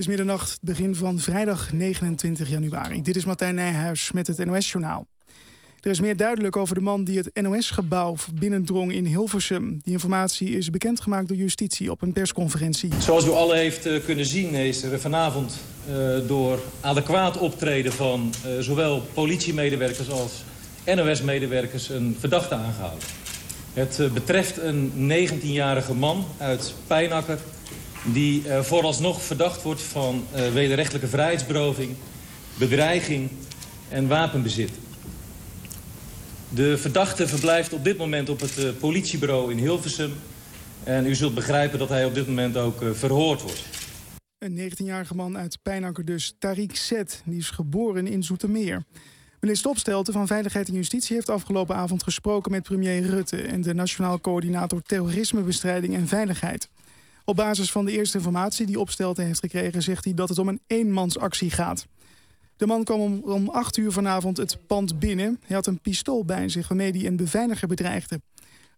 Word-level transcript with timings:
is 0.00 0.06
middernacht, 0.06 0.58
begin 0.62 0.94
van 0.94 1.18
vrijdag 1.18 1.72
29 1.72 2.48
januari. 2.48 3.02
Dit 3.02 3.16
is 3.16 3.24
Martijn 3.24 3.54
Nijhuis 3.54 4.12
met 4.12 4.26
het 4.26 4.44
NOS-journaal. 4.44 5.06
Er 5.80 5.90
is 5.90 6.00
meer 6.00 6.16
duidelijk 6.16 6.56
over 6.56 6.74
de 6.74 6.80
man 6.80 7.04
die 7.04 7.18
het 7.18 7.42
NOS-gebouw 7.42 8.16
binnendrong 8.34 8.92
in 8.92 9.04
Hilversum. 9.04 9.80
Die 9.82 9.92
informatie 9.92 10.50
is 10.50 10.70
bekendgemaakt 10.70 11.28
door 11.28 11.36
justitie 11.36 11.90
op 11.90 12.02
een 12.02 12.12
persconferentie. 12.12 12.90
Zoals 12.98 13.26
u 13.26 13.30
alle 13.30 13.56
heeft 13.56 13.86
eh, 13.86 14.04
kunnen 14.04 14.26
zien 14.26 14.54
is 14.54 14.82
er 14.82 15.00
vanavond 15.00 15.58
uh, 15.90 16.18
door 16.26 16.58
adequaat 16.80 17.38
optreden 17.38 17.92
van 17.92 18.32
uh, 18.46 18.58
zowel 18.60 19.00
politiemedewerkers 19.14 20.10
als 20.10 20.44
NOS-medewerkers 20.94 21.88
een 21.88 22.16
verdachte 22.18 22.54
aangehouden. 22.54 23.08
Het 23.72 24.14
betreft 24.14 24.58
een 24.58 24.92
19-jarige 24.92 25.94
man 25.94 26.24
uit 26.38 26.74
Pijnakker 26.86 27.38
die 28.04 28.44
uh, 28.46 28.60
vooralsnog 28.62 29.22
verdacht 29.22 29.62
wordt 29.62 29.82
van 29.82 30.24
uh, 30.34 30.52
wederrechtelijke 30.52 31.08
vrijheidsberoving, 31.08 31.96
bedreiging 32.58 33.30
en 33.88 34.08
wapenbezit. 34.08 34.70
De 36.48 36.78
verdachte 36.78 37.28
verblijft 37.28 37.72
op 37.72 37.84
dit 37.84 37.98
moment 37.98 38.28
op 38.28 38.40
het 38.40 38.58
uh, 38.58 38.70
politiebureau 38.78 39.50
in 39.50 39.58
Hilversum. 39.58 40.12
En 40.84 41.06
u 41.06 41.14
zult 41.14 41.34
begrijpen 41.34 41.78
dat 41.78 41.88
hij 41.88 42.04
op 42.04 42.14
dit 42.14 42.26
moment 42.26 42.56
ook 42.56 42.84
verhoord 42.92 43.42
wordt. 43.42 43.64
Een 44.38 44.70
19-jarige 44.70 45.14
man 45.14 45.38
uit 45.38 45.58
Pijnakker 45.62 46.04
dus, 46.04 46.34
Tariq 46.34 46.72
Zet, 46.72 47.22
die 47.24 47.38
is 47.38 47.50
geboren 47.50 48.06
in 48.06 48.22
Zoetermeer. 48.22 48.84
Minister 49.40 49.70
Opstelten 49.70 50.12
van 50.12 50.26
Veiligheid 50.26 50.68
en 50.68 50.74
Justitie 50.74 51.14
heeft 51.14 51.28
afgelopen 51.28 51.76
avond 51.76 52.02
gesproken 52.02 52.50
met 52.50 52.62
premier 52.62 53.02
Rutte 53.02 53.42
en 53.42 53.60
de 53.60 53.74
Nationaal 53.74 54.20
Coördinator 54.20 54.82
Terrorismebestrijding 54.82 55.94
en 55.94 56.08
Veiligheid. 56.08 56.68
Op 57.24 57.36
basis 57.36 57.72
van 57.72 57.84
de 57.84 57.92
eerste 57.92 58.16
informatie 58.16 58.66
die 58.66 58.80
Opstelten 58.80 59.24
heeft 59.24 59.40
gekregen... 59.40 59.82
zegt 59.82 60.04
hij 60.04 60.14
dat 60.14 60.28
het 60.28 60.38
om 60.38 60.48
een 60.48 60.60
eenmansactie 60.66 61.50
gaat. 61.50 61.86
De 62.56 62.66
man 62.66 62.84
kwam 62.84 63.00
om, 63.00 63.22
om 63.24 63.48
8 63.48 63.76
uur 63.76 63.90
vanavond 63.92 64.36
het 64.36 64.58
pand 64.66 64.98
binnen. 64.98 65.38
Hij 65.46 65.56
had 65.56 65.66
een 65.66 65.80
pistool 65.80 66.24
bij 66.24 66.48
zich 66.48 66.68
waarmee 66.68 66.90
hij 66.90 67.06
een 67.06 67.16
beveiliger 67.16 67.68
bedreigde. 67.68 68.20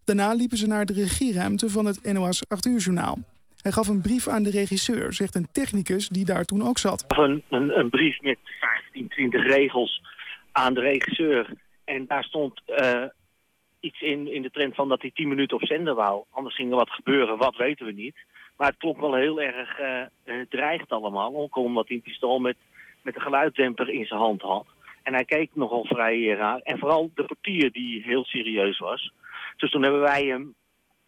Daarna 0.05 0.33
liepen 0.33 0.57
ze 0.57 0.67
naar 0.67 0.85
de 0.85 0.93
regieruimte 0.93 1.69
van 1.69 1.85
het 1.85 2.13
NOS 2.13 2.49
8 2.49 2.65
uur 2.65 2.79
journaal. 2.79 3.17
Hij 3.61 3.71
gaf 3.71 3.87
een 3.87 4.01
brief 4.01 4.27
aan 4.27 4.43
de 4.43 4.49
regisseur, 4.49 5.13
zegt 5.13 5.35
een 5.35 5.51
technicus 5.51 6.07
die 6.07 6.25
daar 6.25 6.45
toen 6.45 6.67
ook 6.67 6.77
zat. 6.77 7.05
Een, 7.07 7.43
een, 7.49 7.79
een 7.79 7.89
brief 7.89 8.21
met 8.21 8.37
15, 8.59 9.07
20 9.07 9.43
regels 9.47 10.01
aan 10.51 10.73
de 10.73 10.79
regisseur. 10.79 11.53
En 11.83 12.05
daar 12.07 12.23
stond 12.23 12.61
uh, 12.67 13.03
iets 13.79 14.01
in, 14.01 14.33
in 14.33 14.41
de 14.41 14.51
trend 14.51 14.75
van 14.75 14.89
dat 14.89 15.01
hij 15.01 15.11
10 15.13 15.27
minuten 15.27 15.57
op 15.57 15.65
zender 15.65 15.95
wou. 15.95 16.23
Anders 16.31 16.55
ging 16.55 16.71
er 16.71 16.75
wat 16.75 16.89
gebeuren, 16.89 17.37
wat 17.37 17.55
weten 17.55 17.85
we 17.85 17.91
niet. 17.91 18.15
Maar 18.63 18.71
het 18.71 18.81
klonk 18.81 18.99
wel 18.99 19.15
heel 19.15 19.41
erg 19.41 19.79
uh, 19.79 20.41
dreigend 20.49 20.89
allemaal. 20.89 21.35
Ook 21.35 21.55
omdat 21.55 21.87
hij 21.87 21.95
een 21.95 22.01
pistool 22.01 22.39
met, 22.39 22.55
met 23.01 23.15
een 23.15 23.21
geluiddemper 23.21 23.89
in 23.89 24.05
zijn 24.05 24.19
hand 24.19 24.41
had. 24.41 24.65
En 25.01 25.13
hij 25.13 25.25
keek 25.25 25.49
nogal 25.53 25.85
vrij 25.85 26.27
raar. 26.27 26.59
En 26.59 26.79
vooral 26.79 27.11
de 27.15 27.23
portier 27.23 27.71
die 27.71 28.03
heel 28.03 28.23
serieus 28.23 28.79
was. 28.79 29.13
Dus 29.57 29.71
toen 29.71 29.83
hebben 29.83 30.01
wij 30.01 30.25
hem 30.25 30.53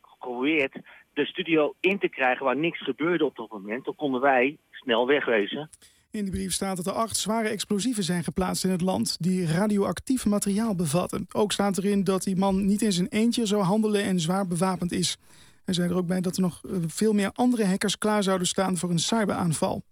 geprobeerd 0.01 0.77
de 1.13 1.25
studio 1.25 1.73
in 1.79 1.99
te 1.99 2.09
krijgen 2.09 2.45
waar 2.45 2.57
niks 2.57 2.83
gebeurde 2.83 3.25
op 3.25 3.35
dat 3.35 3.51
moment. 3.51 3.83
Toen 3.83 3.95
konden 3.95 4.21
wij 4.21 4.57
snel 4.71 5.07
wegwezen. 5.07 5.69
In 6.11 6.25
de 6.25 6.31
brief 6.31 6.53
staat 6.53 6.77
dat 6.77 6.85
er 6.85 7.01
acht 7.01 7.17
zware 7.17 7.47
explosieven 7.47 8.03
zijn 8.03 8.23
geplaatst 8.23 8.63
in 8.63 8.71
het 8.71 8.81
land 8.81 9.17
die 9.19 9.47
radioactief 9.47 10.25
materiaal 10.25 10.75
bevatten. 10.75 11.27
Ook 11.31 11.51
staat 11.51 11.77
erin 11.77 12.03
dat 12.03 12.23
die 12.23 12.35
man 12.35 12.65
niet 12.65 12.81
in 12.81 12.91
zijn 12.91 13.07
eentje 13.07 13.45
zou 13.45 13.61
handelen 13.61 14.03
en 14.03 14.19
zwaar 14.19 14.47
bewapend 14.47 14.91
is. 14.91 15.17
Hij 15.65 15.73
zei 15.73 15.89
er 15.89 15.95
ook 15.95 16.07
bij 16.07 16.21
dat 16.21 16.35
er 16.35 16.41
nog 16.41 16.61
eh, 16.63 16.71
veel 16.87 17.13
meer 17.13 17.31
andere 17.33 17.65
hackers 17.65 17.97
klaar 17.97 18.23
zouden 18.23 18.47
staan 18.47 18.77
voor 18.77 18.89
een 18.89 18.99
cyberaanval. 18.99 19.83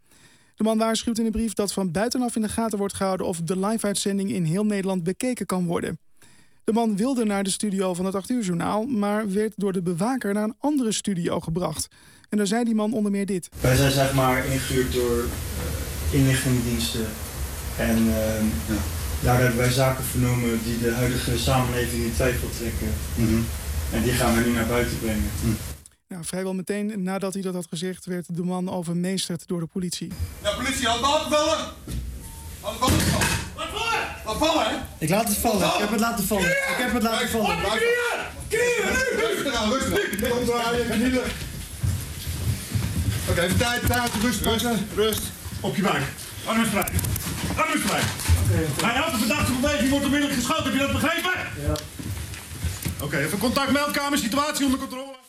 De 0.56 0.64
man 0.64 0.78
waarschuwt 0.78 1.18
in 1.18 1.24
de 1.24 1.32
brief 1.32 1.54
dat 1.54 1.74
van 1.74 1.92
buitenaf 1.92 2.36
in 2.36 2.42
de 2.42 2.50
gaten 2.50 2.78
wordt 2.78 2.94
gehouden 2.94 3.28
of 3.28 3.42
de 3.42 3.60
live-uitzending 3.60 4.32
in 4.32 4.44
heel 4.44 4.66
Nederland 4.66 5.04
bekeken 5.04 5.46
kan 5.46 5.66
worden. 5.66 6.00
De 6.64 6.74
man 6.74 6.98
wilde 6.98 7.26
naar 7.26 7.44
de 7.44 7.50
studio 7.50 7.94
van 7.94 8.06
het 8.06 8.16
8 8.16 8.30
uur 8.30 8.44
journaal, 8.44 8.86
maar 8.86 9.32
werd 9.32 9.54
door 9.56 9.74
de 9.74 9.82
bewaker 9.82 10.34
naar 10.34 10.44
een 10.44 10.56
andere 10.60 10.92
studio 10.92 11.40
gebracht. 11.40 11.88
En 12.30 12.38
daar 12.38 12.48
zei 12.48 12.64
die 12.64 12.76
man 12.76 12.94
onder 12.94 13.12
meer 13.12 13.26
dit. 13.26 13.50
Wij 13.62 13.76
zijn 13.76 13.92
zeg 13.92 14.14
maar 14.14 14.46
ingehuurd 14.46 14.94
door 14.94 15.18
uh, 15.18 16.20
inlichtingendiensten. 16.20 17.06
En 17.78 17.98
uh, 17.98 18.16
ja. 18.68 18.82
daar 19.24 19.40
hebben 19.40 19.58
wij 19.58 19.72
zaken 19.72 20.04
vernomen 20.04 20.60
die 20.64 20.80
de 20.80 20.92
huidige 20.92 21.38
samenleving 21.38 22.04
in 22.04 22.14
twijfel 22.14 22.50
trekken. 22.58 22.88
Mm 23.16 23.28
-hmm. 23.28 23.46
En 23.94 24.04
die 24.04 24.12
gaan 24.12 24.36
we 24.36 24.42
nu 24.50 24.54
naar 24.54 24.68
buiten 24.68 25.00
brengen. 25.00 25.30
Hm. 25.42 25.73
Nou, 26.14 26.26
vrijwel 26.26 26.54
meteen 26.54 27.04
nadat 27.04 27.34
hij 27.34 27.42
dat 27.42 27.54
had 27.54 27.66
gezegd, 27.70 28.06
werd 28.06 28.36
de 28.36 28.44
man 28.44 28.70
overmeesterd 28.70 29.48
door 29.48 29.60
de 29.60 29.66
politie. 29.66 30.12
Ja, 30.44 30.56
politie, 30.56 30.88
had 30.88 31.24
het 31.24 31.34
vallen! 31.34 31.58
Had 32.62 32.72
het 32.72 32.80
vallen! 32.80 33.28
Wat 33.56 33.68
vallen? 33.74 34.08
Wat 34.26 34.38
vallen, 34.38 34.70
hè? 34.70 34.76
Ik 34.98 35.10
laat 35.10 35.28
het 35.28 35.38
vallen. 35.38 35.68
Ik 35.68 35.74
heb 35.78 35.90
het 35.90 36.00
laten 36.00 36.26
vallen. 36.26 36.50
Ik 36.50 36.76
heb 36.78 36.94
het 36.94 37.04
laten 37.04 37.30
vallen. 37.30 37.58
Knieën! 37.58 38.20
Knieën, 38.48 38.86
nu! 38.86 39.26
Rustig 39.26 39.54
aan, 39.54 39.72
rustig. 39.72 40.30
Kom 40.30 40.46
knieën. 40.90 41.20
Oké, 43.30 43.42
even 43.42 43.58
tijd, 43.58 43.86
tijd, 43.86 44.12
rust, 44.22 44.42
rust, 44.42 44.66
rust. 44.96 45.22
Op 45.60 45.76
je 45.76 45.82
buik. 45.82 46.04
Arm 46.46 46.62
is 46.62 46.70
vrij. 46.70 46.90
Arm 47.56 47.74
is 47.74 47.82
vrij. 47.82 48.02
Bij 48.78 48.96
elke 48.96 49.18
verdachte 49.18 49.52
beweging 49.52 49.90
wordt 49.90 50.06
onmiddellijk 50.06 50.40
geschoten. 50.40 50.64
Heb 50.64 50.74
je 50.74 50.80
dat 50.80 50.92
begrepen? 50.92 51.32
Ja. 51.66 51.72
Oké, 51.72 53.04
okay, 53.04 53.24
even 53.24 53.38
contact, 53.38 53.72
meldkamer, 53.72 54.18
situatie 54.18 54.66
onder 54.66 54.80
controle. 54.80 55.23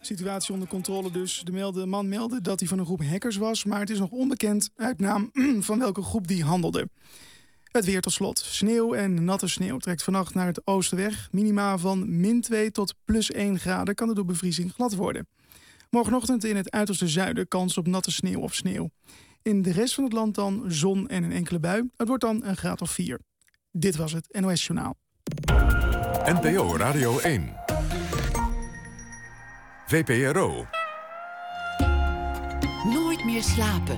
Situatie 0.00 0.52
onder 0.52 0.68
controle 0.68 1.10
dus. 1.10 1.40
De 1.44 1.52
melde, 1.52 1.86
man 1.86 2.08
meldde 2.08 2.40
dat 2.40 2.60
hij 2.60 2.68
van 2.68 2.78
een 2.78 2.84
groep 2.84 3.04
hackers 3.04 3.36
was... 3.36 3.64
maar 3.64 3.80
het 3.80 3.90
is 3.90 3.98
nog 3.98 4.10
onbekend 4.10 4.70
uit 4.76 5.00
naam 5.00 5.30
van 5.68 5.78
welke 5.78 6.02
groep 6.02 6.28
die 6.28 6.44
handelde. 6.44 6.88
Het 7.64 7.84
weer 7.84 8.00
tot 8.00 8.12
slot. 8.12 8.38
Sneeuw 8.38 8.94
en 8.94 9.24
natte 9.24 9.48
sneeuw 9.48 9.78
trekt 9.78 10.02
vannacht 10.02 10.34
naar 10.34 10.46
het 10.46 10.66
oosten 10.66 10.96
weg. 10.96 11.28
Minima 11.32 11.78
van 11.78 12.20
min 12.20 12.40
2 12.40 12.70
tot 12.70 12.94
plus 13.04 13.30
1 13.30 13.58
graden 13.58 13.94
kan 13.94 14.08
er 14.08 14.14
door 14.14 14.24
bevriezing 14.24 14.72
glad 14.72 14.94
worden. 14.94 15.28
Morgenochtend 15.90 16.44
in 16.44 16.56
het 16.56 16.70
uiterste 16.70 17.08
zuiden 17.08 17.48
kans 17.48 17.78
op 17.78 17.86
natte 17.86 18.10
sneeuw 18.10 18.40
of 18.40 18.54
sneeuw. 18.54 18.90
In 19.42 19.62
de 19.62 19.72
rest 19.72 19.94
van 19.94 20.04
het 20.04 20.12
land 20.12 20.34
dan 20.34 20.64
zon 20.68 21.08
en 21.08 21.22
een 21.22 21.32
enkele 21.32 21.60
bui. 21.60 21.90
Het 21.96 22.08
wordt 22.08 22.22
dan 22.22 22.44
een 22.44 22.56
graad 22.56 22.82
of 22.82 22.90
4. 22.90 23.20
Dit 23.70 23.96
was 23.96 24.12
het 24.12 24.38
NOS 24.40 24.66
Journaal. 24.66 24.96
NPO 26.24 26.76
Radio 26.76 27.18
1. 27.18 27.69
VPRO. 29.90 30.66
Nooit 32.84 33.24
meer 33.24 33.42
slapen. 33.42 33.96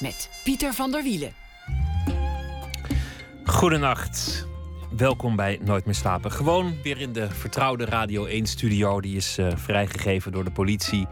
Met 0.00 0.30
Pieter 0.44 0.72
van 0.72 0.90
der 0.90 1.02
Wielen. 1.02 1.32
Goedenacht. 3.44 4.46
Welkom 4.96 5.36
bij 5.36 5.58
Nooit 5.62 5.84
meer 5.84 5.94
slapen. 5.94 6.32
Gewoon 6.32 6.74
weer 6.82 7.00
in 7.00 7.12
de 7.12 7.30
vertrouwde 7.30 7.84
Radio 7.84 8.26
1-studio. 8.26 9.00
Die 9.00 9.16
is 9.16 9.38
uh, 9.38 9.48
vrijgegeven 9.54 10.32
door 10.32 10.44
de 10.44 10.52
politie. 10.52 11.06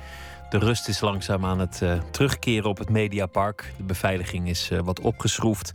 De 0.51 0.59
rust 0.59 0.89
is 0.89 1.01
langzaam 1.01 1.45
aan 1.45 1.59
het 1.59 1.81
uh, 1.83 2.03
terugkeren 2.11 2.71
op 2.71 2.79
het 2.79 2.89
Mediapark. 2.89 3.73
De 3.77 3.83
beveiliging 3.83 4.49
is 4.49 4.71
uh, 4.71 4.81
wat 4.81 5.01
opgeschroefd. 5.01 5.73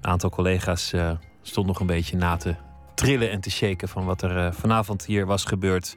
Een 0.00 0.10
aantal 0.10 0.30
collega's 0.30 0.92
uh, 0.92 1.10
stond 1.42 1.66
nog 1.66 1.80
een 1.80 1.86
beetje 1.86 2.16
na 2.16 2.36
te 2.36 2.54
trillen 2.94 3.30
en 3.30 3.40
te 3.40 3.50
shaken 3.50 3.88
van 3.88 4.04
wat 4.04 4.22
er 4.22 4.54
vanavond 4.54 5.04
hier 5.04 5.26
was 5.26 5.44
gebeurd. 5.44 5.94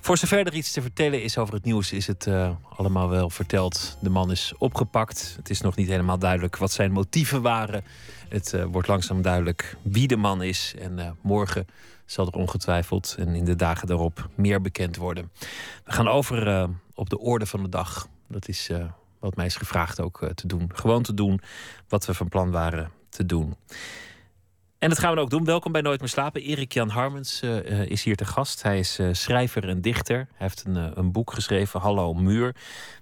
Voor 0.00 0.16
zover 0.18 0.46
er 0.46 0.54
iets 0.54 0.72
te 0.72 0.82
vertellen 0.82 1.22
is 1.22 1.38
over 1.38 1.54
het 1.54 1.64
nieuws, 1.64 1.92
is 1.92 2.06
het 2.06 2.28
allemaal 2.76 3.08
wel 3.08 3.30
verteld. 3.30 3.96
De 4.00 4.10
man 4.10 4.30
is 4.30 4.52
opgepakt. 4.58 5.34
Het 5.36 5.50
is 5.50 5.60
nog 5.60 5.76
niet 5.76 5.88
helemaal 5.88 6.18
duidelijk 6.18 6.56
wat 6.56 6.72
zijn 6.72 6.92
motieven 6.92 7.42
waren. 7.42 7.84
Het 8.28 8.56
wordt 8.70 8.88
langzaam 8.88 9.22
duidelijk 9.22 9.76
wie 9.82 10.06
de 10.08 10.16
man 10.16 10.42
is. 10.42 10.74
En 10.78 11.16
morgen 11.22 11.66
zal 12.06 12.26
er 12.26 12.32
ongetwijfeld 12.32 13.14
en 13.18 13.34
in 13.34 13.44
de 13.44 13.56
dagen 13.56 13.86
daarop 13.86 14.28
meer 14.34 14.60
bekend 14.60 14.96
worden. 14.96 15.30
We 15.84 15.92
gaan 15.92 16.08
over 16.08 16.68
op 16.94 17.10
de 17.10 17.18
orde 17.18 17.46
van 17.46 17.62
de 17.62 17.68
dag. 17.68 18.08
Dat 18.28 18.48
is 18.48 18.70
wat 19.18 19.36
mij 19.36 19.46
is 19.46 19.56
gevraagd 19.56 20.00
ook 20.00 20.28
te 20.34 20.46
doen. 20.46 20.70
Gewoon 20.74 21.02
te 21.02 21.14
doen 21.14 21.40
wat 21.88 22.06
we 22.06 22.14
van 22.14 22.28
plan 22.28 22.50
waren 22.50 22.90
te 23.10 23.26
doen. 23.26 23.56
En 24.78 24.88
dat 24.88 24.98
gaan 24.98 25.14
we 25.14 25.20
ook 25.20 25.30
doen. 25.30 25.44
Welkom 25.44 25.72
bij 25.72 25.80
Nooit 25.80 26.00
meer 26.00 26.08
slapen. 26.08 26.42
Erik 26.42 26.72
Jan 26.72 26.88
Harmens 26.88 27.42
is 27.84 28.04
hier 28.04 28.16
te 28.16 28.24
gast. 28.24 28.62
Hij 28.62 28.78
is 28.78 28.98
schrijver 29.12 29.68
en 29.68 29.80
dichter. 29.80 30.16
Hij 30.16 30.26
heeft 30.36 30.64
een, 30.66 30.98
een 30.98 31.12
boek 31.12 31.32
geschreven, 31.32 31.80
Hallo 31.80 32.14
Muur. 32.14 32.54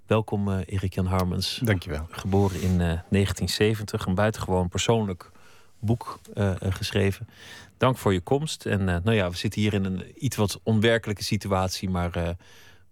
Welkom 0.06 0.50
Erik 0.50 0.94
Jan 0.94 1.06
Harmens. 1.06 1.60
Dankjewel. 1.64 2.06
Geboren 2.10 2.60
in 2.60 2.78
1970. 2.78 4.06
Een 4.06 4.14
buitengewoon 4.14 4.68
persoonlijk 4.68 5.30
boek 5.78 6.18
geschreven. 6.58 7.28
Dank 7.76 7.96
voor 7.96 8.12
je 8.12 8.20
komst. 8.20 8.66
En 8.66 8.84
nou 8.84 9.12
ja, 9.12 9.30
we 9.30 9.36
zitten 9.36 9.60
hier 9.60 9.74
in 9.74 9.84
een 9.84 10.24
iets 10.24 10.36
wat 10.36 10.60
onwerkelijke 10.62 11.24
situatie, 11.24 11.90
maar 11.90 12.36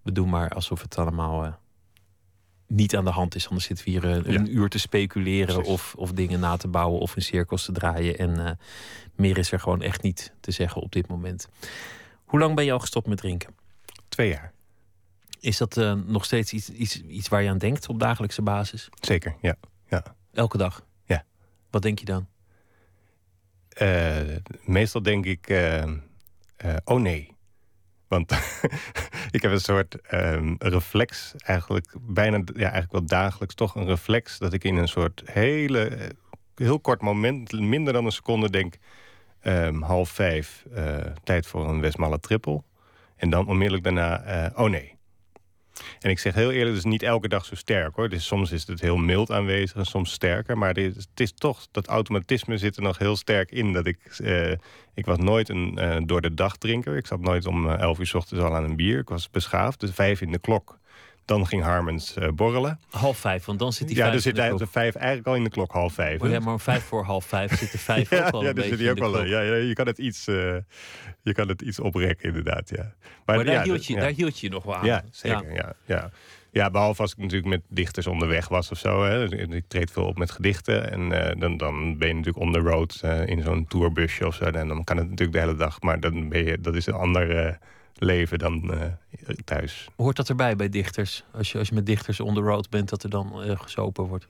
we 0.03 0.13
doen 0.13 0.29
maar 0.29 0.51
alsof 0.51 0.83
het 0.83 0.99
allemaal 0.99 1.57
niet 2.67 2.97
aan 2.97 3.05
de 3.05 3.11
hand 3.11 3.35
is. 3.35 3.49
Anders 3.49 3.67
zitten 3.67 3.85
we 3.85 3.91
hier 3.91 4.05
een 4.05 4.47
ja. 4.47 4.53
uur 4.53 4.69
te 4.69 4.79
speculeren 4.79 5.65
of, 5.65 5.95
of 5.97 6.13
dingen 6.13 6.41
na 6.41 6.57
te 6.57 6.69
bouwen 6.69 7.01
of 7.01 7.17
in 7.17 7.23
cirkels 7.23 7.65
te 7.65 7.73
draaien. 7.73 8.19
En 8.19 8.59
meer 9.15 9.39
is 9.39 9.53
er 9.53 9.61
gewoon 9.61 9.83
echt 9.83 10.03
niet 10.03 10.33
te 10.41 10.51
zeggen 10.51 10.83
op 10.83 10.93
dit 10.93 11.09
moment. 11.09 11.49
Hoe 12.25 12.41
lang 12.41 12.55
ben 12.55 12.65
je 12.65 12.73
al 12.73 12.79
gestopt 12.79 13.07
met 13.07 13.19
drinken? 13.19 13.55
Twee 14.09 14.29
jaar. 14.29 14.53
Is 15.41 15.57
dat 15.57 15.77
uh, 15.77 15.93
nog 15.93 16.25
steeds 16.25 16.53
iets, 16.53 16.71
iets, 16.71 17.03
iets 17.03 17.29
waar 17.29 17.43
je 17.43 17.49
aan 17.49 17.59
denkt 17.59 17.89
op 17.89 18.01
dagelijkse 18.01 18.43
basis? 18.43 18.89
Zeker, 19.01 19.37
ja. 19.41 19.57
ja. 19.89 20.03
Elke 20.33 20.59
dag? 20.59 20.87
Ja. 21.05 21.25
Wat 21.71 21.83
denk 21.83 21.99
je 21.99 22.05
dan? 22.05 22.27
Uh, 23.83 24.37
meestal 24.65 25.03
denk 25.03 25.25
ik, 25.25 25.51
oh 26.85 27.01
nee. 27.01 27.36
Want 28.09 28.33
ik 29.37 29.43
heb 29.43 29.53
een 29.53 29.61
soort 29.61 29.97
um, 30.13 30.57
reflex, 30.59 31.35
eigenlijk 31.45 31.95
bijna, 32.01 32.37
ja, 32.37 32.63
eigenlijk 32.63 32.93
wel 32.93 33.07
dagelijks 33.07 33.55
toch 33.55 33.75
een 33.75 33.87
reflex, 33.87 34.39
dat 34.39 34.53
ik 34.53 34.65
in 34.65 34.77
een 34.77 34.89
soort 34.89 35.23
hele, 35.25 35.99
heel 36.55 36.81
kort 36.81 37.03
moment, 37.03 37.53
minder 37.53 37.93
dan 37.93 38.05
een 38.05 38.13
seconde, 38.13 38.51
denk: 38.51 38.75
um, 39.43 39.83
half 39.83 40.11
vijf, 40.11 40.65
uh, 40.77 40.97
tijd 41.25 41.47
voor 41.47 41.69
een 41.69 41.81
Westmalle 41.81 42.21
triple. 42.21 42.63
En 43.17 43.31
dan 43.31 43.47
onmiddellijk 43.47 43.85
daarna, 43.85 44.45
uh, 44.47 44.59
oh 44.59 44.71
nee. 44.71 44.96
En 46.01 46.11
ik 46.11 46.19
zeg 46.19 46.35
heel 46.35 46.51
eerlijk, 46.51 46.77
het 46.77 46.85
is 46.85 46.91
niet 46.91 47.03
elke 47.03 47.29
dag 47.29 47.45
zo 47.45 47.55
sterk 47.55 47.95
hoor. 47.95 48.09
Dus 48.09 48.27
soms 48.27 48.53
is 48.53 48.67
het 48.67 48.81
heel 48.81 48.97
mild 48.97 49.31
aanwezig 49.31 49.77
en 49.77 49.87
soms 49.87 50.13
sterker. 50.13 50.59
Maar 50.59 50.79
is, 50.79 50.95
het 50.95 51.21
is 51.21 51.33
toch, 51.33 51.67
dat 51.71 51.87
automatisme 51.87 52.59
zit 52.59 52.77
er 52.77 52.83
nog 52.83 52.99
heel 52.99 53.17
sterk 53.17 53.51
in. 53.51 53.73
Dat 53.73 53.87
ik, 53.87 54.19
uh, 54.21 54.51
ik 54.95 55.05
was 55.05 55.19
nooit 55.19 55.49
een 55.49 55.79
uh, 55.79 55.97
door 56.05 56.21
de 56.21 56.35
dag 56.35 56.57
drinker. 56.57 56.97
Ik 56.97 57.07
zat 57.07 57.21
nooit 57.21 57.47
om 57.47 57.67
uh, 57.67 57.79
elf 57.79 57.99
uur 57.99 58.07
s 58.07 58.15
ochtends 58.15 58.45
al 58.45 58.55
aan 58.55 58.65
een 58.65 58.77
bier. 58.77 58.99
Ik 58.99 59.09
was 59.09 59.31
beschaafd, 59.31 59.81
dus 59.81 59.91
vijf 59.91 60.21
in 60.21 60.33
de 60.33 60.39
klok. 60.39 60.79
Dan 61.27 61.47
ging 61.47 61.63
Harmens 61.63 62.17
uh, 62.17 62.29
borrelen. 62.29 62.81
Half 62.91 63.19
vijf, 63.19 63.45
want 63.45 63.59
dan 63.59 63.73
zit 63.73 63.89
die 63.89 63.97
ja, 63.97 64.03
vijf 64.03 64.13
dan 64.13 64.23
zit 64.23 64.37
hij 64.37 64.49
klok. 64.49 64.59
de 64.59 64.67
vijf 64.67 64.95
eigenlijk 64.95 65.27
al 65.27 65.35
in 65.35 65.45
de 65.45 65.51
klok, 65.51 65.73
half 65.73 65.93
vijf. 65.93 66.21
Oh, 66.21 66.31
ja, 66.31 66.41
maar 66.41 66.53
om 66.53 66.61
vijf 66.61 66.85
voor 66.85 67.05
half 67.05 67.25
vijf 67.25 67.59
zit 67.59 67.73
de 67.73 67.79
vijf 67.79 68.11
ja, 68.11 68.27
ook 68.27 68.33
al 68.33 68.43
ja, 68.43 68.53
een 68.55 68.63
zit 68.63 68.79
hij 68.79 68.91
ook 68.91 69.01
al. 69.01 69.11
klok. 69.11 69.27
Ja, 69.27 69.41
ja, 69.41 69.55
je 69.55 69.73
kan 69.73 69.87
het 69.87 69.99
iets, 69.99 70.29
uh, 70.29 70.57
je 71.23 71.33
kan 71.33 71.49
het 71.49 71.63
iets 71.63 71.81
oprekken 71.81 72.29
inderdaad, 72.29 72.69
ja. 72.69 72.93
Maar, 73.25 73.45
daar, 73.45 73.55
ja, 73.55 73.63
hield 73.63 73.87
je, 73.87 73.95
ja. 73.95 74.01
daar 74.01 74.11
hield 74.11 74.39
je 74.39 74.49
nog 74.49 74.65
wel 74.65 74.77
aan. 74.77 74.85
Ja, 74.85 75.05
zeker. 75.11 75.55
Ja. 75.55 75.73
Ja, 75.85 76.11
ja. 76.51 76.71
behalve 76.71 77.03
als 77.03 77.13
ik 77.13 77.19
natuurlijk 77.19 77.49
met 77.49 77.63
dichters 77.69 78.07
onderweg 78.07 78.49
was 78.49 78.71
of 78.71 78.79
zo. 78.79 79.05
Hè. 79.05 79.35
Ik 79.55 79.65
treed 79.69 79.91
veel 79.91 80.05
op 80.05 80.19
met 80.19 80.31
gedichten. 80.31 80.91
En 80.91 81.01
uh, 81.01 81.41
dan, 81.41 81.57
dan 81.57 81.99
ben 81.99 82.09
je 82.09 82.15
natuurlijk 82.15 82.45
on 82.45 82.53
the 82.53 82.59
road 82.59 83.01
in 83.25 83.43
zo'n 83.43 83.67
tourbusje 83.67 84.27
of 84.27 84.35
zo. 84.35 84.45
En 84.45 84.69
dan 84.69 84.85
kan 84.85 84.97
het 84.97 85.09
natuurlijk 85.09 85.39
de 85.39 85.45
hele 85.45 85.57
dag. 85.57 85.81
Maar 85.81 86.01
dan 86.01 86.29
ben 86.29 86.45
je, 86.45 86.61
dat 86.61 86.75
is 86.75 86.87
een 86.87 86.95
ander 86.95 87.59
leven 87.99 88.39
dan 88.39 88.73
thuis. 89.45 89.89
Hoort 89.97 90.17
dat 90.17 90.29
erbij 90.29 90.57
bij 90.57 90.69
dichters? 90.69 91.25
Als 91.33 91.53
je, 91.53 91.59
als 91.59 91.69
je 91.69 91.75
met 91.75 91.87
dichters 91.87 92.21
on 92.21 92.35
the 92.35 92.41
road 92.41 92.71
bent, 92.71 92.89
dat 92.89 93.03
er 93.03 93.11
dan 93.11 93.59
gezopen 93.59 94.05
wordt? 94.05 94.27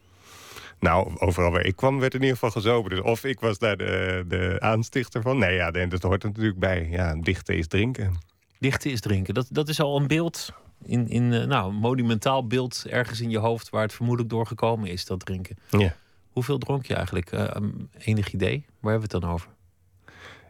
Nou, 0.80 1.18
overal 1.18 1.50
waar 1.50 1.64
ik 1.64 1.76
kwam 1.76 1.98
werd 1.98 2.14
in 2.14 2.20
ieder 2.20 2.34
geval 2.34 2.50
gezopen. 2.50 2.90
Dus 2.90 3.00
of 3.00 3.24
ik 3.24 3.40
was 3.40 3.58
daar 3.58 3.76
de, 3.76 4.24
de 4.28 4.56
aanstichter 4.58 5.22
van. 5.22 5.38
Nee, 5.38 5.54
ja, 5.54 5.70
dat 5.70 6.02
hoort 6.02 6.22
er 6.22 6.28
natuurlijk 6.28 6.58
bij. 6.58 6.88
Ja, 6.90 7.14
dichten 7.14 7.56
is 7.56 7.66
drinken. 7.66 8.18
Dichten 8.58 8.90
is 8.90 9.00
drinken. 9.00 9.34
Dat, 9.34 9.46
dat 9.50 9.68
is 9.68 9.80
al 9.80 9.96
een 9.96 10.06
beeld 10.06 10.52
in, 10.82 11.08
in 11.08 11.28
nou, 11.28 11.68
een 11.68 11.76
monumentaal 11.76 12.46
beeld 12.46 12.84
ergens 12.88 13.20
in 13.20 13.30
je 13.30 13.38
hoofd 13.38 13.70
waar 13.70 13.82
het 13.82 13.92
vermoedelijk 13.92 14.30
doorgekomen 14.32 14.90
is, 14.90 15.04
dat 15.04 15.20
drinken. 15.20 15.56
Ja. 15.70 15.94
Hoeveel 16.30 16.58
dronk 16.58 16.86
je 16.86 16.94
eigenlijk? 16.94 17.32
Uh, 17.32 17.50
enig 17.98 18.32
idee? 18.32 18.64
Waar 18.80 18.92
hebben 18.92 19.10
we 19.10 19.16
het 19.16 19.24
dan 19.24 19.32
over? 19.32 19.48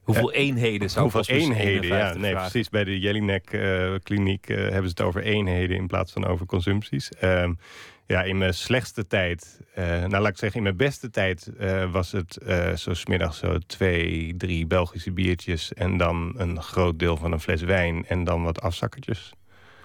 Hoeveel 0.07 0.35
uh, 0.35 0.41
eenheden 0.41 0.91
zou 0.91 1.11
Hoeveel 1.11 1.37
eenheden, 1.37 1.97
ja. 1.97 2.15
Nee, 2.15 2.31
vragen. 2.31 2.51
precies. 2.51 2.69
Bij 2.69 2.85
de 2.85 2.99
Jelinek 2.99 3.53
uh, 3.53 3.95
kliniek 4.03 4.49
hebben 4.49 4.83
ze 4.83 4.89
het 4.89 5.01
over 5.01 5.23
eenheden 5.23 5.77
in 5.77 5.87
plaats 5.87 6.13
van 6.13 6.27
over 6.27 6.47
consumpties. 6.47 7.11
Um, 7.23 7.59
ja, 8.07 8.23
in 8.23 8.39
mijn 8.39 8.55
slechtste 8.55 9.07
tijd, 9.07 9.61
nou 9.75 10.19
laat 10.19 10.29
ik 10.29 10.39
zeggen, 10.39 10.57
in 10.57 10.63
mijn 10.63 10.77
beste 10.77 11.11
tijd 11.11 11.51
was 11.91 12.13
het 12.13 12.39
zo 12.77 12.95
smiddags 12.95 13.39
zo 13.39 13.59
twee, 13.67 14.35
drie 14.37 14.67
Belgische 14.67 15.13
biertjes 15.13 15.73
en 15.75 15.97
dan 15.97 16.35
een 16.37 16.63
groot 16.63 16.99
deel 16.99 17.17
van 17.17 17.33
een 17.33 17.41
fles 17.41 17.63
wijn 17.63 18.07
en 18.07 18.25
dan 18.25 18.43
wat 18.43 18.61
afzakkertjes. 18.61 19.33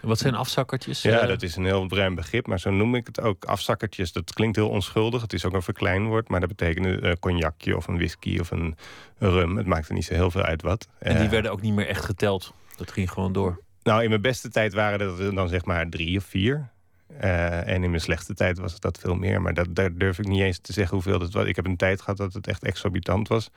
Wat 0.01 0.19
zijn 0.19 0.35
afzakkertjes? 0.35 1.01
Ja, 1.01 1.25
dat 1.25 1.41
is 1.41 1.55
een 1.55 1.65
heel 1.65 1.85
bruin 1.85 2.15
begrip, 2.15 2.47
maar 2.47 2.59
zo 2.59 2.71
noem 2.71 2.95
ik 2.95 3.07
het 3.07 3.21
ook. 3.21 3.45
Afzakkertjes, 3.45 4.11
dat 4.11 4.33
klinkt 4.33 4.55
heel 4.55 4.69
onschuldig. 4.69 5.21
Het 5.21 5.33
is 5.33 5.45
ook 5.45 5.53
een 5.53 5.61
verkleinwoord, 5.61 6.29
maar 6.29 6.39
dat 6.39 6.49
betekent 6.49 6.85
een 6.85 7.05
uh, 7.05 7.11
cognacje 7.19 7.77
of 7.77 7.87
een 7.87 7.95
whisky 7.95 8.39
of 8.39 8.51
een 8.51 8.75
rum. 9.17 9.57
Het 9.57 9.65
maakt 9.65 9.87
er 9.87 9.93
niet 9.93 10.05
zo 10.05 10.13
heel 10.13 10.31
veel 10.31 10.41
uit 10.41 10.61
wat. 10.61 10.87
En 10.99 11.15
die 11.15 11.25
uh, 11.25 11.31
werden 11.31 11.51
ook 11.51 11.61
niet 11.61 11.73
meer 11.73 11.87
echt 11.87 12.05
geteld? 12.05 12.53
Dat 12.75 12.91
ging 12.91 13.11
gewoon 13.11 13.33
door? 13.33 13.61
Nou, 13.83 14.03
in 14.03 14.09
mijn 14.09 14.21
beste 14.21 14.49
tijd 14.49 14.73
waren 14.73 14.99
dat 14.99 15.35
dan 15.35 15.47
zeg 15.47 15.65
maar 15.65 15.89
drie 15.89 16.17
of 16.17 16.23
vier. 16.23 16.69
Uh, 17.23 17.67
en 17.67 17.83
in 17.83 17.89
mijn 17.89 18.01
slechte 18.01 18.33
tijd 18.33 18.59
was 18.59 18.73
het 18.73 18.81
dat 18.81 18.97
veel 18.97 19.15
meer. 19.15 19.41
Maar 19.41 19.53
dat, 19.53 19.67
daar 19.69 19.93
durf 19.93 20.19
ik 20.19 20.27
niet 20.27 20.41
eens 20.41 20.59
te 20.59 20.73
zeggen 20.73 20.93
hoeveel 20.93 21.19
dat 21.19 21.31
was. 21.31 21.45
Ik 21.45 21.55
heb 21.55 21.65
een 21.65 21.77
tijd 21.77 22.01
gehad 22.01 22.17
dat 22.17 22.33
het 22.33 22.47
echt 22.47 22.63
exorbitant 22.63 23.27
was. 23.27 23.49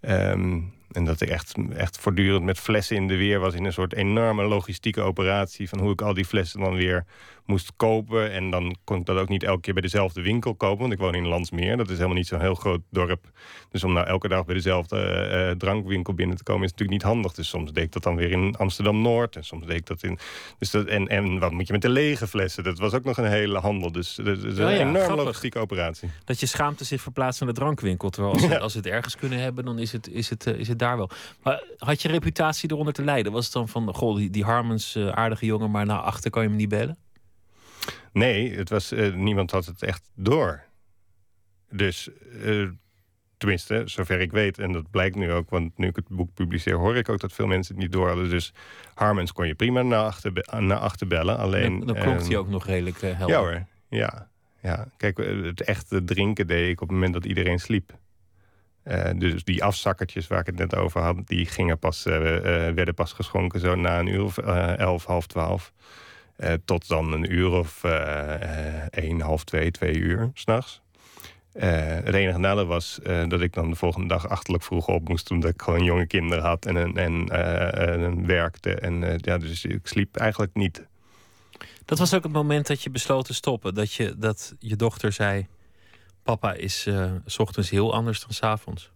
Um, 0.00 0.72
en 0.94 1.04
dat 1.04 1.20
ik 1.20 1.28
echt, 1.28 1.54
echt 1.76 1.98
voortdurend 1.98 2.44
met 2.44 2.58
flessen 2.58 2.96
in 2.96 3.08
de 3.08 3.16
weer 3.16 3.40
was... 3.40 3.54
in 3.54 3.64
een 3.64 3.72
soort 3.72 3.94
enorme 3.94 4.44
logistieke 4.44 5.00
operatie... 5.00 5.68
van 5.68 5.78
hoe 5.78 5.92
ik 5.92 6.02
al 6.02 6.14
die 6.14 6.24
flessen 6.24 6.60
dan 6.60 6.74
weer 6.74 7.04
moest 7.46 7.72
kopen. 7.76 8.32
En 8.32 8.50
dan 8.50 8.76
kon 8.84 8.98
ik 8.98 9.06
dat 9.06 9.16
ook 9.16 9.28
niet 9.28 9.42
elke 9.42 9.60
keer 9.60 9.72
bij 9.72 9.82
dezelfde 9.82 10.22
winkel 10.22 10.54
kopen... 10.54 10.78
want 10.78 10.92
ik 10.92 10.98
woon 10.98 11.14
in 11.14 11.26
Landsmeer. 11.26 11.76
Dat 11.76 11.88
is 11.88 11.94
helemaal 11.96 12.16
niet 12.16 12.26
zo'n 12.26 12.40
heel 12.40 12.54
groot 12.54 12.80
dorp. 12.90 13.30
Dus 13.70 13.84
om 13.84 13.92
nou 13.92 14.06
elke 14.06 14.28
dag 14.28 14.44
bij 14.44 14.54
dezelfde 14.54 15.28
uh, 15.50 15.56
drankwinkel 15.56 16.14
binnen 16.14 16.36
te 16.36 16.42
komen... 16.42 16.64
is 16.64 16.70
natuurlijk 16.70 17.02
niet 17.02 17.12
handig. 17.12 17.32
Dus 17.32 17.48
soms 17.48 17.72
deed 17.72 17.84
ik 17.84 17.92
dat 17.92 18.02
dan 18.02 18.16
weer 18.16 18.30
in 18.30 18.56
Amsterdam-Noord. 18.56 19.36
En 19.36 19.44
soms 19.44 19.66
deed 19.66 19.76
ik 19.76 19.86
dat 19.86 20.02
in... 20.02 20.18
Dus 20.58 20.70
dat, 20.70 20.86
en, 20.86 21.08
en 21.08 21.38
wat 21.38 21.52
moet 21.52 21.66
je 21.66 21.72
met 21.72 21.82
de 21.82 21.88
lege 21.88 22.26
flessen? 22.26 22.64
Dat 22.64 22.78
was 22.78 22.92
ook 22.92 23.04
nog 23.04 23.16
een 23.16 23.24
hele 23.24 23.58
handel. 23.58 23.92
Dus 23.92 24.14
dat 24.14 24.26
is 24.26 24.42
een 24.42 24.54
ja, 24.54 24.68
ja, 24.70 24.78
enorme 24.78 24.98
grappig. 24.98 25.24
logistieke 25.24 25.58
operatie. 25.58 26.10
Dat 26.24 26.40
je 26.40 26.46
schaamte 26.46 26.84
zich 26.84 27.00
verplaatst 27.00 27.40
naar 27.40 27.48
de 27.48 27.54
drankwinkel. 27.54 28.10
Terwijl 28.10 28.34
als, 28.34 28.42
ja. 28.42 28.56
als 28.56 28.72
we 28.72 28.78
het 28.78 28.88
ergens 28.88 29.16
kunnen 29.16 29.38
hebben, 29.38 29.64
dan 29.64 29.78
is 29.78 29.92
het, 29.92 30.08
is 30.08 30.30
het, 30.30 30.46
uh, 30.46 30.54
is 30.54 30.68
het 30.68 30.78
daar 30.84 30.96
wel. 30.96 31.10
Maar 31.42 31.62
had 31.78 32.02
je 32.02 32.08
reputatie 32.08 32.70
eronder 32.70 32.92
te 32.94 33.04
lijden? 33.04 33.32
Was 33.32 33.44
het 33.44 33.52
dan 33.52 33.68
van, 33.68 33.94
goh, 33.94 34.16
die, 34.16 34.30
die 34.30 34.44
Harmens, 34.44 34.96
uh, 34.96 35.08
aardige 35.08 35.46
jongen, 35.46 35.70
maar 35.70 35.86
naar 35.86 35.98
achter 35.98 36.30
kan 36.30 36.42
je 36.42 36.48
me 36.48 36.56
niet 36.56 36.68
bellen? 36.68 36.96
Nee, 38.12 38.56
het 38.56 38.68
was, 38.68 38.92
uh, 38.92 39.14
niemand 39.14 39.50
had 39.50 39.66
het 39.66 39.82
echt 39.82 40.10
door. 40.14 40.62
Dus, 41.70 42.08
uh, 42.44 42.68
tenminste, 43.36 43.82
zover 43.84 44.20
ik 44.20 44.32
weet, 44.32 44.58
en 44.58 44.72
dat 44.72 44.90
blijkt 44.90 45.16
nu 45.16 45.32
ook, 45.32 45.50
want 45.50 45.78
nu 45.78 45.86
ik 45.86 45.96
het 45.96 46.08
boek 46.08 46.34
publiceer, 46.34 46.74
hoor 46.74 46.96
ik 46.96 47.08
ook 47.08 47.20
dat 47.20 47.32
veel 47.32 47.46
mensen 47.46 47.74
het 47.74 47.82
niet 47.82 47.92
door 47.92 48.06
hadden. 48.06 48.30
Dus 48.30 48.52
Harmens 48.94 49.32
kon 49.32 49.46
je 49.46 49.54
prima 49.54 49.82
naar 49.82 50.04
achter, 50.04 50.32
naar 50.58 50.78
achter 50.78 51.06
bellen. 51.06 51.38
Alleen, 51.38 51.78
dan, 51.78 51.86
dan 51.86 52.02
klonk 52.02 52.20
hij 52.20 52.36
ook 52.36 52.48
nog 52.48 52.66
redelijk 52.66 53.00
helder. 53.00 53.28
Ja 53.28 53.38
hoor, 53.38 53.66
ja. 53.88 54.28
ja. 54.60 54.88
Kijk, 54.96 55.16
het 55.18 55.60
echte 55.60 56.04
drinken 56.04 56.46
deed 56.46 56.68
ik 56.68 56.80
op 56.80 56.88
het 56.88 56.96
moment 56.96 57.12
dat 57.14 57.24
iedereen 57.24 57.58
sliep. 57.58 57.92
Uh, 58.84 59.10
dus 59.16 59.44
die 59.44 59.64
afzakkertjes 59.64 60.26
waar 60.26 60.40
ik 60.40 60.46
het 60.46 60.56
net 60.56 60.74
over 60.74 61.00
had, 61.00 61.16
die 61.24 61.46
gingen 61.46 61.78
pas, 61.78 62.06
uh, 62.06 62.14
uh, 62.14 62.40
werden 62.74 62.94
pas 62.94 63.12
geschonken 63.12 63.60
zo 63.60 63.74
na 63.74 63.98
een 63.98 64.06
uur 64.06 64.24
of 64.24 64.38
elf, 64.38 65.04
half 65.04 65.26
twaalf. 65.26 65.72
tot 66.64 66.88
dan 66.88 67.12
een 67.12 67.32
uur 67.32 67.50
of 67.50 67.84
één, 68.90 69.20
half 69.20 69.44
twee, 69.44 69.70
twee 69.70 69.94
uur 69.94 70.30
s'nachts. 70.34 70.82
het 71.58 72.14
enige 72.14 72.38
nadeel 72.38 72.66
was 72.66 73.00
dat 73.28 73.40
ik 73.40 73.52
dan 73.52 73.70
de 73.70 73.76
volgende 73.76 74.08
dag 74.08 74.28
achterlijk 74.28 74.64
vroeg 74.64 74.88
op 74.88 75.08
moest... 75.08 75.30
omdat 75.30 75.50
ik 75.50 75.62
gewoon 75.62 75.84
jonge 75.84 76.06
kinderen 76.06 76.44
had 76.44 76.66
en, 76.66 76.96
en, 76.96 77.28
en 77.28 78.26
werkte. 78.26 78.74
En 78.74 79.18
ja, 79.20 79.38
dus 79.38 79.64
ik 79.64 79.86
sliep 79.86 80.16
eigenlijk 80.16 80.54
niet. 80.54 80.86
Dat 81.84 81.98
was 81.98 82.14
ook 82.14 82.22
het 82.22 82.32
moment 82.32 82.66
dat 82.66 82.82
je 82.82 82.90
besloot 82.90 83.24
te 83.24 83.34
stoppen. 83.34 83.74
Dat 83.74 83.92
je, 83.92 84.14
dat 84.18 84.54
je 84.58 84.76
dochter 84.76 85.12
zei... 85.12 85.46
Papa 86.24 86.52
is 86.52 86.86
uh, 86.86 87.12
s 87.26 87.38
ochtends 87.38 87.70
heel 87.70 87.94
anders 87.94 88.20
dan 88.20 88.30
s 88.30 88.42
avonds. 88.42 88.92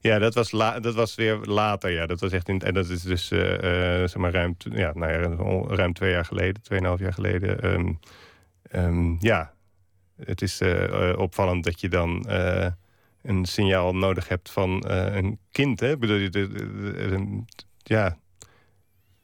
Ja, 0.00 0.18
dat 0.18 0.34
was, 0.34 0.50
dat 0.80 0.94
was 0.94 1.14
weer 1.14 1.36
later. 1.36 1.90
Ja, 1.90 2.06
dat 2.06 2.20
was 2.20 2.32
echt 2.32 2.48
in, 2.48 2.60
en 2.60 2.74
dat 2.74 2.88
is 2.88 3.02
dus 3.02 3.30
uh, 3.30 3.52
uh, 3.52 3.58
zeg 4.08 4.16
maar 4.16 4.32
ruim, 4.32 4.56
ja, 4.58 4.92
nou 4.94 5.12
ja, 5.12 5.74
ruim 5.74 5.92
twee 5.92 6.10
jaar 6.10 6.24
geleden, 6.24 6.62
tweeënhalf 6.62 7.00
jaar 7.00 7.12
geleden. 7.12 7.72
Um, 7.72 7.98
um, 8.72 9.16
ja, 9.20 9.54
het 10.16 10.42
is 10.42 10.60
opvallend 11.16 11.64
dat 11.64 11.80
je 11.80 11.88
dan 11.88 12.26
een 13.22 13.44
signaal 13.44 13.94
nodig 13.94 14.28
hebt 14.28 14.50
van 14.50 14.88
een 14.88 15.38
kind. 15.50 15.80
Hè? 15.80 15.96
Bedoel, 15.96 16.30
de, 16.30 17.44
ja, 17.82 18.18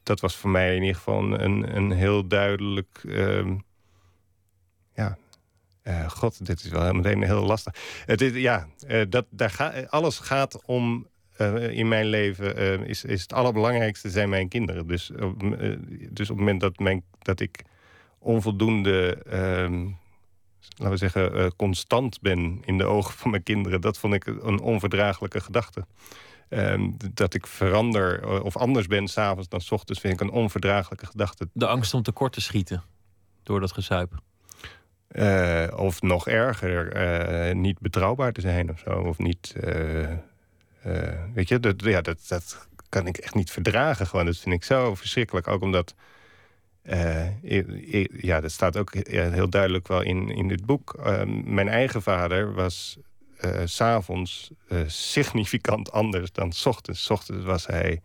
dat 0.02 0.20
was 0.20 0.36
voor 0.36 0.50
mij 0.50 0.74
in 0.74 0.80
ieder 0.80 0.96
geval 0.96 1.40
een, 1.40 1.76
een 1.76 1.90
heel 1.90 2.28
duidelijk. 2.28 3.02
Um, 3.06 3.64
ja, 4.94 5.18
uh, 5.88 6.08
God, 6.10 6.46
dit 6.46 6.64
is 6.64 6.70
wel 6.70 6.92
meteen 6.92 7.22
heel 7.22 7.44
lastig. 7.44 7.74
Het 8.06 8.20
is, 8.20 8.32
ja, 8.32 8.66
uh, 8.88 9.02
dat, 9.08 9.26
daar 9.30 9.86
alles 9.88 10.18
gaat 10.18 10.64
om. 10.64 11.06
In 11.70 11.88
mijn 11.88 12.06
leven 12.06 12.86
is, 12.86 13.04
is 13.04 13.22
het 13.22 13.32
allerbelangrijkste 13.32 14.10
zijn 14.10 14.28
mijn 14.28 14.48
kinderen. 14.48 14.86
Dus, 14.86 15.10
dus 16.10 16.30
op 16.30 16.36
het 16.36 16.38
moment 16.38 16.60
dat, 16.60 16.78
mijn, 16.78 17.04
dat 17.18 17.40
ik 17.40 17.64
onvoldoende, 18.18 19.18
laten 20.76 20.90
we 20.90 20.96
zeggen, 20.96 21.56
constant 21.56 22.20
ben 22.20 22.62
in 22.64 22.78
de 22.78 22.84
ogen 22.84 23.14
van 23.14 23.30
mijn 23.30 23.42
kinderen, 23.42 23.80
dat 23.80 23.98
vond 23.98 24.14
ik 24.14 24.26
een 24.26 24.60
onverdraaglijke 24.60 25.40
gedachte. 25.40 25.86
Um, 26.48 26.96
dat 27.14 27.34
ik 27.34 27.46
verander 27.46 28.42
of 28.42 28.56
anders 28.56 28.86
ben 28.86 29.08
s'avonds 29.08 29.48
dan 29.48 29.60
s 29.60 29.70
ochtends, 29.70 30.00
vind 30.00 30.14
ik 30.14 30.20
een 30.20 30.30
onverdraaglijke 30.30 31.06
gedachte. 31.06 31.48
De 31.52 31.66
angst 31.66 31.94
om 31.94 32.02
tekort 32.02 32.32
te 32.32 32.40
schieten 32.40 32.82
door 33.42 33.60
dat 33.60 33.72
gezuip. 33.72 34.22
Uh, 35.12 35.66
of 35.76 36.02
nog 36.02 36.28
erger, 36.28 36.96
uh, 37.48 37.54
niet 37.54 37.78
betrouwbaar 37.78 38.32
te 38.32 38.40
zijn 38.40 38.70
of 38.70 38.78
zo. 38.78 38.90
Of 38.90 39.18
niet. 39.18 39.54
Uh, 39.64 40.08
weet 41.34 41.48
je, 41.48 41.60
dat, 41.60 41.82
ja, 41.82 42.00
dat, 42.00 42.24
dat 42.28 42.68
kan 42.88 43.06
ik 43.06 43.16
echt 43.16 43.34
niet 43.34 43.50
verdragen. 43.50 44.06
Gewoon. 44.06 44.26
Dat 44.26 44.38
vind 44.38 44.54
ik 44.54 44.64
zo 44.64 44.94
verschrikkelijk. 44.94 45.48
Ook 45.48 45.62
omdat. 45.62 45.94
Ja, 48.10 48.40
dat 48.40 48.50
staat 48.50 48.76
ook 48.76 48.94
heel 49.08 49.50
duidelijk 49.50 49.88
wel 49.88 50.02
in, 50.02 50.30
in 50.30 50.48
dit 50.48 50.66
boek. 50.66 50.94
Uh, 50.98 51.22
mijn 51.44 51.68
eigen 51.68 52.02
vader 52.02 52.54
was 52.54 52.98
s'avonds 53.64 54.50
significant 54.86 55.92
anders 55.92 56.32
dan 56.32 56.52
s 56.52 56.66
ochtends. 56.66 57.04
S 57.04 57.10
ochtends 57.10 57.44
was 57.44 57.66
hij, 57.66 58.00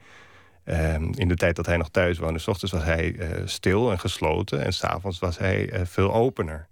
ehm, 0.64 1.12
in 1.16 1.28
de 1.28 1.36
tijd 1.36 1.56
dat 1.56 1.66
hij 1.66 1.78
nog 1.78 1.90
thuis 1.90 2.18
woonde... 2.18 2.40
s 2.40 2.48
ochtends 2.48 2.74
was 2.74 2.84
hij 2.84 3.16
stil 3.46 3.92
en 3.92 4.00
gesloten... 4.00 4.64
en 4.64 4.74
s'avonds 4.74 5.20
was 5.20 5.38
hij 5.38 5.86
veel 5.86 6.14
opener. 6.14 6.68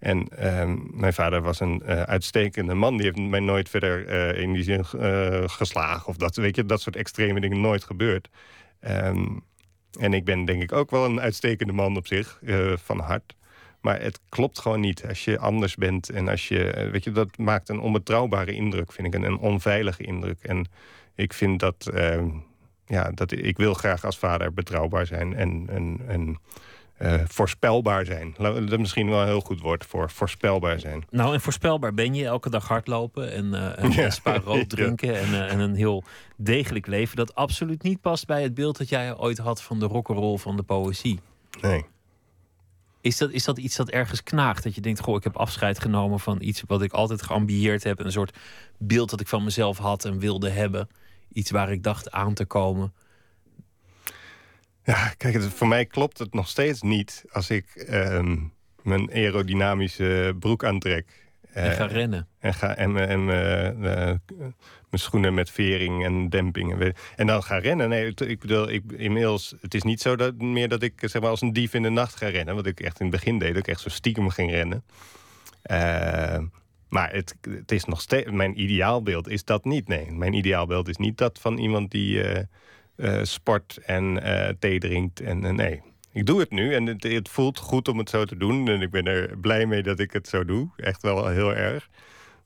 En 0.00 0.28
ehm, 0.28 0.76
mijn 0.90 1.12
vader 1.12 1.42
was 1.42 1.60
een 1.60 1.82
uh, 1.84 2.02
uitstekende 2.02 2.74
man. 2.74 2.96
Die 2.96 3.06
heeft 3.06 3.18
mij 3.18 3.40
nooit 3.40 3.68
verder 3.68 4.08
uh, 4.08 4.42
in 4.42 4.52
die 4.52 4.62
zin 4.62 4.84
uh, 4.96 5.42
geslagen. 5.46 6.08
Of 6.08 6.16
dat, 6.16 6.36
weet 6.36 6.56
je, 6.56 6.66
dat 6.66 6.80
soort 6.80 6.96
extreme 6.96 7.40
dingen 7.40 7.60
nooit 7.60 7.84
gebeurd. 7.84 8.28
Um, 8.88 9.42
en 10.00 10.14
ik 10.14 10.24
ben 10.24 10.44
denk 10.44 10.62
ik 10.62 10.72
ook 10.72 10.90
wel 10.90 11.04
een 11.04 11.20
uitstekende 11.20 11.72
man 11.72 11.96
op 11.96 12.06
zich, 12.06 12.40
van 12.74 13.00
hart. 13.00 13.34
Maar 13.80 14.00
het 14.00 14.20
klopt 14.28 14.58
gewoon 14.58 14.80
niet 14.80 15.06
als 15.06 15.24
je 15.24 15.38
anders 15.38 15.74
bent. 15.74 16.10
En 16.10 16.28
als 16.28 16.48
je, 16.48 16.88
weet 16.92 17.04
je, 17.04 17.12
dat 17.12 17.38
maakt 17.38 17.68
een 17.68 17.80
onbetrouwbare 17.80 18.52
indruk, 18.52 18.92
vind 18.92 19.06
ik. 19.06 19.14
Een, 19.14 19.22
een 19.22 19.38
onveilige 19.38 20.02
indruk. 20.02 20.42
En 20.42 20.68
ik 21.14 21.32
vind 21.32 21.60
dat, 21.60 21.90
ehm, 21.94 22.28
ja, 22.86 23.10
dat 23.10 23.32
ik 23.32 23.56
wil 23.56 23.74
graag 23.74 24.04
als 24.04 24.18
vader 24.18 24.52
betrouwbaar 24.52 25.06
zijn. 25.06 25.34
En, 25.34 25.64
en, 25.68 26.00
en 26.06 26.38
uh, 27.02 27.20
voorspelbaar 27.26 28.04
zijn. 28.04 28.34
Dat 28.38 28.78
misschien 28.78 29.08
wel 29.08 29.20
een 29.20 29.26
heel 29.26 29.40
goed 29.40 29.60
woord 29.60 29.86
voor 29.86 30.10
voorspelbaar 30.10 30.80
zijn. 30.80 31.04
Nou, 31.10 31.34
en 31.34 31.40
voorspelbaar 31.40 31.94
ben 31.94 32.14
je 32.14 32.24
elke 32.24 32.50
dag 32.50 32.68
hardlopen 32.68 33.32
en, 33.32 33.44
uh, 33.44 33.82
en 33.82 33.90
ja. 34.02 34.10
spa 34.10 34.38
rood 34.38 34.68
drinken 34.76 35.18
en, 35.18 35.28
uh, 35.28 35.52
en, 35.52 35.58
een 35.58 35.74
heel 35.74 36.04
degelijk 36.36 36.86
leven 36.86 37.16
dat 37.16 37.34
absoluut 37.34 37.82
niet 37.82 38.00
past 38.00 38.26
bij 38.26 38.42
het 38.42 38.54
beeld 38.54 38.78
dat 38.78 38.88
jij 38.88 39.16
ooit 39.16 39.38
had 39.38 39.62
van 39.62 39.78
de 39.78 39.86
rock'n'roll 39.86 40.38
van 40.38 40.56
de 40.56 40.62
poëzie. 40.62 41.20
Nee. 41.60 41.84
Is 43.00 43.16
dat, 43.16 43.30
is 43.30 43.44
dat 43.44 43.58
iets 43.58 43.76
dat 43.76 43.88
ergens 43.88 44.22
knaagt? 44.22 44.62
Dat 44.62 44.74
je 44.74 44.80
denkt, 44.80 45.00
goh, 45.00 45.16
ik 45.16 45.24
heb 45.24 45.36
afscheid 45.36 45.80
genomen 45.80 46.20
van 46.20 46.38
iets 46.40 46.62
wat 46.66 46.82
ik 46.82 46.92
altijd 46.92 47.22
geambieerd 47.22 47.84
heb. 47.84 47.98
Een 47.98 48.12
soort 48.12 48.36
beeld 48.78 49.10
dat 49.10 49.20
ik 49.20 49.28
van 49.28 49.44
mezelf 49.44 49.78
had 49.78 50.04
en 50.04 50.18
wilde 50.18 50.48
hebben. 50.48 50.88
Iets 51.32 51.50
waar 51.50 51.72
ik 51.72 51.82
dacht 51.82 52.10
aan 52.10 52.34
te 52.34 52.44
komen. 52.44 52.92
Ja, 54.90 55.12
kijk, 55.16 55.34
het, 55.34 55.44
voor 55.44 55.68
mij 55.68 55.86
klopt 55.86 56.18
het 56.18 56.34
nog 56.34 56.48
steeds 56.48 56.82
niet 56.82 57.24
als 57.30 57.50
ik 57.50 57.86
uh, 57.90 58.22
mijn 58.82 59.10
aerodynamische 59.10 60.36
broek 60.38 60.64
aantrek. 60.64 61.28
Uh, 61.56 61.64
en 61.64 61.72
ga 61.72 61.86
rennen. 61.86 62.28
En, 62.38 62.54
ga, 62.54 62.76
en, 62.76 63.08
en 63.08 63.20
uh, 63.20 64.14
mijn 64.88 65.02
schoenen 65.02 65.34
met 65.34 65.50
vering 65.50 66.04
en 66.04 66.28
demping. 66.28 66.80
En, 66.80 66.94
en 67.16 67.26
dan 67.26 67.42
ga 67.42 67.58
rennen. 67.58 67.88
Nee, 67.88 68.14
ik 68.14 68.40
bedoel, 68.40 68.70
ik, 68.70 68.82
inmiddels, 68.96 69.54
het 69.60 69.74
is 69.74 69.82
niet 69.82 70.00
zo 70.00 70.16
dat, 70.16 70.36
meer 70.36 70.68
dat 70.68 70.82
ik 70.82 70.92
zeg 70.96 71.20
maar, 71.20 71.30
als 71.30 71.40
een 71.40 71.52
dief 71.52 71.74
in 71.74 71.82
de 71.82 71.90
nacht 71.90 72.16
ga 72.16 72.28
rennen. 72.28 72.54
Wat 72.54 72.66
ik 72.66 72.80
echt 72.80 73.00
in 73.00 73.06
het 73.06 73.14
begin 73.14 73.38
deed, 73.38 73.48
dat 73.48 73.66
ik 73.66 73.68
echt 73.68 73.80
zo 73.80 73.88
stiekem 73.88 74.28
ging 74.28 74.50
rennen. 74.50 74.84
Uh, 75.70 76.38
maar 76.88 77.12
het, 77.12 77.34
het 77.40 77.72
is 77.72 77.84
nog 77.84 78.00
steeds, 78.00 78.30
mijn 78.30 78.60
ideaalbeeld 78.60 79.28
is 79.28 79.44
dat 79.44 79.64
niet. 79.64 79.88
Nee, 79.88 80.12
mijn 80.12 80.32
ideaalbeeld 80.34 80.88
is 80.88 80.96
niet 80.96 81.18
dat 81.18 81.38
van 81.38 81.58
iemand 81.58 81.90
die 81.90 82.22
uh, 83.00 83.20
sport 83.22 83.78
en 83.84 84.26
uh, 84.26 84.48
thee 84.58 84.78
drinkt. 84.78 85.20
En 85.20 85.54
nee, 85.54 85.82
ik 86.12 86.26
doe 86.26 86.40
het 86.40 86.50
nu 86.50 86.74
en 86.74 86.86
het, 86.86 87.02
het, 87.02 87.28
voelt 87.28 87.58
goed 87.58 87.88
om 87.88 87.98
het 87.98 88.10
zo 88.10 88.24
te 88.24 88.36
doen. 88.36 88.68
En 88.68 88.80
ik 88.82 88.90
ben 88.90 89.06
er 89.06 89.38
blij 89.38 89.66
mee 89.66 89.82
dat 89.82 89.98
ik 89.98 90.12
het 90.12 90.28
zo 90.28 90.44
doe. 90.44 90.68
Echt 90.76 91.02
wel 91.02 91.26
heel 91.26 91.54
erg. 91.54 91.88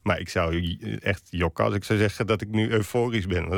Maar 0.03 0.21
ik 0.21 0.29
zou 0.29 0.77
echt 1.03 1.27
jokken 1.31 1.65
als 1.65 1.75
ik 1.75 1.85
zou 1.85 1.99
zeggen 1.99 2.27
dat 2.27 2.41
ik 2.41 2.49
nu 2.49 2.71
euforisch 2.71 3.27
ben. 3.27 3.49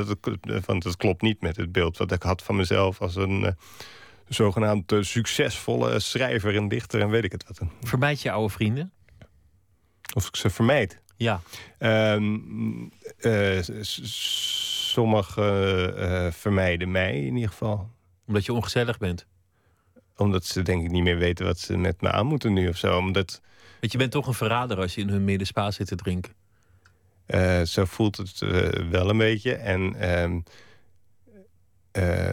Want 0.67 0.85
het 0.85 0.97
klopt 0.97 1.23
niet 1.23 1.41
met 1.41 1.57
het 1.57 1.73
beeld 1.73 1.97
wat 1.97 2.13
ik 2.13 2.23
had 2.23 2.43
van 2.43 2.57
mezelf 2.57 3.01
als 3.01 3.17
een 3.17 3.57
zogenaamd 4.29 4.95
succesvolle 5.01 6.01
schrijver 6.01 6.57
en 6.57 6.69
dichter 6.69 7.01
en 7.01 7.11
weet 7.11 7.25
ik 7.25 7.33
het 7.33 7.45
wat. 7.47 7.69
Vermijd 7.83 8.23
je 8.23 8.31
oude 8.31 8.53
vrienden? 8.53 8.93
Of 10.15 10.27
ik 10.27 10.37
ze 10.37 10.51
vermijd? 10.51 11.01
Ja. 11.17 11.41
Um, 11.79 12.93
sommigen 14.97 15.99
uh, 15.99 16.33
vermijden 16.33 16.91
mij 16.91 17.25
in 17.25 17.35
ieder 17.35 17.51
geval. 17.51 17.91
Omdat 18.27 18.45
je 18.45 18.53
ongezellig 18.53 18.99
bent? 18.99 19.27
Omdat 20.17 20.45
ze 20.45 20.63
denk 20.63 20.85
ik 20.85 20.91
niet 20.91 21.03
meer 21.03 21.19
weten 21.19 21.47
wat 21.47 21.59
ze 21.59 21.77
met 21.77 22.01
me 22.01 22.11
aan 22.11 22.27
moeten 22.27 22.53
nu 22.53 22.69
of 22.69 22.77
zo. 22.77 22.97
Omdat... 22.97 23.41
Want 23.81 23.93
je 23.93 23.99
bent 23.99 24.11
toch 24.11 24.27
een 24.27 24.35
verrader 24.35 24.79
als 24.79 24.95
je 24.95 25.01
in 25.01 25.09
hun 25.09 25.25
midden 25.25 25.47
spa 25.47 25.71
zit 25.71 25.87
te 25.87 25.97
drinken? 25.97 26.33
Uh, 27.27 27.63
zo 27.63 27.85
voelt 27.85 28.17
het 28.17 28.41
uh, 28.41 28.69
wel 28.91 29.09
een 29.11 29.19
beetje. 29.19 29.55
En 29.55 29.81
uh, 29.83 30.41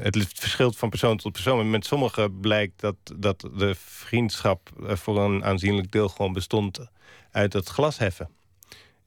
het 0.02 0.18
verschilt 0.34 0.78
van 0.78 0.90
persoon 0.90 1.18
tot 1.18 1.32
persoon. 1.32 1.70
Met 1.70 1.86
sommigen 1.86 2.40
blijkt 2.40 2.80
dat, 2.80 2.96
dat 3.16 3.40
de 3.40 3.76
vriendschap 3.78 4.70
voor 4.78 5.20
een 5.20 5.44
aanzienlijk 5.44 5.92
deel 5.92 6.10
gewoon 6.10 6.34
bestond 6.34 6.80
uit 7.32 7.54
het 7.54 7.68
glas 7.68 7.98
heffen. 7.98 8.30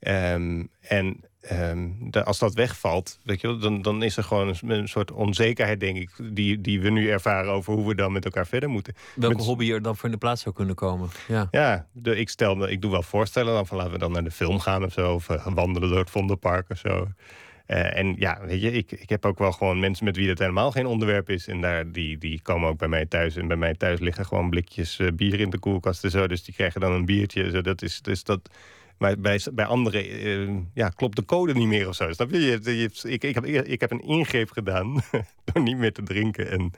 Um, 0.01 0.69
en 0.81 1.25
um, 1.53 1.97
de, 2.11 2.25
als 2.25 2.39
dat 2.39 2.55
wegvalt, 2.55 3.19
weet 3.23 3.41
je, 3.41 3.57
dan, 3.57 3.83
dan 3.83 4.03
is 4.03 4.17
er 4.17 4.25
gewoon 4.25 4.49
een, 4.49 4.71
een, 4.71 4.89
soort 4.89 5.13
onzekerheid, 5.13 5.81
denk 5.81 5.97
ik, 5.97 6.11
die, 6.33 6.61
die 6.61 6.81
we 6.81 6.91
nu 6.91 7.11
ervaren 7.11 7.53
over 7.53 7.73
hoe 7.73 7.89
we 7.89 7.95
dan 7.95 8.13
met 8.13 8.25
elkaar 8.25 8.47
verder 8.47 8.69
moeten. 8.69 8.95
Welke 9.15 9.37
met, 9.37 9.45
hobby 9.45 9.73
er 9.73 9.83
dan 9.83 9.97
voor 9.97 10.05
in 10.05 10.11
de 10.11 10.19
plaats 10.19 10.43
zou 10.43 10.55
kunnen 10.55 10.75
komen? 10.75 11.09
Ja, 11.29 11.49
ja 11.51 11.87
de, 11.93 12.17
ik, 12.17 12.29
stel, 12.29 12.69
ik 12.69 12.81
doe 12.81 12.91
wel 12.91 13.03
voorstellen 13.03 13.55
dan 13.55 13.67
van 13.67 13.77
laten 13.77 13.93
we 13.93 13.99
dan 13.99 14.13
naar 14.13 14.25
de 14.25 14.31
film 14.31 14.59
gaan 14.59 14.85
of 14.85 14.93
zo, 14.93 15.15
of 15.15 15.29
uh, 15.29 15.47
wandelen 15.47 15.89
door 15.89 15.99
het 15.99 16.11
Vondelpark 16.11 16.71
of 16.71 16.79
zo. 16.79 17.09
Uh, 17.67 17.99
en 17.99 18.15
ja, 18.19 18.41
weet 18.45 18.61
je, 18.61 18.73
ik, 18.73 18.93
ik 18.93 19.09
heb 19.09 19.25
ook 19.25 19.39
wel 19.39 19.53
gewoon 19.53 19.81
mensen 19.81 20.05
met 20.05 20.17
wie 20.17 20.27
dat 20.27 20.39
helemaal 20.39 20.71
geen 20.71 20.87
onderwerp 20.87 21.31
is. 21.31 21.49
En 21.49 21.61
daar, 21.61 21.93
die, 21.93 22.19
die 22.19 22.41
komen 22.43 22.69
ook 22.69 22.79
bij 22.79 22.89
mij 22.89 23.07
thuis. 23.07 23.37
En 23.37 23.49
bij 23.49 23.57
mij 23.57 23.75
thuis 23.75 24.01
liggen 24.01 24.27
gewoon 24.27 24.51
blikjes 24.51 24.99
uh, 24.99 25.09
bier 25.13 25.41
in 25.41 25.51
de 25.51 25.59
koelkast 25.59 26.05
en 26.05 26.11
zo. 26.11 26.27
Dus 26.27 26.45
die 26.45 26.55
krijgen 26.55 26.81
dan 26.81 26.93
een 26.93 27.05
biertje. 27.05 27.51
Zo, 27.51 27.61
dat 27.61 27.83
is, 27.83 28.01
dus 28.01 28.25
dat, 28.25 28.51
maar 28.99 29.19
bij, 29.19 29.41
bij 29.53 29.65
anderen 29.65 30.27
uh, 30.27 30.59
ja, 30.75 30.89
klopt 30.89 31.17
de 31.17 31.25
code 31.25 31.55
niet 31.55 31.67
meer 31.67 31.89
of 31.89 31.95
zo. 31.95 32.13
Snap 32.13 32.31
je? 32.31 32.41
je, 32.41 32.79
je 32.79 32.91
ik, 33.03 33.25
ik, 33.25 33.35
heb, 33.35 33.45
ik 33.45 33.81
heb 33.81 33.91
een 33.91 34.03
ingreep 34.03 34.51
gedaan 34.51 35.03
door 35.45 35.63
niet 35.63 35.77
meer 35.77 35.93
te 35.93 36.03
drinken. 36.03 36.51
En 36.51 36.73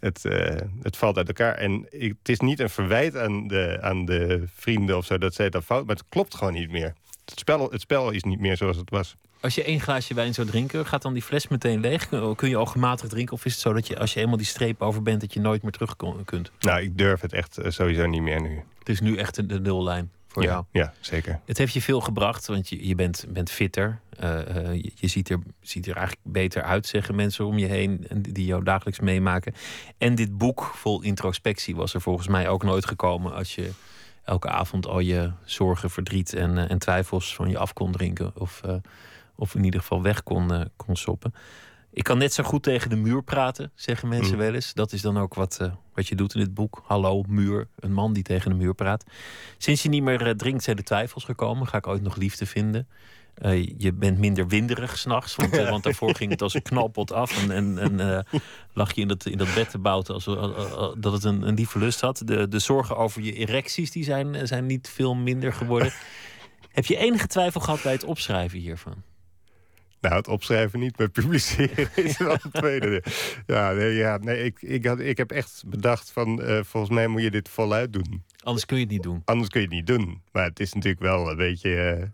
het, 0.00 0.24
uh, 0.24 0.56
het 0.82 0.96
valt 0.96 1.16
uit 1.16 1.28
elkaar. 1.28 1.54
En 1.54 1.86
ik, 1.90 2.14
het 2.18 2.28
is 2.28 2.40
niet 2.40 2.60
een 2.60 2.70
verwijt 2.70 3.16
aan 3.16 3.46
de, 3.48 3.78
aan 3.80 4.04
de 4.04 4.42
vrienden 4.54 4.96
of 4.96 5.04
zo 5.04 5.18
dat 5.18 5.34
zij 5.34 5.50
dat 5.50 5.64
fout... 5.64 5.86
maar 5.86 5.96
het 5.96 6.08
klopt 6.08 6.34
gewoon 6.34 6.52
niet 6.52 6.70
meer. 6.70 6.94
Het 7.24 7.38
spel, 7.38 7.70
het 7.70 7.80
spel 7.80 8.10
is 8.10 8.22
niet 8.22 8.40
meer 8.40 8.56
zoals 8.56 8.76
het 8.76 8.90
was. 8.90 9.16
Als 9.40 9.54
je 9.54 9.64
één 9.64 9.80
glaasje 9.80 10.14
wijn 10.14 10.34
zou 10.34 10.46
drinken, 10.46 10.86
gaat 10.86 11.02
dan 11.02 11.12
die 11.12 11.22
fles 11.22 11.48
meteen 11.48 11.80
leeg? 11.80 12.08
Kun 12.36 12.48
je 12.48 12.56
al 12.56 12.66
gematigd 12.66 13.10
drinken? 13.10 13.34
Of 13.34 13.44
is 13.44 13.52
het 13.52 13.60
zo 13.60 13.72
dat 13.72 13.86
je 13.86 13.98
als 13.98 14.14
je 14.14 14.20
eenmaal 14.20 14.36
die 14.36 14.46
streep 14.46 14.82
over 14.82 15.02
bent... 15.02 15.20
dat 15.20 15.34
je 15.34 15.40
nooit 15.40 15.62
meer 15.62 15.72
terug 15.72 15.96
kunt? 16.24 16.50
Nou, 16.60 16.82
ik 16.82 16.98
durf 16.98 17.20
het 17.20 17.32
echt 17.32 17.58
sowieso 17.66 18.06
niet 18.06 18.22
meer 18.22 18.40
nu. 18.40 18.62
Het 18.78 18.88
is 18.88 19.00
nu 19.00 19.16
echt 19.16 19.48
de 19.48 19.60
nullijn 19.60 20.10
voor 20.32 20.42
ja, 20.42 20.50
jou. 20.50 20.64
Ja, 20.70 20.92
zeker. 21.00 21.40
Het 21.44 21.58
heeft 21.58 21.72
je 21.72 21.82
veel 21.82 22.00
gebracht, 22.00 22.46
want 22.46 22.68
je, 22.68 22.86
je 22.86 22.94
bent, 22.94 23.24
bent 23.28 23.50
fitter. 23.50 24.00
Uh, 24.22 24.74
je, 24.74 24.92
je, 24.94 25.06
ziet, 25.06 25.30
er, 25.30 25.38
ziet 25.60 25.86
er 25.86 25.96
eigenlijk 25.96 26.26
beter 26.32 26.62
uit, 26.62 26.86
zeggen 26.86 27.14
mensen 27.14 27.46
om 27.46 27.58
je 27.58 27.66
heen 27.66 28.06
die 28.16 28.46
jou 28.46 28.64
dagelijks 28.64 29.00
meemaken. 29.00 29.54
En 29.98 30.14
dit 30.14 30.38
boek 30.38 30.62
vol 30.74 31.02
introspectie 31.02 31.76
was 31.76 31.94
er 31.94 32.00
volgens 32.00 32.28
mij 32.28 32.48
ook 32.48 32.62
nooit 32.62 32.86
gekomen 32.86 33.32
als 33.32 33.54
je 33.54 33.70
elke 34.24 34.48
avond 34.48 34.86
al 34.86 34.98
je 34.98 35.32
zorgen, 35.44 35.90
verdriet 35.90 36.34
en, 36.34 36.56
uh, 36.56 36.70
en 36.70 36.78
twijfels 36.78 37.34
van 37.34 37.48
je 37.48 37.58
af 37.58 37.72
kon 37.72 37.92
drinken. 37.92 38.32
Of, 38.36 38.62
uh, 38.66 38.74
of 39.36 39.54
in 39.54 39.64
ieder 39.64 39.80
geval 39.80 40.02
weg 40.02 40.22
kon, 40.22 40.70
kon 40.76 40.96
soppen. 40.96 41.34
Ik 41.94 42.04
kan 42.04 42.18
net 42.18 42.32
zo 42.32 42.42
goed 42.42 42.62
tegen 42.62 42.90
de 42.90 42.96
muur 42.96 43.22
praten, 43.22 43.72
zeggen 43.74 44.08
mensen 44.08 44.34
mm. 44.34 44.40
wel 44.40 44.54
eens. 44.54 44.74
Dat 44.74 44.92
is 44.92 45.02
dan 45.02 45.18
ook 45.18 45.34
wat, 45.34 45.58
uh, 45.62 45.72
wat 45.94 46.08
je 46.08 46.14
doet 46.14 46.34
in 46.34 46.40
dit 46.40 46.54
boek. 46.54 46.82
Hallo, 46.86 47.22
muur. 47.28 47.68
Een 47.78 47.92
man 47.92 48.12
die 48.12 48.22
tegen 48.22 48.50
de 48.50 48.56
muur 48.56 48.74
praat. 48.74 49.04
Sinds 49.58 49.82
je 49.82 49.88
niet 49.88 50.02
meer 50.02 50.26
uh, 50.26 50.32
drinkt 50.32 50.62
zijn 50.62 50.76
de 50.76 50.82
twijfels 50.82 51.24
gekomen. 51.24 51.66
Ga 51.66 51.76
ik 51.76 51.86
ooit 51.86 52.02
nog 52.02 52.16
liefde 52.16 52.46
vinden? 52.46 52.88
Uh, 53.42 53.66
je 53.78 53.92
bent 53.92 54.18
minder 54.18 54.48
winderig 54.48 54.98
s'nachts. 54.98 55.36
Want, 55.36 55.56
want 55.56 55.82
daarvoor 55.82 56.14
ging 56.14 56.30
het 56.30 56.42
als 56.42 56.54
een 56.54 56.62
knalpot 56.62 57.12
af. 57.12 57.48
En, 57.48 57.50
en, 57.50 57.98
en 57.98 58.26
lag 58.72 58.92
je 58.92 59.00
in 59.00 59.08
dat, 59.08 59.26
in 59.26 59.38
dat 59.38 59.54
bed 59.54 59.70
te 59.70 59.78
bouten 59.78 60.14
als, 60.14 60.24
dat 60.98 61.12
het 61.12 61.24
een, 61.24 61.42
een 61.42 61.54
lieve 61.54 61.78
lust 61.78 62.00
had. 62.00 62.22
De, 62.24 62.48
de 62.48 62.58
zorgen 62.58 62.96
over 62.96 63.22
je 63.22 63.32
erecties 63.32 63.90
die 63.90 64.04
zijn, 64.04 64.46
zijn 64.46 64.66
niet 64.66 64.88
veel 64.88 65.14
minder 65.14 65.52
geworden. 65.52 65.92
Heb 66.68 66.86
je 66.86 66.96
enige 66.96 67.26
twijfel 67.26 67.60
gehad 67.60 67.82
bij 67.82 67.92
het 67.92 68.04
opschrijven 68.04 68.58
hiervan? 68.58 69.02
Nou, 70.02 70.14
het 70.14 70.28
opschrijven 70.28 70.78
niet, 70.78 70.98
maar 70.98 71.10
publiceren 71.10 71.88
is 72.04 72.18
wel 72.18 72.32
een 72.42 72.50
tweede. 72.50 73.02
Ja, 73.46 73.72
nee, 73.72 73.94
ja, 73.94 74.16
nee 74.16 74.44
ik, 74.44 74.62
ik, 74.62 74.86
had, 74.86 75.00
ik 75.00 75.16
heb 75.16 75.30
echt 75.30 75.62
bedacht 75.66 76.10
van... 76.10 76.40
Uh, 76.42 76.60
volgens 76.62 76.92
mij 76.92 77.06
moet 77.06 77.22
je 77.22 77.30
dit 77.30 77.48
voluit 77.48 77.92
doen. 77.92 78.24
Anders 78.42 78.66
kun 78.66 78.76
je 78.76 78.82
het 78.82 78.92
niet 78.92 79.02
doen. 79.02 79.22
Anders 79.24 79.48
kun 79.48 79.60
je 79.60 79.66
het 79.66 79.76
niet 79.76 79.86
doen. 79.86 80.22
Maar 80.32 80.44
het 80.44 80.60
is 80.60 80.72
natuurlijk 80.72 81.02
wel 81.02 81.30
een 81.30 81.36
beetje... 81.36 82.10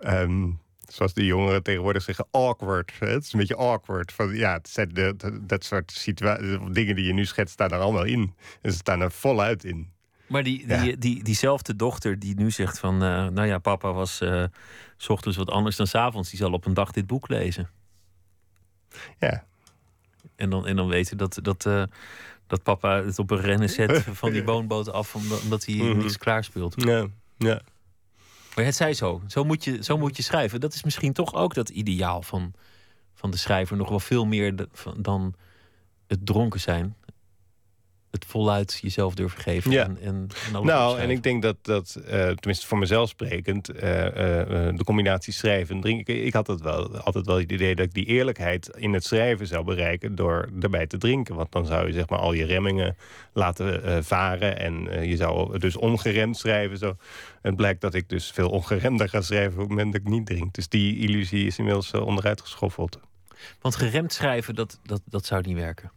Uh, 0.00 0.20
um, 0.20 0.60
zoals 0.88 1.14
de 1.14 1.24
jongeren 1.24 1.62
tegenwoordig 1.62 2.02
zeggen, 2.02 2.26
awkward. 2.30 2.92
Het 2.98 3.24
is 3.24 3.32
een 3.32 3.38
beetje 3.38 3.56
awkward. 3.56 4.12
Van, 4.12 4.34
ja, 4.34 4.52
het 4.52 4.68
zijn 4.68 4.88
de, 4.88 5.14
de, 5.16 5.46
dat 5.46 5.64
soort 5.64 5.92
situaties, 5.92 6.56
dingen 6.70 6.94
die 6.94 7.04
je 7.04 7.12
nu 7.12 7.24
schetst, 7.24 7.52
staan 7.52 7.70
er 7.70 7.78
allemaal 7.78 8.04
in. 8.04 8.34
En 8.62 8.72
ze 8.72 8.76
staan 8.76 9.00
er 9.00 9.12
voluit 9.12 9.64
in. 9.64 9.92
Maar 10.30 10.42
die, 10.42 10.66
die, 10.66 10.90
ja. 10.90 10.96
die, 10.98 11.22
diezelfde 11.22 11.76
dochter 11.76 12.18
die 12.18 12.34
nu 12.34 12.50
zegt 12.50 12.78
van... 12.78 12.94
Uh, 12.94 13.26
nou 13.26 13.46
ja, 13.46 13.58
papa 13.58 13.92
was 13.92 14.20
uh, 14.20 14.44
s 14.96 15.08
ochtends 15.08 15.36
wat 15.36 15.50
anders 15.50 15.76
dan 15.76 15.86
s 15.86 15.94
avonds... 15.94 16.30
die 16.30 16.38
zal 16.38 16.52
op 16.52 16.66
een 16.66 16.74
dag 16.74 16.90
dit 16.90 17.06
boek 17.06 17.28
lezen. 17.28 17.70
Ja. 19.18 19.44
En 20.36 20.50
dan, 20.50 20.66
en 20.66 20.76
dan 20.76 20.88
weten 20.88 21.16
dat, 21.16 21.38
dat, 21.42 21.64
uh, 21.64 21.82
dat 22.46 22.62
papa 22.62 23.04
het 23.04 23.18
op 23.18 23.30
een 23.30 23.40
rennen 23.40 23.68
zet 23.68 24.02
van 24.20 24.32
die 24.32 24.44
woonboot 24.44 24.92
af, 24.92 25.14
omdat, 25.14 25.42
omdat 25.42 25.64
hij 25.64 25.74
mm 25.74 25.96
niks 25.96 26.18
klaarspeelt. 26.18 26.74
Ja, 26.76 27.06
ja. 27.38 27.60
Maar 28.54 28.64
het 28.64 28.74
zij 28.74 28.94
zo. 28.94 29.22
Zo 29.26 29.44
moet, 29.44 29.64
je, 29.64 29.84
zo 29.84 29.98
moet 29.98 30.16
je 30.16 30.22
schrijven. 30.22 30.60
Dat 30.60 30.74
is 30.74 30.82
misschien 30.82 31.12
toch 31.12 31.34
ook 31.34 31.54
dat 31.54 31.68
ideaal 31.68 32.22
van, 32.22 32.52
van 33.14 33.30
de 33.30 33.36
schrijver. 33.36 33.76
Nog 33.76 33.88
wel 33.88 34.00
veel 34.00 34.26
meer 34.26 34.66
dan 34.96 35.34
het 36.06 36.26
dronken 36.26 36.60
zijn 36.60 36.96
het 38.10 38.24
voluit 38.24 38.78
jezelf 38.82 39.14
durven 39.14 39.40
geven. 39.40 39.70
Ja. 39.70 39.84
En, 39.84 39.98
en, 40.02 40.28
en 40.54 40.64
nou, 40.64 40.98
en 40.98 41.10
ik 41.10 41.22
denk 41.22 41.42
dat, 41.42 41.56
dat 41.62 41.96
uh, 41.98 42.06
tenminste 42.08 42.66
voor 42.66 42.78
mezelf 42.78 43.08
sprekend, 43.08 43.74
uh, 43.74 44.04
uh, 44.04 44.12
de 44.76 44.84
combinatie 44.84 45.32
schrijven 45.32 45.74
en 45.74 45.80
drinken. 45.80 46.24
Ik 46.24 46.32
had 46.32 46.46
het 46.46 46.60
wel, 46.60 46.98
altijd 46.98 47.26
wel 47.26 47.38
het 47.38 47.52
idee 47.52 47.74
dat 47.74 47.86
ik 47.86 47.94
die 47.94 48.06
eerlijkheid 48.06 48.68
in 48.76 48.92
het 48.92 49.04
schrijven 49.04 49.46
zou 49.46 49.64
bereiken 49.64 50.14
door 50.14 50.48
erbij 50.60 50.86
te 50.86 50.98
drinken. 50.98 51.34
Want 51.34 51.52
dan 51.52 51.66
zou 51.66 51.86
je 51.86 51.92
zeg 51.92 52.08
maar 52.08 52.18
al 52.18 52.32
je 52.32 52.44
remmingen 52.44 52.96
laten 53.32 54.04
varen 54.04 54.58
en 54.58 55.08
je 55.08 55.16
zou 55.16 55.58
dus 55.58 55.76
ongeremd 55.76 56.36
schrijven. 56.36 56.78
Zo. 56.78 56.88
En 56.88 56.96
het 57.42 57.56
blijkt 57.56 57.80
dat 57.80 57.94
ik 57.94 58.08
dus 58.08 58.30
veel 58.30 58.50
ongeremder 58.50 59.08
ga 59.08 59.20
schrijven 59.20 59.52
op 59.52 59.58
het 59.58 59.68
moment 59.68 59.92
dat 59.92 60.00
ik 60.00 60.08
niet 60.08 60.26
drink. 60.26 60.54
Dus 60.54 60.68
die 60.68 60.98
illusie 60.98 61.46
is 61.46 61.58
inmiddels 61.58 61.94
onderuit 61.94 62.40
geschoffeld. 62.40 63.00
Want 63.60 63.76
geremd 63.76 64.12
schrijven, 64.12 64.54
dat, 64.54 64.80
dat, 64.82 65.00
dat 65.04 65.26
zou 65.26 65.42
niet 65.46 65.56
werken. 65.56 65.90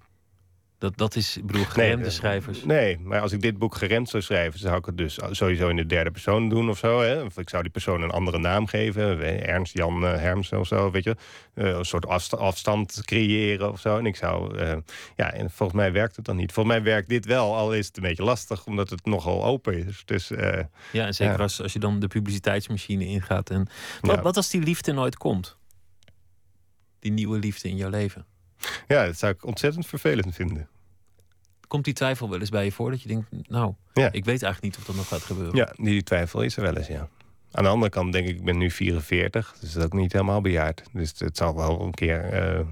Dat, 0.84 0.98
dat 0.98 1.16
is, 1.16 1.38
ik 1.38 1.46
bedoel, 1.46 1.66
geremde 1.66 2.02
nee, 2.02 2.12
schrijvers. 2.12 2.64
Nee, 2.64 3.00
maar 3.00 3.22
als 3.22 3.32
ik 3.32 3.42
dit 3.42 3.58
boek 3.58 3.76
geremd 3.76 4.10
zou 4.10 4.24
schrijven, 4.24 4.60
zou 4.60 4.78
ik 4.78 4.86
het 4.86 4.98
dus 4.98 5.20
sowieso 5.32 5.70
in 5.70 5.76
de 5.76 5.86
derde 5.86 6.12
persoon 6.12 6.50
doen 6.50 6.70
of 6.70 6.78
zo. 6.78 7.02
Hè? 7.02 7.22
Of 7.22 7.38
ik 7.38 7.50
zou 7.50 7.64
die 7.64 7.72
persoon 7.72 8.02
een 8.02 8.12
andere 8.12 8.38
naam 8.38 8.68
geven. 8.68 9.22
Ernst 9.46 9.74
Jan 9.78 10.04
uh, 10.04 10.16
Herms 10.16 10.52
of 10.52 10.68
zo, 10.68 10.92
weet 10.92 11.04
je. 11.04 11.16
Uh, 11.56 11.70
een 11.70 11.86
soort 11.86 12.08
afstand 12.38 13.02
creëren 13.06 13.72
of 13.72 13.80
zo. 13.80 13.98
En 13.98 14.06
ik 14.06 14.16
zou, 14.16 14.60
uh, 14.60 14.74
ja, 15.16 15.34
en 15.34 15.52
volgens 15.52 15.80
mij 15.80 15.92
werkt 15.92 16.16
het 16.16 16.26
dan 16.26 16.36
niet. 16.36 16.52
Volgens 16.52 16.76
mij 16.76 16.84
werkt 16.84 17.10
dit 17.10 17.26
wel, 17.26 17.56
al 17.56 17.74
is 17.74 17.88
het 17.88 17.98
een 17.98 18.04
beetje 18.04 18.24
lastig, 18.24 18.66
omdat 18.66 18.90
het 18.90 19.06
nogal 19.06 19.46
open 19.46 19.88
is. 19.88 20.02
Dus, 20.06 20.28
ja, 20.92 21.06
en 21.06 21.14
zeker 21.14 21.42
Als, 21.42 21.62
als 21.62 21.74
je 21.74 21.80
dan 21.80 22.00
de 22.00 22.08
publiciteitsmachine 22.08 23.06
ingaat. 23.06 23.50
En 23.50 23.68
wat, 24.02 24.22
wat 24.22 24.38
als 24.38 24.50
die 24.50 24.62
liefde 24.62 24.92
nooit 24.92 25.18
komt? 25.18 25.58
Die 27.00 27.12
nieuwe 27.12 27.40
liefde 27.40 27.70
in 27.70 27.76
jouw 27.76 27.90
leven? 27.90 28.26
Ja, 28.88 29.06
dat 29.06 29.18
zou 29.18 29.34
ik 29.34 29.46
ontzettend 29.46 29.88
vervelend 29.88 30.36
vinden. 30.36 30.68
Komt 31.74 31.86
die 31.86 31.94
twijfel 31.94 32.30
wel 32.30 32.40
eens 32.40 32.50
bij 32.50 32.66
je 32.66 32.72
voor? 32.72 32.92
Dat 32.92 33.02
je 33.02 33.08
denkt, 33.08 33.28
nou, 33.48 33.74
ja. 33.94 34.12
ik 34.12 34.26
weet 34.26 34.44
eigenlijk 34.44 34.62
niet 34.62 34.78
of 34.78 34.84
dat 34.84 34.96
nog 34.96 35.08
gaat 35.08 35.22
gebeuren. 35.22 35.56
Ja, 35.56 35.74
die 35.76 36.04
twijfel 36.04 36.42
is 36.42 36.56
er 36.56 36.62
wel 36.64 36.76
eens, 36.76 36.88
ja. 36.88 37.10
Aan 37.52 37.64
de 37.64 37.70
andere 37.70 37.92
kant 37.92 38.14
denk 38.14 38.28
ik, 38.28 38.36
ik 38.36 38.46
ben 38.46 38.58
nu 38.58 38.72
44, 38.72 39.56
dus 39.60 39.72
dat 39.72 39.82
is 39.82 39.86
ook 39.86 39.94
niet 39.94 40.12
helemaal 40.12 40.42
bejaard. 40.42 40.84
Dus 40.92 41.14
het 41.18 41.38
zal 41.38 41.56
wel 41.56 41.82
een 41.82 41.94
keer 41.94 42.50
uh, 42.58 42.68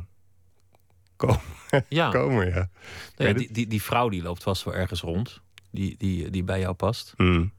komen. 1.15 1.39
Ja. 1.89 2.09
komen, 2.09 2.47
ja. 2.47 2.69
Nou 3.17 3.29
ja 3.29 3.33
die, 3.33 3.53
die, 3.53 3.67
die, 3.67 3.81
vrouw 3.81 4.09
die 4.09 4.21
loopt 4.21 4.43
vast 4.43 4.63
wel 4.63 4.73
ergens 4.75 5.01
rond, 5.01 5.41
die, 5.71 5.97
die, 5.97 6.29
die 6.29 6.43
bij 6.43 6.59
jou 6.59 6.73
past. 6.73 7.13
Mm. 7.17 7.51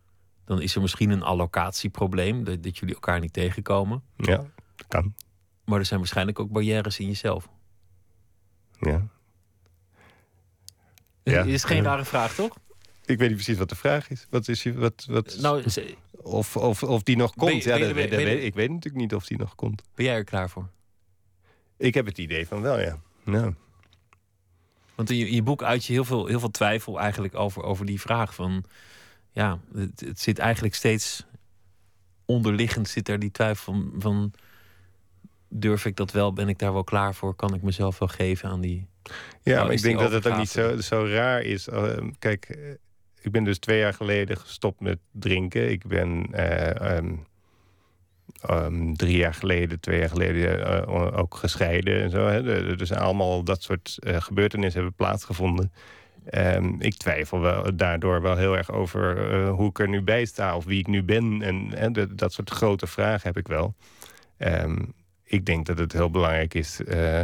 Dan 0.44 0.60
is 0.60 0.74
er 0.74 0.80
misschien 0.80 1.10
een 1.10 1.22
allocatieprobleem, 1.22 2.44
dat, 2.44 2.62
dat 2.62 2.78
jullie 2.78 2.94
elkaar 2.94 3.20
niet 3.20 3.32
tegenkomen. 3.32 4.02
Ja, 4.16 4.44
kan. 4.88 5.14
Maar 5.64 5.78
er 5.78 5.86
zijn 5.86 6.00
waarschijnlijk 6.00 6.40
ook 6.40 6.50
barrières 6.50 6.98
in 6.98 7.06
jezelf. 7.06 7.48
Ja. 8.78 9.08
Ja. 11.22 11.42
Is 11.42 11.64
geen 11.64 11.82
rare 11.82 12.04
vraag, 12.04 12.34
toch? 12.34 12.56
Ik 13.04 13.18
weet 13.18 13.28
niet 13.28 13.36
precies 13.36 13.58
wat 13.58 13.68
de 13.68 13.74
vraag 13.74 14.10
is. 14.10 14.26
Wat 14.30 14.48
is 14.48 14.62
je, 14.62 14.74
wat, 14.74 15.06
wat, 15.08 15.36
nou, 15.40 15.64
of, 16.22 16.56
of, 16.56 16.82
of 16.82 17.02
die 17.02 17.16
nog 17.16 17.34
komt. 17.34 17.62
Je, 17.62 17.68
ja, 17.68 17.76
je, 17.76 17.84
dat, 17.84 17.94
weet, 17.94 18.10
dat, 18.10 18.22
weet, 18.22 18.44
ik 18.44 18.54
weet 18.54 18.68
natuurlijk 18.68 19.02
niet 19.02 19.14
of 19.14 19.26
die 19.26 19.38
nog 19.38 19.54
komt. 19.54 19.82
Ben 19.94 20.04
jij 20.04 20.14
er 20.14 20.24
klaar 20.24 20.50
voor? 20.50 20.68
Ik 21.76 21.94
heb 21.94 22.06
het 22.06 22.18
idee 22.18 22.46
van 22.46 22.60
wel, 22.60 22.80
ja. 22.80 23.00
Nou. 23.24 23.54
Want 24.94 25.10
in 25.10 25.16
je, 25.16 25.26
in 25.26 25.34
je, 25.34 25.42
boek 25.42 25.62
uit 25.62 25.84
je 25.84 25.92
heel 25.92 26.04
veel, 26.04 26.26
heel 26.26 26.40
veel 26.40 26.50
twijfel 26.50 27.00
eigenlijk 27.00 27.34
over, 27.34 27.62
over 27.62 27.86
die 27.86 28.00
vraag 28.00 28.34
van... 28.34 28.64
Ja, 29.30 29.58
het, 29.74 30.00
het 30.00 30.20
zit 30.20 30.38
eigenlijk 30.38 30.74
steeds 30.74 31.26
onderliggend 32.24 32.88
zit 32.88 33.08
er 33.08 33.18
die 33.18 33.30
twijfel 33.30 33.72
van, 33.72 33.92
van 33.98 34.32
durf 35.48 35.84
ik 35.84 35.96
dat 35.96 36.10
wel? 36.10 36.32
Ben 36.32 36.48
ik 36.48 36.58
daar 36.58 36.72
wel 36.72 36.84
klaar 36.84 37.14
voor? 37.14 37.34
Kan 37.34 37.54
ik 37.54 37.62
mezelf 37.62 37.98
wel 37.98 38.08
geven 38.08 38.48
aan 38.48 38.60
die. 38.60 38.86
Ja, 39.42 39.64
maar 39.64 39.72
ik 39.72 39.82
denk 39.82 39.98
dat 39.98 40.12
het 40.12 40.28
ook 40.28 40.36
niet 40.36 40.48
zo, 40.48 40.76
zo 40.76 41.06
raar 41.06 41.42
is. 41.42 41.68
Uh, 41.68 41.96
kijk, 42.18 42.58
ik 43.20 43.32
ben 43.32 43.44
dus 43.44 43.58
twee 43.58 43.78
jaar 43.78 43.94
geleden 43.94 44.36
gestopt 44.36 44.80
met 44.80 44.98
drinken. 45.10 45.70
Ik 45.70 45.86
ben 45.86 46.26
uh, 46.34 46.96
um, 46.96 47.26
um, 48.50 48.96
drie 48.96 49.16
jaar 49.16 49.34
geleden, 49.34 49.80
twee 49.80 49.98
jaar 49.98 50.08
geleden 50.08 50.60
uh, 50.60 51.18
ook 51.18 51.34
gescheiden 51.34 52.02
en 52.02 52.10
zo. 52.10 52.26
Hè. 52.26 52.76
Dus 52.76 52.92
allemaal 52.92 53.42
dat 53.42 53.62
soort 53.62 53.98
gebeurtenissen 54.00 54.80
hebben 54.80 54.96
plaatsgevonden. 54.96 55.72
Um, 56.30 56.76
ik 56.80 56.96
twijfel 56.96 57.40
wel, 57.40 57.76
daardoor 57.76 58.22
wel 58.22 58.36
heel 58.36 58.56
erg 58.56 58.72
over 58.72 59.46
hoe 59.46 59.68
ik 59.68 59.78
er 59.78 59.88
nu 59.88 60.02
bij 60.02 60.24
sta 60.24 60.56
of 60.56 60.64
wie 60.64 60.78
ik 60.78 60.86
nu 60.86 61.02
ben. 61.02 61.42
En, 61.42 61.74
en 61.74 61.92
de, 61.92 62.14
dat 62.14 62.32
soort 62.32 62.50
grote 62.50 62.86
vragen 62.86 63.28
heb 63.28 63.36
ik 63.36 63.48
wel. 63.48 63.74
Um, 64.38 64.92
ik 65.24 65.46
denk 65.46 65.66
dat 65.66 65.78
het 65.78 65.92
heel 65.92 66.10
belangrijk 66.10 66.54
is 66.54 66.80
uh, 66.80 67.20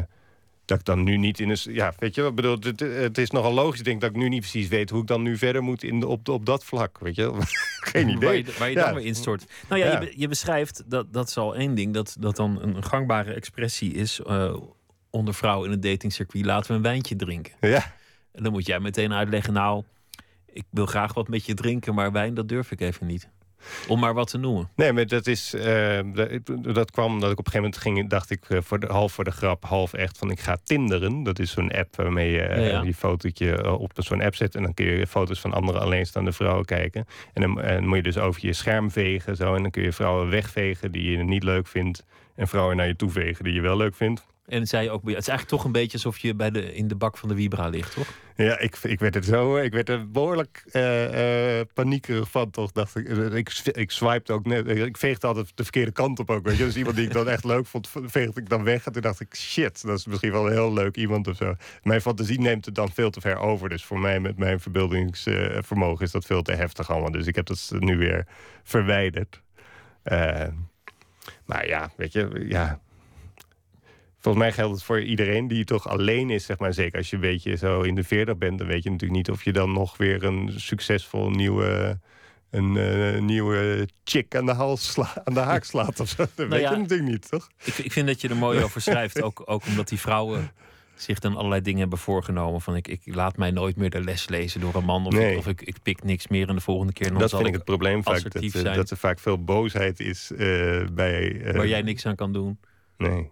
dat 0.68 0.78
ik 0.78 0.84
dan 0.84 1.02
nu 1.02 1.16
niet 1.16 1.40
in 1.40 1.48
een... 1.48 1.58
Ja, 1.62 1.92
weet 1.98 2.14
je 2.14 2.22
wat 2.22 2.34
bedoel? 2.34 2.56
Het, 2.60 2.80
het, 2.80 3.18
is 3.18 3.30
nogal 3.30 3.52
logisch. 3.52 3.78
Ik 3.78 3.84
denk 3.84 4.00
dat 4.00 4.10
ik 4.10 4.16
nu 4.16 4.28
niet 4.28 4.40
precies 4.40 4.68
weet 4.68 4.90
hoe 4.90 5.00
ik 5.00 5.06
dan 5.06 5.22
nu 5.22 5.36
verder 5.36 5.62
moet 5.62 5.82
in, 5.82 6.04
op, 6.04 6.28
op 6.28 6.46
dat 6.46 6.64
vlak. 6.64 6.98
Weet 6.98 7.14
je 7.14 7.32
Geen 7.92 8.08
idee. 8.08 8.18
Waar 8.18 8.36
je, 8.36 8.54
waar 8.58 8.68
je 8.68 8.74
ja. 8.74 8.84
dan 8.84 8.94
weer 8.94 9.04
instort. 9.04 9.44
Nou 9.68 9.80
ja, 9.80 9.86
ja. 9.86 10.00
Je, 10.00 10.12
je, 10.16 10.28
beschrijft, 10.28 10.82
dat, 10.86 11.12
dat 11.12 11.28
is 11.28 11.36
al 11.36 11.56
één 11.56 11.74
ding... 11.74 11.94
dat, 11.94 12.16
dat 12.20 12.36
dan 12.36 12.62
een 12.62 12.84
gangbare 12.84 13.32
expressie 13.32 13.94
is... 13.94 14.20
Uh, 14.26 14.56
onder 15.10 15.34
vrouwen 15.34 15.66
in 15.66 15.72
het 15.72 15.82
datingcircuit... 15.82 16.44
laten 16.44 16.70
we 16.70 16.76
een 16.76 16.82
wijntje 16.82 17.16
drinken. 17.16 17.52
Ja. 17.60 17.94
En 18.32 18.42
dan 18.42 18.52
moet 18.52 18.66
jij 18.66 18.80
meteen 18.80 19.12
uitleggen... 19.12 19.52
nou, 19.52 19.84
ik 20.52 20.64
wil 20.70 20.86
graag 20.86 21.14
wat 21.14 21.28
met 21.28 21.46
je 21.46 21.54
drinken... 21.54 21.94
maar 21.94 22.12
wijn, 22.12 22.34
dat 22.34 22.48
durf 22.48 22.70
ik 22.70 22.80
even 22.80 23.06
niet. 23.06 23.28
Om 23.88 24.00
maar 24.00 24.14
wat 24.14 24.30
te 24.30 24.38
noemen. 24.38 24.68
Nee, 24.76 24.92
maar 24.92 25.06
dat 25.06 25.26
is. 25.26 25.54
Uh, 25.54 26.00
dat, 26.14 26.74
dat, 26.74 26.90
kwam 26.90 27.12
omdat 27.12 27.30
ik 27.30 27.38
op 27.38 27.46
een 27.46 27.52
gegeven 27.52 27.60
moment 27.60 27.76
ging. 27.76 28.08
Dacht 28.08 28.30
ik 28.30 28.48
uh, 28.48 28.58
voor 28.62 28.80
de, 28.80 28.86
half 28.86 29.12
voor 29.12 29.24
de 29.24 29.30
grap, 29.30 29.64
half 29.64 29.92
echt 29.92 30.18
van 30.18 30.30
ik 30.30 30.40
ga 30.40 30.56
tinderen. 30.64 31.22
Dat 31.22 31.38
is 31.38 31.50
zo'n 31.50 31.72
app 31.72 31.96
waarmee 31.96 32.30
je 32.30 32.48
uh, 32.48 32.56
ja, 32.56 32.62
ja. 32.62 32.82
je 32.82 32.94
fotootje 32.94 33.78
op 33.78 33.92
zo'n 33.94 34.22
app 34.22 34.34
zet. 34.34 34.54
En 34.54 34.62
dan 34.62 34.74
kun 34.74 34.86
je 34.86 35.06
foto's 35.06 35.40
van 35.40 35.52
andere 35.52 35.78
alleenstaande 35.78 36.32
vrouwen 36.32 36.64
kijken. 36.64 37.04
En 37.32 37.42
dan, 37.42 37.60
en 37.60 37.86
moet 37.86 37.96
je 37.96 38.02
dus 38.02 38.18
over 38.18 38.46
je 38.46 38.52
scherm 38.52 38.90
vegen. 38.90 39.36
Zo, 39.36 39.54
en 39.54 39.62
dan 39.62 39.70
kun 39.70 39.82
je 39.82 39.92
vrouwen 39.92 40.30
wegvegen 40.30 40.92
die 40.92 41.10
je 41.10 41.16
niet 41.16 41.42
leuk 41.42 41.66
vindt. 41.66 42.04
En 42.34 42.48
vrouwen 42.48 42.76
naar 42.76 42.86
je 42.86 42.96
toe 42.96 43.10
vegen 43.10 43.44
die 43.44 43.52
je 43.52 43.60
wel 43.60 43.76
leuk 43.76 43.94
vindt. 43.94 44.26
En 44.48 44.60
het 44.60 44.68
zei 44.68 44.90
ook, 44.90 45.00
het 45.00 45.08
is 45.08 45.14
eigenlijk 45.14 45.48
toch 45.48 45.64
een 45.64 45.72
beetje 45.72 45.92
alsof 45.92 46.18
je 46.18 46.34
bij 46.34 46.50
de, 46.50 46.74
in 46.74 46.88
de 46.88 46.96
bak 46.96 47.16
van 47.16 47.28
de 47.28 47.34
Vibra 47.34 47.68
ligt, 47.68 47.94
toch? 47.94 48.08
Ja, 48.36 48.58
ik, 48.58 48.76
ik 48.76 49.00
werd 49.00 49.16
er 49.16 49.24
zo, 49.24 49.56
ik 49.56 49.72
werd 49.72 49.88
er 49.88 50.10
behoorlijk 50.10 50.64
uh, 50.72 51.58
uh, 51.58 51.64
paniekerig 51.74 52.30
van, 52.30 52.50
toch? 52.50 52.72
Dacht 52.72 52.96
ik, 52.96 53.08
ik, 53.08 53.60
ik 53.72 53.90
swipte 53.90 54.32
ook 54.32 54.46
net, 54.46 54.68
ik 54.68 54.96
veegde 54.96 55.26
altijd 55.26 55.52
de 55.54 55.62
verkeerde 55.62 55.90
kant 55.90 56.18
op 56.18 56.30
ook, 56.30 56.44
weet 56.44 56.56
je. 56.56 56.64
Dus 56.64 56.76
iemand 56.76 56.96
die 56.96 57.06
ik 57.06 57.12
dan 57.12 57.28
echt 57.28 57.44
leuk 57.44 57.66
vond, 57.66 57.90
veegde 58.04 58.40
ik 58.40 58.48
dan 58.48 58.64
weg. 58.64 58.86
En 58.86 58.92
toen 58.92 59.02
dacht 59.02 59.20
ik, 59.20 59.34
shit, 59.34 59.82
dat 59.82 59.98
is 59.98 60.06
misschien 60.06 60.32
wel 60.32 60.46
een 60.46 60.52
heel 60.52 60.72
leuk 60.72 60.96
iemand 60.96 61.28
of 61.28 61.36
zo. 61.36 61.54
Mijn 61.82 62.00
fantasie 62.00 62.40
neemt 62.40 62.64
het 62.64 62.74
dan 62.74 62.92
veel 62.92 63.10
te 63.10 63.20
ver 63.20 63.36
over. 63.36 63.68
Dus 63.68 63.84
voor 63.84 64.00
mij 64.00 64.20
met 64.20 64.38
mijn 64.38 64.60
verbeeldingsvermogen 64.60 66.04
is 66.04 66.10
dat 66.10 66.24
veel 66.24 66.42
te 66.42 66.52
heftig 66.52 66.90
allemaal. 66.90 67.10
Dus 67.10 67.26
ik 67.26 67.34
heb 67.34 67.46
dat 67.46 67.72
nu 67.78 67.96
weer 67.96 68.26
verwijderd. 68.62 69.42
Maar 71.44 71.66
ja, 71.66 71.90
weet 71.96 72.12
je, 72.12 72.44
ja, 72.48 72.80
Volgens 74.28 74.46
mij 74.46 74.56
geldt 74.56 74.74
het 74.74 74.84
voor 74.84 75.02
iedereen 75.02 75.48
die 75.48 75.64
toch 75.64 75.88
alleen 75.88 76.30
is, 76.30 76.44
zeg 76.44 76.58
maar. 76.58 76.74
Zeker 76.74 76.98
als 76.98 77.10
je 77.10 77.16
een 77.16 77.22
beetje 77.22 77.56
zo 77.56 77.80
in 77.80 77.94
de 77.94 78.04
veertig 78.04 78.38
bent, 78.38 78.58
dan 78.58 78.66
weet 78.66 78.82
je 78.82 78.90
natuurlijk 78.90 79.18
niet 79.18 79.30
of 79.30 79.44
je 79.44 79.52
dan 79.52 79.72
nog 79.72 79.96
weer 79.96 80.24
een 80.24 80.52
succesvol 80.56 81.30
nieuwe. 81.30 81.98
Een 82.50 82.74
uh, 82.74 83.20
nieuwe 83.20 83.88
chick 84.04 84.36
aan 84.36 84.46
de, 84.46 84.52
hals 84.52 84.92
sla, 84.92 85.22
aan 85.24 85.34
de 85.34 85.40
haak 85.40 85.64
slaat 85.64 86.00
of 86.00 86.08
zo. 86.08 86.16
Dat 86.16 86.30
nou 86.36 86.48
weet 86.48 86.60
ja, 86.60 86.70
je 86.70 86.76
natuurlijk 86.76 87.10
niet, 87.10 87.30
toch? 87.30 87.48
Ik, 87.64 87.78
ik 87.78 87.92
vind 87.92 88.06
dat 88.06 88.20
je 88.20 88.28
er 88.28 88.36
mooi 88.36 88.62
over 88.64 88.80
schrijft. 88.80 89.22
ook, 89.22 89.42
ook 89.44 89.66
omdat 89.66 89.88
die 89.88 90.00
vrouwen 90.00 90.50
zich 90.94 91.18
dan 91.18 91.36
allerlei 91.36 91.60
dingen 91.60 91.80
hebben 91.80 91.98
voorgenomen. 91.98 92.60
Van 92.60 92.76
ik, 92.76 92.88
ik 92.88 93.00
laat 93.04 93.36
mij 93.36 93.50
nooit 93.50 93.76
meer 93.76 93.90
de 93.90 94.04
les 94.04 94.28
lezen 94.28 94.60
door 94.60 94.74
een 94.74 94.84
man. 94.84 95.06
Of, 95.06 95.12
nee. 95.12 95.32
ik, 95.32 95.38
of 95.38 95.46
ik, 95.46 95.62
ik 95.62 95.76
pik 95.82 96.04
niks 96.04 96.28
meer 96.28 96.48
en 96.48 96.54
de 96.54 96.60
volgende 96.60 96.92
keer. 96.92 97.08
Dan 97.08 97.18
dat 97.18 97.30
zal 97.30 97.38
vind 97.38 97.50
ik 97.50 97.56
het 97.56 97.64
probleem 97.64 98.02
vaak. 98.02 98.32
Dat, 98.32 98.44
zijn. 98.50 98.76
dat 98.76 98.90
er 98.90 98.96
vaak 98.96 99.18
veel 99.18 99.44
boosheid 99.44 100.00
is 100.00 100.30
uh, 100.32 100.38
bij. 100.92 101.32
Uh, 101.32 101.56
Waar 101.56 101.68
jij 101.68 101.82
niks 101.82 102.06
aan 102.06 102.16
kan 102.16 102.32
doen. 102.32 102.58
Nee. 102.96 103.30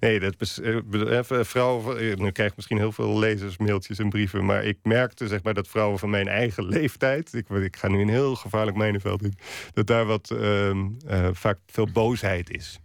Nee, 0.00 0.20
dat 0.20 0.34
is, 0.38 0.60
vrouwen, 1.48 2.22
nu 2.22 2.30
krijg 2.30 2.56
misschien 2.56 2.78
heel 2.78 2.92
veel 2.92 3.18
lezers, 3.18 3.56
mailtjes 3.56 3.98
en 3.98 4.08
brieven. 4.08 4.44
Maar 4.44 4.64
ik 4.64 4.78
merkte 4.82 5.28
zeg 5.28 5.42
maar, 5.42 5.54
dat 5.54 5.68
vrouwen 5.68 5.98
van 5.98 6.10
mijn 6.10 6.28
eigen 6.28 6.64
leeftijd. 6.64 7.34
Ik, 7.34 7.48
ik 7.48 7.76
ga 7.76 7.88
nu 7.88 8.00
een 8.00 8.08
heel 8.08 8.34
gevaarlijk 8.34 8.76
mijnenveld 8.76 9.22
in. 9.22 9.34
Dat 9.72 9.86
daar 9.86 10.04
wat 10.04 10.30
uh, 10.32 10.70
vaak 11.32 11.58
veel 11.66 11.88
boosheid 11.92 12.50
is. 12.50 12.80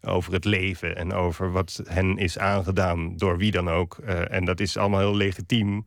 Over 0.00 0.32
het 0.32 0.44
leven 0.44 0.96
en 0.96 1.12
over 1.12 1.52
wat 1.52 1.82
hen 1.84 2.18
is 2.18 2.38
aangedaan 2.38 3.16
door 3.16 3.38
wie 3.38 3.50
dan 3.50 3.70
ook. 3.70 3.98
En 4.28 4.44
dat 4.44 4.60
is 4.60 4.76
allemaal 4.76 5.00
heel 5.00 5.16
legitiem. 5.16 5.86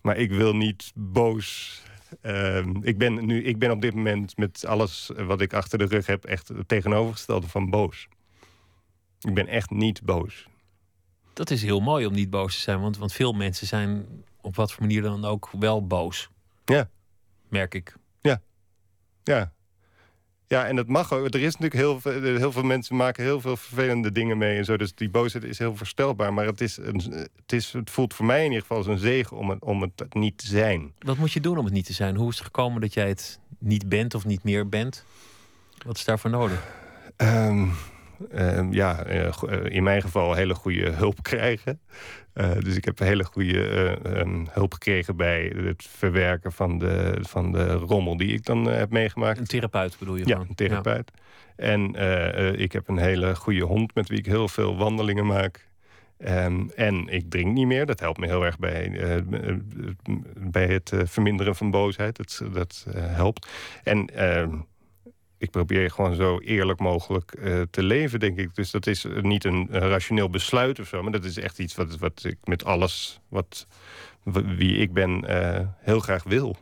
Maar 0.00 0.16
ik 0.16 0.30
wil 0.30 0.56
niet 0.56 0.92
boos 0.94 1.80
uh, 2.22 2.66
ik, 2.80 2.98
ben 2.98 3.26
nu, 3.26 3.42
ik 3.44 3.58
ben 3.58 3.70
op 3.70 3.80
dit 3.80 3.94
moment 3.94 4.36
met 4.36 4.66
alles 4.66 5.10
wat 5.16 5.40
ik 5.40 5.52
achter 5.52 5.78
de 5.78 5.84
rug 5.84 6.06
heb... 6.06 6.24
echt 6.24 6.48
het 6.48 6.68
tegenovergestelde 6.68 7.48
van 7.48 7.70
boos. 7.70 8.08
Ik 9.20 9.34
ben 9.34 9.46
echt 9.46 9.70
niet 9.70 10.02
boos. 10.02 10.48
Dat 11.32 11.50
is 11.50 11.62
heel 11.62 11.80
mooi 11.80 12.06
om 12.06 12.12
niet 12.12 12.30
boos 12.30 12.54
te 12.54 12.60
zijn, 12.60 12.80
want, 12.80 12.98
want 12.98 13.12
veel 13.12 13.32
mensen 13.32 13.66
zijn 13.66 14.06
op 14.40 14.56
wat 14.56 14.72
voor 14.72 14.82
manier 14.82 15.02
dan 15.02 15.24
ook 15.24 15.50
wel 15.58 15.86
boos. 15.86 16.30
Ja. 16.64 16.88
Merk 17.48 17.74
ik. 17.74 17.94
Ja. 18.20 18.42
Ja. 19.22 19.52
Ja, 20.46 20.66
en 20.66 20.76
dat 20.76 20.86
mag 20.86 21.12
ook. 21.12 21.34
Er 21.34 21.40
is 21.40 21.56
natuurlijk 21.56 21.74
heel 21.74 22.00
veel, 22.00 22.22
heel 22.36 22.52
veel 22.52 22.62
mensen 22.62 22.96
maken 22.96 23.24
heel 23.24 23.40
veel 23.40 23.56
vervelende 23.56 24.12
dingen 24.12 24.38
mee 24.38 24.58
en 24.58 24.64
zo. 24.64 24.76
Dus 24.76 24.94
die 24.94 25.10
boosheid 25.10 25.44
is 25.44 25.58
heel 25.58 25.76
verstelbaar. 25.76 26.32
Maar 26.32 26.46
het, 26.46 26.60
is 26.60 26.76
een, 26.76 27.28
het, 27.36 27.52
is, 27.52 27.72
het 27.72 27.90
voelt 27.90 28.14
voor 28.14 28.26
mij 28.26 28.38
in 28.38 28.44
ieder 28.44 28.60
geval 28.60 28.76
als 28.76 28.86
een 28.86 28.98
zegen 28.98 29.36
om 29.36 29.50
het, 29.50 29.62
om 29.62 29.82
het 29.82 30.14
niet 30.14 30.38
te 30.38 30.46
zijn. 30.46 30.92
Wat 30.98 31.16
moet 31.16 31.32
je 31.32 31.40
doen 31.40 31.58
om 31.58 31.64
het 31.64 31.74
niet 31.74 31.86
te 31.86 31.92
zijn? 31.92 32.16
Hoe 32.16 32.28
is 32.28 32.34
het 32.34 32.44
gekomen 32.44 32.80
dat 32.80 32.94
jij 32.94 33.08
het 33.08 33.38
niet 33.58 33.88
bent 33.88 34.14
of 34.14 34.24
niet 34.24 34.42
meer 34.42 34.68
bent? 34.68 35.04
Wat 35.86 35.96
is 35.96 36.04
daarvoor 36.04 36.30
nodig? 36.30 36.64
Um, 37.16 37.68
uh, 37.68 37.74
ja, 38.70 39.06
uh, 39.06 39.32
in 39.64 39.82
mijn 39.82 40.02
geval 40.02 40.34
hele 40.34 40.54
goede 40.54 40.90
hulp 40.90 41.22
krijgen. 41.32 41.80
Uh, 42.34 42.50
dus 42.58 42.76
ik 42.76 42.84
heb 42.84 42.98
hele 42.98 43.24
goede 43.24 43.98
um, 44.06 44.46
hulp 44.50 44.72
gekregen 44.72 45.16
bij 45.16 45.52
het 45.56 45.88
verwerken 45.96 46.52
van 46.52 46.78
de, 46.78 47.18
van 47.20 47.52
de 47.52 47.72
rommel 47.72 48.16
die 48.16 48.32
ik 48.32 48.44
dan 48.44 48.64
heb 48.64 48.90
meegemaakt. 48.90 49.38
Een 49.38 49.46
therapeut 49.46 49.96
bedoel 49.98 50.16
je? 50.16 50.26
Ja, 50.26 50.32
gewoon? 50.32 50.46
een 50.48 50.54
therapeut. 50.54 51.10
Ja. 51.56 51.64
En 51.64 51.94
ik 52.58 52.72
heb 52.72 52.88
een 52.88 52.98
hele 52.98 53.34
goede 53.34 53.64
hond 53.64 53.94
met 53.94 54.08
wie 54.08 54.18
ik 54.18 54.26
heel 54.26 54.48
veel 54.48 54.76
wandelingen 54.76 55.26
maak. 55.26 55.68
Um, 56.26 56.70
en 56.74 57.08
ik 57.08 57.30
drink 57.30 57.52
niet 57.52 57.66
meer. 57.66 57.86
Dat 57.86 58.00
helpt 58.00 58.18
me 58.18 58.26
heel 58.26 58.44
erg 58.44 58.58
bij, 58.58 58.92
bij 60.36 60.66
het 60.66 60.92
verminderen 61.04 61.56
van 61.56 61.70
boosheid. 61.70 62.16
Dat, 62.16 62.42
dat 62.52 62.86
helpt. 62.96 63.48
En 63.82 64.08
ik 65.40 65.50
probeer 65.50 65.90
gewoon 65.90 66.14
zo 66.14 66.38
eerlijk 66.38 66.80
mogelijk 66.80 67.34
uh, 67.38 67.62
te 67.70 67.82
leven, 67.82 68.20
denk 68.20 68.38
ik. 68.38 68.54
Dus 68.54 68.70
dat 68.70 68.86
is 68.86 69.06
niet 69.22 69.44
een, 69.44 69.68
rationeel 69.70 70.30
besluit 70.30 70.80
of 70.80 70.88
zo... 70.88 71.02
maar 71.02 71.12
dat 71.12 71.24
is 71.24 71.38
echt 71.38 71.58
iets 71.58 71.74
wat, 71.74 71.98
wat 71.98 72.24
ik 72.24 72.36
met 72.44 72.64
alles 72.64 73.20
wat, 73.28 73.66
wie 74.24 74.76
ik 74.76 74.92
ben 74.92 75.24
uh, 75.30 75.60
heel 75.78 76.00
graag 76.00 76.22
wil. 76.22 76.56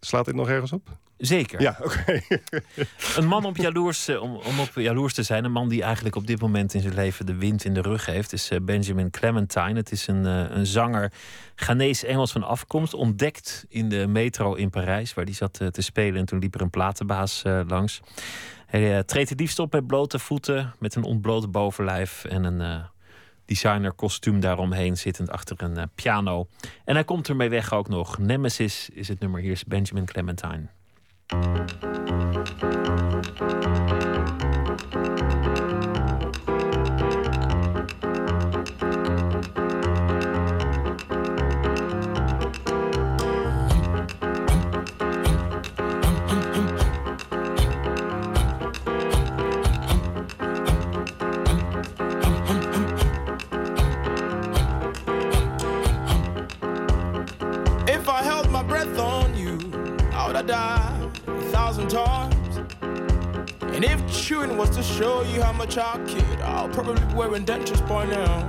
Slaat 0.00 0.24
dit 0.24 0.34
nog 0.34 0.48
ergens 0.48 0.72
op? 0.72 0.88
Zeker. 1.16 1.60
Ja, 1.60 1.78
oké. 1.82 2.20
een 3.16 3.26
man 3.26 3.44
op 3.44 3.56
jaloers, 3.56 4.08
om, 4.08 4.36
om 4.36 4.60
op 4.60 4.70
jaloers 4.74 5.14
te 5.14 5.22
zijn... 5.22 5.44
een 5.44 5.52
man 5.52 5.68
die 5.68 5.82
eigenlijk 5.82 6.16
op 6.16 6.26
dit 6.26 6.40
moment 6.40 6.74
in 6.74 6.80
zijn 6.80 6.94
leven 6.94 7.26
de 7.26 7.34
wind 7.34 7.64
in 7.64 7.74
de 7.74 7.80
rug 7.80 8.06
heeft... 8.06 8.32
is 8.32 8.50
uh, 8.50 8.58
Benjamin 8.62 9.10
Clementine. 9.10 9.74
Het 9.74 9.92
is 9.92 10.06
een, 10.06 10.24
een 10.24 10.66
zanger, 10.66 11.12
Ghanese-Engels 11.54 12.32
van 12.32 12.42
afkomst... 12.42 12.94
ontdekt 12.94 13.64
in 13.68 13.88
de 13.88 14.06
metro 14.06 14.54
in 14.54 14.70
Parijs, 14.70 15.14
waar 15.14 15.24
hij 15.24 15.34
zat 15.34 15.52
te 15.70 15.82
spelen... 15.82 16.20
en 16.20 16.24
toen 16.24 16.38
liep 16.38 16.54
er 16.54 16.60
een 16.60 16.70
platenbaas 16.70 17.42
langs. 17.66 18.00
Hij 18.66 19.04
treedt 19.04 19.28
het 19.28 19.40
liefst 19.40 19.58
op 19.58 19.72
met 19.72 19.86
blote 19.86 20.18
voeten... 20.18 20.74
met 20.78 20.94
een 20.94 21.04
ontbloot 21.04 21.50
bovenlijf 21.50 22.24
en 22.24 22.44
een 22.44 22.82
designer 23.44 23.92
kostuum 23.92 24.40
daaromheen... 24.40 24.96
zittend 24.96 25.30
achter 25.30 25.62
een 25.62 25.90
piano. 25.94 26.48
En 26.84 26.94
hij 26.94 27.04
komt 27.04 27.28
ermee 27.28 27.48
weg 27.48 27.72
ook 27.72 27.88
nog. 27.88 28.18
Nemesis 28.18 28.90
is 28.90 29.08
het 29.08 29.20
nummer. 29.20 29.40
Hier 29.40 29.52
is 29.52 29.64
Benjamin 29.64 30.04
Clementine. 30.04 30.68
If 31.30 31.38
I 58.08 58.22
held 58.22 58.50
my 58.50 58.62
breath 58.62 58.98
on 58.98 59.34
you, 59.36 59.58
I 60.12 60.26
would 60.26 60.36
a 60.36 60.93
thousand 61.74 61.90
times. 61.90 62.56
And 63.62 63.84
if 63.84 64.00
chewing 64.12 64.56
was 64.56 64.70
to 64.76 64.82
show 64.82 65.22
you 65.22 65.42
how 65.42 65.52
much 65.52 65.76
I 65.76 66.00
kid, 66.06 66.40
I'll 66.40 66.68
probably 66.68 67.04
be 67.06 67.14
wearing 67.14 67.44
dentures 67.44 67.82
by 67.88 68.06
now. 68.06 68.48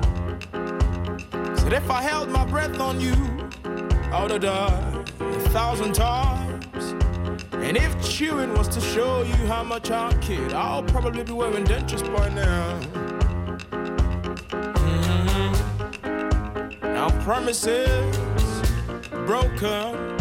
Said 1.55 1.73
if 1.73 1.89
I 1.89 2.03
held 2.03 2.29
my 2.29 2.45
breath 2.45 2.79
on 2.79 3.01
you, 3.01 3.15
I 4.11 4.21
would 4.21 4.31
have 4.31 4.41
died 4.41 5.09
a 5.19 5.49
thousand 5.49 5.93
times. 5.95 6.93
And 7.53 7.75
if 7.75 7.99
chewing 8.07 8.53
was 8.53 8.67
to 8.69 8.81
show 8.81 9.23
you 9.23 9.47
how 9.47 9.63
much 9.63 9.89
I 9.89 10.13
kid, 10.19 10.53
I'll 10.53 10.83
probably 10.83 11.23
be 11.23 11.33
wearing 11.33 11.65
dentures 11.65 12.05
by 12.15 12.29
now. 12.29 12.79
Mhm. 14.85 15.53
Now 16.93 17.09
promises 17.23 18.15
broken. 19.25 20.14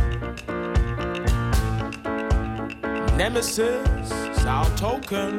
Nemesis 3.16 4.10
is 4.10 4.44
our 4.44 4.68
token. 4.76 5.38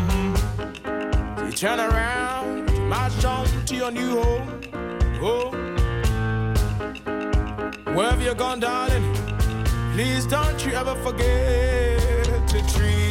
Mm-hmm. 0.00 1.46
You 1.46 1.52
turn 1.52 1.80
around, 1.80 2.70
you 2.70 2.80
march 2.80 3.22
on 3.26 3.46
to 3.66 3.76
your 3.76 3.90
new 3.90 4.22
home. 4.22 4.60
Oh. 5.20 5.50
Wherever 7.92 8.22
you're 8.22 8.34
gone, 8.34 8.60
darling, 8.60 9.14
please 9.92 10.24
don't 10.26 10.64
you 10.64 10.72
ever 10.72 10.94
forget 10.96 12.48
to 12.48 12.62
treat 12.72 13.05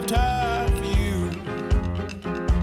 that 0.00 0.12
I 0.12 0.66
for 0.76 0.84
you. 0.98 1.30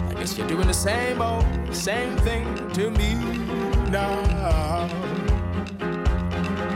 I 0.10 0.14
guess 0.20 0.38
you're 0.38 0.48
doing 0.48 0.68
the 0.68 0.74
same 0.74 1.22
old, 1.22 1.46
same 1.72 2.18
thing 2.18 2.46
to 2.72 2.90
me 2.90 3.14
now. 3.92 4.88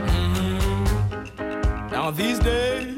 Mhm. 0.06 1.90
Now 1.90 2.10
these 2.10 2.38
days, 2.38 2.96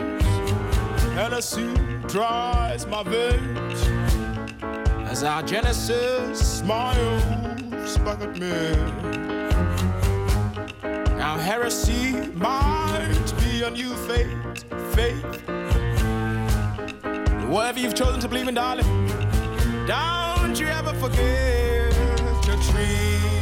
Hennessy 1.15 1.73
dries 2.07 2.87
my 2.87 3.03
veins 3.03 3.81
as 5.11 5.23
our 5.25 5.43
Genesis 5.43 6.59
smiles 6.59 7.99
back 8.05 8.21
at 8.21 8.39
me. 8.39 8.53
Now 11.17 11.39
heresy 11.39 12.13
might 12.35 13.33
be 13.41 13.63
a 13.63 13.71
new 13.71 13.95
faith, 14.09 14.65
faith. 14.95 15.54
Whatever 17.55 17.79
you've 17.79 17.95
chosen 17.95 18.19
to 18.21 18.27
believe 18.27 18.49
in, 18.49 18.55
darling, 18.55 18.85
don't 19.87 20.59
you 20.59 20.67
ever 20.67 20.93
forget 20.95 21.93
to 22.43 22.57
treat 22.69 23.34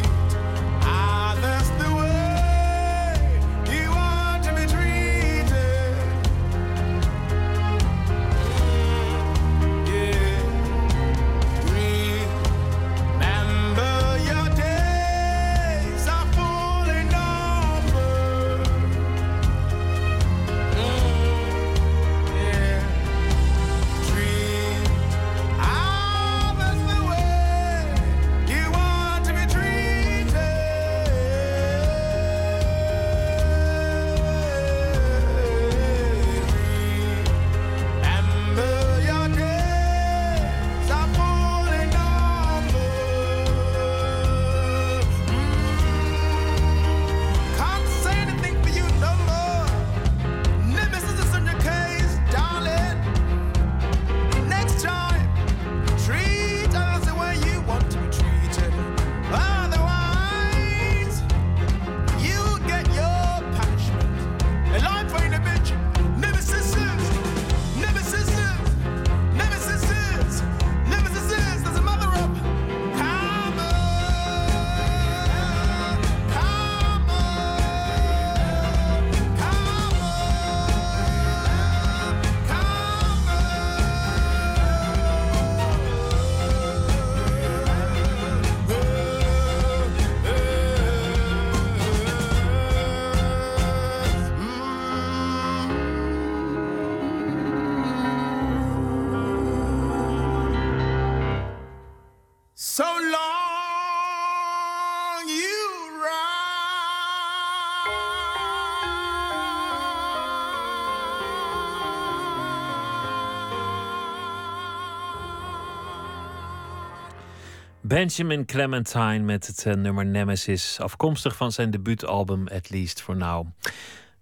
Benjamin 117.92 118.44
Clementine 118.44 119.18
met 119.18 119.46
het 119.46 119.64
uh, 119.66 119.74
nummer 119.74 120.06
Nemesis, 120.06 120.80
afkomstig 120.80 121.36
van 121.36 121.52
zijn 121.52 121.70
debuutalbum 121.70 122.48
At 122.48 122.70
Least 122.70 123.02
For 123.02 123.16
Now. 123.16 123.46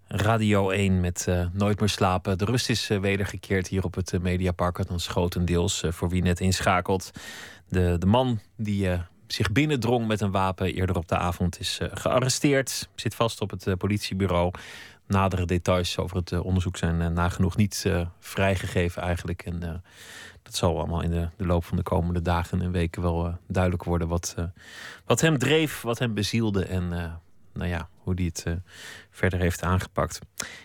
Radio 0.07 0.71
1 0.71 1.01
met 1.01 1.27
uh, 1.29 1.47
Nooit 1.53 1.81
meer 1.81 1.89
slapen. 1.89 2.39
De 2.39 2.45
rust 2.45 2.71
is 2.71 2.91
uh, 2.91 3.01
wedergekeerd 3.01 3.69
hier 3.69 3.85
op 3.85 3.95
het 3.95 4.23
Mediapark, 4.23 4.79
althans 4.79 5.07
grotendeels 5.07 5.85
voor 5.89 6.09
wie 6.09 6.23
net 6.23 6.41
inschakelt. 6.41 7.11
De, 7.69 7.97
de 7.99 8.07
man 8.07 8.41
die 8.57 8.89
zich 9.27 9.53
binnendrong 9.53 10.07
met 10.07 10.21
een 10.21 10.31
wapen 10.31 10.75
eerder 10.75 10.97
op 10.97 11.09
de 11.09 11.17
avond 11.17 11.61
is 11.61 11.81
gearresteerd, 11.93 12.89
zit 12.95 13.15
vast 13.15 13.41
op 13.41 13.51
het 13.51 13.79
politiebureau. 13.79 14.51
Nadere 15.11 15.45
details 15.45 15.99
over 15.99 16.17
het 16.17 16.41
onderzoek 16.41 16.77
zijn 16.77 17.13
nagenoeg 17.13 17.57
niet 17.57 17.87
vrijgegeven 18.19 19.03
eigenlijk. 19.03 19.43
En 19.43 19.83
het 20.43 20.57
zal 20.57 20.79
allemaal 20.79 21.03
in 21.03 21.11
de, 21.11 21.29
de, 21.37 21.47
loop 21.47 21.65
van 21.65 21.77
de 21.77 21.83
komende 21.83 22.23
dagen 22.23 22.63
en 22.63 22.73
weken 22.73 23.03
wel 23.03 23.39
duidelijk 23.47 23.85
worden 23.85 24.09
wat, 24.09 24.35
wat 25.05 25.21
hem 25.21 25.39
dreef, 25.39 25.83
wat 25.83 25.99
hem 25.99 26.15
bezielde 26.15 26.65
en 26.65 27.21
nou 27.53 27.69
ja, 27.69 27.89
hoe 27.97 28.15
hij 28.15 28.25
het 28.25 28.47
verder 29.11 29.39
heeft 29.39 29.63
aangepakt. 29.63 30.19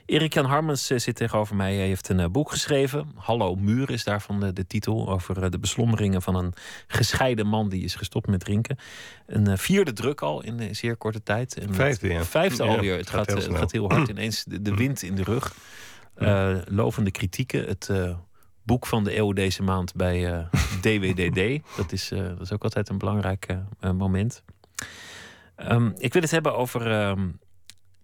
Erik-Jan 0.06 0.46
Harmens 0.46 0.86
zit 0.86 1.16
tegenover 1.16 1.56
mij. 1.56 1.76
Hij 1.76 1.86
heeft 1.86 2.10
een 2.10 2.32
boek 2.32 2.52
geschreven. 2.52 3.12
Hallo 3.16 3.56
Muur 3.56 3.90
is 3.90 4.04
daarvan 4.04 4.40
de, 4.40 4.54
de 4.54 4.68
titel. 4.68 5.10
Over 5.10 5.52
de 5.52 5.60
beslommeringen 5.60 6.22
van 6.22 6.36
een 6.36 6.54
gescheiden 6.88 7.48
man 7.48 7.70
die 7.70 7.84
is 7.84 7.96
gestopt 7.96 8.28
met 8.28 8.40
drinken. 8.40 8.78
Een 9.26 9.58
vierde 9.58 9.94
druk 9.94 10.22
al 10.22 10.44
in 10.44 10.60
een 10.60 10.76
zeer 10.76 10.96
korte 10.96 11.24
tijd. 11.24 11.58
En 11.58 11.74
vijfde, 11.74 12.08
ja. 12.08 12.24
Vijfde 12.24 12.64
ja, 12.64 12.70
alweer. 12.70 12.98
Het 12.98 13.10
gaat, 13.10 13.32
gaat, 13.32 13.40
heel, 13.40 13.50
het 13.50 13.58
gaat 13.60 13.72
heel 13.72 13.90
hard. 13.90 14.10
Ineens 14.10 14.44
de, 14.44 14.62
de 14.62 14.76
wind 14.76 15.02
in 15.02 15.16
de 15.16 15.24
rug. 15.24 15.56
lovende 16.68 17.12
kritieken. 17.12 17.66
Het 17.66 17.90
boek 18.64 18.86
van 18.86 19.04
de 19.04 19.18
eeuw 19.18 19.34
deze 19.34 19.64
maand 19.64 19.94
bij 19.96 20.48
DWDD. 20.82 21.62
Dat 21.78 21.92
is, 21.92 22.08
dat 22.10 22.42
is 22.42 22.52
ook 22.52 22.64
altijd 22.64 22.90
een 22.90 22.98
belangrijk 22.98 23.48
moment. 23.80 24.44
Um, 25.58 25.94
ik 25.98 26.14
wil 26.14 26.22
het 26.22 26.32
hebben 26.32 26.56
over 26.56 27.08
um, 27.08 27.40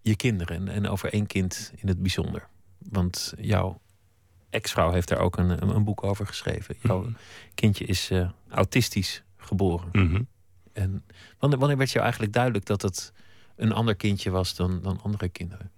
je 0.01 0.15
kinderen 0.15 0.67
en, 0.67 0.87
over 0.87 1.13
één 1.13 1.25
kind 1.25 1.73
in 1.75 1.87
het 1.87 2.01
bijzonder. 2.01 2.47
Want 2.77 3.33
jouw 3.37 3.81
ex-vrouw 4.49 4.91
heeft 4.91 5.07
daar 5.07 5.19
ook 5.19 5.37
een, 5.37 5.75
een, 5.75 5.83
boek 5.83 6.03
over 6.03 6.27
geschreven. 6.27 6.75
Jouw 6.81 7.03
mm. 7.03 7.17
kindje 7.55 7.85
is 7.85 8.11
autistisch 8.49 9.23
geboren. 9.37 9.89
Mm 9.91 10.07
-hmm. 10.09 10.27
En 10.73 11.03
wanneer, 11.39 11.59
wanneer 11.59 11.77
werd 11.77 11.91
jou 11.91 12.03
eigenlijk 12.03 12.33
duidelijk 12.33 12.65
dat 12.65 12.81
het 12.81 13.13
een 13.55 13.71
ander 13.71 13.95
kindje 13.95 14.29
was 14.29 14.55
dan, 14.55 14.81
dan 14.81 15.01
andere 15.01 15.29
kinderen? 15.29 15.71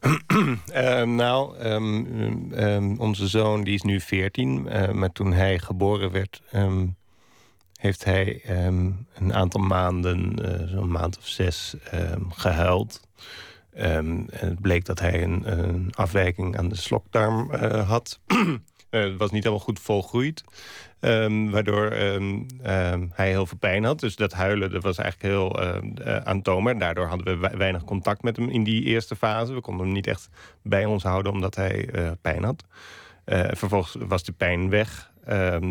uh, 0.00 1.02
nou, 1.02 1.58
um, 1.58 2.52
um, 2.52 2.98
onze 2.98 3.28
zoon 3.28 3.64
die 3.64 3.74
is 3.74 3.82
nu 3.82 4.00
14. 4.00 4.66
Uh, 4.66 4.90
maar 4.90 5.12
toen 5.12 5.32
hij 5.32 5.58
geboren 5.58 6.10
werd, 6.10 6.42
um, 6.54 6.96
heeft 7.78 8.04
hij 8.04 8.42
een 9.14 9.34
aantal 9.34 9.60
maanden, 9.60 10.36
uh, 10.40 10.68
zo'n 10.68 10.90
maand 10.90 11.18
of 11.18 11.26
zes, 11.26 11.74
gehuild. 12.30 13.08
het 14.30 14.60
bleek 14.60 14.84
dat 14.84 15.00
hij 15.00 15.22
een, 15.22 15.58
een 15.58 15.92
afwijking 15.94 16.56
aan 16.56 16.68
de 16.68 16.76
slokdarm 16.76 17.54
had. 17.86 18.20
Het 18.90 19.16
was 19.16 19.30
niet 19.30 19.42
helemaal 19.42 19.64
goed 19.64 19.80
volgroeid. 19.80 20.44
Waardoor 21.50 21.90
hij 23.12 23.30
heel 23.30 23.46
veel 23.46 23.58
pijn 23.58 23.84
had. 23.84 24.00
Dus 24.00 24.16
dat 24.16 24.32
huilen 24.32 24.70
dat 24.70 24.82
was 24.82 24.98
eigenlijk 24.98 25.34
heel 25.34 25.62
uh. 26.64 26.78
Daardoor 26.78 27.06
hadden 27.06 27.40
we 27.40 27.56
weinig 27.56 27.84
contact 27.84 28.22
met 28.22 28.36
hem 28.36 28.48
in 28.48 28.64
die 28.64 28.82
eerste 28.82 29.16
fase. 29.16 29.54
We 29.54 29.60
konden 29.60 29.84
hem 29.86 29.94
niet 29.94 30.06
echt 30.06 30.28
bij 30.62 30.84
ons 30.84 31.02
houden 31.02 31.32
omdat 31.32 31.54
hij 31.54 31.88
pijn 32.20 32.44
had. 32.44 32.64
Vervolgens 33.50 33.96
was 34.08 34.24
de 34.24 34.32
pijn 34.32 34.70
weg 34.70 35.12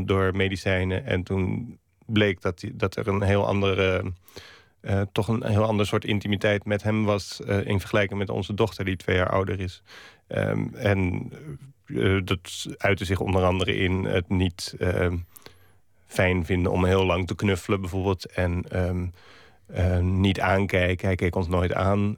door 0.05 0.35
medicijnen. 0.35 1.05
En 1.05 1.23
toen 1.23 1.79
bleek 2.07 2.41
dat, 2.41 2.63
dat 2.73 2.95
er 2.95 3.07
een 3.07 3.21
heel 3.21 3.47
andere... 3.47 4.13
toch 5.11 5.27
een 5.27 5.45
heel 5.45 5.63
ander 5.63 5.85
soort 5.85 6.05
intimiteit 6.05 6.65
met 6.65 6.83
hem 6.83 7.05
was... 7.05 7.39
in 7.63 7.79
vergelijking 7.79 8.19
met 8.19 8.29
onze 8.29 8.53
dochter, 8.53 8.85
die 8.85 8.95
twee 8.95 9.15
jaar 9.15 9.29
ouder 9.29 9.59
is. 9.59 9.81
en 10.73 11.31
uh, 11.87 12.21
dat 12.23 12.65
uitte 12.77 13.05
zich 13.05 13.19
onder 13.19 13.43
andere 13.43 13.75
in 13.75 14.03
het 14.03 14.29
niet 14.29 14.75
uh, 14.79 15.13
fijn 16.07 16.45
vinden 16.45 16.71
om 16.71 16.85
heel 16.85 17.05
lang 17.05 17.27
te 17.27 17.35
knuffelen 17.35 17.81
bijvoorbeeld. 17.81 18.25
En 18.25 18.65
uh, 18.73 19.99
niet 19.99 20.39
aankijken. 20.39 21.07
Hij 21.07 21.15
keek 21.15 21.35
ons 21.35 21.47
nooit 21.47 21.73
aan. 21.73 22.17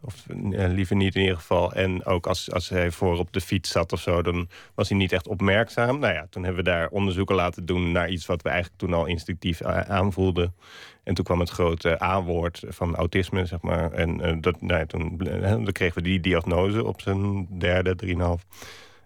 Of 0.00 0.24
liever 0.50 0.96
niet 0.96 1.14
in 1.14 1.20
ieder 1.20 1.36
geval. 1.36 1.72
En 1.72 2.04
ook 2.04 2.26
als, 2.26 2.52
als 2.52 2.68
hij 2.68 2.90
voor 2.90 3.18
op 3.18 3.32
de 3.32 3.40
fiets 3.40 3.70
zat 3.70 3.92
of 3.92 4.00
zo, 4.00 4.22
dan 4.22 4.48
was 4.74 4.88
hij 4.88 4.98
niet 4.98 5.12
echt 5.12 5.28
opmerkzaam. 5.28 5.98
Nou 5.98 6.14
ja, 6.14 6.26
toen 6.30 6.44
hebben 6.44 6.64
we 6.64 6.70
daar 6.70 6.88
onderzoeken 6.88 7.34
laten 7.34 7.66
doen 7.66 7.92
naar 7.92 8.08
iets 8.08 8.26
wat 8.26 8.42
we 8.42 8.48
eigenlijk 8.48 8.80
toen 8.80 8.94
al 8.94 9.06
instinctief 9.06 9.62
aanvoelden. 9.62 10.54
En 11.02 11.14
toen 11.14 11.24
kwam 11.24 11.40
het 11.40 11.50
grote 11.50 12.02
A-woord 12.02 12.62
van 12.68 12.96
autisme, 12.96 13.46
zeg 13.46 13.60
maar. 13.60 13.92
En 13.92 14.20
uh, 14.20 14.36
dat, 14.40 14.60
nou 14.60 14.78
ja, 14.78 14.86
toen, 14.86 15.16
dan 15.40 15.72
kregen 15.72 15.94
we 15.94 16.08
die 16.08 16.20
diagnose 16.20 16.84
op 16.84 17.00
zijn 17.00 17.46
derde, 17.58 17.94
drieënhalf. 17.94 18.44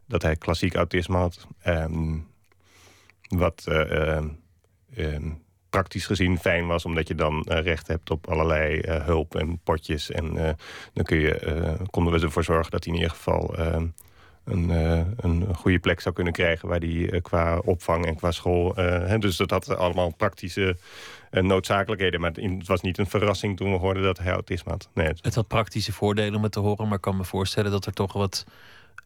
Dat 0.07 0.23
hij 0.23 0.37
klassiek 0.37 0.75
autisme 0.75 1.17
had. 1.17 1.47
Um, 1.67 2.31
wat 3.29 3.67
uh, 3.69 4.19
praktisch 5.73 6.07
gezien 6.07 6.39
fijn 6.39 6.67
was, 6.67 6.85
omdat 6.85 7.09
je 7.09 7.15
dan 7.15 7.47
uh, 7.49 7.61
recht 7.61 7.87
hebt 7.87 8.11
op 8.11 8.29
allerlei 8.29 8.81
uh, 8.81 9.05
hulp 9.05 9.35
en 9.35 9.61
potjes. 9.65 10.11
En 10.11 10.57
dan 10.93 11.05
kun 11.05 11.19
je, 11.19 11.77
konden 11.91 12.13
we 12.13 12.21
ervoor 12.21 12.45
zorgen 12.45 12.71
dat 12.71 12.85
hij 12.85 12.95
in 12.95 13.01
ieder 13.01 13.17
geval 13.17 13.55
een, 14.45 14.69
een 15.17 15.55
goede 15.55 15.79
plek 15.79 16.01
zou 16.01 16.15
kunnen 16.15 16.33
krijgen... 16.33 16.69
waar 16.69 16.79
hij 16.79 17.21
qua 17.21 17.59
opvang 17.59 18.07
en 18.07 18.17
qua 18.17 18.31
school... 18.31 18.75
Hè, 18.75 19.19
dus 19.19 19.37
dat 19.37 19.51
had 19.51 19.77
allemaal 19.77 20.15
praktische 20.17 20.77
noodzakelijkheden. 21.31 22.21
Maar 22.21 22.33
het 22.33 22.67
was 22.67 22.81
niet 22.81 22.99
een 22.99 23.07
verrassing 23.07 23.57
toen 23.57 23.73
we 23.73 23.79
hoorden 23.79 24.03
dat 24.03 24.19
hij 24.19 24.33
autisme 24.33 24.71
had. 24.71 24.89
Nee, 24.95 25.07
het... 25.07 25.35
had 25.35 25.49
praktische 25.49 25.93
voordelen 25.93 26.35
om 26.35 26.43
het 26.43 26.53
te 26.53 26.61
horen, 26.61 26.87
maar 26.87 26.97
ik 26.97 27.03
kan 27.03 27.17
me 27.17 27.25
voorstellen 27.25 27.71
dat 27.71 27.87
er 27.87 27.93
toch 27.93 28.13
wat 28.13 28.47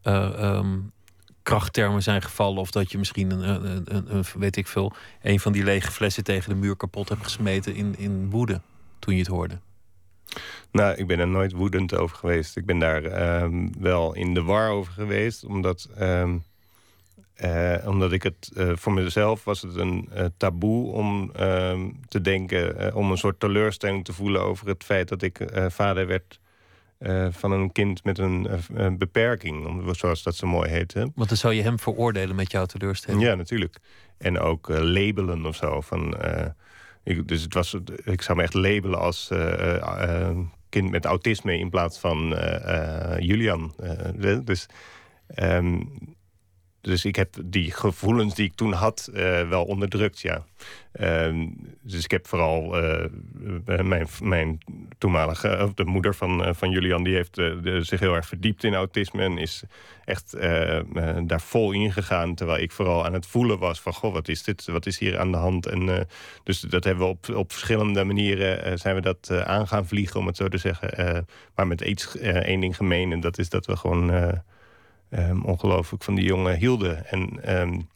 um, 0.05 0.93
krachttermen 1.47 2.03
zijn 2.03 2.23
gevallen. 2.23 2.61
Of 2.61 2.71
dat 2.71 2.93
je 2.93 2.99
misschien 2.99 3.31
een, 3.31 3.65
een, 3.95 4.17
een, 4.17 4.25
weet 4.39 4.57
ik 4.57 4.67
veel, 4.67 4.93
een 5.23 5.41
van 5.41 5.53
die 5.53 5.65
lege 5.65 5.91
flessen 5.91 6.25
tegen 6.25 6.49
de 6.49 6.57
muur 6.57 6.77
kapot 6.77 7.09
hebt 7.09 7.23
gesmeten 7.23 7.75
in, 7.75 7.95
in 7.99 8.31
woede 8.31 8.61
toen 8.99 9.15
je 9.15 9.21
het 9.21 9.29
hoorde. 9.29 9.59
Nou, 10.71 10.95
ik 10.97 11.07
ben 11.07 11.19
er 11.19 11.29
nooit 11.29 11.53
woedend 11.53 11.95
over 11.95 12.17
geweest. 12.17 12.57
Ik 12.57 12.67
ben 12.67 12.79
daar 12.79 13.43
um, 13.43 13.73
wel 13.79 14.15
in 14.15 14.35
de 14.35 14.43
war 14.43 14.71
over 14.71 14.93
geweest, 14.93 15.45
omdat. 15.45 15.89
Um, 16.01 16.45
uh, 17.45 17.75
omdat 17.87 18.13
ik 18.13 18.23
het 18.23 18.51
uh, 18.57 18.73
voor 18.75 18.93
mezelf 18.93 19.45
was 19.45 19.63
het 19.63 19.77
een 19.77 20.09
uh, 20.15 20.25
taboe 20.37 20.93
om 20.93 21.31
ehm, 21.35 21.91
te 22.09 22.21
denken, 22.21 22.95
om 22.95 23.11
een 23.11 23.19
soort 23.19 23.41
teleurstelling 23.41 24.05
te 24.05 24.13
voelen 24.13 24.43
over 24.43 24.69
het 24.69 24.85
feit 24.85 25.09
dat 25.09 25.23
ik 25.23 25.39
vader 25.69 26.07
werd 26.07 26.39
van 27.31 27.53
een 27.53 27.73
kind 27.73 28.05
met 28.05 28.19
een, 28.19 28.49
een, 28.75 28.99
beperking, 28.99 29.85
zoals 29.97 30.23
dat 30.23 30.37
zo 30.37 30.47
mooi 30.47 30.71
heet. 30.71 30.95
Hè? 30.95 31.05
Want 31.15 31.29
dan 31.29 31.39
zou 31.39 31.55
je 31.55 31.63
hem 31.63 31.79
veroordelen 31.79 32.37
met 32.37 32.51
jouw 32.51 32.67
teleurstelling? 32.67 33.23
Ja, 33.23 33.35
natuurlijk. 33.35 33.77
En 34.19 34.39
ook 34.39 34.69
labelen 34.69 35.47
of 35.47 35.57
zo. 35.57 35.81
Van, 35.81 36.17
ik, 37.05 37.29
dus 37.29 37.43
het 37.43 37.55
was, 37.55 37.77
ik 38.05 38.23
zou 38.23 38.39
me 38.39 38.45
echt 38.45 38.55
labelen 38.55 38.99
als 38.99 39.31
kind 40.69 40.91
met 40.91 41.05
autisme 41.05 41.59
in 41.59 41.71
plaats 41.71 41.99
van 41.99 42.29
Julian. 43.19 43.75
dus. 44.45 44.67
Um, 45.43 46.16
dus 46.87 47.05
ik 47.05 47.17
heb 47.17 47.35
die 47.45 47.73
gevoelens 47.73 48.35
die 48.35 48.45
ik 48.45 48.55
toen 48.55 48.73
had 48.73 49.11
uh, 49.15 49.49
wel 49.49 49.65
onderdrukt, 49.65 50.21
ja. 50.21 50.45
Uh, 51.01 51.47
dus 51.83 52.05
ik 52.05 52.11
heb 52.11 52.27
vooral 52.27 52.85
uh, 52.85 53.05
mijn, 53.65 54.07
mijn 54.23 54.59
toenmalige, 54.99 55.59
of 55.63 55.75
de 55.75 55.85
moeder 55.85 56.15
van, 56.15 56.55
van 56.55 56.71
Julian, 56.71 57.05
die 57.05 57.15
heeft 57.15 57.41
zich 57.81 58.01
heel 58.01 58.15
erg 58.15 58.27
verdiept 58.27 58.65
in 58.65 58.75
autisme 58.75 59.23
en 59.23 59.39
is 59.39 59.63
echt 60.05 60.37
daar 61.27 61.41
vol 61.41 61.73
in 61.73 61.93
gegaan. 61.93 62.35
Terwijl 62.35 62.63
ik 62.63 62.73
vooral 62.73 63.05
aan 63.05 63.13
het 63.13 63.27
voelen 63.27 63.59
was 63.59 63.81
van, 63.81 63.93
goh, 63.93 64.13
wat 64.13 64.29
is 64.29 64.43
dit? 64.43 64.67
Wat 64.67 64.87
is 64.87 64.99
hier 64.99 65.19
aan 65.19 65.31
de 65.31 65.37
hand? 65.37 65.67
En 65.67 66.07
dus 66.45 66.61
dat 66.61 66.85
hebben 66.85 67.05
we 67.05 67.11
op, 67.11 67.29
op 67.35 67.53
verschillende 67.53 68.05
manieren 68.05 68.79
zijn 68.79 68.95
we 68.95 69.01
dat 69.01 69.31
aan 69.31 69.69
gaan 69.69 69.87
vliegen, 69.87 70.21
om 70.21 70.27
het 70.27 70.37
zo 70.37 70.49
te 70.49 70.59
zeggen. 70.59 71.27
maar 71.55 71.67
met 71.67 71.81
iets, 71.81 72.17
één 72.19 72.61
ding 72.61 72.77
gemeen, 72.77 73.13
en 73.13 73.21
dat 73.21 73.39
is 73.39 73.49
dat 73.49 73.67
we 73.67 73.77
gewoon 73.77 74.11
um, 75.11 75.45
ongelooflijk 75.45 76.05
van 76.05 76.15
die 76.15 76.25
jongen 76.25 76.57
hielden. 76.57 77.07
En 77.07 77.53
um, 77.61 77.89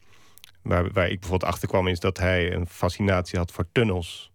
waar, 0.62 0.92
waar 0.92 1.09
ik 1.09 1.20
bijvoorbeeld 1.20 1.53
achter 1.53 1.68
kwam 1.68 1.87
is 1.88 2.01
dat 2.01 2.18
hij 2.18 2.53
een 2.53 2.66
fascinatie 2.66 3.38
had 3.38 3.53
voor 3.53 3.66
tunnels. 3.73 4.33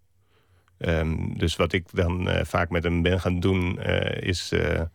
Um, 0.77 1.37
dus 1.37 1.55
wat 1.55 1.73
ik 1.73 1.87
dan 1.91 2.29
uh, 2.29 2.43
vaak 2.43 2.69
met 2.69 2.83
hem 2.83 3.01
ben 3.01 3.19
gaan 3.21 3.39
doen, 3.39 3.79
uh, 3.79 4.21
is 4.21 4.51
Ehm, 4.51 4.85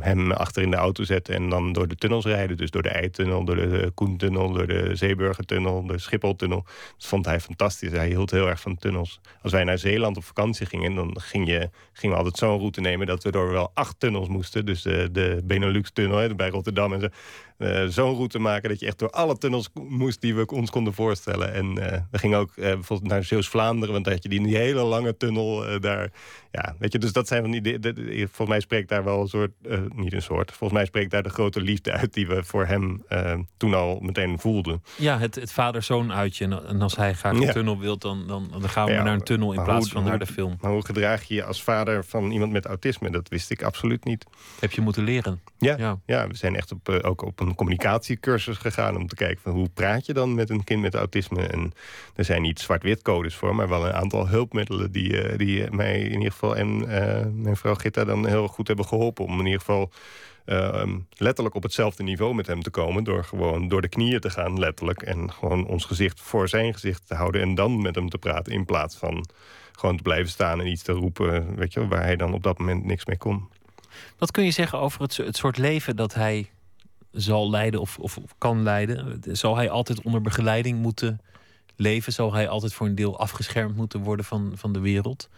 hem 0.00 0.32
achter 0.32 0.62
in 0.62 0.70
de 0.70 0.76
auto 0.76 1.04
zetten 1.04 1.34
en 1.34 1.48
dan 1.48 1.72
door 1.72 1.88
de 1.88 1.94
tunnels 1.94 2.24
rijden. 2.24 2.56
Dus 2.56 2.70
door 2.70 2.82
de 2.82 2.88
Eitunnel, 2.88 3.44
door 3.44 3.56
de 3.56 3.90
Koentunnel, 3.94 4.52
door 4.52 4.66
de 4.66 4.90
Zeeburgertunnel, 4.96 5.86
de 5.86 5.98
Schipholtunnel. 5.98 6.62
Dat 6.96 7.06
vond 7.06 7.24
hij 7.24 7.40
fantastisch. 7.40 7.90
Hij 7.90 8.08
hield 8.08 8.30
heel 8.30 8.48
erg 8.48 8.60
van 8.60 8.76
tunnels. 8.76 9.20
Als 9.42 9.52
wij 9.52 9.64
naar 9.64 9.78
Zeeland 9.78 10.16
op 10.16 10.24
vakantie 10.24 10.66
gingen, 10.66 10.94
dan 10.94 11.20
ging 11.20 11.48
je, 11.48 11.70
gingen 11.92 12.16
we 12.16 12.22
altijd 12.22 12.38
zo'n 12.38 12.58
route 12.58 12.80
nemen 12.80 13.06
dat 13.06 13.24
we 13.24 13.30
door 13.30 13.50
wel 13.50 13.70
acht 13.74 14.00
tunnels 14.00 14.28
moesten. 14.28 14.66
Dus 14.66 14.82
de, 14.82 15.08
de 15.12 15.40
Benelux-tunnel 15.44 16.34
bij 16.34 16.48
Rotterdam 16.48 16.92
en 16.92 17.00
zo. 17.00 17.08
Uh, 17.62 17.84
zo'n 17.86 18.14
route 18.14 18.38
maken 18.38 18.68
dat 18.68 18.80
je 18.80 18.86
echt 18.86 18.98
door 18.98 19.10
alle 19.10 19.38
tunnels 19.38 19.68
moest 19.88 20.20
die 20.20 20.34
we 20.34 20.46
ons 20.46 20.70
konden 20.70 20.94
voorstellen. 20.94 21.52
En 21.52 21.66
uh, 21.66 21.86
we 22.10 22.18
gingen 22.18 22.38
ook 22.38 22.52
uh, 22.56 22.64
bijvoorbeeld 22.64 23.10
naar 23.10 23.24
Zeeuws-Vlaanderen, 23.24 23.92
want 23.92 24.04
daar 24.04 24.14
had 24.14 24.22
je 24.22 24.28
die, 24.28 24.56
hele 24.56 24.82
lange 24.82 25.16
tunnel 25.16 25.80
daar. 25.80 26.10
Ja, 26.50 26.74
weet 26.78 26.92
je, 26.92 26.98
dus 26.98 27.12
dat 27.12 27.28
zijn 27.28 27.42
van 27.42 27.50
die. 27.50 27.78
Volgens 28.26 28.48
mij 28.48 28.60
spreekt 28.60 28.88
daar 28.88 29.04
wel 29.04 29.20
een 29.20 29.28
soort, 29.28 29.52
niet 29.94 30.12
een 30.12 30.22
soort, 30.22 30.50
volgens 30.50 30.72
mij 30.72 30.84
spreekt 30.84 31.10
daar 31.10 31.22
de 31.22 31.28
grote 31.28 31.60
liefde 31.60 31.92
uit 31.92 32.12
die 32.12 32.26
we 32.26 32.44
voor 32.44 32.66
hem 32.66 33.04
toen 33.56 33.74
al 33.74 34.00
meteen 34.00 34.38
voelden. 34.38 34.82
Ja, 34.96 35.18
het, 35.18 35.34
het 35.34 35.52
vader-zoon 35.52 36.12
uitje. 36.12 36.62
En 36.66 36.82
als 36.82 36.96
hij 36.96 37.14
graag 37.14 37.32
een 37.32 37.40
ja. 37.40 37.52
tunnel 37.52 37.78
wilt, 37.78 38.00
dan, 38.00 38.26
dan, 38.26 38.48
dan 38.50 38.68
gaan 38.68 38.86
we 38.86 38.92
ja, 38.92 39.02
naar 39.02 39.14
een 39.14 39.22
tunnel 39.22 39.52
in 39.52 39.62
plaats 39.62 39.84
hoe, 39.84 39.92
van 39.92 40.04
naar 40.04 40.18
de 40.18 40.26
film. 40.26 40.56
Maar 40.60 40.70
hoe 40.70 40.84
gedraag 40.84 41.22
je 41.22 41.34
je 41.34 41.44
als 41.44 41.62
vader 41.62 42.04
van 42.04 42.30
iemand 42.30 42.52
met 42.52 42.66
autisme? 42.66 43.10
Dat 43.10 43.28
wist 43.28 43.50
ik 43.50 43.62
absoluut 43.62 44.04
niet. 44.04 44.26
Heb 44.60 44.72
je 44.72 44.80
moeten 44.80 45.04
leren? 45.04 45.40
Ja, 45.58 45.76
ja. 45.78 45.98
ja 46.06 46.26
we 46.26 46.36
zijn 46.36 46.56
echt 46.56 46.72
op, 46.72 46.88
ook 46.88 47.22
op 47.22 47.40
een 47.40 47.51
communicatiecursus 47.54 48.56
gegaan 48.56 48.96
om 48.96 49.06
te 49.06 49.14
kijken 49.14 49.42
van 49.42 49.52
hoe 49.52 49.68
praat 49.74 50.06
je 50.06 50.12
dan 50.12 50.34
met 50.34 50.50
een 50.50 50.64
kind 50.64 50.80
met 50.80 50.94
autisme. 50.94 51.46
En 51.46 51.72
er 52.16 52.24
zijn 52.24 52.42
niet 52.42 52.60
zwart-wit 52.60 53.02
codes 53.02 53.34
voor, 53.34 53.54
maar 53.54 53.68
wel 53.68 53.86
een 53.86 53.92
aantal 53.92 54.28
hulpmiddelen 54.28 54.92
die, 54.92 55.30
uh, 55.30 55.38
die 55.38 55.70
mij 55.70 56.00
in 56.00 56.12
ieder 56.12 56.32
geval 56.32 56.56
en 56.56 56.68
uh, 56.68 57.26
mijn 57.32 57.56
vrouw 57.56 57.74
Gitta 57.74 58.04
dan 58.04 58.26
heel 58.26 58.48
goed 58.48 58.66
hebben 58.66 58.86
geholpen 58.86 59.24
om 59.24 59.38
in 59.38 59.44
ieder 59.44 59.60
geval 59.60 59.90
uh, 60.46 60.84
letterlijk 61.16 61.54
op 61.54 61.62
hetzelfde 61.62 62.02
niveau 62.02 62.34
met 62.34 62.46
hem 62.46 62.62
te 62.62 62.70
komen. 62.70 63.04
Door 63.04 63.24
gewoon 63.24 63.68
door 63.68 63.80
de 63.80 63.88
knieën 63.88 64.20
te 64.20 64.30
gaan, 64.30 64.58
letterlijk. 64.58 65.02
En 65.02 65.32
gewoon 65.32 65.66
ons 65.66 65.84
gezicht 65.84 66.20
voor 66.20 66.48
zijn 66.48 66.72
gezicht 66.72 67.06
te 67.06 67.14
houden. 67.14 67.40
En 67.40 67.54
dan 67.54 67.82
met 67.82 67.94
hem 67.94 68.08
te 68.08 68.18
praten. 68.18 68.52
In 68.52 68.64
plaats 68.64 68.96
van 68.96 69.26
gewoon 69.72 69.96
te 69.96 70.02
blijven 70.02 70.30
staan 70.30 70.60
en 70.60 70.66
iets 70.66 70.82
te 70.82 70.92
roepen. 70.92 71.56
Weet 71.56 71.72
je, 71.72 71.88
waar 71.88 72.02
hij 72.02 72.16
dan 72.16 72.34
op 72.34 72.42
dat 72.42 72.58
moment 72.58 72.84
niks 72.84 73.06
mee 73.06 73.18
kon. 73.18 73.48
Wat 74.18 74.30
kun 74.30 74.44
je 74.44 74.50
zeggen 74.50 74.78
over 74.78 75.00
het, 75.00 75.16
het 75.16 75.36
soort 75.36 75.58
leven 75.58 75.96
dat 75.96 76.14
hij 76.14 76.50
zal 77.12 77.50
leiden 77.50 77.80
of, 77.80 77.98
of, 77.98 78.18
kan 78.38 78.62
leiden? 78.62 79.22
Zal 79.32 79.56
hij 79.56 79.70
altijd 79.70 80.02
onder 80.02 80.20
begeleiding 80.20 80.78
moeten 80.78 81.20
leven? 81.76 82.12
Zal 82.12 82.32
hij 82.32 82.48
altijd 82.48 82.72
voor 82.72 82.86
een 82.86 82.94
deel 82.94 83.18
afgeschermd 83.18 83.76
moeten 83.76 84.00
worden 84.00 84.24
van, 84.24 84.52
van 84.54 84.72
de 84.72 84.80
wereld? 84.80 85.28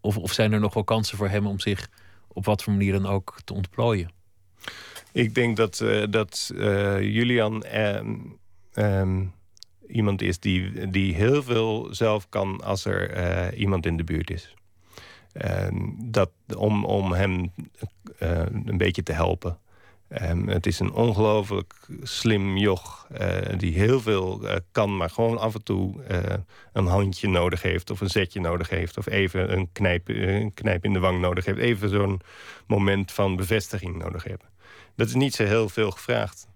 Of, 0.00 0.16
of 0.16 0.32
zijn 0.32 0.52
er 0.52 0.60
nog 0.60 0.74
wel 0.74 0.84
kansen 0.84 1.16
voor 1.16 1.28
hem 1.28 1.46
om 1.46 1.60
zich 1.60 1.88
op 2.28 2.44
wat 2.44 2.62
voor 2.62 2.72
manier 2.72 2.92
dan 2.92 3.06
ook 3.06 3.38
te 3.44 3.54
ontplooien? 3.54 4.10
Ik 5.12 5.34
denk 5.34 5.56
dat, 5.56 5.80
uh, 5.80 6.04
dat 6.10 6.50
uh, 6.54 7.00
Julian 7.00 7.64
uh, 8.74 9.20
iemand 9.86 10.22
is 10.22 10.38
die, 10.38 10.90
die 10.90 11.14
heel 11.14 11.42
veel 11.42 11.94
zelf 11.94 12.28
kan 12.28 12.60
als 12.64 12.84
er 12.84 13.16
uh, 13.16 13.58
iemand 13.60 13.86
in 13.86 13.96
de 13.96 14.04
buurt 14.04 14.30
is. 14.30 14.54
dat, 15.98 16.30
om, 16.56 16.84
om 16.84 17.12
hem 17.12 17.52
een 18.64 18.76
beetje 18.76 19.02
te 19.02 19.12
helpen. 19.12 19.58
Um, 20.22 20.48
het 20.48 20.66
is 20.66 20.78
een 20.78 20.92
ongelooflijk 20.92 21.74
slim 22.02 22.56
joch 22.56 23.06
uh, 23.20 23.36
die 23.56 23.72
heel 23.72 24.00
veel 24.00 24.44
uh, 24.44 24.54
kan... 24.72 24.96
maar 24.96 25.10
gewoon 25.10 25.38
af 25.38 25.54
en 25.54 25.62
toe 25.62 25.94
uh, 26.10 26.18
een 26.72 26.86
handje 26.86 27.28
nodig 27.28 27.62
heeft 27.62 27.90
of 27.90 28.00
een 28.00 28.10
zetje 28.10 28.40
nodig 28.40 28.68
heeft... 28.68 28.98
of 28.98 29.06
even 29.06 29.52
een 29.52 29.72
knijp, 29.72 30.08
een 30.08 30.54
knijp 30.54 30.84
in 30.84 30.92
de 30.92 30.98
wang 30.98 31.20
nodig 31.20 31.44
heeft. 31.44 31.58
Even 31.58 31.88
zo'n 31.88 32.20
moment 32.66 33.12
van 33.12 33.36
bevestiging 33.36 33.96
nodig 33.96 34.24
hebben. 34.24 34.46
Dat 34.96 35.06
is 35.06 35.14
niet 35.14 35.34
zo 35.34 35.44
heel 35.44 35.68
veel 35.68 35.90
gevraagd. 35.90 36.48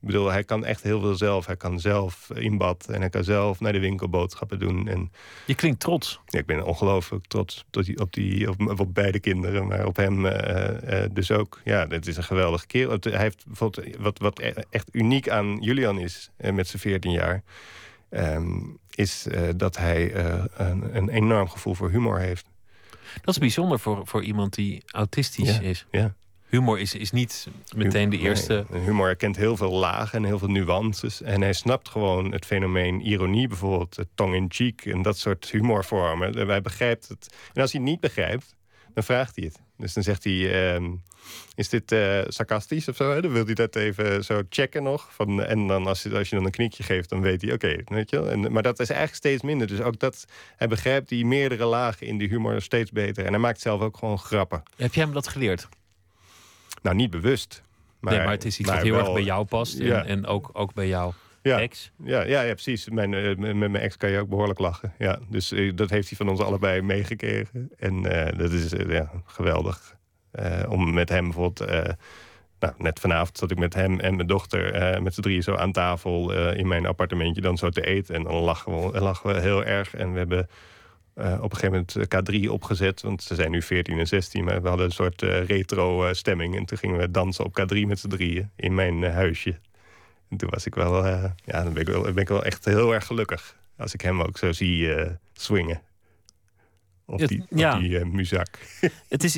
Ik 0.00 0.06
bedoel, 0.06 0.30
hij 0.30 0.44
kan 0.44 0.64
echt 0.64 0.82
heel 0.82 1.00
veel 1.00 1.14
zelf. 1.14 1.46
Hij 1.46 1.56
kan 1.56 1.80
zelf 1.80 2.30
in 2.34 2.58
bad 2.58 2.86
en 2.88 3.00
hij 3.00 3.10
kan 3.10 3.24
zelf 3.24 3.60
naar 3.60 3.72
de 3.72 3.78
winkel 3.78 4.08
boodschappen 4.08 4.58
doen. 4.58 4.88
En 4.88 5.12
je 5.46 5.54
klinkt 5.54 5.80
trots. 5.80 6.20
Ja, 6.26 6.38
ik 6.38 6.46
ben 6.46 6.64
ongelooflijk 6.64 7.26
trots 7.26 7.64
op, 7.72 7.84
die, 7.84 8.00
op, 8.00 8.12
die, 8.12 8.48
op, 8.48 8.80
op 8.80 8.94
beide 8.94 9.20
kinderen, 9.20 9.66
maar 9.66 9.86
op 9.86 9.96
hem 9.96 10.26
uh, 10.26 10.32
uh, 10.32 11.04
dus 11.12 11.30
ook. 11.30 11.60
Ja, 11.64 11.86
het 11.88 12.06
is 12.06 12.16
een 12.16 12.22
geweldige 12.22 12.66
kerel. 12.66 12.96
Hij 13.00 13.18
heeft 13.18 13.46
bijvoorbeeld 13.46 13.96
wat, 13.96 14.18
wat 14.18 14.38
echt 14.70 14.88
uniek 14.92 15.28
aan 15.28 15.56
Julian 15.60 15.98
is, 15.98 16.30
uh, 16.38 16.52
met 16.52 16.68
zijn 16.68 16.82
14 16.82 17.10
jaar, 17.10 17.42
um, 18.10 18.78
is 18.90 19.26
dat 19.56 19.76
hij 19.76 20.14
een, 20.54 20.96
een 20.96 21.08
enorm 21.08 21.48
gevoel 21.48 21.74
voor 21.74 21.90
humor 21.90 22.18
heeft. 22.18 22.46
Dat 23.14 23.34
is 23.34 23.38
bijzonder 23.38 23.78
voor, 23.78 24.06
voor 24.06 24.22
iemand 24.22 24.54
die 24.54 24.82
autistisch 24.86 25.56
ja, 25.56 25.60
is. 25.60 25.86
Ja 25.90 26.14
humor 26.50 26.78
is, 26.78 26.94
is 26.94 27.10
niet 27.10 27.48
meteen 27.76 28.10
de 28.10 28.18
eerste. 28.18 28.64
Nee, 28.70 28.82
humor 28.82 29.06
herkent 29.06 29.36
heel 29.36 29.56
veel 29.56 29.72
lagen 29.72 30.18
en 30.18 30.24
heel 30.24 30.38
veel 30.38 30.48
nuances. 30.48 31.22
En 31.22 31.40
hij 31.40 31.52
snapt 31.52 31.88
gewoon 31.88 32.32
het 32.32 32.46
fenomeen 32.46 33.00
ironie, 33.00 33.48
bijvoorbeeld 33.48 33.96
tong 34.14 34.34
in 34.34 34.46
cheek 34.48 34.84
en 34.86 35.02
dat 35.02 35.18
soort 35.18 35.50
humorvormen. 35.50 36.48
Hij 36.48 36.60
begrijpt 36.60 37.08
het. 37.08 37.34
En 37.52 37.62
als 37.62 37.72
hij 37.72 37.80
het 37.80 37.90
niet 37.90 38.00
begrijpt, 38.00 38.54
dan 38.94 39.04
vraagt 39.04 39.36
hij 39.36 39.44
het. 39.44 39.60
Dus 39.76 39.92
dan 39.92 40.02
zegt 40.02 40.24
hij: 40.24 40.32
uh, 40.78 40.88
Is 41.54 41.68
dit 41.68 41.92
uh, 41.92 42.20
sarcastisch 42.26 42.88
of 42.88 42.96
zo? 42.96 43.20
Dan 43.20 43.32
wil 43.32 43.44
hij 43.44 43.54
dat 43.54 43.76
even 43.76 44.24
zo 44.24 44.42
checken 44.48 44.82
nog. 44.82 45.08
Van, 45.12 45.42
en 45.42 45.66
dan 45.66 45.86
als, 45.86 46.02
je, 46.02 46.16
als 46.16 46.28
je 46.28 46.36
dan 46.36 46.44
een 46.44 46.50
knikje 46.50 46.82
geeft, 46.82 47.08
dan 47.08 47.20
weet 47.20 47.42
hij: 47.42 47.52
Oké, 47.52 47.76
weet 47.84 48.10
je 48.10 48.16
wel. 48.20 48.30
En, 48.30 48.52
maar 48.52 48.62
dat 48.62 48.80
is 48.80 48.88
eigenlijk 48.88 49.18
steeds 49.18 49.42
minder. 49.42 49.66
Dus 49.66 49.80
ook 49.80 49.98
dat 49.98 50.24
hij 50.56 50.68
begrijpt 50.68 51.08
die 51.08 51.26
meerdere 51.26 51.64
lagen 51.64 52.06
in 52.06 52.18
die 52.18 52.28
humor 52.28 52.62
steeds 52.62 52.90
beter. 52.90 53.24
En 53.24 53.30
hij 53.30 53.40
maakt 53.40 53.60
zelf 53.60 53.80
ook 53.80 53.96
gewoon 53.96 54.18
grappen. 54.18 54.62
Heb 54.76 54.94
jij 54.94 55.04
hem 55.04 55.12
dat 55.12 55.28
geleerd? 55.28 55.68
Nou, 56.82 56.96
niet 56.96 57.10
bewust. 57.10 57.62
Maar, 58.00 58.14
nee, 58.14 58.22
maar 58.22 58.32
het 58.32 58.44
is 58.44 58.58
iets 58.58 58.70
wat 58.70 58.82
heel 58.82 58.94
wel, 58.94 59.04
erg 59.04 59.12
bij 59.12 59.22
jou 59.22 59.44
past. 59.44 59.78
En, 59.78 59.86
ja. 59.86 60.04
en 60.04 60.26
ook, 60.26 60.50
ook 60.52 60.74
bij 60.74 60.88
jou. 60.88 61.12
Ja, 61.42 61.60
ex. 61.60 61.92
Ja, 62.04 62.22
ja, 62.22 62.40
ja, 62.40 62.52
precies. 62.52 62.88
Mijn, 62.88 63.12
uh, 63.12 63.36
met 63.36 63.54
mijn 63.56 63.76
ex 63.76 63.96
kan 63.96 64.10
je 64.10 64.18
ook 64.18 64.28
behoorlijk 64.28 64.58
lachen. 64.58 64.94
Ja, 64.98 65.18
dus 65.28 65.52
uh, 65.52 65.72
dat 65.74 65.90
heeft 65.90 66.08
hij 66.08 66.16
van 66.16 66.28
ons 66.28 66.40
allebei 66.40 66.82
meegekregen. 66.82 67.70
En 67.78 67.94
uh, 67.94 68.38
dat 68.38 68.52
is 68.52 68.72
ja, 68.88 69.10
geweldig. 69.24 69.96
om 70.68 70.94
met 70.94 71.08
hem 71.08 71.24
bijvoorbeeld... 71.24 71.70
nou, 72.58 72.74
net 72.78 73.00
vanavond 73.00 73.38
zat 73.38 73.50
ik 73.50 73.58
met 73.58 73.74
hem 73.74 74.00
en 74.00 74.16
mijn 74.16 74.28
dochter 74.28 75.02
met 75.02 75.14
z'n 75.14 75.20
drieën 75.20 75.42
zo 75.42 75.54
aan 75.54 75.72
tafel 75.72 76.32
in 76.52 76.68
mijn 76.68 76.86
appartementje 76.86 77.40
dan 77.40 77.58
zo 77.58 77.68
te 77.68 77.86
eten. 77.86 78.14
En 78.14 78.22
dan 78.22 78.34
lachen 78.34 78.92
we, 78.92 79.00
lachen 79.00 79.34
we 79.34 79.40
heel 79.40 79.64
erg. 79.64 79.94
En 79.94 80.12
we 80.12 80.18
hebben 80.18 80.48
uh, 81.14 81.38
op 81.42 81.52
een 81.52 81.58
gegeven 81.58 81.86
moment 81.98 82.30
K3 82.44 82.50
opgezet. 82.50 83.00
Want 83.00 83.22
ze 83.22 83.34
zijn 83.34 83.50
nu 83.50 83.62
14 83.62 83.98
en 83.98 84.06
16, 84.06 84.44
maar 84.44 84.62
we 84.62 84.68
hadden 84.68 84.86
een 84.86 84.92
soort 84.92 85.22
uh, 85.22 85.44
retro 85.44 86.06
uh, 86.06 86.12
stemming. 86.12 86.56
En 86.56 86.64
toen 86.64 86.78
gingen 86.78 86.98
we 86.98 87.10
dansen 87.10 87.44
op 87.44 87.60
K3 87.60 87.78
met 87.86 87.98
z'n 87.98 88.08
drieën 88.08 88.50
in 88.56 88.74
mijn 88.74 89.02
huisje. 89.02 89.58
En 90.28 90.36
toen 90.36 90.50
was 90.50 90.66
ik 90.66 90.74
wel, 90.74 91.06
ja, 91.06 91.34
dan 91.44 91.72
ben 91.72 91.82
ik 91.82 91.88
wel, 91.88 92.02
ben 92.02 92.16
ik 92.16 92.28
wel 92.28 92.44
echt 92.44 92.64
heel 92.64 92.94
erg 92.94 93.06
gelukkig. 93.06 93.56
Als 93.76 93.94
ik 93.94 94.00
hem 94.00 94.22
ook 94.22 94.38
zo 94.38 94.52
zie 94.52 94.94
swingen. 95.32 95.82
Op 97.04 97.26
die, 97.26 97.44
ja. 97.50 97.74
op 97.74 97.80
die 97.80 98.04
muzak. 98.04 98.58
Het 99.08 99.24
is, 99.24 99.36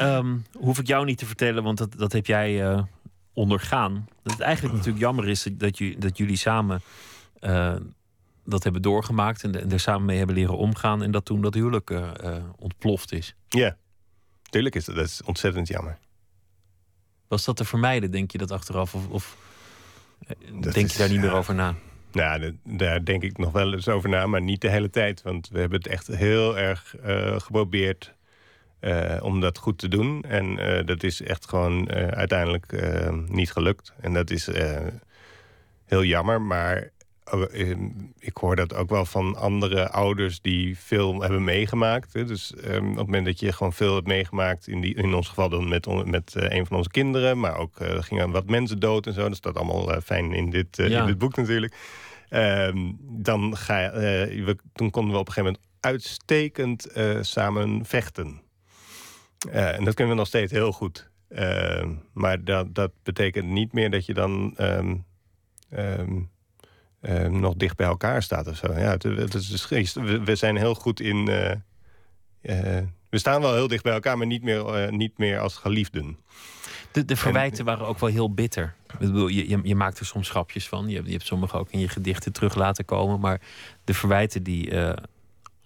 um, 0.00 0.44
hoef 0.58 0.78
ik 0.78 0.86
jou 0.86 1.04
niet 1.04 1.18
te 1.18 1.26
vertellen, 1.26 1.62
want 1.62 1.78
dat, 1.78 1.92
dat 1.96 2.12
heb 2.12 2.26
jij 2.26 2.84
ondergaan. 3.32 4.08
Dat 4.22 4.32
het 4.32 4.42
eigenlijk 4.42 4.74
natuurlijk 4.76 5.04
jammer 5.04 5.28
is 5.28 5.48
dat, 5.52 5.78
je, 5.78 5.98
dat 5.98 6.18
jullie 6.18 6.36
samen 6.36 6.82
dat 8.48 8.62
hebben 8.62 8.82
doorgemaakt 8.82 9.44
en, 9.44 9.70
er 9.70 9.80
samen 9.80 10.04
mee 10.04 10.18
hebben 10.18 10.36
leren 10.36 10.56
omgaan. 10.56 11.02
En 11.02 11.10
dat 11.10 11.24
toen 11.24 11.40
dat 11.40 11.54
huwelijk 11.54 11.90
uh, 11.90 12.08
ontploft 12.58 13.12
is. 13.12 13.34
Ja, 13.48 13.76
tuurlijk 14.42 14.74
is 14.74 14.84
dat, 14.84 14.94
dat 14.94 15.04
is 15.04 15.22
ontzettend 15.22 15.68
jammer. 15.68 15.98
Was 17.28 17.44
dat 17.44 17.56
te 17.56 17.64
vermijden, 17.64 18.10
denk 18.10 18.30
je 18.30 18.38
dat 18.38 18.50
achteraf? 18.50 18.94
Of, 18.94 19.08
of 19.08 19.36
dat 20.52 20.74
denk 20.74 20.86
is, 20.86 20.92
je 20.92 20.98
daar 20.98 21.10
niet 21.10 21.20
meer 21.20 21.32
over 21.32 21.54
na? 21.54 21.74
Nou, 22.12 22.58
daar 22.64 23.04
denk 23.04 23.22
ik 23.22 23.38
nog 23.38 23.52
wel 23.52 23.72
eens 23.72 23.88
over 23.88 24.08
na, 24.08 24.26
maar 24.26 24.42
niet 24.42 24.60
de 24.60 24.70
hele 24.70 24.90
tijd. 24.90 25.22
Want 25.22 25.48
we 25.48 25.58
hebben 25.58 25.78
het 25.78 25.88
echt 25.88 26.06
heel 26.06 26.58
erg 26.58 26.94
uh, 27.04 27.40
geprobeerd 27.40 28.14
uh, 28.80 29.16
om 29.20 29.40
dat 29.40 29.58
goed 29.58 29.78
te 29.78 29.88
doen. 29.88 30.22
En 30.22 30.58
uh, 30.58 30.86
dat 30.86 31.02
is 31.02 31.22
echt 31.22 31.48
gewoon 31.48 31.90
uiteindelijk 31.92 32.90
niet 33.28 33.52
gelukt. 33.52 33.92
En 34.00 34.12
dat 34.12 34.30
is 34.30 34.48
heel 35.84 36.04
jammer, 36.04 36.42
maar 36.42 36.90
ik 38.18 38.36
hoor 38.36 38.56
dat 38.56 38.74
ook 38.74 38.90
wel 38.90 39.04
van 39.04 39.36
andere 39.36 39.90
ouders 39.90 40.40
die 40.40 40.78
veel 40.78 41.20
hebben 41.20 41.44
meegemaakt. 41.44 42.12
Dus 42.12 42.54
um, 42.64 42.90
op 42.90 42.96
het 42.96 43.06
moment 43.06 43.24
dat 43.24 43.40
je 43.40 43.52
gewoon 43.52 43.72
veel 43.72 43.94
hebt 43.94 44.06
meegemaakt, 44.06 44.66
in, 44.66 44.80
die, 44.80 44.94
in 44.94 45.14
ons 45.14 45.28
geval 45.28 45.48
dan 45.48 45.68
met, 45.68 46.06
met 46.06 46.34
uh, 46.36 46.50
een 46.50 46.66
van 46.66 46.76
onze 46.76 46.90
kinderen, 46.90 47.40
maar 47.40 47.56
ook 47.56 47.80
uh, 47.80 47.88
er 47.88 48.02
gingen 48.02 48.30
wat 48.30 48.46
mensen 48.46 48.78
dood 48.78 49.06
en 49.06 49.12
zo. 49.12 49.28
Dat 49.28 49.36
staat 49.36 49.56
allemaal 49.56 49.94
uh, 49.94 50.00
fijn 50.04 50.32
in 50.32 50.50
dit, 50.50 50.76
ja. 50.76 51.00
in 51.00 51.06
dit 51.06 51.18
boek 51.18 51.36
natuurlijk. 51.36 51.74
Um, 52.30 52.98
dan 53.00 53.56
ga, 53.56 53.90
we, 53.92 54.56
toen 54.72 54.90
konden 54.90 55.12
we 55.12 55.18
op 55.18 55.26
een 55.26 55.32
gegeven 55.32 55.52
moment 55.52 55.76
uitstekend 55.80 56.86
samen 57.20 57.84
vechten. 57.84 58.40
en 59.50 59.84
dat 59.84 59.94
kunnen 59.94 60.14
we 60.14 60.18
nog 60.18 60.28
steeds 60.28 60.52
heel 60.52 60.72
goed. 60.72 61.10
maar 62.12 62.44
dat, 62.44 62.74
dat 62.74 62.92
betekent 63.02 63.46
niet 63.46 63.72
meer 63.72 63.90
dat 63.90 64.06
je 64.06 64.14
dan. 64.14 64.56
Uh, 67.02 67.26
nog 67.26 67.54
dicht 67.54 67.76
bij 67.76 67.86
elkaar 67.86 68.22
staat 68.22 68.46
of 68.46 68.56
zo. 68.56 68.72
Ja, 68.72 68.90
het, 68.90 69.02
het 69.02 69.34
is 69.34 69.94
we, 69.94 70.24
we, 70.24 70.36
zijn 70.36 70.56
heel 70.56 70.74
goed 70.74 71.00
in. 71.00 71.28
Uh, 71.28 71.50
uh, 72.42 72.86
we 73.10 73.18
staan 73.18 73.40
wel 73.40 73.54
heel 73.54 73.68
dicht 73.68 73.82
bij 73.82 73.92
elkaar, 73.92 74.18
maar 74.18 74.26
niet 74.26 74.42
meer, 74.42 74.92
niet 74.92 75.18
meer 75.18 75.38
als 75.38 75.56
geliefden. 75.56 76.18
De, 76.92 77.04
de 77.04 77.16
verwijten 77.16 77.58
en, 77.58 77.64
waren 77.64 77.86
ook 77.86 77.98
wel 77.98 78.10
heel 78.10 78.34
bitter. 78.34 78.74
Ik 78.92 78.98
bedoel, 78.98 79.28
je, 79.28 79.48
je, 79.48 79.60
je, 79.62 79.74
maakt 79.74 79.98
er 79.98 80.06
soms 80.06 80.30
grapjes 80.30 80.68
van. 80.68 80.88
Je, 80.88 81.02
je 81.04 81.12
hebt 81.12 81.26
sommige 81.26 81.56
ook 81.56 81.70
in 81.70 81.78
je 81.78 81.88
gedichten 81.88 82.32
terug 82.32 82.54
laten 82.54 82.84
komen. 82.84 83.20
Maar 83.20 83.40
de 83.84 83.94
verwijten 83.94 84.42
die 84.42 84.94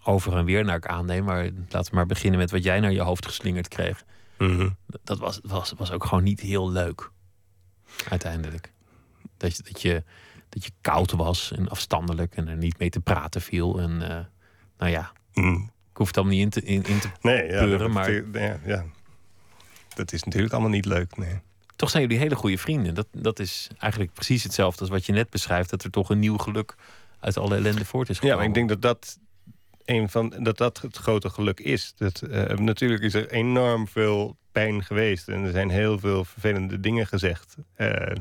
over 0.05 0.37
en 0.37 0.45
weer 0.45 0.65
naar 0.65 0.77
ik 0.77 0.87
aanneem. 0.87 1.25
Maar 1.25 1.51
laten 1.69 1.91
we 1.91 1.97
maar 1.97 2.07
beginnen 2.07 2.41
met 2.41 2.51
wat 2.51 2.65
jij 2.65 2.81
naar 2.81 2.93
je 2.93 3.01
hoofd 3.01 3.27
geslingerd 3.27 3.69
kreeg. 3.69 4.05
-hmm. 4.37 4.77
Dat 5.05 5.19
was, 5.19 5.41
was, 5.43 5.75
was 5.77 5.91
ook 5.91 6.05
gewoon 6.05 6.25
niet 6.25 6.41
heel 6.41 6.71
leuk. 6.71 7.11
uiteindelijk. 8.09 8.73
Dat 9.37 9.57
je, 9.57 9.63
dat 9.63 9.83
je, 9.83 10.03
dat 10.53 10.65
je 10.65 10.71
koud 10.81 11.11
was 11.13 11.53
en 11.53 11.69
afstandelijk 11.69 12.35
en 12.35 12.49
er 12.49 12.57
niet 12.57 12.79
mee 12.79 12.91
te 12.91 13.01
praten 13.01 13.41
viel. 13.41 13.81
En 13.81 14.03
eh, 14.11 14.25
nou 14.79 14.91
ja, 14.91 15.13
Mm. 15.35 15.71
ik 15.91 15.97
hoef 15.97 16.07
het 16.07 16.17
allemaal 16.17 16.35
niet 16.37 16.43
in 16.45 16.51
te, 16.51 16.63
in, 16.63 16.83
in 16.85 16.99
te 17.01 17.09
Nee, 17.21 17.43
ja, 17.51 17.59
peuren, 17.59 17.79
dat, 17.79 17.91
maar 17.91 18.13
ja, 18.43 18.59
ja. 18.65 18.85
dat 19.95 20.13
is 20.13 20.23
natuurlijk 20.23 20.53
allemaal 20.53 20.71
niet 20.71 20.85
leuk. 20.85 21.17
Nee. 21.17 21.39
toch 21.77 21.91
zijn 21.91 22.03
jullie 22.03 22.19
hele 22.19 22.35
goede 22.35 22.59
vrienden. 22.59 22.95
Dat, 22.95 23.07
dat 23.13 23.39
is 23.39 23.69
eigenlijk 23.79 24.13
precies 24.13 24.43
hetzelfde 24.43 24.81
als 24.81 24.89
wat 24.89 25.07
je 25.07 25.13
net 25.13 25.31
beschrijft. 25.31 25.71
Dat 25.71 25.85
er 25.85 25.91
toch 25.91 26.11
een 26.11 26.19
nieuw 26.19 26.37
geluk 26.37 26.75
uit 27.21 27.37
alle 27.39 27.57
ellende 27.57 27.85
voort 27.85 28.09
is 28.09 28.15
Ja, 28.17 28.21
gekomen. 28.23 28.39
maar 28.39 28.49
ik 28.49 28.55
denk 28.55 28.69
dat 28.69 28.83
dat, 28.83 29.19
een 29.85 30.09
van, 30.09 30.35
dat, 30.39 30.57
dat 30.59 30.81
het 30.81 30.97
grote 30.97 31.31
geluk 31.31 31.61
is. 31.61 31.93
Dat, 31.97 32.21
eh, 32.23 32.57
natuurlijk 32.59 33.03
is 33.03 33.15
er 33.15 33.31
enorm 33.31 33.89
veel 33.89 34.37
pijn 34.53 34.85
geweest. 34.85 35.29
En 35.29 35.45
er 35.45 35.53
zijn 35.53 35.71
heel 35.71 35.99
veel 35.99 36.25
vervelende 36.25 36.81
dingen 36.81 37.07
gezegd. 37.07 37.57
Eh, 37.75 38.17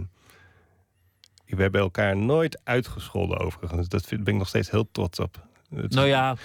we 1.55 1.61
hebben 1.61 1.81
elkaar 1.81 2.17
nooit 2.17 2.59
uitgescholden 2.63 3.39
overigens. 3.39 3.87
Dat 3.87 4.05
vind, 4.05 4.23
ben 4.23 4.33
ik 4.33 4.39
nog 4.39 4.47
steeds 4.47 4.71
heel 4.71 4.87
trots 4.91 5.19
op. 5.19 5.47
Het- 5.75 5.93
Nou 5.93 6.07
ja, 6.07 6.35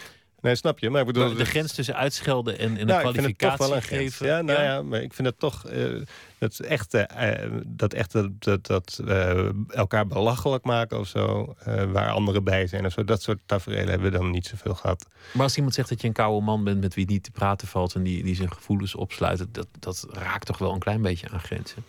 Nee, 0.41 0.55
snap 0.55 0.79
je? 0.79 0.91
Maar 0.91 1.01
ik 1.01 1.07
bedoel, 1.07 1.35
de, 1.35 1.45
grens 1.45 1.73
tussen 1.73 1.97
uitschelden 1.97 2.59
en, 2.59 2.71
en 2.71 2.81
een 2.81 2.87
Nou, 2.87 3.09
ik 3.09 3.15
vind 3.15 3.27
het 3.27 3.39
toch 3.39 3.55
kwalificatie 3.55 3.93
wel 3.93 4.01
een 4.01 4.09
geven. 4.09 4.27
Ja, 4.27 4.41
nou 4.43 4.63
ja? 4.63 4.83
maar 4.83 5.03
ik 5.03 5.15
vind 5.15 5.29
het 5.29 5.39
toch 5.39 5.67
eh, 5.67 6.03
dat 6.39 6.59
echte, 6.59 6.99
eh, 6.99 7.51
dat 7.67 7.93
echte 7.93 8.33
dat, 8.39 8.67
dat 8.67 9.01
eh, 9.07 9.49
elkaar 9.69 10.07
belachelijk 10.07 10.65
maken 10.65 10.99
of 10.99 11.09
zo, 11.09 11.55
waar 11.65 12.11
anderen 12.11 12.45
bij 12.45 12.67
zijn 12.67 12.87
of 12.87 12.93
zo, 12.93 13.05
dat 13.05 13.23
soort 13.23 13.39
tafereelen 13.47 13.89
hebben 13.89 14.11
we 14.11 14.19
dan 14.19 14.31
niet 14.31 14.47
zoveel 14.47 14.75
gehad. 14.75 15.07
Maar 15.33 15.43
als 15.43 15.57
iemand 15.57 15.75
zegt 15.75 15.89
dat 15.89 16.01
je 16.01 16.07
een 16.07 16.13
koude 16.13 16.45
man 16.45 16.65
bent 16.65 16.81
met 16.81 16.95
wie 16.95 17.07
niet 17.07 17.23
te 17.23 17.31
praten 17.31 17.69
valt 17.69 17.95
en 17.95 18.03
die, 18.03 18.23
die 18.23 18.35
zijn 18.35 18.53
gevoelens 18.53 18.95
opsluit, 18.95 19.47
dat, 19.55 19.69
dat 19.79 20.07
raakt 20.11 20.47
toch 20.47 20.59
wel 20.59 20.73
een 20.73 20.79
klein 20.79 21.03
beetje 21.03 21.29
aan 21.31 21.41
grenzen. 21.41 21.85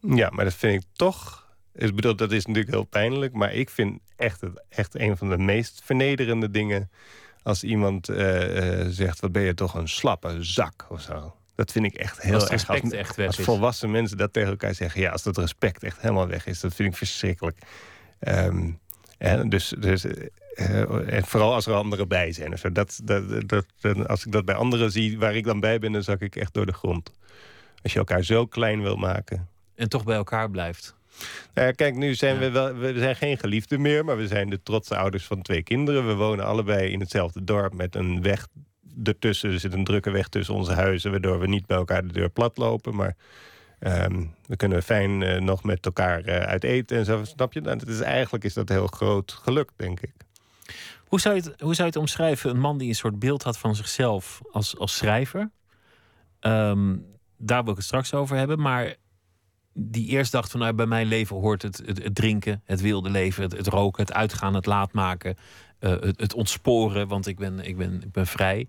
Ja, 0.00 0.30
maar 0.30 0.44
dat 0.44 0.54
vind 0.54 0.82
ik 0.82 0.88
toch. 0.92 1.43
Ik 1.74 1.94
bedoel, 1.94 2.16
dat 2.16 2.32
is 2.32 2.46
natuurlijk 2.46 2.74
heel 2.74 2.84
pijnlijk, 2.84 3.32
maar 3.32 3.52
ik 3.52 3.70
vind 3.70 4.00
echt, 4.16 4.40
het, 4.40 4.62
echt 4.68 4.94
een 4.98 5.16
van 5.16 5.28
de 5.30 5.38
meest 5.38 5.80
vernederende 5.84 6.50
dingen 6.50 6.90
als 7.42 7.64
iemand 7.64 8.08
eh, 8.08 8.80
eh, 8.80 8.86
zegt: 8.90 9.20
Wat 9.20 9.32
ben 9.32 9.42
je 9.42 9.54
toch 9.54 9.74
een 9.74 9.88
slappe 9.88 10.36
zak 10.42 10.86
of 10.88 11.00
zo. 11.00 11.34
Dat 11.54 11.72
vind 11.72 11.84
ik 11.84 11.94
echt 11.94 12.22
heel 12.22 12.34
Als 12.34 12.42
erg. 12.42 12.50
respect 12.52 12.92
echt 12.92 13.16
weg 13.16 13.26
als 13.26 13.38
is. 13.38 13.44
volwassen 13.44 13.90
mensen 13.90 14.16
dat 14.16 14.32
tegen 14.32 14.48
elkaar 14.50 14.74
zeggen, 14.74 15.00
ja, 15.00 15.10
als 15.10 15.22
dat 15.22 15.36
respect 15.38 15.82
echt 15.82 16.00
helemaal 16.00 16.26
weg 16.28 16.46
is, 16.46 16.60
dat 16.60 16.74
vind 16.74 16.88
ik 16.90 16.96
verschrikkelijk. 16.96 17.58
Ehm, 18.18 18.70
en 19.18 19.48
dus, 19.48 19.74
dus 19.78 20.04
eh, 20.04 21.12
en 21.14 21.24
vooral 21.24 21.52
als 21.54 21.66
er 21.66 21.74
anderen 21.74 22.08
bij 22.08 22.32
zijn. 22.32 22.52
of 22.52 22.58
zo. 22.58 22.72
Dat, 22.72 23.00
dat, 23.04 23.48
dat- 23.48 24.08
als 24.08 24.26
ik 24.26 24.32
dat 24.32 24.44
bij 24.44 24.54
anderen 24.54 24.90
zie 24.92 25.18
waar 25.18 25.34
ik 25.36 25.44
dan 25.44 25.60
bij 25.60 25.78
ben, 25.78 25.92
dan 25.92 26.02
zak 26.02 26.20
ik 26.20 26.36
echt 26.36 26.54
door 26.54 26.66
de 26.66 26.72
grond. 26.72 27.10
Als 27.82 27.92
je 27.92 27.98
elkaar 27.98 28.22
zo 28.22 28.46
klein 28.46 28.82
wil 28.82 28.96
maken. 28.96 29.48
En 29.74 29.88
toch 29.88 30.04
bij 30.04 30.16
elkaar 30.16 30.50
blijft. 30.50 30.94
Nou 31.54 31.66
ja, 31.66 31.72
kijk, 31.72 31.94
nu 31.94 32.14
zijn 32.14 32.38
we 32.38 32.50
wel, 32.50 32.74
we 32.74 32.98
zijn 32.98 33.16
geen 33.16 33.38
geliefden 33.38 33.80
meer, 33.80 34.04
maar 34.04 34.16
we 34.16 34.26
zijn 34.26 34.50
de 34.50 34.62
trotse 34.62 34.96
ouders 34.96 35.24
van 35.24 35.42
twee 35.42 35.62
kinderen. 35.62 36.06
We 36.06 36.14
wonen 36.14 36.44
allebei 36.44 36.90
in 36.90 37.00
hetzelfde 37.00 37.44
dorp 37.44 37.74
met 37.74 37.94
een 37.94 38.22
weg 38.22 38.46
ertussen. 39.04 39.52
Er 39.52 39.60
zit 39.60 39.72
een 39.72 39.84
drukke 39.84 40.10
weg 40.10 40.28
tussen 40.28 40.54
onze 40.54 40.72
huizen, 40.72 41.10
waardoor 41.10 41.40
we 41.40 41.46
niet 41.46 41.66
bij 41.66 41.76
elkaar 41.76 42.06
de 42.06 42.12
deur 42.12 42.30
plat 42.30 42.56
lopen. 42.56 42.94
Maar 42.94 43.16
ehm, 43.78 44.24
we 44.46 44.56
kunnen 44.56 44.82
fijn 44.82 45.22
eh, 45.22 45.40
nog 45.40 45.64
met 45.64 45.84
elkaar 45.84 46.24
eh, 46.24 46.46
uit 46.46 46.64
eten 46.64 46.96
en 46.96 47.04
zo. 47.04 47.24
Snap 47.24 47.52
je? 47.52 47.60
Nou, 47.60 47.78
dat 47.78 47.88
is, 47.88 48.00
eigenlijk 48.00 48.44
is 48.44 48.54
dat 48.54 48.68
heel 48.68 48.86
groot 48.86 49.32
geluk, 49.32 49.70
denk 49.76 50.00
ik. 50.00 50.12
Hoe 51.04 51.20
zou, 51.20 51.34
je 51.34 51.40
het, 51.40 51.60
hoe 51.60 51.74
zou 51.74 51.88
je 51.88 51.92
het 51.92 51.96
omschrijven? 51.96 52.50
Een 52.50 52.60
man 52.60 52.78
die 52.78 52.88
een 52.88 52.94
soort 52.94 53.18
beeld 53.18 53.42
had 53.42 53.58
van 53.58 53.74
zichzelf 53.74 54.40
als, 54.50 54.78
als 54.78 54.96
schrijver. 54.96 55.50
Ehm, 56.40 56.96
daar 57.36 57.62
wil 57.62 57.70
ik 57.70 57.76
het 57.76 57.86
straks 57.86 58.14
over 58.14 58.36
hebben. 58.36 58.60
Maar 58.60 58.94
die 59.74 60.08
eerst 60.08 60.32
dacht 60.32 60.50
van 60.50 60.60
nou, 60.60 60.72
bij 60.72 60.86
mijn 60.86 61.06
leven 61.06 61.36
hoort 61.36 61.62
het, 61.62 61.82
het, 61.86 62.02
het 62.02 62.14
drinken, 62.14 62.62
het 62.64 62.80
wilde 62.80 63.10
leven, 63.10 63.42
het, 63.42 63.52
het 63.52 63.66
roken, 63.66 64.02
het 64.02 64.12
uitgaan, 64.12 64.54
het 64.54 64.66
laatmaken, 64.66 65.36
eh, 65.78 65.90
het, 65.90 66.20
het 66.20 66.34
ontsporen, 66.34 67.08
want 67.08 67.26
ik 67.26 67.36
ben, 67.36 67.60
ik 67.60 67.76
ben, 67.76 68.02
ik 68.02 68.12
ben 68.12 68.26
vrij. 68.26 68.68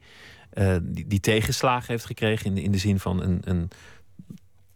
Eh, 0.49 0.75
die, 0.81 1.07
die 1.07 1.19
tegenslagen 1.19 1.91
heeft 1.91 2.05
gekregen 2.05 2.45
in 2.45 2.55
de, 2.55 2.61
in 2.61 2.71
de 2.71 2.77
zin 2.77 2.99
van 2.99 3.21
een, 3.21 3.39
een 3.43 3.69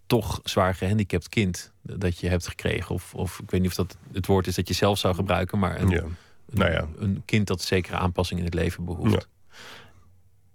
toch 0.08 0.40
zwaar 0.44 0.76
gehandicapt 0.76 1.30
kind 1.30 1.72
dat 1.82 2.20
je 2.20 2.28
hebt 2.28 2.48
gekregen. 2.48 2.96
Of, 2.96 3.16
of 3.16 3.40
ik 3.40 3.52
weet 3.52 3.62
niet 3.62 3.70
of 3.70 3.76
dat 3.76 3.98
het 4.12 4.26
woord 4.26 4.48
is 4.48 4.56
dat 4.56 4.68
je 4.68 4.74
zelf 4.74 4.98
zou 4.98 5.16
gebruiken, 5.16 5.60
maar 5.60 5.82
een, 5.82 5.90
Ja. 5.90 6.04
Nou 6.52 6.72
ja. 6.72 6.88
een 6.98 7.22
kind 7.26 7.48
dat 7.48 7.62
zekere 7.62 7.98
aanpassing 7.98 8.40
in 8.40 8.46
het 8.46 8.54
leven 8.54 8.86
behoeft. 8.86 9.14
Ja. 9.14 9.56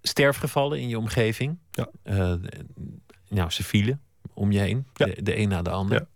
Sterfgevallen 0.02 0.80
in 0.80 0.88
je 0.88 0.98
omgeving. 0.98 1.58
Ja. 1.70 1.88
Eh, 2.02 2.34
nou, 3.28 3.50
ze 3.50 3.64
vielen 3.64 4.00
om 4.34 4.52
je 4.52 4.58
heen. 4.58 4.86
Ja. 4.94 5.06
De, 5.06 5.22
de 5.22 5.38
een 5.38 5.48
na 5.48 5.62
de 5.62 5.70
ander. 5.70 5.98
Ja. 5.98 6.06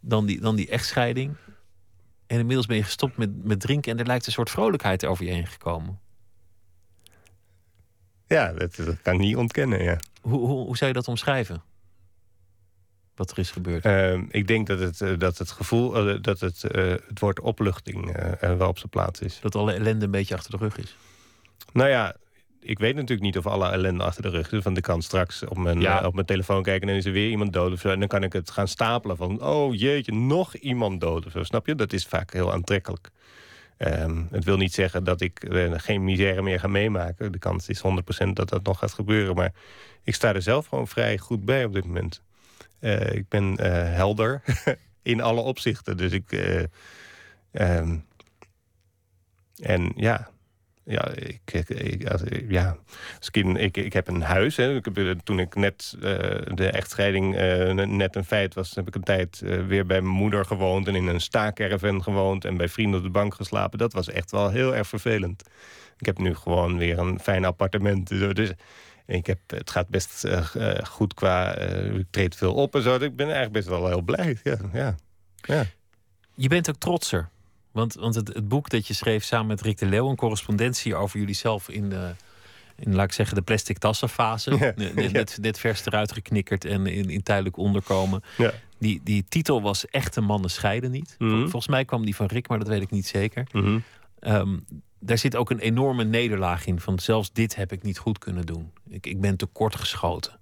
Dan, 0.00 0.26
die, 0.26 0.40
dan 0.40 0.56
die 0.56 0.68
echtscheiding. 0.68 1.36
En 2.26 2.38
inmiddels 2.38 2.66
ben 2.66 2.76
je 2.76 2.82
gestopt 2.82 3.16
met, 3.16 3.44
met 3.44 3.60
drinken. 3.60 3.92
En 3.92 3.98
er 3.98 4.06
lijkt 4.06 4.26
een 4.26 4.32
soort 4.32 4.50
vrolijkheid 4.50 5.04
over 5.04 5.24
je 5.24 5.30
heen 5.30 5.46
gekomen. 5.46 6.00
Ja, 8.26 8.52
dat, 8.52 8.76
dat 8.76 9.02
kan 9.02 9.14
ik 9.14 9.20
niet 9.20 9.36
ontkennen, 9.36 9.82
ja. 9.82 9.98
Hoe, 10.20 10.38
hoe, 10.38 10.64
hoe 10.64 10.76
zou 10.76 10.90
je 10.90 10.96
dat 10.96 11.08
omschrijven? 11.08 11.62
Wat 13.14 13.30
er 13.30 13.38
is 13.38 13.50
gebeurd. 13.50 13.84
Ehm, 13.84 14.24
ik 14.28 14.46
denk 14.46 14.66
dat 14.66 14.78
het, 14.78 15.00
eh, 15.00 15.18
dat 15.18 15.38
het 15.38 15.50
gevoel, 15.50 16.08
eh, 16.08 16.22
dat 16.22 16.40
het, 16.40 16.64
eh, 16.64 16.84
het 16.84 17.20
woord 17.20 17.40
opluchting 17.40 18.16
wel 18.40 18.68
op 18.68 18.78
zijn 18.78 18.90
plaats 18.90 19.20
is. 19.20 19.40
Dat 19.40 19.54
alle 19.54 19.72
ellende 19.72 20.04
een 20.04 20.10
beetje 20.10 20.34
achter 20.34 20.50
de 20.50 20.56
rug 20.56 20.78
is. 20.78 20.96
Nou 21.72 21.88
ja, 21.88 22.16
ik 22.60 22.78
weet 22.78 22.94
natuurlijk 22.94 23.20
niet 23.22 23.38
of 23.38 23.46
alle 23.46 23.70
ellende 23.70 24.04
achter 24.04 24.22
de 24.22 24.28
rug 24.28 24.52
is. 24.52 24.62
Want 24.64 24.76
ik 24.76 24.82
kan 24.82 25.02
straks 25.02 25.44
op 25.44 25.56
mijn, 25.58 25.80
Ja. 25.80 26.00
eh, 26.00 26.06
op 26.06 26.14
mijn 26.14 26.26
telefoon 26.26 26.62
kijken 26.62 26.88
en 26.88 26.94
is 26.96 27.04
er 27.04 27.12
weer 27.12 27.30
iemand 27.30 27.52
dood 27.52 27.72
of 27.72 27.80
zo. 27.80 27.88
En 27.88 27.98
dan 27.98 28.08
kan 28.08 28.22
ik 28.22 28.32
het 28.32 28.50
gaan 28.50 28.68
stapelen 28.68 29.16
van, 29.16 29.42
oh 29.42 29.74
jeetje, 29.74 30.12
nog 30.12 30.54
iemand 30.54 31.00
dood 31.00 31.26
of 31.26 31.32
zo. 31.32 31.42
Snap 31.44 31.66
je? 31.66 31.74
Dat 31.74 31.92
is 31.92 32.06
vaak 32.06 32.32
heel 32.32 32.52
aantrekkelijk. 32.52 33.10
Ehm, 33.76 34.22
het 34.30 34.44
wil 34.44 34.56
niet 34.56 34.74
zeggen 34.74 35.04
dat 35.04 35.20
ik 35.20 35.44
eh, 35.44 35.72
geen 35.76 36.04
misère 36.04 36.42
meer 36.42 36.60
ga 36.60 36.66
meemaken. 36.68 37.32
De 37.32 37.38
kans 37.38 37.68
is 37.68 37.80
100% 37.80 38.36
dat 38.36 38.48
dat 38.48 38.62
nog 38.64 38.78
gaat 38.78 38.92
gebeuren. 38.92 39.34
Maar 39.34 39.52
ik 40.04 40.14
sta 40.14 40.34
er 40.34 40.42
zelf 40.42 40.66
gewoon 40.66 40.88
vrij 40.88 41.18
goed 41.18 41.44
bij 41.44 41.64
op 41.64 41.72
dit 41.72 41.84
moment. 41.84 42.22
Eh, 42.78 43.12
ik 43.12 43.28
ben 43.28 43.60
helder 43.94 44.42
in 45.02 45.20
alle 45.20 45.40
opzichten. 45.40 45.96
Dus 45.96 46.12
ik... 46.12 46.32
eh, 46.32 46.62
ehm, 47.52 47.96
en 49.62 49.92
ja, 49.96 50.29
ja, 50.90 51.08
ik, 51.08 51.40
ik, 51.52 51.68
ik- 51.68 52.46
ja. 52.48 52.76
Ik, 53.32 53.76
ik, 53.76 53.92
heb 53.92 54.08
een 54.08 54.22
huis. 54.22 54.56
Hè. 54.56 54.80
Toen 55.22 55.38
ik 55.38 55.54
net 55.54 55.94
eh, 55.96 56.02
de 56.54 56.70
echtscheiding 56.70 57.36
eh, 57.36 57.72
net 57.72 58.16
een 58.16 58.24
feit 58.24 58.54
was, 58.54 58.74
heb 58.74 58.86
ik 58.86 58.94
een 58.94 59.02
tijd 59.02 59.42
eh, 59.42 59.66
weer 59.66 59.86
bij 59.86 60.00
mijn 60.00 60.14
moeder 60.14 60.44
gewoond 60.44 60.88
en 60.88 60.94
in 60.94 61.06
een 61.06 61.20
staakerven 61.20 62.02
gewoond 62.02 62.44
en 62.44 62.56
bij 62.56 62.68
vrienden 62.68 62.98
op 62.98 63.04
de 63.04 63.10
bank 63.10 63.34
geslapen. 63.34 63.78
Dat 63.78 63.92
was 63.92 64.08
echt 64.08 64.30
wel 64.30 64.50
heel 64.50 64.74
erg 64.74 64.88
vervelend. 64.88 65.42
Ik 65.98 66.06
heb 66.06 66.18
nu 66.18 66.34
gewoon 66.34 66.78
weer 66.78 66.98
een 66.98 67.20
fijn 67.20 67.44
appartement. 67.44 68.08
Dus, 68.08 68.34
dus 68.34 68.52
ik 69.06 69.26
heb, 69.26 69.38
het 69.46 69.70
gaat 69.70 69.88
best 69.88 70.28
goed 70.82 71.14
qua. 71.14 71.56
ik 71.56 72.06
treed 72.10 72.36
veel 72.36 72.54
op 72.54 72.74
en 72.74 72.82
zo. 72.82 72.94
Ik 72.94 73.16
ben 73.16 73.26
eigenlijk 73.26 73.52
best 73.52 73.68
wel 73.68 73.86
heel 73.88 74.02
blij. 74.02 74.38
Ja, 74.42 74.56
ja. 74.72 74.94
ja. 75.36 75.64
Je 76.34 76.48
bent 76.48 76.68
ook 76.68 76.76
trotser. 76.78 77.28
Want, 77.72 77.94
want 77.94 78.14
het, 78.14 78.28
het 78.28 78.48
boek 78.48 78.68
dat 78.70 78.86
je 78.86 78.94
schreef 78.94 79.24
samen 79.24 79.46
met 79.46 79.60
Rick 79.60 79.78
de 79.78 79.86
Leeuw... 79.86 80.08
een 80.08 80.16
correspondentie 80.16 80.94
over 80.94 81.18
jullie 81.18 81.34
zelf 81.34 81.68
in 81.68 81.88
de... 81.88 82.10
In, 82.76 82.94
laat 82.94 83.04
ik 83.04 83.12
zeggen, 83.12 83.34
de 83.36 83.42
plastic 83.42 83.78
tassenfase. 83.78 84.50
Ja, 84.58 84.72
Net, 85.10 85.38
net, 85.40 85.58
vers 85.58 85.86
eruit 85.86 86.12
geknikkerd 86.12 86.64
en 86.64 86.86
in, 86.86 87.10
in 87.10 87.22
tijdelijk 87.22 87.56
onderkomen. 87.56 88.22
Ja. 88.36 88.52
Die, 88.78 89.00
die 89.04 89.24
titel 89.28 89.62
was 89.62 89.86
Echte 89.86 90.20
mannen 90.20 90.50
scheiden 90.50 90.90
niet. 90.90 91.14
Mhm. 91.18 91.30
Vol- 91.30 91.40
Volgens 91.40 91.68
mij 91.68 91.84
kwam 91.84 92.04
die 92.04 92.16
van 92.16 92.26
Rick, 92.26 92.48
maar 92.48 92.58
dat 92.58 92.68
weet 92.68 92.82
ik 92.82 92.90
niet 92.90 93.06
zeker. 93.06 93.46
Mhm. 93.52 93.78
Ehm, 94.18 94.58
daar 94.98 95.18
zit 95.18 95.36
ook 95.36 95.50
een 95.50 95.58
enorme 95.58 96.04
nederlaag 96.04 96.66
in. 96.66 96.80
Van 96.80 96.98
zelfs 96.98 97.32
dit 97.32 97.54
heb 97.56 97.72
ik 97.72 97.82
niet 97.82 97.98
goed 97.98 98.18
kunnen 98.18 98.46
doen. 98.46 98.72
Ik, 98.88 99.06
ik 99.06 99.20
ben 99.20 99.36
tekort 99.36 99.76
geschoten. 99.76 100.38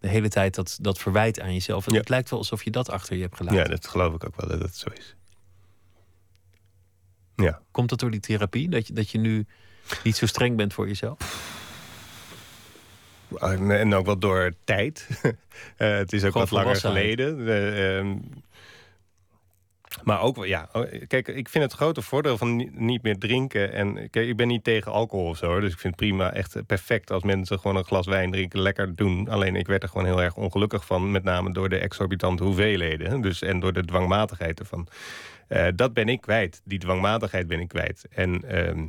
De 0.00 0.08
hele 0.08 0.28
tijd 0.28 0.54
dat, 0.54 0.78
dat 0.80 0.98
verwijt 0.98 1.40
aan 1.40 1.52
jezelf. 1.52 1.86
En 1.86 1.92
Ja. 1.92 1.98
het 1.98 2.08
lijkt 2.08 2.30
wel 2.30 2.38
alsof 2.38 2.62
je 2.64 2.70
dat 2.70 2.90
achter 2.90 3.16
je 3.16 3.22
hebt 3.22 3.36
gelaten. 3.36 3.58
ja, 3.60 3.64
dat 3.68 3.86
geloof 3.86 4.14
ik 4.14 4.24
ook 4.26 4.36
wel 4.40 4.48
dat 4.48 4.60
het 4.60 4.76
zo 4.76 4.88
is. 4.94 5.14
Ja. 7.36 7.60
Komt 7.70 7.88
dat 7.88 8.00
door 8.00 8.10
die 8.10 8.20
therapie? 8.20 8.68
Dat 8.68 8.86
je, 8.86 8.92
dat 8.92 9.10
je 9.10 9.18
nu 9.18 9.46
niet 10.02 10.16
zo 10.16 10.26
streng 10.26 10.56
bent 10.56 10.72
voor 10.72 10.86
jezelf? 10.86 11.52
En, 13.38 13.70
en 13.70 13.94
ook 13.94 14.06
wel 14.06 14.18
door 14.18 14.52
tijd. 14.64 15.08
Eh, 15.76 15.96
het 15.96 16.12
is 16.12 16.24
ook 16.24 16.32
Gewoon 16.32 16.46
wat 16.48 16.58
langer 16.58 16.76
geleden. 16.76 17.48
Eh, 17.48 17.98
ehm, 17.98 18.16
maar 20.02 20.20
ook 20.20 20.46
ja. 20.46 20.68
oh, 20.72 20.82
Kijk, 21.06 21.28
ik 21.28 21.48
vind 21.48 21.64
het 21.64 21.72
grote 21.72 22.02
voordeel 22.02 22.38
van 22.38 22.56
ni- 22.56 22.70
niet 22.72 23.02
meer 23.02 23.18
drinken. 23.18 23.72
En 23.72 24.10
kijk, 24.10 24.28
ik 24.28 24.36
ben 24.36 24.48
niet 24.48 24.64
tegen 24.64 24.92
alcohol 24.92 25.26
of 25.28 25.36
zo. 25.36 25.60
Dus 25.60 25.72
ik 25.72 25.78
vind 25.78 26.00
het 26.00 26.08
prima, 26.08 26.32
echt 26.32 26.66
perfect 26.66 27.10
als 27.10 27.22
mensen 27.22 27.58
gewoon 27.58 27.76
een 27.76 27.84
glas 27.84 28.06
wijn 28.06 28.30
drinken. 28.30 28.60
Lekker 28.60 28.94
doen. 28.94 29.28
Alleen 29.28 29.56
ik 29.56 29.66
werd 29.66 29.82
er 29.82 29.88
gewoon 29.88 30.06
heel 30.06 30.22
erg 30.22 30.36
ongelukkig 30.36 30.86
van. 30.86 31.10
Met 31.10 31.24
name 31.24 31.52
door 31.52 31.68
de 31.68 31.78
exorbitante 31.78 32.44
hoeveelheden. 32.44 33.20
Dus, 33.20 33.42
en 33.42 33.60
door 33.60 33.72
de 33.72 33.84
dwangmatigheid 33.84 34.58
ervan. 34.60 34.86
Eh, 35.48 35.66
dat 35.74 35.94
ben 35.94 36.08
ik 36.08 36.20
kwijt. 36.20 36.60
Die 36.64 36.78
dwangmatigheid 36.78 37.46
ben 37.46 37.60
ik 37.60 37.68
kwijt. 37.68 38.06
En 38.10 38.42
ehm, 38.48 38.86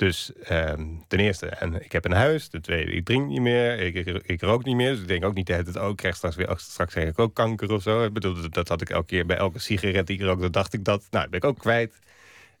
Dus 0.00 0.32
ehm, 0.42 0.86
ten 1.08 1.18
eerste, 1.18 1.46
en 1.46 1.84
ik 1.84 1.92
heb 1.92 2.04
een 2.04 2.12
huis. 2.12 2.48
Ten 2.48 2.62
tweede, 2.62 2.92
ik 2.92 3.04
drink 3.04 3.28
niet 3.28 3.40
meer. 3.40 3.78
Ik, 3.78 3.94
ik, 4.26 4.40
rook 4.40 4.64
niet 4.64 4.76
meer. 4.76 4.90
Dus 4.90 5.00
ik 5.00 5.08
denk 5.08 5.24
ook 5.24 5.34
niet 5.34 5.46
dat 5.46 5.66
het 5.66 5.78
ook 5.78 5.96
krijg 5.96 6.16
straks 6.16 6.36
weer. 6.36 6.54
Straks 6.56 6.92
krijg 6.92 7.08
ik 7.08 7.18
ook 7.18 7.34
kanker 7.34 7.72
of 7.72 7.82
zo. 7.82 8.04
Ik 8.04 8.12
bedoel, 8.12 8.50
dat 8.50 8.68
had 8.68 8.80
ik 8.80 8.90
elke 8.90 9.06
keer 9.06 9.26
bij 9.26 9.36
elke 9.36 9.58
sigaret 9.58 10.06
die 10.06 10.18
ik 10.18 10.22
rook. 10.22 10.40
Dan 10.40 10.50
dacht 10.50 10.72
ik 10.72 10.84
dat. 10.84 11.06
Nou, 11.10 11.22
dat 11.22 11.30
ben 11.30 11.40
ik 11.40 11.44
ook 11.44 11.58
kwijt. 11.58 11.98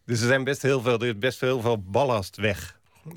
Dus 0.04 0.20
er 0.20 0.26
zijn 0.26 0.44
best 0.44 0.62
heel 0.62 0.80
veel, 0.80 0.98
er 0.98 1.06
is 1.06 1.18
best 1.18 1.40
heel 1.40 1.60
veel 1.60 1.82
ballast 1.82 2.36
weg. 2.36 2.78
Uh, 3.06 3.16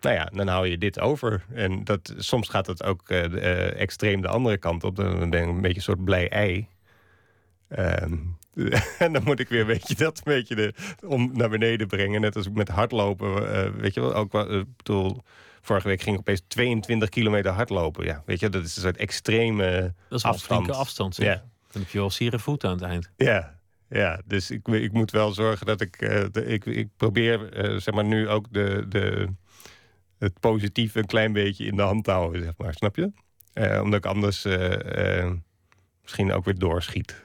nou 0.00 0.14
ja, 0.14 0.24
dan 0.24 0.46
hou 0.46 0.66
je 0.66 0.78
dit 0.78 1.00
over. 1.00 1.44
En 1.54 1.84
dat, 1.84 2.14
soms 2.16 2.48
gaat 2.48 2.66
het 2.66 2.82
ook 2.82 3.10
uh, 3.10 3.80
extreem 3.80 4.20
de 4.20 4.28
andere 4.28 4.56
kant 4.56 4.84
op. 4.84 4.96
Dan 4.96 5.30
ben 5.30 5.42
ik 5.42 5.48
een 5.48 5.60
beetje 5.60 5.76
een 5.76 5.82
soort 5.82 6.04
blij 6.04 6.28
ei. 6.28 6.68
Ehm, 7.68 8.16
en 8.98 9.12
dan 9.12 9.22
moet 9.24 9.40
ik 9.40 9.48
weer, 9.48 9.66
weet 9.66 9.88
je, 9.88 9.94
dat 9.94 10.16
een 10.16 10.22
beetje 10.24 10.54
de, 10.54 10.74
om 11.06 11.30
naar 11.32 11.48
beneden 11.50 11.86
brengen. 11.86 12.20
Net 12.20 12.36
als 12.36 12.48
met 12.48 12.68
hardlopen, 12.68 13.42
uh, 13.42 13.80
weet 13.80 13.94
je 13.94 14.00
wel. 14.00 14.14
Ook, 14.14 14.34
uh, 14.34 14.62
bedoel, 14.76 15.22
vorige 15.60 15.88
week 15.88 16.02
ging 16.02 16.14
ik 16.14 16.20
opeens 16.20 16.42
22 16.48 17.08
kilometer 17.08 17.52
hardlopen. 17.52 18.04
Ja, 18.04 18.22
weet 18.26 18.40
je, 18.40 18.48
dat 18.48 18.64
is 18.64 18.76
een 18.76 18.82
soort 18.82 18.96
extreme 18.96 19.94
Dat 20.08 20.18
is 20.18 20.22
een 20.22 20.30
afstand. 20.30 20.62
flinke 20.62 20.72
afstand, 20.80 21.14
zeg. 21.14 21.26
Ja. 21.26 21.44
Dan 21.70 21.82
heb 21.82 21.90
je 21.90 21.98
wel 21.98 22.10
zere 22.10 22.38
voet 22.38 22.64
aan 22.64 22.72
het 22.72 22.82
eind. 22.82 23.10
Ja, 23.16 23.58
ja, 23.88 24.20
dus 24.24 24.50
ik, 24.50 24.68
ik 24.68 24.92
moet 24.92 25.10
wel 25.10 25.32
zorgen 25.32 25.66
dat 25.66 25.80
ik... 25.80 26.02
Uh, 26.02 26.24
de, 26.32 26.44
ik, 26.44 26.64
ik 26.64 26.88
probeer, 26.96 27.64
uh, 27.70 27.80
zeg 27.80 27.94
maar, 27.94 28.04
nu 28.04 28.28
ook 28.28 28.46
de, 28.52 28.84
de, 28.88 29.28
het 30.18 30.40
positieve 30.40 30.98
een 30.98 31.06
klein 31.06 31.32
beetje 31.32 31.64
in 31.64 31.76
de 31.76 31.82
hand 31.82 32.04
te 32.04 32.10
houden, 32.10 32.42
zeg 32.42 32.52
maar. 32.56 32.74
Snap 32.74 32.96
je? 32.96 33.12
Uh, 33.54 33.80
omdat 33.82 33.98
ik 33.98 34.06
anders 34.06 34.46
misschien 36.02 36.32
ook 36.32 36.44
weer 36.44 36.58
doorschiet. 36.58 37.22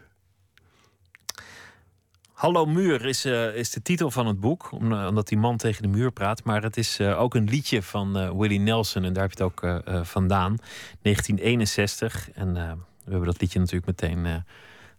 Hallo 2.40 2.66
Muur 2.66 3.06
is, 3.06 3.26
uh, 3.26 3.56
is 3.56 3.70
de 3.70 3.82
titel 3.82 4.12
van 4.12 4.28
het 4.28 4.40
boek, 4.40 4.72
omdat 4.72 5.28
die 5.28 5.38
man 5.38 5.58
tegen 5.58 5.82
de 5.82 5.88
muur 5.88 6.12
praat. 6.12 6.44
Maar 6.44 6.64
het 6.64 6.78
is 6.78 7.00
uh, 7.00 7.22
ook 7.22 7.36
een 7.36 7.50
liedje 7.50 7.84
van 7.84 8.18
uh, 8.18 8.32
Willie 8.32 8.60
Nelson 8.60 9.04
en 9.04 9.14
daar 9.14 9.24
heb 9.24 9.38
je 9.38 9.44
het 9.44 9.54
ook 9.54 9.84
vandaan. 10.08 10.58
1961. 11.02 12.32
En 12.32 12.54
we 12.54 13.12
hebben 13.12 13.26
dat 13.26 13.42
liedje 13.42 13.60
natuurlijk 13.60 13.86
meteen 13.86 14.44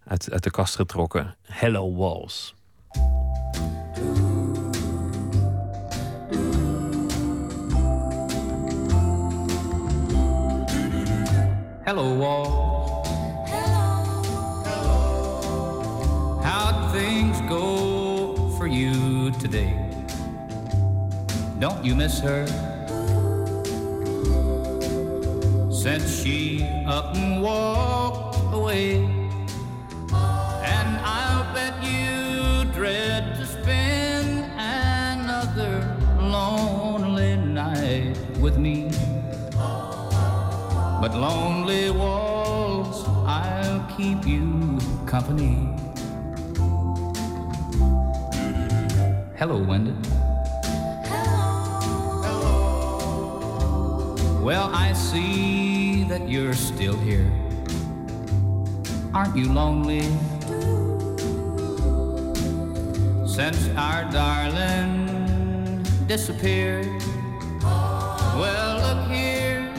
uit, 0.05 0.31
uit 0.33 0.43
de 0.43 0.51
kast 0.51 0.75
getrokken. 0.75 1.37
Hello 1.43 1.95
Walls. 1.95 2.55
Hello 11.83 12.17
Walls. 12.17 12.70
Don't 21.61 21.85
you 21.85 21.95
miss 21.95 22.21
her? 22.21 22.47
Since 25.71 26.23
she 26.23 26.65
up 26.87 27.15
and 27.15 27.43
walked 27.43 28.39
away, 28.55 29.05
and 30.15 30.89
I'll 31.05 31.53
bet 31.53 31.75
you 31.85 32.65
dread 32.73 33.37
to 33.37 33.45
spend 33.45 34.51
another 34.57 35.99
lonely 36.19 37.37
night 37.37 38.17
with 38.41 38.57
me. 38.57 38.91
But 41.03 41.15
lonely 41.15 41.91
walls, 41.91 43.05
I'll 43.27 43.87
keep 43.99 44.27
you 44.27 44.79
company. 45.05 45.69
Hello, 49.37 49.63
Wendy. 49.63 49.95
Well, 54.51 54.75
I 54.75 54.95
see 54.95 56.03
that 56.09 56.29
you're 56.29 56.55
still 56.55 56.97
here. 56.97 57.31
Aren't 59.15 59.37
you 59.37 59.53
lonely? 59.53 60.03
Since 63.29 63.69
our 63.77 64.11
darling 64.11 65.85
disappeared. 66.09 66.89
Well, 67.63 68.81
look 68.83 69.07
here, 69.09 69.73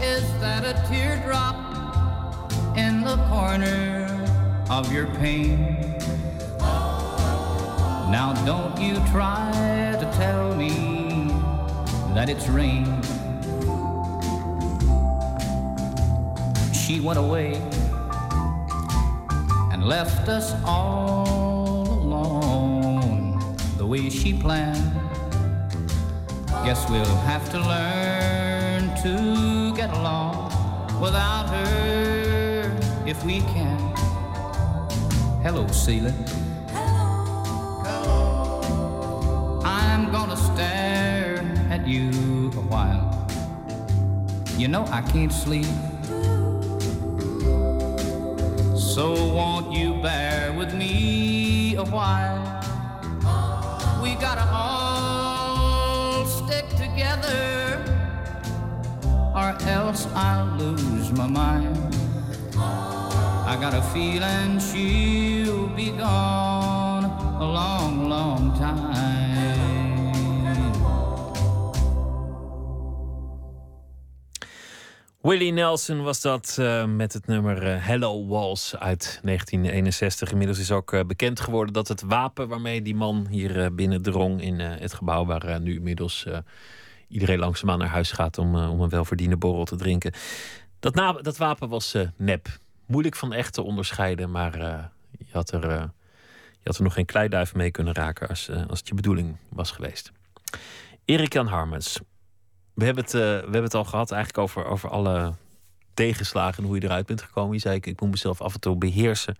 is 0.00 0.22
that 0.38 0.62
a 0.62 0.74
teardrop 0.88 1.56
in 2.78 3.00
the 3.00 3.16
corner 3.26 4.06
of 4.70 4.92
your 4.92 5.06
pain? 5.16 5.98
Now 8.14 8.32
don't 8.46 8.80
you 8.80 8.94
try 9.10 9.50
to 9.98 10.08
tell 10.16 10.54
me 10.54 10.70
that 12.14 12.28
it's 12.28 12.46
rain. 12.46 13.02
She 16.86 17.00
went 17.00 17.18
away 17.18 17.54
and 19.72 19.86
left 19.86 20.28
us 20.28 20.52
all 20.66 21.88
alone 21.88 23.40
the 23.78 23.86
way 23.86 24.10
she 24.10 24.34
planned. 24.34 24.92
Guess 26.62 26.90
we'll 26.90 27.16
have 27.24 27.50
to 27.52 27.58
learn 27.58 28.94
to 29.02 29.74
get 29.74 29.94
along 29.96 30.52
without 31.00 31.48
her 31.48 32.70
if 33.06 33.24
we 33.24 33.40
can. 33.40 33.78
Hello, 35.42 35.66
ceiling. 35.68 36.12
I'm 39.64 40.12
gonna 40.12 40.36
stare 40.36 41.38
at 41.70 41.88
you 41.88 42.10
a 42.50 42.64
while. 42.68 43.26
You 44.58 44.68
know 44.68 44.84
I 44.90 45.00
can't 45.00 45.32
sleep. 45.32 45.64
So 48.94 49.12
won't 49.34 49.72
you 49.72 49.94
bear 49.94 50.52
with 50.56 50.72
me 50.72 51.74
a 51.74 51.82
while? 51.82 52.38
We 54.00 54.14
gotta 54.14 54.48
all 54.52 56.24
stick 56.26 56.68
together, 56.68 57.82
or 59.34 59.56
else 59.66 60.06
I'll 60.14 60.46
lose 60.56 61.10
my 61.10 61.26
mind. 61.26 61.96
I 62.56 63.58
got 63.60 63.74
a 63.74 63.82
feeling 63.82 64.60
she'll 64.60 65.66
be 65.70 65.90
gone 65.90 67.06
a 67.40 67.44
long, 67.44 68.08
long 68.08 68.56
time. 68.56 68.93
Willie 75.24 75.52
Nelson 75.52 76.02
was 76.02 76.20
dat 76.20 76.56
uh, 76.60 76.84
met 76.84 77.12
het 77.12 77.26
nummer 77.26 77.62
uh, 77.62 77.86
Hello 77.86 78.26
Walls 78.26 78.76
uit 78.76 79.20
1961. 79.22 80.30
Inmiddels 80.30 80.58
is 80.58 80.70
ook 80.70 80.92
uh, 80.92 81.00
bekend 81.06 81.40
geworden 81.40 81.72
dat 81.72 81.88
het 81.88 82.02
wapen 82.02 82.48
waarmee 82.48 82.82
die 82.82 82.94
man 82.94 83.26
hier 83.30 83.74
binnendrong 83.74 84.42
in 84.42 84.60
het 84.60 84.94
gebouw, 84.94 85.24
waar 85.24 85.60
nu 85.60 85.74
inmiddels 85.74 86.26
iedereen 87.08 87.38
langzaamaan 87.38 87.78
naar 87.78 87.88
huis 87.88 88.12
gaat 88.12 88.38
om, 88.38 88.56
om 88.56 88.80
een 88.80 88.88
welverdiende 88.88 89.36
borrel 89.36 89.64
te 89.64 89.76
drinken. 89.76 90.12
Dat, 90.78 90.94
dat 91.24 91.36
wapen 91.36 91.68
was 91.68 91.96
nep. 92.16 92.58
Moeilijk 92.86 93.16
van 93.16 93.32
echt 93.32 93.52
te 93.52 93.62
onderscheiden, 93.62 94.30
maar 94.30 94.58
je, 95.18 95.26
had 95.32 95.52
er, 95.52 95.90
had 96.64 96.76
er 96.76 96.82
nog 96.82 96.94
geen 96.94 97.06
kleiduif 97.06 97.54
mee 97.54 97.70
kunnen 97.70 97.94
raken 97.94 98.28
als, 98.28 98.50
als 98.68 98.78
het 98.78 98.88
je 98.88 98.94
bedoeling 98.94 99.36
was 99.48 99.70
geweest. 99.70 100.12
Erik 101.04 101.32
Jan 101.32 101.46
Harmens, 101.46 102.00
we 102.74 102.84
hebben, 102.84 103.04
het, 103.04 103.14
uh, 103.14 103.20
we 103.20 103.26
hebben 103.26 103.62
het 103.62 103.74
al 103.74 103.84
gehad 103.84 104.10
eigenlijk 104.10 104.42
over, 104.42 104.64
over 104.64 104.90
alle 104.90 105.34
tegenslagen 105.94 106.62
en 106.62 106.68
hoe 106.68 106.78
je 106.78 106.84
eruit 106.84 107.06
bent 107.06 107.22
gekomen. 107.22 107.54
Je 107.54 107.60
zei, 107.60 107.76
ik, 107.76 107.86
ik 107.86 108.00
moet 108.00 108.10
mezelf 108.10 108.40
af 108.40 108.54
en 108.54 108.60
toe 108.60 108.76
beheersen 108.76 109.36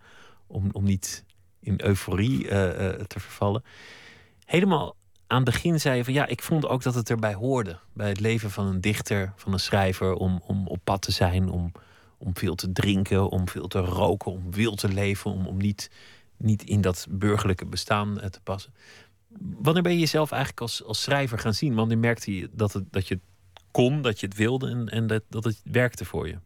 om, 0.47 0.69
om 0.71 0.83
niet 0.83 1.23
in 1.59 1.81
euforie 1.83 2.43
uh, 2.43 2.51
uh, 2.51 2.89
te 2.89 3.19
vervallen. 3.19 3.63
Helemaal 4.45 4.95
aan 5.27 5.41
het 5.41 5.51
begin 5.51 5.79
zei 5.79 5.97
je 5.97 6.03
van 6.03 6.13
ja, 6.13 6.27
ik 6.27 6.43
vond 6.43 6.67
ook 6.67 6.83
dat 6.83 6.95
het 6.95 7.09
erbij 7.09 7.33
hoorde. 7.33 7.79
Bij 7.93 8.07
het 8.07 8.19
leven 8.19 8.51
van 8.51 8.65
een 8.67 8.81
dichter, 8.81 9.33
van 9.35 9.53
een 9.53 9.59
schrijver, 9.59 10.13
om, 10.13 10.41
om 10.45 10.67
op 10.67 10.79
pad 10.83 11.01
te 11.01 11.11
zijn, 11.11 11.49
om, 11.49 11.71
om 12.17 12.37
veel 12.37 12.55
te 12.55 12.71
drinken, 12.71 13.29
om 13.29 13.49
veel 13.49 13.67
te 13.67 13.79
roken, 13.79 14.31
om 14.31 14.51
wild 14.51 14.79
te 14.79 14.87
leven, 14.87 15.31
om, 15.31 15.47
om 15.47 15.57
niet, 15.57 15.89
niet 16.37 16.63
in 16.63 16.81
dat 16.81 17.07
burgerlijke 17.09 17.65
bestaan 17.65 18.19
te 18.29 18.39
passen. 18.43 18.73
Wanneer 19.39 19.83
ben 19.83 19.91
je 19.91 19.99
jezelf 19.99 20.31
eigenlijk 20.31 20.61
als, 20.61 20.83
als 20.83 21.01
schrijver 21.01 21.39
gaan 21.39 21.53
zien? 21.53 21.75
Wanneer 21.75 21.97
merkte 21.97 22.35
je 22.35 22.49
dat, 22.51 22.73
het, 22.73 22.83
dat 22.91 23.07
je 23.07 23.13
het 23.13 23.23
kon, 23.71 24.01
dat 24.01 24.19
je 24.19 24.25
het 24.25 24.35
wilde 24.35 24.69
en, 24.69 24.89
en 24.89 25.07
dat, 25.07 25.23
dat 25.29 25.43
het 25.43 25.61
werkte 25.63 26.05
voor 26.05 26.27
je? 26.27 26.37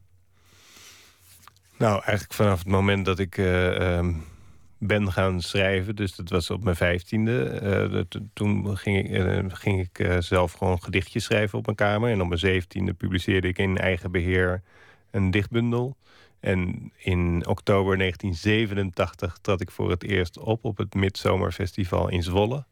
Nou, 1.77 1.93
eigenlijk 1.93 2.33
vanaf 2.33 2.59
het 2.59 2.67
moment 2.67 3.05
dat 3.05 3.19
ik 3.19 3.37
uh, 3.37 3.97
um, 3.97 4.23
ben 4.77 5.11
gaan 5.11 5.41
schrijven, 5.41 5.95
dus 5.95 6.15
dat 6.15 6.29
was 6.29 6.49
op 6.49 6.63
mijn 6.63 6.75
vijftiende. 6.75 7.61
Uh, 7.93 8.21
toen 8.33 8.77
ging 8.77 8.97
ik, 8.97 9.09
uh, 9.09 9.45
ging 9.47 9.89
ik 9.91 10.21
zelf 10.23 10.51
gewoon 10.51 10.81
gedichtjes 10.81 11.23
schrijven 11.23 11.57
op 11.57 11.65
mijn 11.65 11.77
kamer. 11.77 12.11
En 12.11 12.21
op 12.21 12.27
mijn 12.27 12.39
zeventiende 12.39 12.93
publiceerde 12.93 13.47
ik 13.47 13.57
in 13.57 13.77
eigen 13.77 14.11
beheer 14.11 14.61
een 15.11 15.31
dichtbundel. 15.31 15.97
En 16.39 16.91
in 16.97 17.47
oktober 17.47 17.97
1987 17.97 19.37
trad 19.41 19.61
ik 19.61 19.71
voor 19.71 19.89
het 19.89 20.03
eerst 20.03 20.37
op 20.37 20.65
op 20.65 20.77
het 20.77 20.93
Midzomerfestival 20.93 22.09
in 22.09 22.23
Zwolle. 22.23 22.65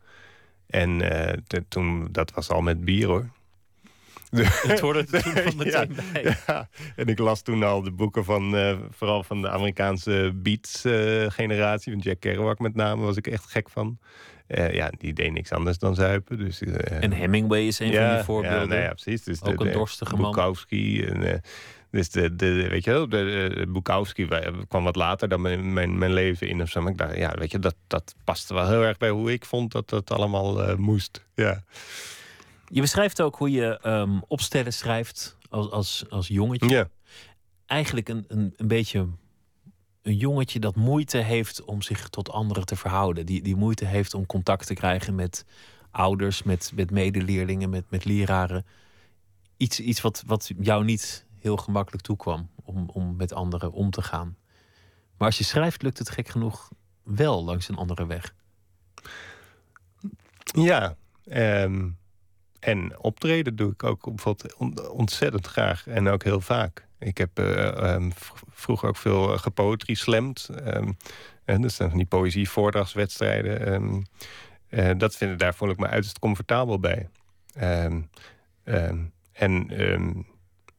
En 0.67 1.01
eh, 1.01 1.59
toen, 1.67 2.07
dat 2.11 2.31
was 2.31 2.49
al 2.49 2.61
met 2.61 2.85
bier 2.85 3.07
hoor. 3.07 3.29
Het 4.67 4.79
hoorde 4.79 4.99
er 4.99 5.23
toen 5.23 5.33
van 5.33 5.55
meteen 5.55 5.95
ja, 5.95 6.03
bij. 6.13 6.35
ja. 6.47 6.69
En 6.95 7.07
ik 7.07 7.19
las 7.19 7.41
toen 7.41 7.63
al 7.63 7.81
de 7.81 7.91
boeken 7.91 8.25
van, 8.25 8.55
eh, 8.55 8.77
vooral 8.89 9.23
van 9.23 9.41
de 9.41 9.49
Amerikaanse 9.49 10.31
Beats-generatie, 10.35 11.91
van 11.91 12.01
Jack 12.01 12.19
Kerouac 12.19 12.59
met 12.59 12.75
name, 12.75 13.01
was 13.01 13.17
ik 13.17 13.27
echt 13.27 13.45
gek 13.45 13.69
van. 13.69 13.99
Eh, 14.47 14.73
ja, 14.73 14.91
die 14.97 15.13
deed 15.13 15.31
niks 15.31 15.51
anders 15.51 15.77
dan 15.77 15.95
zuipen. 15.95 16.37
Dus, 16.37 16.61
En 16.61 17.11
Hemingway 17.11 17.67
is 17.67 17.79
een 17.79 17.93
van 17.93 18.13
die 18.13 18.23
voorbeelden. 18.23 18.59
Ja, 18.59 18.65
nou 18.65 18.81
ja 18.81 18.93
precies. 18.93 19.23
Dus 19.23 19.43
Ook 19.43 19.59
een 19.59 19.71
dorstige 19.71 20.15
man. 20.15 20.31
Bukowski. 20.31 21.05
En, 21.05 21.41
dus 21.91 22.09
de, 22.09 22.35
de, 22.35 22.67
weet 22.67 22.83
je 22.83 22.91
wel, 22.91 23.09
de, 23.09 23.51
de 23.55 23.67
Bukowski 23.67 24.27
wa- 24.27 24.51
kwam 24.67 24.83
wat 24.83 24.95
later 24.95 25.29
dan 25.29 25.41
mijn, 25.41 25.73
mijn, 25.73 25.97
mijn 25.97 26.13
leven 26.13 26.47
in 26.47 26.61
of 26.61 26.69
zo. 26.69 26.81
Maar 26.81 26.91
ik 26.91 26.97
dacht, 26.97 27.15
ja, 27.15 27.35
weet 27.37 27.51
je, 27.51 27.59
dat, 27.59 27.75
dat 27.87 28.15
paste 28.23 28.53
wel 28.53 28.67
heel 28.67 28.83
erg 28.83 28.97
bij 28.97 29.09
hoe 29.09 29.31
ik 29.31 29.45
vond 29.45 29.71
dat 29.71 29.89
dat 29.89 30.11
allemaal 30.11 30.63
eh, 30.63 30.75
moest. 30.75 31.25
Ja. 31.35 31.63
Je 32.67 32.81
beschrijft 32.81 33.21
ook 33.21 33.35
hoe 33.35 33.51
je 33.51 33.79
ehm, 33.79 34.19
opstellen 34.27 34.73
schrijft 34.73 35.37
als, 35.49 35.71
als, 35.71 36.05
als 36.09 36.27
jongetje. 36.27 36.69
Ja. 36.69 36.89
Eigenlijk 37.65 38.09
een, 38.09 38.25
een, 38.27 38.53
een 38.57 38.67
beetje 38.67 39.07
een 40.01 40.15
jongetje 40.15 40.59
dat 40.59 40.75
moeite 40.75 41.17
heeft 41.17 41.63
om 41.63 41.81
zich 41.81 42.09
tot 42.09 42.31
anderen 42.31 42.65
te 42.65 42.75
verhouden. 42.75 43.25
Die, 43.25 43.41
die 43.41 43.55
moeite 43.55 43.85
heeft 43.85 44.13
om 44.13 44.25
contact 44.25 44.67
te 44.67 44.73
krijgen 44.73 45.15
met 45.15 45.45
ouders, 45.91 46.43
met, 46.43 46.71
met 46.75 46.91
medeleerlingen, 46.91 47.69
met, 47.69 47.83
met 47.89 48.05
leraren. 48.05 48.65
Iets, 49.57 49.79
iets 49.79 50.01
wat, 50.01 50.23
wat 50.25 50.51
jou 50.59 50.83
niet 50.83 51.25
heel 51.47 51.57
gemakkelijk 51.57 52.03
toekwam 52.03 52.49
om, 52.63 52.89
om 52.89 53.15
met 53.15 53.33
anderen 53.33 53.71
om 53.71 53.89
te 53.89 54.01
gaan. 54.01 54.37
Maar 55.17 55.27
als 55.27 55.37
je 55.37 55.43
schrijft, 55.43 55.81
lukt 55.81 55.97
het 55.97 56.09
gek 56.09 56.27
genoeg 56.27 56.71
wel 57.03 57.43
langs 57.43 57.69
een 57.69 57.75
andere 57.75 58.05
weg. 58.05 58.33
Ja, 60.43 60.95
ehm, 61.25 61.89
en 62.59 62.99
optreden 62.99 63.55
doe 63.55 63.71
ik 63.71 63.83
ook 63.83 64.11
ontzettend 64.91 65.47
graag 65.47 65.87
en 65.87 66.07
ook 66.07 66.23
heel 66.23 66.41
vaak. 66.41 66.87
Ik 66.99 67.17
heb 67.17 67.39
eh, 67.39 67.93
ehm, 67.93 68.09
vroeger 68.49 68.89
ook 68.89 68.97
veel 68.97 69.33
uh, 69.33 69.39
gepoetry 69.39 69.93
slamd. 69.93 70.49
ehm, 70.49 70.91
en 71.45 71.61
dus 71.61 71.77
dan 71.77 71.89
van 71.89 71.97
die 71.97 72.07
poëzie 72.07 72.49
voordragswedstrijden. 72.49 73.65
ehm, 73.65 74.01
eh, 74.69 74.97
dat 74.97 75.15
vind 75.15 75.31
ik, 75.31 75.39
daar 75.39 75.55
voel 75.55 75.69
ik 75.69 75.77
me 75.77 75.87
uiterst 75.87 76.19
comfortabel 76.19 76.79
bij. 76.79 77.09
En 77.53 78.09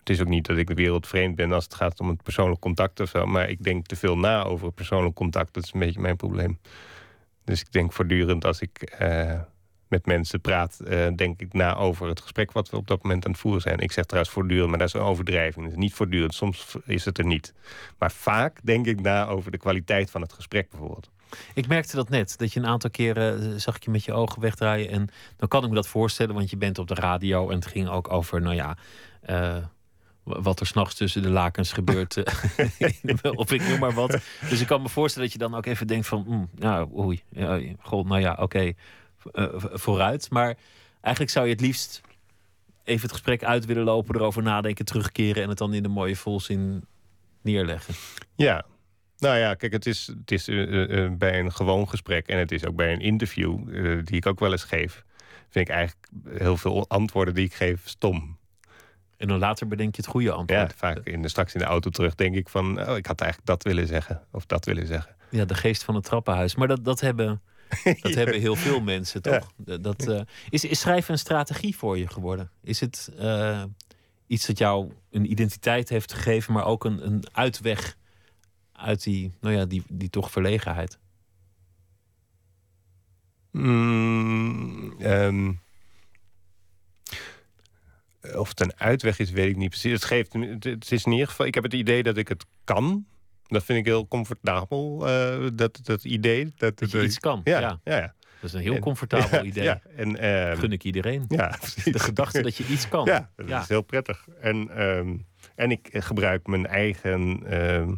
het 0.09 0.17
is 0.17 0.23
ook 0.23 0.33
niet 0.33 0.47
dat 0.47 0.57
ik 0.57 0.71
wereldvreemd 0.71 1.35
ben 1.35 1.53
als 1.53 1.65
het 1.65 1.75
gaat 1.75 2.01
om 2.01 2.09
het 2.09 2.23
persoonlijk 2.23 2.61
contact 2.61 3.01
of 3.01 3.09
zo. 3.09 3.27
Maar 3.27 3.51
ik 3.51 3.65
denk 3.65 3.87
te 3.87 3.97
veel 3.97 4.19
na 4.19 4.45
over 4.45 4.73
persoonlijk 4.73 5.15
contact. 5.15 5.55
Dat 5.55 5.65
is 5.65 5.73
een 5.73 5.81
beetje 5.81 6.01
mijn 6.01 6.17
probleem. 6.17 6.59
Dus 7.45 7.61
ik 7.61 7.73
denk 7.73 7.93
voortdurend 7.93 8.45
als 8.45 8.61
ik 8.61 8.83
eh, 8.83 9.41
met 9.89 10.07
mensen 10.07 10.41
praat, 10.41 10.81
eh, 10.81 11.07
denk 11.17 11.41
ik 11.41 11.53
na 11.53 11.77
over 11.77 12.09
het 12.09 12.21
gesprek 12.21 12.53
wat 12.53 12.71
we 12.71 12.77
op 12.77 12.87
dat 12.87 13.03
moment 13.03 13.25
aan 13.25 13.31
het 13.31 13.41
voeren 13.41 13.61
zijn. 13.61 13.79
Ik 13.79 13.93
zeg 13.93 14.05
trouwens 14.05 14.35
voortdurend, 14.35 14.69
maar 14.69 14.79
dat 14.79 14.89
is 14.89 14.95
een 14.95 15.01
overdrijving. 15.01 15.67
Dus 15.67 15.77
niet 15.77 15.95
voortdurend, 15.95 16.35
soms 16.35 16.77
is 16.85 17.05
het 17.05 17.19
er 17.19 17.27
niet. 17.27 17.55
Maar 17.99 18.13
vaak 18.13 18.59
denk 18.63 18.87
ik 18.87 19.01
na 19.01 19.27
over 19.27 19.51
de 19.51 19.59
kwaliteit 19.59 20.11
van 20.11 20.21
het 20.21 20.33
gesprek 20.33 20.71
bijvoorbeeld. 20.71 21.11
Ik 21.55 21.69
merkte 21.69 21.97
dat 21.97 22.09
net, 22.09 22.39
dat 22.39 22.53
je 22.53 22.61
een 22.61 22.67
aantal 22.67 22.91
keren 22.91 23.53
eh, 23.53 23.59
zag 23.59 23.77
ik 23.77 23.85
je 23.85 23.91
met 23.91 24.05
je 24.05 24.13
ogen 24.13 24.41
wegdraaien. 24.41 24.91
En 24.91 25.09
dan 25.37 25.49
kan 25.49 25.63
ik 25.63 25.69
me 25.69 25.75
dat 25.75 25.89
voorstellen, 25.89 26.35
want 26.35 26.51
je 26.51 26.57
bent 26.57 26.79
op 26.79 26.89
de 26.89 26.95
radio 26.95 27.49
en 27.49 27.55
het 27.55 27.67
ging 27.67 27.89
ook 27.89 28.13
over, 28.13 28.41
nou 28.41 28.55
ja, 28.55 28.77
wat 30.29 30.61
er 30.61 30.67
s'nachts 30.67 30.95
tussen 30.95 31.23
de 31.23 31.29
lakens 31.29 31.73
gebeurt. 31.73 32.17
eh, 32.17 33.33
of 33.43 33.53
ik 33.53 33.69
noem 33.69 33.79
maar 33.79 33.93
wat. 33.93 34.19
Dus 34.49 34.61
ik 34.61 34.67
kan 34.67 34.83
me 34.83 34.89
voorstellen 34.89 35.29
dat 35.29 35.41
je 35.41 35.45
dan 35.49 35.55
ook 35.55 35.67
even 35.67 35.87
denkt 35.87 36.07
van, 36.07 36.25
mm, 36.29 36.49
nou, 36.55 36.99
oei, 36.99 37.23
ja, 37.31 37.61
god, 37.81 38.07
nou 38.07 38.21
ja, 38.21 38.37
oké, 38.41 38.73
eh, 39.33 39.47
vooruit. 39.57 40.31
Maar 40.31 40.57
eigenlijk 41.01 41.33
zou 41.35 41.47
je 41.47 41.53
het 41.53 41.61
liefst 41.61 42.01
even 42.85 43.03
het 43.03 43.13
gesprek 43.13 43.45
uit 43.45 43.65
willen 43.65 43.85
lopen, 43.85 44.15
erover 44.15 44.43
nadenken, 44.43 44.85
terugkeren 44.85 45.43
en 45.43 45.49
het 45.49 45.59
dan 45.59 45.75
in 45.75 45.83
de 45.83 45.89
mooie 45.89 46.17
volzin 46.17 46.85
neerleggen. 47.43 47.95
Ja, 48.35 48.65
nou 49.19 49.37
ja, 49.37 49.55
kijk, 49.55 49.73
het 49.73 49.87
is, 49.87 50.07
het 50.07 50.31
is 50.31 50.49
eh, 50.49 51.11
bij 51.11 51.39
een 51.39 51.53
gewoon 51.53 51.89
gesprek 51.89 52.27
en 52.27 52.39
het 52.39 52.53
is 52.53 52.67
ook 52.67 52.77
bij 52.77 52.93
een 52.93 53.01
interview, 53.01 53.59
die 54.05 54.17
ik 54.17 54.27
ook 54.27 54.39
wel 54.39 54.53
eens 54.53 54.65
geef, 54.65 55.05
vind 55.49 55.69
ik 55.69 55.75
eigenlijk 55.75 56.09
heel 56.39 56.57
veel 56.57 56.89
antwoorden 56.89 57.35
die 57.35 57.45
ik 57.45 57.55
geef 57.55 57.81
stom. 57.85 58.38
En 59.19 59.29
dan 59.29 59.39
later 59.39 59.69
bedenk 59.69 59.97
je 59.97 60.03
het 60.03 60.11
goede 60.11 60.33
antwoord. 60.33 60.71
Ja, 60.71 60.77
vaak 60.77 60.99
in 60.99 61.23
de, 61.23 61.29
straks 61.29 61.55
in 61.55 61.61
de 61.61 61.67
auto 61.67 61.91
terug 61.91 62.15
denk 62.15 62.35
ik 62.35 62.49
van, 62.49 62.89
oh, 62.89 62.97
ik 62.97 63.07
had 63.07 63.21
eigenlijk 63.21 63.51
dat 63.51 63.63
willen 63.63 63.87
zeggen 63.87 64.23
of 64.31 64.47
dat 64.47 64.65
willen 64.65 64.87
zeggen. 64.87 65.17
Ja, 65.31 65.45
de 65.45 65.55
geest 65.55 65.85
van 65.85 65.95
het 65.95 66.05
trappenhuis. 66.05 66.55
Maar 66.55 66.69
dat, 66.69 66.85
dat, 66.85 67.01
hebben, 67.01 67.43
dat 68.03 68.15
hebben 68.15 68.41
heel 68.41 68.55
veel 68.57 68.81
mensen, 68.81 69.23
toch? 69.23 69.53
Dat, 69.57 69.83
dat, 69.83 70.09
eh, 70.09 70.21
is, 70.51 70.65
is 70.65 70.81
schrijven 70.81 71.13
een 71.13 71.19
strategie 71.19 71.77
voor 71.77 71.99
je 71.99 72.07
geworden? 72.07 72.51
Is 72.63 72.81
het 72.81 73.11
eh, 73.19 73.63
iets 74.27 74.47
dat 74.47 74.59
jou 74.59 74.93
een 75.11 75.31
identiteit 75.31 75.89
heeft 75.89 76.13
gegeven, 76.13 76.53
maar 76.53 76.65
ook 76.65 76.85
een, 76.85 77.07
een 77.07 77.25
uitweg 77.33 77.97
uit 78.73 79.03
die, 79.03 79.33
nou 79.41 79.55
ja, 79.55 79.65
die, 79.65 79.83
die 79.89 80.11
toch 80.11 80.31
verlegenheid? 80.31 80.99
Mm, 83.51 84.95
ehm, 84.99 85.53
of 88.37 88.49
het 88.49 88.61
een 88.61 88.73
uitweg 88.77 89.19
is, 89.19 89.31
weet 89.31 89.49
ik 89.51 89.57
niet 89.57 89.69
precies. 89.71 89.93
Het, 89.93 90.05
geeft, 90.05 90.33
het 90.61 90.91
is 90.93 91.05
in 91.05 91.13
ieder 91.13 91.27
geval, 91.29 91.47
ik 91.47 91.55
heb 91.55 91.63
het 91.65 91.73
idee 91.73 92.03
dat 92.03 92.17
ik 92.17 92.29
het 92.29 92.45
kan. 92.65 93.07
Dat 93.47 93.65
vind 93.65 93.79
ik 93.79 93.85
heel 93.85 94.09
comfortabel, 94.09 95.09
eh, 95.09 95.47
dat, 95.55 95.81
dat 95.83 96.05
idee. 96.05 96.53
Dat, 96.57 96.79
Dat 96.79 96.91
je 96.91 97.03
iets 97.05 97.19
kan, 97.19 97.41
Ja, 97.45 97.61
ja. 97.61 97.81
ja. 97.85 97.97
ja. 97.99 98.15
Dat 98.41 98.51
is 98.51 98.53
een 98.53 98.61
heel 98.63 98.75
En- 98.75 98.81
comfortabel 98.81 99.39
ja, 99.39 99.43
idee. 99.43 99.65
Ja, 99.65 99.81
en, 99.97 100.17
ehm, 100.19 100.57
Gun 100.59 100.73
ik 100.73 100.85
iedereen. 100.85 101.25
Ja, 101.29 101.57
precies. 101.61 101.85
De 101.93 101.99
gedachte 101.99 102.43
dat 102.43 102.57
je 102.57 102.67
iets 102.67 102.89
kan. 102.89 103.05
Ja, 103.05 103.31
dat 103.37 103.49
Ja. 103.49 103.61
is 103.61 103.69
heel 103.69 103.83
prettig. 103.83 104.27
En, 104.41 104.71
ehm, 104.77 105.17
en 105.55 105.71
ik 105.71 105.89
gebruik 105.93 106.47
mijn 106.47 106.67
eigen 106.67 107.43
ehm, 107.47 107.95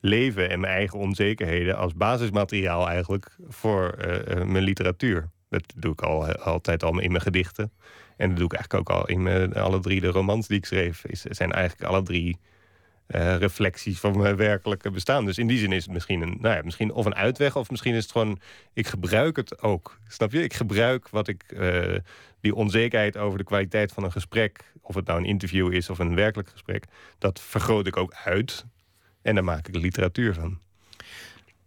leven 0.00 0.50
en 0.50 0.60
mijn 0.60 0.72
eigen 0.72 0.98
onzekerheden 0.98 1.76
als 1.76 1.94
basismateriaal 1.94 2.88
eigenlijk 2.88 3.36
voor 3.48 3.88
eh, 3.90 4.36
eh, 4.40 4.46
mijn 4.46 4.64
literatuur. 4.64 5.30
Dat 5.48 5.72
doe 5.76 5.92
ik 5.92 6.02
al, 6.02 6.32
altijd 6.32 6.82
al 6.82 6.98
in 7.00 7.10
mijn 7.10 7.22
gedichten. 7.22 7.72
En 8.20 8.28
dat 8.28 8.36
doe 8.36 8.46
ik 8.46 8.52
eigenlijk 8.52 8.90
ook 8.90 8.96
al 8.96 9.06
in 9.06 9.54
alle 9.54 9.80
drie 9.80 10.00
de 10.00 10.06
romans 10.06 10.46
die 10.46 10.58
ik 10.58 10.64
schreef. 10.64 11.04
Is, 11.04 11.20
zijn 11.22 11.52
eigenlijk 11.52 11.90
alle 11.90 12.02
drie 12.02 12.38
eh, 13.06 13.36
reflecties 13.36 14.00
van 14.00 14.18
mijn 14.18 14.36
werkelijke 14.36 14.90
bestaan. 14.90 15.24
Dus 15.24 15.38
in 15.38 15.46
die 15.46 15.58
zin 15.58 15.72
is 15.72 15.84
het 15.84 15.92
misschien 15.92 16.20
een, 16.20 16.36
nou 16.40 16.56
ja, 16.56 16.62
misschien 16.62 16.92
of 16.92 17.06
een 17.06 17.14
uitweg, 17.14 17.56
of 17.56 17.70
misschien 17.70 17.94
is 17.94 18.02
het 18.02 18.12
gewoon, 18.12 18.40
ik 18.72 18.86
gebruik 18.86 19.36
het 19.36 19.62
ook. 19.62 19.98
Snap 20.08 20.32
je? 20.32 20.42
Ik 20.42 20.54
gebruik 20.54 21.08
wat 21.08 21.28
ik, 21.28 21.42
eh, 21.42 21.96
die 22.40 22.54
onzekerheid 22.54 23.16
over 23.16 23.38
de 23.38 23.44
kwaliteit 23.44 23.92
van 23.92 24.04
een 24.04 24.12
gesprek, 24.12 24.72
of 24.80 24.94
het 24.94 25.06
nou 25.06 25.18
een 25.18 25.26
interview 25.26 25.72
is 25.72 25.90
of 25.90 25.98
een 25.98 26.14
werkelijk 26.14 26.48
gesprek, 26.48 26.84
dat 27.18 27.40
vergroot 27.40 27.86
ik 27.86 27.96
ook 27.96 28.14
uit. 28.24 28.64
En 29.22 29.34
daar 29.34 29.44
maak 29.44 29.68
ik 29.68 29.74
literatuur 29.74 30.34
van. 30.34 30.58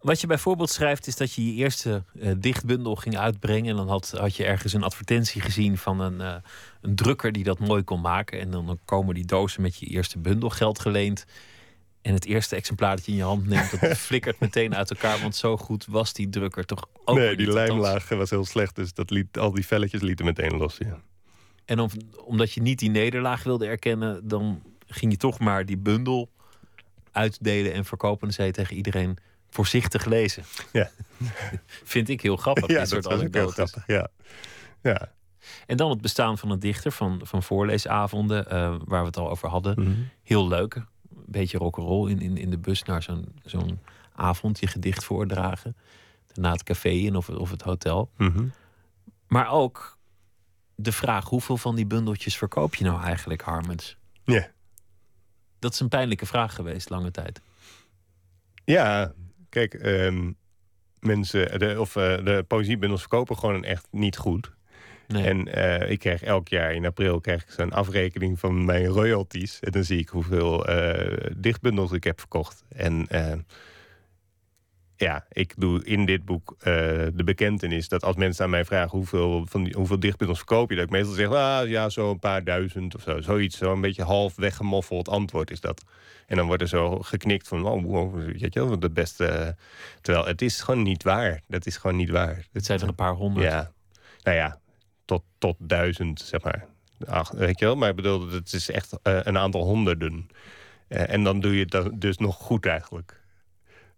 Wat 0.04 0.22
je 0.22 0.28
bijvoorbeeld 0.28 0.70
schrijft 0.70 1.08
is 1.08 1.16
dat 1.16 1.34
je 1.34 1.46
je 1.46 1.54
eerste 1.54 2.04
eh, 2.20 2.32
dichtbundel 2.38 2.96
ging 2.96 3.18
uitbrengen. 3.18 3.70
En 3.70 3.76
dan 3.76 3.88
had, 3.88 4.12
had 4.18 4.36
je 4.36 4.46
ergens 4.46 4.74
een 4.74 4.84
advertentie 4.84 5.42
gezien 5.42 5.78
van 5.78 6.00
een, 6.00 6.22
eh, 6.22 6.36
een 6.82 6.96
drukker 6.96 7.32
die 7.32 7.44
dat 7.44 7.60
mooi 7.60 7.84
kon 7.84 8.02
maken. 8.02 8.40
En 8.40 8.52
dan 8.52 8.80
komen 8.86 9.16
die 9.16 9.26
dozen 9.26 9.62
met 9.62 9.78
je 9.78 9.86
eerste 9.86 10.20
bundel 10.20 10.50
geld 10.50 10.80
geleend. 10.80 11.26
En 12.02 12.14
het 12.14 12.26
eerste 12.26 12.56
exemplaar 12.56 12.96
dat 12.96 13.06
je 13.06 13.12
in 13.12 13.18
je 13.18 13.24
hand 13.24 13.48
neemt, 13.48 13.82
dat 13.82 13.98
flikkert 14.08 14.40
meteen 14.40 14.76
uit 14.76 14.90
elkaar. 14.90 15.20
Want 15.20 15.36
zo 15.36 15.58
goed 15.58 15.86
was 15.86 16.14
die 16.14 16.30
drukker 16.30 16.66
toch 16.66 16.86
ook 17.06 17.18
nee, 17.18 17.36
die 17.36 17.54
lijmlaag 17.54 18.10
was 18.10 18.30
heel 18.30 18.46
slecht, 18.46 18.76
dus 18.76 18.94
dat 18.94 19.10
liet, 19.10 19.38
al 19.38 19.52
die 19.52 19.66
velletjes 19.66 20.02
lieten 20.02 20.26
meteen 20.26 20.58
los. 20.58 20.78
Ja. 20.78 21.02
En 21.66 21.80
om, 21.80 21.90
omdat 22.26 22.54
je 22.54 22.62
niet 22.62 22.80
die 22.80 22.90
nederlaag 22.90 23.44
wilde 23.44 23.66
erkennen, 23.66 24.28
dan 24.28 24.62
ging 24.88 25.12
je 25.12 25.18
toch 25.18 25.40
maar 25.40 25.66
die 25.66 25.78
bundel 25.78 26.30
uitdelen 27.12 27.74
en 27.74 27.86
verkopen. 27.86 28.28
En 28.28 28.34
zei 28.34 28.48
je 28.48 28.54
tegen 28.54 28.76
iedereen, 28.76 29.18
voorzichtig 29.54 30.06
lezen. 30.06 30.44
Ja. 30.72 30.90
Vind 31.94 32.10
ik 32.10 32.22
heel 32.22 32.36
grappig, 32.36 32.68
Ja, 32.68 32.80
dit 32.80 32.88
soort 32.88 33.04
dat 33.04 33.12
was 33.12 33.22
ook 33.22 33.34
heel 33.34 33.48
grappig. 33.48 33.84
Ja. 33.88 34.08
Ja. 34.82 35.12
En 35.66 35.78
dan 35.78 35.90
het 35.90 36.02
bestaan 36.02 36.38
van 36.38 36.52
een 36.52 36.60
dichter, 36.60 36.92
van, 36.92 37.22
van 37.24 37.44
voorleesavonden, 37.44 38.50
eh, 38.50 38.76
waar 38.86 39.00
we 39.00 39.08
het 39.08 39.18
al 39.18 39.30
over 39.30 39.50
hadden. 39.50 39.82
Mhm. 39.84 40.02
Heel 40.24 40.48
leuk. 40.48 40.76
Een 40.76 40.86
beetje 41.26 41.58
rock'n'roll 41.58 42.10
in, 42.10 42.22
in, 42.22 42.38
in 42.38 42.50
de 42.50 42.58
bus 42.58 42.84
naar 42.84 43.04
zo'n 43.04 43.36
zo'n 43.44 43.80
avond, 44.16 44.60
je 44.60 44.68
gedicht 44.68 45.04
voordragen. 45.04 45.76
Daarna 46.28 46.52
het 46.52 46.64
café 46.64 46.90
in 46.90 47.16
of, 47.16 47.30
of 47.30 47.50
het 47.50 47.62
hotel. 47.62 48.12
Mhm. 48.18 48.48
Maar 49.28 49.50
ook 49.52 49.98
de 50.76 50.92
vraag, 50.92 51.30
hoeveel 51.30 51.58
van 51.58 51.76
die 51.76 51.86
bundeltjes 51.86 52.38
verkoop 52.38 52.76
je 52.76 52.84
nou 52.84 53.04
eigenlijk, 53.04 53.42
Harmens? 53.42 53.98
Ja. 54.24 54.48
Dat 55.60 55.74
is 55.74 55.80
een 55.80 55.90
pijnlijke 55.90 56.26
vraag 56.26 56.56
geweest, 56.56 56.90
lange 56.90 57.12
tijd. 57.12 57.42
Ja, 58.66 59.14
kijk, 59.54 59.74
ehm, 59.74 60.32
mensen, 61.00 61.60
de, 61.60 61.76
of 61.80 61.96
eh, 61.96 62.26
de 62.26 62.46
poëziebundels 62.48 63.00
verkopen 63.00 63.38
gewoon 63.38 63.64
echt 63.64 63.88
niet 63.92 64.18
goed. 64.18 64.52
Nee. 65.08 65.24
En 65.24 65.54
eh, 65.54 65.92
ik 65.92 66.00
krijg 66.00 66.24
elk 66.24 66.48
jaar 66.48 66.74
in 66.74 66.86
april 66.86 67.20
krijg 67.20 67.42
ik 67.44 67.50
zo'n 67.50 67.72
afrekening 67.72 68.40
van 68.40 68.66
mijn 68.66 68.86
royalties. 68.86 69.60
En 69.60 69.72
dan 69.72 69.84
zie 69.84 70.00
ik 70.00 70.10
hoeveel 70.10 70.66
eh, 70.66 71.32
dichtbundels 71.38 71.92
ik 71.92 72.04
heb 72.04 72.20
verkocht. 72.20 72.64
En 72.76 73.08
eh, 73.08 73.32
ja, 75.04 75.26
ik 75.32 75.54
doe 75.58 75.86
in 75.86 76.06
dit 76.06 76.26
boek 76.26 76.56
uh, 76.58 76.64
de 77.14 77.24
bekentenis 77.26 77.88
dat 77.88 78.04
als 78.04 78.16
mensen 78.16 78.44
aan 78.44 78.50
mij 78.50 78.66
vragen 78.66 78.98
hoeveel, 78.98 79.46
van 79.46 79.64
die, 79.64 79.74
hoeveel 79.74 80.00
dichtbundels 80.00 80.38
verkoop 80.38 80.70
je, 80.70 80.76
dat 80.76 80.86
ik 80.86 80.92
meestal 80.92 81.14
zeg, 81.14 81.30
ah 81.30 81.70
ja, 81.70 81.90
zo 81.90 82.12
een 82.12 82.20
paar 82.20 82.44
duizend 82.44 82.96
of 82.96 83.02
zo. 83.02 83.22
Zoiets, 83.22 83.58
zo 83.58 83.72
een 83.72 83.82
beetje 83.82 84.04
half 84.04 84.36
weggemoffeld 84.36 85.10
antwoord 85.10 85.52
is 85.52 85.60
dat. 85.60 85.84
En 86.28 86.36
dan 86.38 86.48
wordt 86.48 86.62
er 86.62 86.68
zo 86.68 87.00
geknikt 87.00 87.48
van, 87.48 87.66
oh, 87.66 87.84
wow, 87.84 88.16
weet 88.16 88.54
je 88.54 88.66
wel, 88.66 88.80
de 88.80 88.92
beste. 88.92 89.56
Terwijl 90.02 90.26
het 90.26 90.42
is 90.42 90.62
gewoon 90.62 90.84
niet 90.84 91.04
waar. 91.04 91.42
Dat 91.48 91.66
is 91.66 91.78
gewoon 91.78 91.96
niet 91.98 92.10
waar. 92.10 92.48
Het 92.52 92.66
zijn 92.66 92.80
er 92.80 92.88
een 92.88 92.96
paar 92.96 93.14
honderd. 93.14 93.52
Ja, 93.52 93.72
nou 94.24 94.38
ja, 94.38 94.60
tot, 95.06 95.24
tot 95.38 95.56
duizend, 95.60 96.22
zeg 96.22 96.44
maar. 96.44 96.66
Ach, 97.06 97.32
weet 97.32 97.60
je 97.60 97.66
wel, 97.66 97.76
maar 97.76 97.90
ik 97.90 97.96
bedoel, 97.96 98.30
het 98.30 98.54
is 98.54 98.70
echt 98.70 98.94
uh, 99.04 99.20
een 99.24 99.38
aantal 99.38 99.64
honderden. 99.64 100.28
Uh, 100.90 101.10
en 101.10 101.24
dan 101.24 101.40
doe 101.40 101.58
je 101.58 101.66
het 101.70 102.02
dus 102.02 102.18
nog 102.18 102.36
goed 102.36 102.66
eigenlijk. 102.66 103.23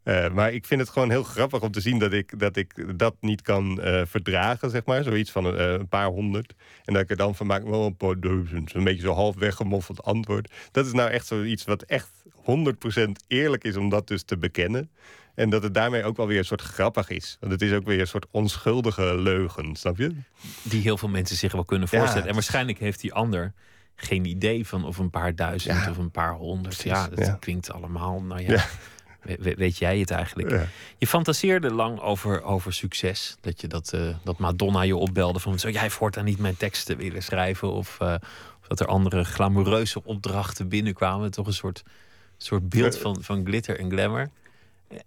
Uh, 0.06 0.30
maar 0.30 0.54
ik 0.54 0.66
vind 0.66 0.82
het 0.82 0.90
gewoon 0.90 1.10
heel 1.10 1.24
grappig 1.24 1.62
om 1.62 1.72
te 1.72 1.82
zien 1.82 2.00
dat 2.00 2.14
ik 2.14 2.40
dat, 2.40 2.56
ik 2.56 3.00
dat 3.00 3.16
niet 3.20 3.42
kan 3.42 3.80
uh, 3.84 4.02
verdragen, 4.06 4.70
zeg 4.70 4.86
maar. 4.86 5.04
Zoiets 5.04 5.32
van 5.32 5.46
een, 5.46 5.56
uh, 5.56 5.72
een, 5.72 5.88
paar 5.88 6.08
honderd. 6.08 6.54
En 6.84 6.94
dat 6.94 7.02
ik 7.04 7.10
er 7.10 7.16
dan 7.16 7.36
van 7.36 7.48
maak, 7.48 7.64
wel 7.64 7.86
een 7.86 7.98
paar 7.98 8.20
duizend. 8.20 8.74
Een 8.74 8.84
beetje 8.84 9.02
zo 9.02 9.14
half 9.14 9.36
weggemoffeld 9.36 10.04
antwoord. 10.04 10.52
Dat 10.72 10.86
is 10.86 10.92
nou 10.92 11.10
echt 11.10 11.28
zoiets 11.28 11.64
wat 11.64 11.82
echt 11.82 12.10
100% 12.36 13.12
eerlijk 13.28 13.64
is 13.64 13.76
om 13.76 13.90
dat 13.90 14.08
dus 14.08 14.24
te 14.24 14.38
bekennen. 14.38 14.90
En 15.36 15.50
dat 15.50 15.64
het 15.64 15.74
daarmee 15.74 16.04
ook 16.04 16.18
wel 16.18 16.28
weer 16.28 16.38
een 16.38 16.46
soort 16.46 16.62
grappig 16.62 17.10
is. 17.10 17.38
Want 17.40 17.52
het 17.52 17.62
is 17.62 17.72
ook 17.74 17.86
weer 17.86 18.00
een 18.00 18.08
soort 18.08 18.26
onschuldige 18.32 19.16
leugen, 19.18 19.76
snap 19.76 19.98
je? 19.98 20.16
Die 20.62 20.82
heel 20.82 20.98
veel 20.98 21.10
mensen 21.10 21.36
zich 21.36 21.52
wel 21.52 21.66
kunnen 21.66 21.88
voorstellen. 21.88 22.24
Ja, 22.24 22.28
en 22.28 22.34
waarschijnlijk 22.34 22.80
heeft 22.80 23.02
die 23.02 23.14
ander 23.14 23.54
geen 23.96 24.26
idee 24.26 24.68
van 24.68 24.86
of 24.86 24.98
een 24.98 25.10
paar 25.10 25.36
duizend 25.36 25.84
ja, 25.84 25.90
of 25.90 25.98
een 25.98 26.12
paar 26.12 26.34
honderd. 26.34 26.78
Precies, 26.78 26.92
ja, 26.92 27.08
dat 27.08 27.40
klinkt 27.40 27.72
allemaal, 27.72 28.22
nou 28.22 28.52
ja 28.52 28.66
weet 29.40 29.78
jij 29.78 30.00
het 30.00 30.12
eigenlijk? 30.12 30.50
Ja. 30.50 30.68
Je 30.98 31.08
fantaseerde 31.08 31.74
lang 31.74 32.00
over, 32.00 32.44
over 32.44 32.74
succes. 32.74 33.36
Dat, 33.42 33.62
je 33.62 33.68
dat, 33.68 33.92
uh, 33.96 34.16
dat 34.24 34.38
Madonna 34.38 34.82
je 34.82 34.96
opbelde 34.96 35.40
van... 35.40 35.60
zou 35.60 35.74
jij 35.74 35.90
voortaan 35.90 36.26
niet 36.26 36.40
mijn 36.40 36.58
teksten 36.58 36.98
willen 36.98 37.24
schrijven? 37.24 37.72
Of, 37.72 37.98
uh, 38.02 38.16
of 38.62 38.68
dat 38.68 38.80
er 38.80 38.86
andere 38.86 39.24
glamoureuze 39.24 40.04
opdrachten 40.04 40.68
binnenkwamen. 40.68 41.32
Toch 41.32 41.48
een 41.48 41.54
soort, 41.54 41.84
soort 42.38 42.70
beeld 42.70 42.98
van, 42.98 43.24
van 43.24 43.46
glitter 43.46 43.80
en 43.80 43.92
glamour. 43.92 44.30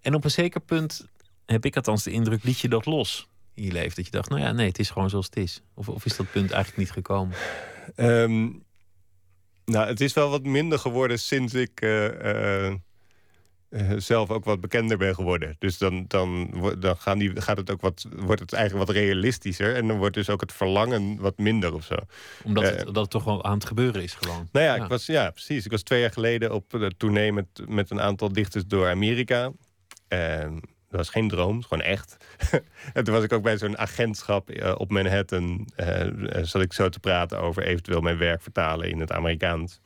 En 0.01 0.13
op 0.13 0.23
een 0.23 0.31
zeker 0.31 0.61
punt 0.61 1.07
heb 1.45 1.65
ik 1.65 1.75
althans 1.75 2.03
de 2.03 2.11
indruk... 2.11 2.43
liet 2.43 2.59
je 2.59 2.69
dat 2.69 2.85
los 2.85 3.27
in 3.53 3.63
je 3.63 3.71
leven? 3.71 3.95
Dat 3.95 4.05
je 4.05 4.11
dacht, 4.11 4.29
nou 4.29 4.41
ja, 4.41 4.51
nee, 4.51 4.67
het 4.67 4.79
is 4.79 4.89
gewoon 4.89 5.09
zoals 5.09 5.25
het 5.25 5.37
is. 5.37 5.61
Of, 5.73 5.89
of 5.89 6.05
is 6.05 6.17
dat 6.17 6.31
punt 6.31 6.51
eigenlijk 6.51 6.77
niet 6.77 6.91
gekomen? 6.91 7.35
Um, 7.95 8.63
nou, 9.65 9.87
het 9.87 10.01
is 10.01 10.13
wel 10.13 10.29
wat 10.29 10.43
minder 10.43 10.79
geworden 10.79 11.19
sinds 11.19 11.53
ik... 11.53 11.81
Uh, 11.81 12.73
uh, 13.69 13.91
zelf 13.97 14.29
ook 14.29 14.45
wat 14.45 14.61
bekender 14.61 14.97
ben 14.97 15.15
geworden. 15.15 15.55
Dus 15.59 15.77
dan, 15.77 16.05
dan, 16.07 16.53
dan 16.79 16.97
gaan 16.97 17.17
die, 17.17 17.41
gaat 17.41 17.57
het 17.57 17.71
ook 17.71 17.81
wat, 17.81 18.05
wordt 18.15 18.41
het 18.41 18.53
eigenlijk 18.53 18.87
wat 18.87 18.95
realistischer. 18.95 19.75
En 19.75 19.87
dan 19.87 19.97
wordt 19.97 20.15
dus 20.15 20.29
ook 20.29 20.41
het 20.41 20.53
verlangen 20.53 21.19
wat 21.19 21.37
minder 21.37 21.73
of 21.73 21.83
zo. 21.83 21.95
Omdat 22.43 22.63
het, 22.63 22.79
uh, 22.79 22.85
dat 22.85 22.95
het 22.95 23.09
toch 23.09 23.23
wel 23.23 23.43
aan 23.43 23.53
het 23.53 23.65
gebeuren 23.65 24.03
is 24.03 24.13
gewoon. 24.13 24.47
Nou 24.51 24.65
ja, 24.65 24.75
ja. 24.75 24.83
Ik 24.83 24.89
was, 24.89 25.05
ja, 25.05 25.29
precies. 25.29 25.65
Ik 25.65 25.71
was 25.71 25.83
twee 25.83 26.01
jaar 26.01 26.11
geleden 26.11 26.53
op 26.53 26.69
de 26.69 26.91
tournee 26.97 27.33
met, 27.33 27.47
met 27.67 27.89
een 27.89 28.01
aantal 28.01 28.33
dichters 28.33 28.65
door 28.65 28.89
Amerika. 28.89 29.51
En 30.07 30.53
dat 30.89 30.99
was 30.99 31.09
geen 31.09 31.27
droom, 31.27 31.63
gewoon 31.63 31.83
echt. 31.83 32.17
en 32.93 33.03
toen 33.03 33.13
was 33.13 33.23
ik 33.23 33.33
ook 33.33 33.43
bij 33.43 33.57
zo'n 33.57 33.77
agentschap 33.77 34.51
uh, 34.51 34.75
op 34.77 34.91
Manhattan. 34.91 35.67
zat 36.41 36.61
ik 36.61 36.73
zo 36.73 36.89
te 36.89 36.99
praten 36.99 37.39
over 37.39 37.63
eventueel 37.63 38.01
mijn 38.01 38.17
werk 38.17 38.41
vertalen 38.41 38.89
in 38.89 38.99
het 38.99 39.11
Amerikaans. 39.11 39.79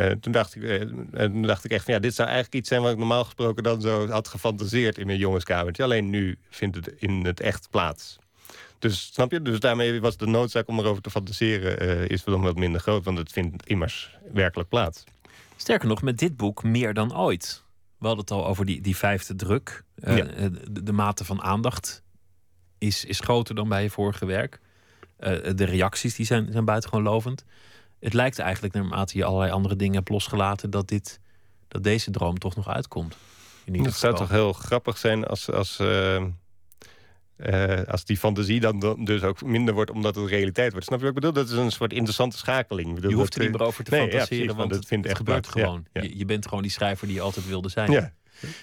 Uh, 0.00 0.10
toen, 0.10 0.32
dacht 0.32 0.54
ik, 0.54 0.62
uh, 0.62 0.80
toen 1.24 1.42
dacht 1.42 1.64
ik 1.64 1.70
echt 1.70 1.84
van 1.84 1.94
ja, 1.94 2.00
dit 2.00 2.14
zou 2.14 2.28
eigenlijk 2.28 2.58
iets 2.58 2.68
zijn 2.68 2.82
wat 2.82 2.92
ik 2.92 2.98
normaal 2.98 3.24
gesproken 3.24 3.62
dan 3.62 3.80
zo 3.80 4.08
had 4.08 4.28
gefantaseerd 4.28 4.98
in 4.98 5.06
mijn 5.06 5.18
jongenskamertje. 5.18 5.82
Alleen 5.82 6.10
nu 6.10 6.38
vindt 6.50 6.76
het 6.76 6.94
in 6.96 7.24
het 7.24 7.40
echt 7.40 7.70
plaats. 7.70 8.18
Dus 8.78 9.10
snap 9.12 9.30
je? 9.30 9.42
Dus 9.42 9.60
daarmee 9.60 10.00
was 10.00 10.16
de 10.16 10.26
noodzaak 10.26 10.68
om 10.68 10.78
erover 10.78 11.02
te 11.02 11.10
fantaseren 11.10 11.82
uh, 11.82 12.08
is 12.08 12.24
dan 12.24 12.40
wat 12.40 12.56
minder 12.56 12.80
groot, 12.80 13.04
want 13.04 13.18
het 13.18 13.32
vindt 13.32 13.66
immers 13.66 14.16
werkelijk 14.32 14.68
plaats. 14.68 15.04
Sterker 15.56 15.88
nog, 15.88 16.02
met 16.02 16.18
dit 16.18 16.36
boek 16.36 16.62
meer 16.62 16.94
dan 16.94 17.16
ooit. 17.16 17.64
We 17.98 18.06
hadden 18.06 18.24
het 18.24 18.34
al 18.34 18.46
over 18.46 18.64
die, 18.64 18.80
die 18.80 18.96
vijfde 18.96 19.34
druk. 19.34 19.84
Ja. 19.94 20.14
De, 20.14 20.82
de, 20.82 20.92
mate 20.92 21.24
van 21.24 21.42
aandacht 21.42 22.02
is, 22.78 23.04
is 23.04 23.20
groter 23.20 23.54
dan 23.54 23.68
bij 23.68 23.82
je 23.82 23.90
vorige 23.90 24.26
werk. 24.26 24.60
de 25.54 25.64
reacties 25.64 26.14
die 26.14 26.26
zijn, 26.26 26.52
zijn 26.52 26.64
buitengewoon 26.64 27.04
lovend 27.04 27.44
het 28.00 28.12
lijkt 28.12 28.38
eigenlijk 28.38 28.74
naarmate 28.74 29.18
je 29.18 29.24
allerlei 29.24 29.52
andere 29.52 29.76
dingen 29.76 29.94
hebt 29.94 30.08
losgelaten, 30.08 30.70
dat, 30.70 30.88
dit, 30.88 31.20
dat 31.68 31.82
deze 31.84 32.10
droom 32.10 32.38
toch 32.38 32.56
nog 32.56 32.68
uitkomt. 32.68 33.16
Het 33.72 33.94
zou 33.94 34.14
toch 34.14 34.28
heel 34.28 34.52
grappig 34.52 34.98
zijn 34.98 35.26
als, 35.26 35.50
als, 35.50 35.78
uh, 35.80 36.24
uh, 37.36 37.82
als 37.86 38.04
die 38.04 38.16
fantasie 38.16 38.60
dan 38.60 39.04
dus 39.04 39.22
ook 39.22 39.42
minder 39.42 39.74
wordt 39.74 39.90
omdat 39.90 40.14
het 40.14 40.28
realiteit 40.28 40.70
wordt. 40.72 40.86
Snap 40.86 40.98
je 40.98 41.04
wat 41.04 41.14
ik 41.14 41.20
bedoel? 41.20 41.42
Dat 41.44 41.48
is 41.48 41.56
een 41.56 41.72
soort 41.72 41.92
interessante 41.92 42.36
schakeling. 42.36 42.94
Bedoel, 42.94 43.10
je 43.10 43.16
hoeft 43.16 43.34
er 43.34 43.40
niet 43.40 43.50
meer 43.50 43.66
over 43.66 43.84
te 43.84 43.90
nee, 43.90 44.00
fantaseren, 44.00 44.36
ja, 44.36 44.44
precies, 44.44 44.56
want 44.56 44.74
het, 44.74 44.86
vindt 44.86 45.04
het 45.04 45.12
echt 45.12 45.26
gebeurt 45.26 45.50
plaats. 45.50 45.60
gewoon. 45.60 45.86
Ja, 45.92 46.00
ja. 46.00 46.08
Je, 46.08 46.16
je, 46.18 46.24
bent 46.24 46.46
gewoon 46.46 46.62
die 46.62 46.72
schrijver 46.72 47.06
die 47.06 47.16
je 47.16 47.22
altijd 47.22 47.46
wilde 47.46 47.68
zijn. 47.68 48.14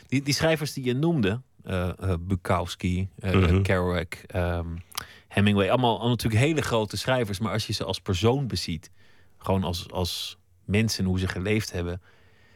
Die, 0.08 0.22
die 0.22 0.34
schrijvers 0.34 0.74
die 0.74 0.84
je 0.84 0.94
noemde, 0.94 1.42
uh, 1.66 1.92
Bukowski, 2.20 3.10
-hmm. 3.20 3.62
Kerouac, 3.62 4.16
um, 4.36 4.82
Hemingway, 5.28 5.70
allemaal, 5.70 5.92
allemaal 5.92 6.10
natuurlijk 6.10 6.44
hele 6.44 6.62
grote 6.62 6.98
schrijvers, 6.98 7.40
maar 7.40 7.52
als 7.52 7.68
je 7.68 7.74
ze 7.74 7.84
als 7.84 8.00
persoon 8.00 8.48
beziet, 8.48 8.92
gewoon 9.38 9.64
als, 9.64 9.92
als 9.92 10.38
mensen 10.66 11.06
hoe 11.06 11.20
ze 11.20 11.28
geleefd 11.28 11.72
hebben, 11.72 12.02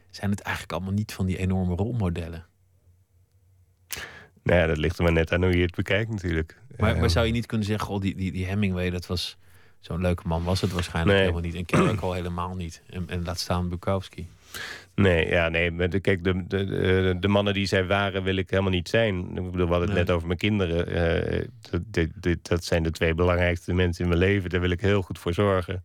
zijn 0.09 0.31
het 0.31 0.39
eigenlijk 0.39 0.73
allemaal 0.75 0.93
niet 0.93 1.13
van 1.13 1.25
die 1.25 1.37
enorme 1.37 1.75
rolmodellen. 1.75 2.45
Nou 4.43 4.59
ja, 4.59 4.67
dat 4.67 4.77
ligt 4.77 4.97
er 4.97 5.03
maar 5.03 5.13
net 5.13 5.31
aan 5.31 5.43
hoe 5.43 5.57
je 5.57 5.61
het 5.61 5.75
bekijkt 5.75 6.09
natuurlijk. 6.09 6.57
Maar, 6.77 6.97
maar 6.97 7.09
zou 7.09 7.25
je 7.25 7.31
niet 7.31 7.45
kunnen 7.45 7.67
zeggen, 7.67 7.93
oh, 7.93 8.01
die, 8.01 8.15
die, 8.15 8.31
die 8.31 8.45
Hemingway, 8.45 8.89
dat 8.89 9.07
was 9.07 9.37
zo'n 9.79 10.01
leuke 10.01 10.27
man, 10.27 10.43
was 10.43 10.61
het 10.61 10.71
waarschijnlijk 10.71 11.17
nee. 11.17 11.27
helemaal 11.27 11.49
niet. 11.49 11.55
En 11.55 11.65
Kerouac 11.65 12.01
al 12.01 12.13
helemaal 12.13 12.55
niet. 12.55 12.81
En, 12.89 13.03
en 13.07 13.23
laat 13.23 13.39
staan 13.39 13.69
Bukowski. 13.69 14.27
Nee, 14.95 15.27
ja, 15.27 15.49
nee. 15.49 15.71
Maar 15.71 15.89
de, 15.89 15.99
kijk, 15.99 16.23
de, 16.23 16.47
de, 16.47 17.17
de, 17.19 17.27
mannen 17.27 17.53
die 17.53 17.65
zij 17.65 17.85
waren, 17.85 18.23
wil 18.23 18.35
ik 18.35 18.49
helemaal 18.49 18.71
niet 18.71 18.89
zijn. 18.89 19.37
Ik 19.37 19.51
bedoel, 19.51 19.65
we 19.65 19.71
hadden 19.71 19.79
het 19.79 19.89
nee. 19.89 19.97
net 19.97 20.11
over 20.11 20.27
mijn 20.27 20.39
kinderen. 20.39 20.89
Uh, 21.31 21.45
dat, 21.69 22.07
dat, 22.15 22.37
dat 22.41 22.63
zijn 22.63 22.83
de 22.83 22.91
twee 22.91 23.13
belangrijkste 23.13 23.73
mensen 23.73 24.03
in 24.03 24.09
mijn 24.09 24.21
leven. 24.21 24.49
Daar 24.49 24.61
wil 24.61 24.69
ik 24.69 24.81
heel 24.81 25.01
goed 25.01 25.19
voor 25.19 25.33
zorgen. 25.33 25.83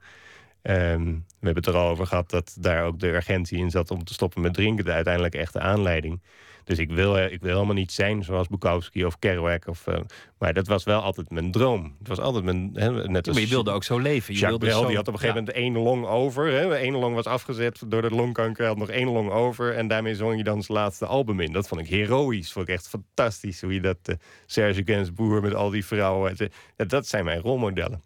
Um, 0.68 1.24
we 1.40 1.46
hebben 1.46 1.64
het 1.64 1.66
er 1.66 1.80
al 1.80 1.88
over 1.88 2.06
gehad 2.06 2.30
dat 2.30 2.56
daar 2.60 2.84
ook 2.84 2.98
de 2.98 3.08
urgentie 3.08 3.58
in 3.58 3.70
zat 3.70 3.90
om 3.90 4.04
te 4.04 4.12
stoppen 4.12 4.42
met 4.42 4.54
drinken. 4.54 4.84
De 4.84 4.92
uiteindelijk 4.92 5.34
echte 5.34 5.60
aanleiding. 5.60 6.22
Dus 6.64 6.78
ik 6.78 6.90
wil, 6.90 7.16
ik 7.16 7.40
wil 7.40 7.54
helemaal 7.54 7.74
niet 7.74 7.92
zijn 7.92 8.24
zoals 8.24 8.48
Bukowski 8.48 9.04
of 9.04 9.18
Kerouac. 9.18 9.66
Of, 9.66 9.86
uh, 9.86 9.98
maar 10.38 10.54
dat 10.54 10.66
was 10.66 10.84
wel 10.84 11.00
altijd 11.00 11.30
mijn 11.30 11.50
droom. 11.50 11.96
Het 11.98 12.08
was 12.08 12.18
altijd 12.18 12.44
mijn... 12.44 12.70
Hè, 12.74 13.08
net 13.08 13.26
als 13.26 13.36
maar 13.36 13.44
je 13.44 13.50
wilde 13.50 13.70
ook 13.70 13.84
zo 13.84 13.98
leven. 13.98 14.34
Je 14.34 14.40
Jacques 14.40 14.60
Brel, 14.60 14.80
zo... 14.80 14.86
die 14.86 14.96
had 14.96 15.08
op 15.08 15.14
een 15.14 15.20
gegeven 15.20 15.40
moment 15.40 15.56
één 15.56 15.78
long 15.78 16.06
over. 16.06 16.46
Hè. 16.46 16.82
Eén 16.82 16.96
long 16.96 17.14
was 17.14 17.24
afgezet 17.24 17.82
door 17.86 18.02
de 18.02 18.10
longkanker. 18.10 18.58
Hij 18.58 18.66
had 18.66 18.76
nog 18.76 18.88
één 18.88 19.08
long 19.08 19.30
over. 19.30 19.74
En 19.74 19.88
daarmee 19.88 20.14
zong 20.14 20.36
je 20.36 20.44
dan 20.44 20.62
zijn 20.62 20.78
laatste 20.78 21.06
album 21.06 21.40
in. 21.40 21.52
Dat 21.52 21.68
vond 21.68 21.80
ik 21.80 21.86
heroïs. 21.86 22.52
Vond 22.52 22.68
ik 22.68 22.74
echt 22.74 22.88
fantastisch. 22.88 23.60
Hoe 23.60 23.74
je 23.74 23.80
dat... 23.80 23.98
Uh, 24.06 24.16
Serge 24.46 24.82
Gainsbourg 24.84 25.42
met 25.42 25.54
al 25.54 25.70
die 25.70 25.84
vrouwen. 25.84 26.36
Dat 26.76 27.06
zijn 27.06 27.24
mijn 27.24 27.40
rolmodellen. 27.40 28.02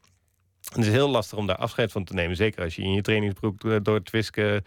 Het 0.70 0.86
is 0.86 0.88
heel 0.88 1.08
lastig 1.08 1.38
om 1.38 1.46
daar 1.46 1.56
afscheid 1.56 1.92
van 1.92 2.04
te 2.04 2.14
nemen. 2.14 2.36
Zeker 2.36 2.62
als 2.62 2.76
je 2.76 2.82
in 2.82 2.92
je 2.92 3.02
trainingsbroek 3.02 3.84
door 3.84 3.94
het 3.94 4.04
Twisken 4.04 4.64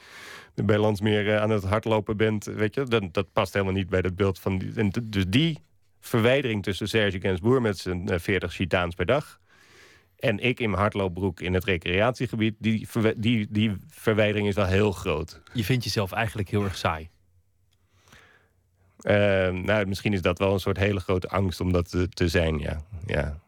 bij 0.55 0.77
Landsmeer 0.77 1.39
aan 1.39 1.49
het 1.49 1.63
hardlopen 1.63 2.17
bent. 2.17 2.45
Weet 2.45 2.75
je, 2.75 2.83
dat, 2.83 3.13
dat 3.13 3.33
past 3.33 3.53
helemaal 3.53 3.73
niet 3.73 3.89
bij 3.89 4.01
dat 4.01 4.15
beeld 4.15 4.39
van... 4.39 4.57
Die, 4.57 4.71
en 4.75 4.89
dus 5.03 5.25
die 5.27 5.59
verwijdering 5.99 6.63
tussen 6.63 6.87
Serge 6.87 7.19
Gainsbourg 7.19 7.61
met 7.61 7.77
zijn 7.77 8.19
40 8.19 8.53
chitaans 8.53 8.95
per 8.95 9.05
dag... 9.05 9.39
en 10.19 10.39
ik 10.39 10.59
in 10.59 10.69
mijn 10.69 10.81
hardloopbroek 10.81 11.41
in 11.41 11.53
het 11.53 11.63
recreatiegebied... 11.63 12.55
Die, 12.59 12.87
die, 13.15 13.47
die 13.49 13.77
verwijdering 13.87 14.47
is 14.47 14.55
wel 14.55 14.65
heel 14.65 14.91
groot. 14.91 15.41
Je 15.53 15.63
vindt 15.63 15.83
jezelf 15.83 16.11
eigenlijk 16.11 16.49
heel 16.49 16.63
erg 16.63 16.77
saai. 16.77 17.09
Uh, 19.01 19.13
nou, 19.49 19.85
misschien 19.85 20.13
is 20.13 20.21
dat 20.21 20.39
wel 20.39 20.53
een 20.53 20.59
soort 20.59 20.77
hele 20.77 20.99
grote 20.99 21.27
angst 21.27 21.59
om 21.59 21.71
dat 21.71 21.89
te, 21.89 22.09
te 22.09 22.27
zijn, 22.27 22.59
ja. 22.59 22.81
Ja, 23.05 23.39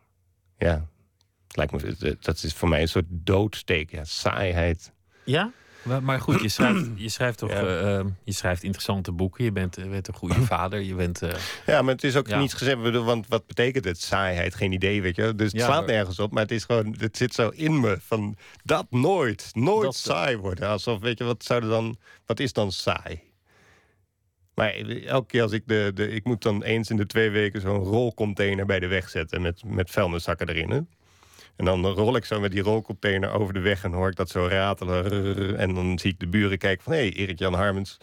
ja. 0.57 0.87
Lijkt 1.55 1.71
me, 1.71 2.17
dat 2.19 2.43
is 2.43 2.53
voor 2.53 2.69
mij 2.69 2.81
een 2.81 2.87
soort 2.87 3.05
doodsteek. 3.09 3.91
Ja, 3.91 4.03
saaiheid. 4.03 4.91
Ja? 5.23 5.51
Maar 6.01 6.19
goed, 6.19 6.41
je 6.41 6.49
schrijft, 6.49 6.89
je 7.05 7.09
schrijft 7.09 7.37
toch 7.37 7.49
ja. 7.49 7.97
uh, 7.99 8.05
je 8.23 8.31
schrijft 8.31 8.63
interessante 8.63 9.11
boeken. 9.11 9.43
Je 9.43 9.51
bent, 9.51 9.75
je 9.75 9.87
bent 9.87 10.07
een 10.07 10.13
goede 10.13 10.41
vader. 10.55 10.79
Je 10.79 10.93
bent, 10.93 11.23
uh, 11.23 11.29
ja, 11.65 11.81
maar 11.81 11.93
het 11.93 12.03
is 12.03 12.15
ook 12.15 12.27
ja. 12.27 12.39
niets 12.39 12.53
gezegd. 12.53 12.91
Want 12.91 13.27
wat 13.27 13.47
betekent 13.47 13.85
het? 13.85 14.01
Saaiheid, 14.01 14.55
geen 14.55 14.71
idee, 14.71 15.01
weet 15.01 15.15
je. 15.15 15.35
Dus 15.35 15.51
het 15.51 15.61
ja, 15.61 15.65
slaat 15.65 15.85
nergens 15.85 16.19
op. 16.19 16.31
Maar 16.31 16.41
het 16.41 16.51
is 16.51 16.63
gewoon, 16.63 16.95
het 16.97 17.17
zit 17.17 17.33
zo 17.33 17.49
in 17.49 17.79
me. 17.79 17.97
Van 18.01 18.37
dat 18.63 18.85
nooit, 18.89 19.49
nooit 19.53 19.83
dat 19.83 19.95
saai 19.95 20.37
worden. 20.37 20.69
Alsof, 20.69 20.99
weet 20.99 21.17
je, 21.17 21.23
wat 21.23 21.43
zou 21.43 21.63
er 21.63 21.69
dan, 21.69 21.97
wat 22.25 22.39
is 22.39 22.53
dan 22.53 22.71
saai? 22.71 23.21
Maar 24.55 24.73
elke 25.05 25.27
keer 25.27 25.41
als 25.41 25.51
ik 25.51 25.67
de, 25.67 25.91
de. 25.93 26.09
Ik 26.09 26.23
moet 26.23 26.41
dan 26.41 26.63
eens 26.63 26.89
in 26.89 26.97
de 26.97 27.05
twee 27.05 27.29
weken 27.29 27.61
zo'n 27.61 27.83
rolcontainer 27.83 28.65
bij 28.65 28.79
de 28.79 28.87
weg 28.87 29.09
zetten. 29.09 29.41
Met, 29.41 29.63
met 29.65 29.91
vuilniszakken 29.91 30.49
erin. 30.49 30.69
Hè? 30.69 30.79
En 31.55 31.65
dan 31.65 31.85
rol 31.85 32.15
ik 32.15 32.25
zo 32.25 32.39
met 32.39 32.51
die 32.51 32.61
rolcontainer 32.61 33.31
over 33.31 33.53
de 33.53 33.59
weg 33.59 33.83
en 33.83 33.91
hoor 33.91 34.09
ik 34.09 34.15
dat 34.15 34.29
zo 34.29 34.47
ratelen. 34.47 35.57
En 35.57 35.73
dan 35.73 35.99
zie 35.99 36.11
ik 36.11 36.19
de 36.19 36.27
buren 36.27 36.57
kijken 36.57 36.83
van... 36.83 36.93
hé, 36.93 36.99
hey, 36.99 37.11
Erik-Jan 37.13 37.53
Harmens 37.53 37.97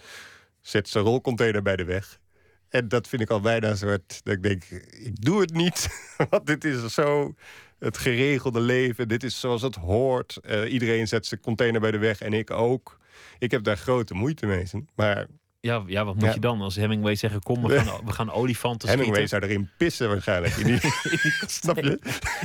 zet 0.60 0.88
zijn 0.88 1.04
rolcontainer 1.04 1.62
bij 1.62 1.76
de 1.76 1.84
weg. 1.84 2.20
En 2.68 2.88
dat 2.88 3.08
vind 3.08 3.22
ik 3.22 3.30
al 3.30 3.40
bijna 3.40 3.68
een 3.68 3.76
soort. 3.76 4.20
Dat 4.24 4.34
ik 4.34 4.42
denk, 4.42 4.64
ik 4.90 5.22
doe 5.24 5.40
het 5.40 5.52
niet. 5.52 5.88
Want 6.30 6.46
dit 6.46 6.64
is 6.64 6.94
zo 6.94 7.34
het 7.78 7.98
geregelde 7.98 8.60
leven. 8.60 9.08
Dit 9.08 9.22
is 9.22 9.40
zoals 9.40 9.62
het 9.62 9.74
hoort. 9.74 10.38
Uh, 10.42 10.72
iedereen 10.72 11.08
zet 11.08 11.26
zijn 11.26 11.40
container 11.40 11.80
bij 11.80 11.90
de 11.90 11.98
weg 11.98 12.20
en 12.20 12.32
ik 12.32 12.50
ook. 12.50 12.98
Ik 13.38 13.50
heb 13.50 13.62
daar 13.62 13.76
grote 13.76 14.14
moeite 14.14 14.46
mee. 14.46 14.66
Maar 14.94 15.26
ja, 15.62 15.82
ja, 15.86 16.04
wat 16.04 16.14
moet 16.14 16.24
ja. 16.24 16.34
je 16.34 16.40
dan 16.40 16.60
als 16.60 16.76
Hemingway 16.76 17.14
zeggen: 17.14 17.42
Kom, 17.42 17.62
we 17.62 17.78
gaan, 17.78 18.04
we 18.04 18.12
gaan 18.12 18.30
olifanten 18.30 18.88
Hemingway 18.88 19.26
zou 19.26 19.42
erin 19.42 19.70
pissen 19.76 20.08
waarschijnlijk. 20.08 20.56
In 20.56 20.66
die, 20.66 20.80
snap 21.60 21.76
je? 21.76 21.98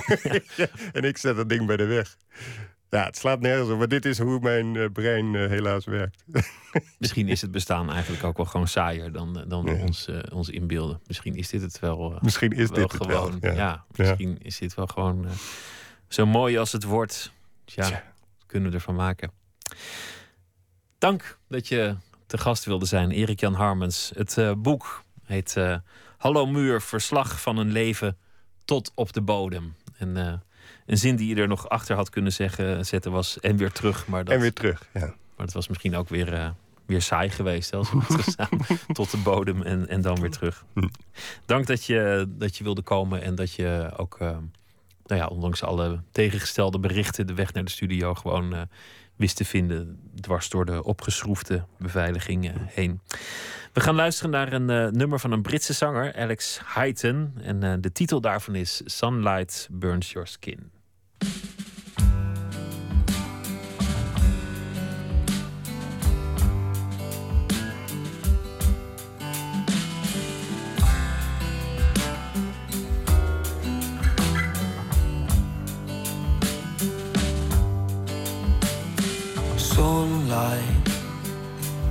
ja. 0.55 0.67
En 0.93 1.03
ik 1.03 1.17
zet 1.17 1.35
dat 1.35 1.49
ding 1.49 1.65
bij 1.65 1.77
de 1.77 1.85
weg. 1.85 2.17
Ja, 2.89 3.05
het 3.05 3.17
slaat 3.17 3.39
nergens 3.39 3.69
op, 3.69 3.77
maar 3.77 3.87
dit 3.87 4.05
is 4.05 4.19
hoe 4.19 4.39
mijn 4.39 4.73
uh, 4.73 4.85
brein 4.93 5.33
uh, 5.33 5.49
helaas 5.49 5.85
werkt. 5.85 6.23
Misschien 6.97 7.27
is 7.27 7.41
het 7.41 7.51
bestaan 7.51 7.91
eigenlijk 7.91 8.23
ook 8.23 8.37
wel 8.37 8.45
gewoon 8.45 8.67
saaier 8.67 9.11
dan, 9.11 9.45
dan 9.47 9.65
ja. 9.65 9.81
ons, 9.81 10.07
uh, 10.07 10.19
ons 10.33 10.49
inbeelden. 10.49 11.01
Misschien 11.07 11.35
is 11.35 11.49
dit 11.49 11.61
het 11.61 11.79
wel. 11.79 12.17
misschien 12.21 12.51
is 12.51 12.69
wel 12.69 12.79
dit 12.79 12.93
gewoon. 12.93 13.31
het 13.31 13.39
wel. 13.39 13.55
Ja, 13.55 13.85
misschien 13.95 14.37
is 14.41 14.57
dit 14.57 14.73
wel 14.73 14.87
gewoon 14.87 15.27
zo 16.07 16.25
mooi 16.25 16.57
als 16.57 16.71
het 16.71 16.83
wordt. 16.83 17.31
Ja, 17.65 18.03
kunnen 18.45 18.69
we 18.69 18.75
ervan 18.75 18.95
maken. 18.95 19.31
Dank 20.97 21.37
dat 21.47 21.67
je 21.67 21.95
te 22.27 22.37
gast 22.37 22.65
wilde 22.65 22.85
zijn, 22.85 23.11
Erik 23.11 23.39
Jan 23.39 23.53
Harmens. 23.53 24.11
Het 24.15 24.37
boek 24.57 25.03
heet 25.25 25.55
Hallo 26.17 26.45
Muur, 26.45 26.81
verslag 26.81 27.41
van 27.41 27.57
een 27.57 27.71
leven 27.71 28.17
tot 28.65 28.91
op 28.95 29.13
de 29.13 29.21
bodem. 29.21 29.75
En 29.97 30.41
een 30.85 30.97
zin 30.97 31.15
die 31.15 31.35
je 31.35 31.41
er 31.41 31.47
nog 31.47 31.69
achter 31.69 31.95
had 31.95 32.09
kunnen 32.09 32.33
zeggen, 32.33 32.85
zetten 32.85 33.11
was 33.11 33.39
en 33.39 33.57
weer 33.57 33.71
terug. 33.71 34.07
Maar 34.07 34.23
dat, 34.23 34.33
en 34.33 34.39
weer 34.39 34.53
terug, 34.53 34.89
ja. 34.93 35.13
Maar 35.35 35.45
het 35.45 35.53
was 35.53 35.67
misschien 35.67 35.95
ook 35.95 36.09
weer, 36.09 36.53
weer 36.85 37.01
saai 37.01 37.29
geweest. 37.29 37.73
Als 37.73 37.91
we 37.91 38.47
tot 38.93 39.11
de 39.11 39.17
bodem 39.17 39.61
en, 39.61 39.87
en 39.87 40.01
dan 40.01 40.19
weer 40.21 40.31
terug. 40.31 40.65
Hm. 40.73 40.87
Dank 41.45 41.67
dat 41.67 41.85
je, 41.85 42.25
dat 42.27 42.57
je 42.57 42.63
wilde 42.63 42.81
komen 42.81 43.21
en 43.21 43.35
dat 43.35 43.53
je 43.53 43.91
ook, 43.97 44.19
nou 44.19 44.41
ja, 45.21 45.25
ondanks 45.27 45.63
alle 45.63 46.01
tegengestelde 46.11 46.79
berichten, 46.79 47.27
de 47.27 47.33
weg 47.33 47.53
naar 47.53 47.63
de 47.63 47.71
studio 47.71 48.13
gewoon 48.13 48.67
wist 49.17 49.35
te 49.35 49.45
vinden. 49.45 49.99
Dwars 50.21 50.49
door 50.49 50.65
de 50.65 50.83
opgeschroefde 50.83 51.65
beveiliging 51.77 52.51
heen. 52.65 53.01
We 53.73 53.79
gaan 53.79 53.95
luisteren 53.95 54.31
naar 54.31 54.53
een 54.53 54.93
nummer 54.97 55.19
van 55.19 55.31
een 55.31 55.41
Britse 55.41 55.73
zanger, 55.73 56.15
Alex 56.15 56.59
Hyten. 56.75 57.33
En 57.41 57.81
de 57.81 57.91
titel 57.91 58.21
daarvan 58.21 58.55
is 58.55 58.81
Sunlight 58.85 59.67
Burns 59.71 60.11
Your 60.11 60.27
Skin. 60.27 60.71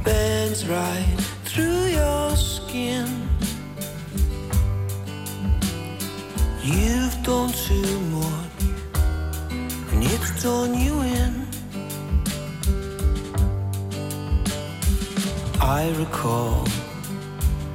Bends 0.05 0.69
right 0.69 1.17
through 1.45 1.87
your 1.87 2.37
skin. 2.37 3.07
You've 6.63 7.17
done 7.25 7.51
too 7.51 8.01
much 8.17 8.63
and 9.91 10.05
it's 10.05 10.31
torn 10.41 10.75
you 10.75 10.95
in. 11.01 11.33
I 15.61 15.93
recall 15.99 16.69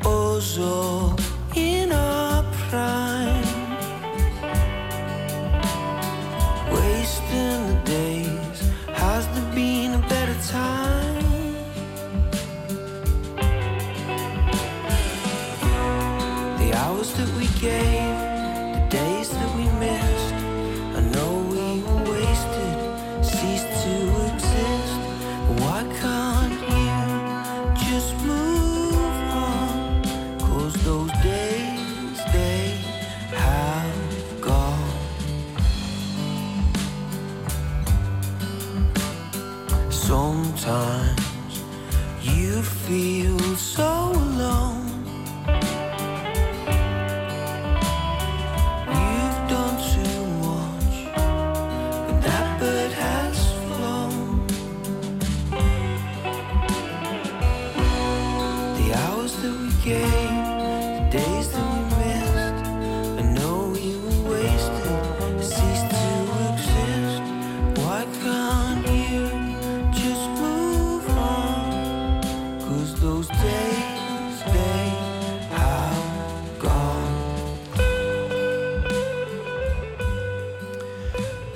us 0.06 0.58
all 0.58 1.18
in 1.54 1.92
our 1.92 2.44
prime, 2.70 3.11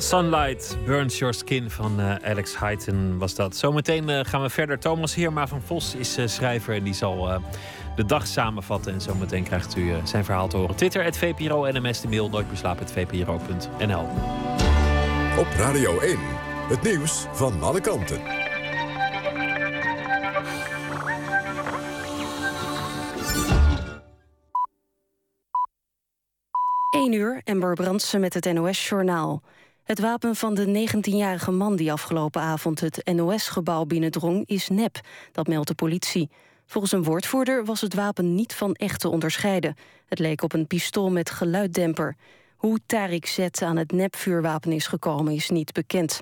Sunlight 0.05 0.77
Burns 0.85 1.17
Your 1.17 1.33
Skin 1.33 1.69
van 1.69 1.99
eh, 1.99 2.15
Alex 2.29 2.59
Hyten 2.59 3.17
was 3.17 3.35
dat. 3.35 3.55
Zometeen 3.55 4.09
eh, 4.09 4.19
gaan 4.23 4.41
we 4.41 4.49
verder. 4.49 4.79
Thomas 4.79 5.15
Heerma 5.15 5.47
van 5.47 5.61
Vos 5.61 5.95
is 5.95 6.17
eh, 6.17 6.27
schrijver 6.27 6.75
en 6.75 6.83
die 6.83 6.93
zal 6.93 7.41
de 7.95 8.05
dag 8.05 8.27
samenvatten. 8.27 8.93
En 8.93 9.01
zometeen 9.01 9.43
krijgt 9.43 9.75
u 9.75 9.93
zijn 10.03 10.25
verhaal 10.25 10.47
te 10.47 10.57
horen. 10.57 10.75
Twitter, 10.75 11.03
het 11.03 11.17
VPRO, 11.17 11.71
NMS, 11.71 12.01
de 12.01 12.07
mail, 12.07 12.29
nooit 12.29 12.49
beslapen, 12.49 12.87
VPRO.nl. 12.87 14.07
Op 15.37 15.47
Radio 15.57 15.99
1, 15.99 16.17
het 16.67 16.81
nieuws 16.81 17.25
van 17.31 17.61
alle 17.61 17.81
kanten. 17.81 18.21
1 26.89 27.13
uur, 27.13 27.41
Ember 27.43 27.73
Brandsen 27.73 28.19
met 28.19 28.33
het 28.33 28.53
NOS-journaal. 28.53 29.41
Het 29.85 29.99
wapen 29.99 30.35
van 30.35 30.53
de 30.53 30.87
19-jarige 30.89 31.51
man 31.51 31.75
die 31.75 31.91
afgelopen 31.91 32.41
avond 32.41 32.79
het 32.79 33.11
NOS-gebouw 33.13 33.85
binnendrong 33.85 34.47
is 34.47 34.69
nep. 34.69 34.99
Dat 35.31 35.47
meldt 35.47 35.67
de 35.67 35.75
politie. 35.75 36.29
Volgens 36.65 36.93
een 36.93 37.03
woordvoerder 37.03 37.65
was 37.65 37.81
het 37.81 37.93
wapen 37.93 38.35
niet 38.35 38.53
van 38.53 38.73
echt 38.73 38.99
te 38.99 39.09
onderscheiden. 39.09 39.75
Het 40.05 40.19
leek 40.19 40.41
op 40.41 40.53
een 40.53 40.67
pistool 40.67 41.11
met 41.11 41.29
geluiddemper. 41.29 42.15
Hoe 42.55 42.79
Tariq 42.79 43.27
Z 43.27 43.39
aan 43.61 43.77
het 43.77 43.91
nepvuurwapen 43.91 44.71
is 44.71 44.87
gekomen 44.87 45.33
is 45.33 45.49
niet 45.49 45.73
bekend. 45.73 46.19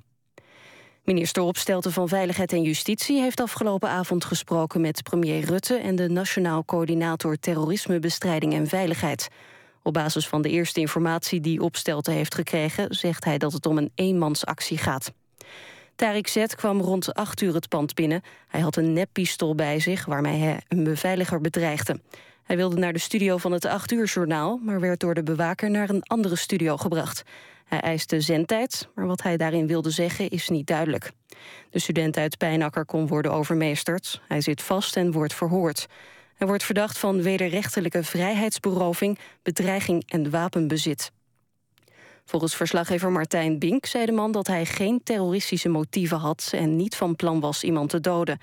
Minister 1.03 1.43
Opstelten 1.43 1.91
van 1.91 2.07
Veiligheid 2.07 2.53
en 2.53 2.61
Justitie 2.61 3.21
heeft 3.21 3.41
afgelopen 3.41 3.89
avond 3.89 4.25
gesproken 4.25 4.81
met 4.81 5.03
premier 5.03 5.45
Rutte 5.45 5.75
en 5.75 5.95
de 5.95 6.09
Nationaal 6.09 6.65
Coördinator 6.65 7.35
Terrorismebestrijding 7.35 8.53
en 8.53 8.67
Veiligheid. 8.67 9.27
Op 9.83 9.93
basis 9.93 10.27
van 10.27 10.41
de 10.41 10.49
eerste 10.49 10.79
informatie 10.79 11.39
die 11.39 11.61
Opstelten 11.61 12.13
heeft 12.13 12.35
gekregen, 12.35 12.95
zegt 12.95 13.23
hij 13.23 13.37
dat 13.37 13.53
het 13.53 13.65
om 13.65 13.77
een 13.77 13.91
eenmansactie 13.95 14.77
gaat. 14.77 15.11
Tariq 15.95 16.29
Z 16.29 16.45
kwam 16.45 16.81
rond 16.81 17.13
8 17.13 17.41
uur 17.41 17.53
het 17.53 17.69
pand 17.69 17.93
binnen. 17.93 18.21
Hij 18.47 18.61
had 18.61 18.75
een 18.75 18.93
neppistool 18.93 19.55
bij 19.55 19.79
zich 19.79 20.05
waarmee 20.05 20.39
hij 20.39 20.61
een 20.67 20.83
beveiliger 20.83 21.41
bedreigde. 21.41 21.99
Hij 22.43 22.55
wilde 22.55 22.77
naar 22.77 22.93
de 22.93 22.99
studio 22.99 23.37
van 23.37 23.51
het 23.51 23.65
8 23.65 23.91
uur 23.91 24.05
journaal, 24.05 24.57
maar 24.57 24.79
werd 24.79 24.99
door 24.99 25.13
de 25.13 25.23
bewaker 25.23 25.69
naar 25.69 25.89
een 25.89 26.03
andere 26.03 26.35
studio 26.35 26.77
gebracht. 26.77 27.23
Hij 27.65 27.79
eiste 27.79 28.21
zendtijd, 28.21 28.87
maar 28.95 29.05
wat 29.07 29.21
hij 29.21 29.37
daarin 29.37 29.67
wilde 29.67 29.89
zeggen 29.89 30.29
is 30.29 30.49
niet 30.49 30.67
duidelijk. 30.67 31.11
De 31.69 31.79
student 31.79 32.17
uit 32.17 32.37
Pijnakker 32.37 32.85
kon 32.85 33.07
worden 33.07 33.31
overmeesterd. 33.31 34.21
Hij 34.27 34.41
zit 34.41 34.61
vast 34.61 34.95
en 34.95 35.11
wordt 35.11 35.33
verhoord. 35.33 35.87
Hij 36.33 36.47
wordt 36.47 36.63
verdacht 36.63 36.97
van 36.97 37.21
wederrechtelijke 37.21 38.03
vrijheidsberoving, 38.03 39.19
bedreiging 39.41 40.03
en 40.07 40.29
wapenbezit. 40.29 41.11
Volgens 42.25 42.55
verslaggever 42.55 43.11
Martijn 43.11 43.59
Bink 43.59 43.85
zei 43.85 44.05
de 44.05 44.11
man 44.11 44.31
dat 44.31 44.47
hij 44.47 44.65
geen 44.65 45.03
terroristische 45.03 45.69
motieven 45.69 46.17
had 46.17 46.51
en 46.55 46.75
niet 46.75 46.95
van 46.95 47.15
plan 47.15 47.39
was 47.39 47.63
iemand 47.63 47.89
te 47.89 47.99
doden. 47.99 48.39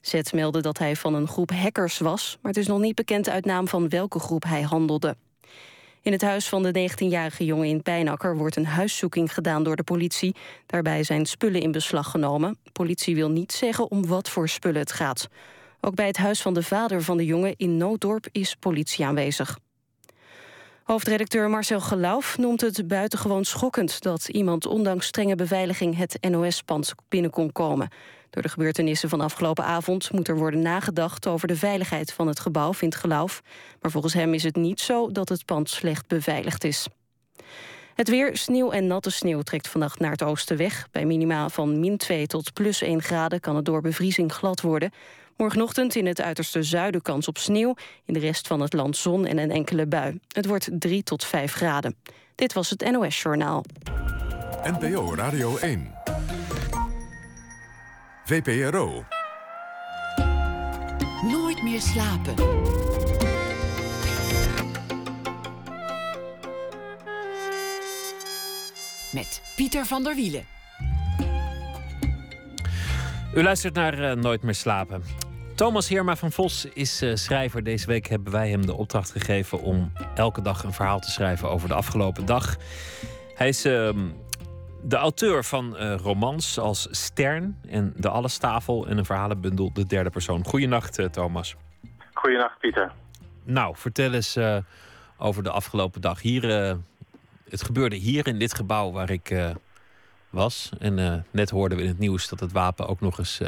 Zet 0.00 0.32
meldde 0.32 0.60
dat 0.60 0.78
hij 0.78 0.96
van 0.96 1.14
een 1.14 1.28
groep 1.28 1.50
hackers 1.50 1.98
was... 1.98 2.38
maar 2.40 2.52
het 2.52 2.60
is 2.60 2.66
nog 2.66 2.80
niet 2.80 2.94
bekend 2.94 3.28
uit 3.28 3.44
naam 3.44 3.68
van 3.68 3.88
welke 3.88 4.18
groep 4.18 4.44
hij 4.44 4.62
handelde. 4.62 5.16
In 6.02 6.12
het 6.12 6.22
huis 6.22 6.48
van 6.48 6.62
de 6.62 6.90
19-jarige 6.90 7.44
jongen 7.44 7.68
in 7.68 7.82
Pijnakker 7.82 8.36
wordt 8.36 8.56
een 8.56 8.66
huiszoeking 8.66 9.34
gedaan 9.34 9.62
door 9.62 9.76
de 9.76 9.82
politie. 9.82 10.34
Daarbij 10.66 11.02
zijn 11.02 11.26
spullen 11.26 11.60
in 11.60 11.72
beslag 11.72 12.10
genomen. 12.10 12.58
Politie 12.72 13.14
wil 13.14 13.30
niet 13.30 13.52
zeggen 13.52 13.90
om 13.90 14.06
wat 14.06 14.28
voor 14.28 14.48
spullen 14.48 14.80
het 14.80 14.92
gaat. 14.92 15.28
Ook 15.84 15.94
bij 15.94 16.06
het 16.06 16.16
huis 16.16 16.42
van 16.42 16.54
de 16.54 16.62
vader 16.62 17.02
van 17.02 17.16
de 17.16 17.24
jongen 17.24 17.54
in 17.56 17.76
Nooddorp 17.76 18.26
is 18.32 18.54
politie 18.54 19.04
aanwezig. 19.04 19.58
Hoofdredacteur 20.82 21.50
Marcel 21.50 21.80
Gelauf 21.80 22.38
noemt 22.38 22.60
het 22.60 22.88
buitengewoon 22.88 23.44
schokkend... 23.44 24.02
dat 24.02 24.28
iemand 24.28 24.66
ondanks 24.66 25.06
strenge 25.06 25.34
beveiliging 25.34 25.96
het 25.96 26.18
NOS-pand 26.20 26.92
binnen 27.08 27.30
kon 27.30 27.52
komen. 27.52 27.88
Door 28.30 28.42
de 28.42 28.48
gebeurtenissen 28.48 29.08
van 29.08 29.20
afgelopen 29.20 29.64
avond 29.64 30.12
moet 30.12 30.28
er 30.28 30.36
worden 30.36 30.62
nagedacht... 30.62 31.26
over 31.26 31.48
de 31.48 31.56
veiligheid 31.56 32.12
van 32.12 32.26
het 32.26 32.40
gebouw, 32.40 32.74
vindt 32.74 32.96
Gelauf. 32.96 33.40
Maar 33.80 33.90
volgens 33.90 34.14
hem 34.14 34.34
is 34.34 34.42
het 34.42 34.56
niet 34.56 34.80
zo 34.80 35.10
dat 35.10 35.28
het 35.28 35.44
pand 35.44 35.70
slecht 35.70 36.06
beveiligd 36.06 36.64
is. 36.64 36.86
Het 37.94 38.08
weer, 38.08 38.36
sneeuw 38.36 38.70
en 38.70 38.86
natte 38.86 39.10
sneeuw 39.10 39.40
trekt 39.40 39.68
vannacht 39.68 39.98
naar 39.98 40.10
het 40.10 40.22
oosten 40.22 40.56
weg. 40.56 40.88
Bij 40.90 41.04
minima 41.04 41.48
van 41.48 41.80
min 41.80 41.96
2 41.96 42.26
tot 42.26 42.52
plus 42.52 42.82
1 42.82 43.02
graden 43.02 43.40
kan 43.40 43.56
het 43.56 43.64
door 43.64 43.80
bevriezing 43.80 44.32
glad 44.32 44.60
worden. 44.60 44.92
Morgenochtend 45.42 45.94
in 45.94 46.06
het 46.06 46.20
uiterste 46.20 46.62
zuiden 46.62 47.02
kans 47.02 47.28
op 47.28 47.38
sneeuw. 47.38 47.74
In 48.04 48.14
de 48.14 48.20
rest 48.20 48.46
van 48.46 48.60
het 48.60 48.72
land 48.72 48.96
zon 48.96 49.26
en 49.26 49.38
een 49.38 49.50
enkele 49.50 49.86
bui. 49.86 50.20
Het 50.28 50.46
wordt 50.46 50.68
3 50.72 51.02
tot 51.02 51.24
5 51.24 51.52
graden. 51.52 51.96
Dit 52.34 52.52
was 52.52 52.70
het 52.70 52.90
NOS 52.90 53.22
Journaal. 53.22 53.64
NPO 54.64 55.14
Radio 55.14 55.56
1. 55.56 55.94
VPRO. 58.24 59.04
Nooit 61.22 61.62
meer 61.62 61.80
slapen. 61.80 62.34
Met 69.12 69.42
Pieter 69.56 69.86
van 69.86 70.02
der 70.02 70.14
Wielen. 70.14 70.46
U 73.34 73.42
luistert 73.42 73.74
naar 73.74 73.98
uh, 73.98 74.12
Nooit 74.12 74.42
meer 74.42 74.54
slapen. 74.54 75.21
Thomas 75.54 75.88
Heerma 75.88 76.16
van 76.16 76.32
Vos 76.32 76.64
is 76.64 77.02
uh, 77.02 77.14
schrijver. 77.14 77.62
Deze 77.62 77.86
week 77.86 78.06
hebben 78.06 78.32
wij 78.32 78.50
hem 78.50 78.66
de 78.66 78.74
opdracht 78.74 79.10
gegeven 79.10 79.60
om 79.60 79.92
elke 80.14 80.42
dag 80.42 80.62
een 80.62 80.72
verhaal 80.72 81.00
te 81.00 81.10
schrijven 81.10 81.48
over 81.48 81.68
de 81.68 81.74
afgelopen 81.74 82.26
dag. 82.26 82.56
Hij 83.34 83.48
is 83.48 83.66
uh, 83.66 83.90
de 84.82 84.96
auteur 84.96 85.44
van 85.44 85.76
uh, 85.76 85.94
romans 85.96 86.58
als 86.58 86.88
Stern 86.90 87.58
en 87.68 87.92
De 87.96 88.08
Allestafel 88.08 88.86
en 88.86 88.98
een 88.98 89.04
verhalenbundel 89.04 89.72
De 89.72 89.86
Derde 89.86 90.10
Persoon. 90.10 90.44
Goedenacht, 90.44 91.12
Thomas. 91.12 91.56
Goedenacht, 92.14 92.58
Pieter. 92.58 92.92
Nou, 93.44 93.76
vertel 93.76 94.12
eens 94.12 94.38
over 95.16 95.42
de 95.42 95.50
afgelopen 95.50 96.00
dag. 96.00 96.20
Hier, 96.20 96.42
het 97.48 97.62
gebeurde 97.62 97.96
hier 97.96 98.26
in 98.26 98.38
dit 98.38 98.54
gebouw 98.54 98.92
waar 98.92 99.10
ik 99.10 99.54
was. 100.30 100.72
En 100.78 101.24
net 101.30 101.50
hoorden 101.50 101.78
we 101.78 101.84
in 101.84 101.90
het 101.90 101.98
nieuws 101.98 102.28
dat 102.28 102.40
het 102.40 102.52
wapen 102.52 102.86
ook 102.86 103.00
nog 103.00 103.18
eens 103.18 103.40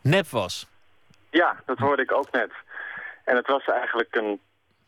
nep 0.00 0.28
was. 0.28 0.66
Ja, 1.32 1.56
dat 1.66 1.78
hoorde 1.78 2.02
ik 2.02 2.12
ook 2.12 2.30
net. 2.30 2.52
En 3.24 3.36
het 3.36 3.46
was 3.46 3.64
eigenlijk 3.64 4.16
een, 4.16 4.40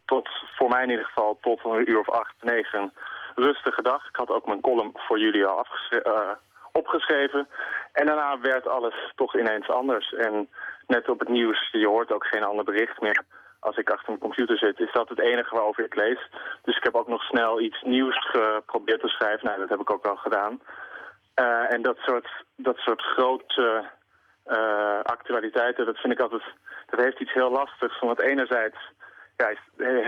tot, 0.05 0.29
voor 0.57 0.69
mij 0.69 0.83
in 0.83 0.91
ieder 0.91 1.05
geval, 1.05 1.39
tot 1.41 1.65
een 1.65 1.91
uur 1.91 1.99
of 1.99 2.11
acht, 2.11 2.35
negen, 2.41 2.93
rustige 3.35 3.83
dag. 3.83 4.09
Ik 4.09 4.17
had 4.17 4.29
ook 4.29 4.47
mijn 4.47 4.61
column 4.61 4.93
voor 4.95 5.19
jullie 5.19 5.47
al 5.47 5.67
uh, 5.91 6.31
opgeschreven. 6.73 7.49
En 7.93 8.07
daarna 8.07 8.41
werd 8.41 8.69
alles 8.69 9.13
toch 9.15 9.37
ineens 9.37 9.69
anders. 9.69 10.15
En 10.15 10.49
net 10.87 11.09
op 11.09 11.19
het 11.19 11.29
nieuws, 11.29 11.69
je 11.73 11.87
hoort 11.87 12.13
ook 12.13 12.27
geen 12.27 12.45
ander 12.45 12.65
bericht 12.65 13.01
meer 13.01 13.25
als 13.65 13.77
ik 13.77 13.91
achter 13.91 14.09
mijn 14.09 14.21
computer 14.21 14.59
zit, 14.59 14.81
is 14.81 14.93
dat 14.93 15.09
het 15.09 15.21
enige 15.21 15.55
waarover 15.55 15.85
ik 15.85 15.95
lees. 15.95 16.29
Dus 16.63 16.77
ik 16.77 16.85
heb 16.85 16.95
ook 16.95 17.09
nog 17.09 17.23
snel 17.23 17.61
iets 17.61 17.83
nieuws 17.83 18.19
geprobeerd 18.31 19.01
te 19.01 19.09
schrijven. 19.09 19.47
Nou, 19.47 19.59
dat 19.59 19.69
heb 19.69 19.81
ik 19.81 19.91
ook 19.91 20.05
wel 20.05 20.17
gedaan. 20.17 20.61
Uh, 21.41 21.73
en 21.73 21.83
dat 21.83 21.97
soort, 21.97 22.29
dat 22.57 22.77
soort 22.77 23.03
grote 23.03 23.85
uh, 24.47 25.01
actualiteiten, 25.03 25.87
dat 25.87 25.97
vind 25.97 26.13
ik 26.13 26.21
altijd, 26.21 26.43
dat 26.91 27.01
heeft 27.01 27.21
iets 27.21 27.33
heel 27.33 27.51
lastigs. 27.51 28.01
Want 28.01 28.21
enerzijds 28.21 28.77
ja, 29.37 29.53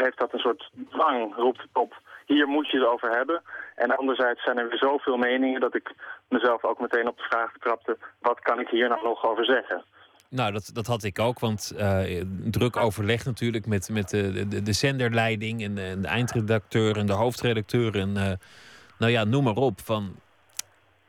heeft 0.03 0.19
dat 0.19 0.33
een 0.33 0.39
soort 0.39 0.71
dwang, 0.91 1.35
roept 1.37 1.67
op, 1.73 2.01
hier 2.27 2.47
moet 2.47 2.71
je 2.71 2.79
het 2.79 2.89
over 2.89 3.11
hebben. 3.11 3.43
En 3.75 3.97
anderzijds 3.97 4.43
zijn 4.43 4.59
er 4.59 4.79
zoveel 4.79 5.17
meningen 5.17 5.61
dat 5.61 5.75
ik 5.75 5.93
mezelf 6.29 6.65
ook 6.65 6.81
meteen 6.81 7.09
op 7.09 7.17
de 7.17 7.23
vraag 7.23 7.53
trapte, 7.61 7.99
wat 8.21 8.41
kan 8.41 8.61
ik 8.61 8.69
hier 8.69 8.89
nou 8.89 9.03
nog 9.03 9.25
over 9.25 9.45
zeggen? 9.45 9.85
Nou, 10.31 10.53
dat, 10.53 10.71
dat 10.73 10.87
had 10.87 11.03
ik 11.03 11.19
ook, 11.19 11.39
want 11.39 11.73
uh, 11.77 12.23
druk 12.51 12.77
overleg 12.77 13.25
natuurlijk 13.25 13.67
met, 13.67 13.89
met 13.89 14.09
de, 14.09 14.49
de, 14.49 14.63
de 14.63 14.73
zenderleiding 14.73 15.63
en 15.63 15.75
de, 15.75 16.09
eindredacteur 16.09 16.97
en 16.97 17.07
de 17.07 17.13
hoofdredacteur 17.13 17.99
en 17.99 18.17
uh, 18.17 18.33
nou 18.99 19.13
ja, 19.13 19.25
noem 19.25 19.45
maar 19.45 19.57
op. 19.57 19.81
Van, 19.81 20.17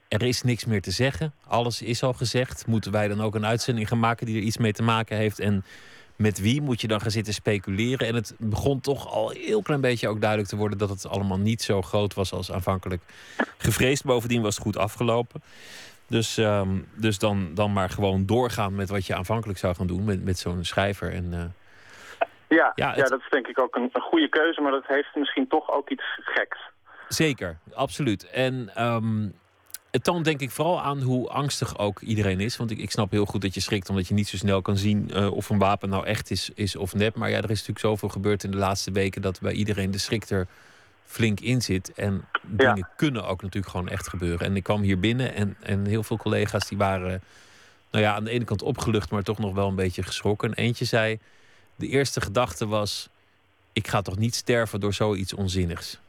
er 0.07 0.23
is 0.23 0.41
niks 0.41 0.65
meer 0.65 0.81
te 0.81 0.91
zeggen. 0.91 1.33
Alles 1.47 1.81
is 1.81 2.03
al 2.03 2.13
gezegd. 2.13 2.67
Moeten 2.67 2.91
wij 2.91 3.07
dan 3.07 3.21
ook 3.21 3.35
een 3.35 3.45
uitzending 3.45 3.87
gaan 3.87 3.99
maken 3.99 4.25
die 4.25 4.37
er 4.37 4.43
iets 4.43 4.57
mee 4.57 4.73
te 4.73 4.83
maken 4.83 5.17
heeft? 5.17 5.39
En 5.39 5.65
met 6.15 6.39
wie 6.39 6.61
moet 6.61 6.81
je 6.81 6.87
dan 6.87 7.01
gaan 7.01 7.11
zitten 7.11 7.33
speculeren? 7.33 8.07
En 8.07 8.15
het 8.15 8.35
begon 8.37 8.79
toch 8.79 9.07
al 9.07 9.31
een 9.31 9.41
heel 9.41 9.61
klein 9.61 9.81
beetje 9.81 10.07
ook 10.07 10.21
duidelijk 10.21 10.49
te 10.49 10.55
worden 10.55 10.77
dat 10.77 10.89
het 10.89 11.07
allemaal 11.07 11.39
niet 11.39 11.61
zo 11.61 11.81
groot 11.81 12.13
was 12.13 12.31
als 12.31 12.51
aanvankelijk 12.51 13.01
gevreesd. 13.57 14.03
Bovendien 14.03 14.41
was 14.41 14.55
het 14.55 14.63
goed 14.63 14.77
afgelopen. 14.77 15.41
Dus, 16.07 16.37
um, 16.37 16.87
dus 16.95 17.19
dan, 17.19 17.53
dan 17.53 17.73
maar 17.73 17.89
gewoon 17.89 18.25
doorgaan 18.25 18.75
met 18.75 18.89
wat 18.89 19.05
je 19.05 19.15
aanvankelijk 19.15 19.59
zou 19.59 19.75
gaan 19.75 19.87
doen 19.87 20.03
met, 20.03 20.23
met 20.23 20.39
zo'n 20.39 20.63
schrijver. 20.63 21.13
En, 21.13 21.25
uh, 21.25 21.43
ja, 22.47 22.71
ja, 22.75 22.87
het... 22.87 22.97
ja, 22.97 23.03
dat 23.03 23.19
is 23.19 23.29
denk 23.29 23.47
ik 23.47 23.59
ook 23.59 23.75
een, 23.75 23.89
een 23.93 24.01
goede 24.01 24.29
keuze, 24.29 24.61
maar 24.61 24.71
dat 24.71 24.87
heeft 24.87 25.15
misschien 25.15 25.47
toch 25.47 25.71
ook 25.71 25.89
iets 25.89 26.03
geks. 26.15 26.59
Zeker, 27.07 27.57
absoluut. 27.73 28.29
En 28.29 28.83
um, 28.85 29.33
het 29.97 30.05
toont 30.05 30.25
denk 30.25 30.41
ik 30.41 30.51
vooral 30.51 30.81
aan 30.81 31.01
hoe 31.01 31.29
angstig 31.29 31.77
ook 31.77 32.01
iedereen 32.01 32.39
is. 32.39 32.57
Want 32.57 32.71
ik, 32.71 32.77
ik 32.77 32.91
snap 32.91 33.11
heel 33.11 33.25
goed 33.25 33.41
dat 33.41 33.53
je 33.53 33.59
schrikt 33.59 33.89
omdat 33.89 34.07
je 34.07 34.13
niet 34.13 34.27
zo 34.27 34.37
snel 34.37 34.61
kan 34.61 34.77
zien 34.77 35.09
uh, 35.13 35.31
of 35.31 35.49
een 35.49 35.57
wapen 35.57 35.89
nou 35.89 36.05
echt 36.05 36.31
is, 36.31 36.49
is 36.55 36.75
of 36.75 36.93
nep. 36.93 37.15
Maar 37.15 37.29
ja, 37.29 37.37
er 37.37 37.43
is 37.43 37.49
natuurlijk 37.49 37.79
zoveel 37.79 38.09
gebeurd 38.09 38.43
in 38.43 38.51
de 38.51 38.57
laatste 38.57 38.91
weken 38.91 39.21
dat 39.21 39.39
bij 39.41 39.53
iedereen 39.53 39.91
de 39.91 39.97
schrik 39.97 40.29
er 40.29 40.47
flink 41.05 41.39
in 41.39 41.61
zit. 41.61 41.93
En 41.93 42.25
dingen 42.41 42.89
kunnen 42.95 43.27
ook 43.27 43.41
natuurlijk 43.41 43.71
gewoon 43.71 43.89
echt 43.89 44.09
gebeuren. 44.09 44.45
En 44.45 44.55
ik 44.55 44.63
kwam 44.63 44.81
hier 44.81 44.99
binnen 44.99 45.33
en, 45.33 45.57
en 45.59 45.85
heel 45.85 46.03
veel 46.03 46.17
collega's 46.17 46.67
die 46.67 46.77
waren 46.77 47.21
nou 47.91 48.03
ja, 48.03 48.15
aan 48.15 48.23
de 48.23 48.31
ene 48.31 48.45
kant 48.45 48.61
opgelucht, 48.61 49.11
maar 49.11 49.23
toch 49.23 49.37
nog 49.37 49.53
wel 49.53 49.67
een 49.67 49.75
beetje 49.75 50.03
geschrokken. 50.03 50.53
Eentje 50.53 50.85
zei, 50.85 51.19
de 51.75 51.87
eerste 51.87 52.21
gedachte 52.21 52.67
was, 52.67 53.09
ik 53.73 53.87
ga 53.87 54.01
toch 54.01 54.17
niet 54.17 54.35
sterven 54.35 54.79
door 54.79 54.93
zoiets 54.93 55.33
onzinnigs. 55.33 55.99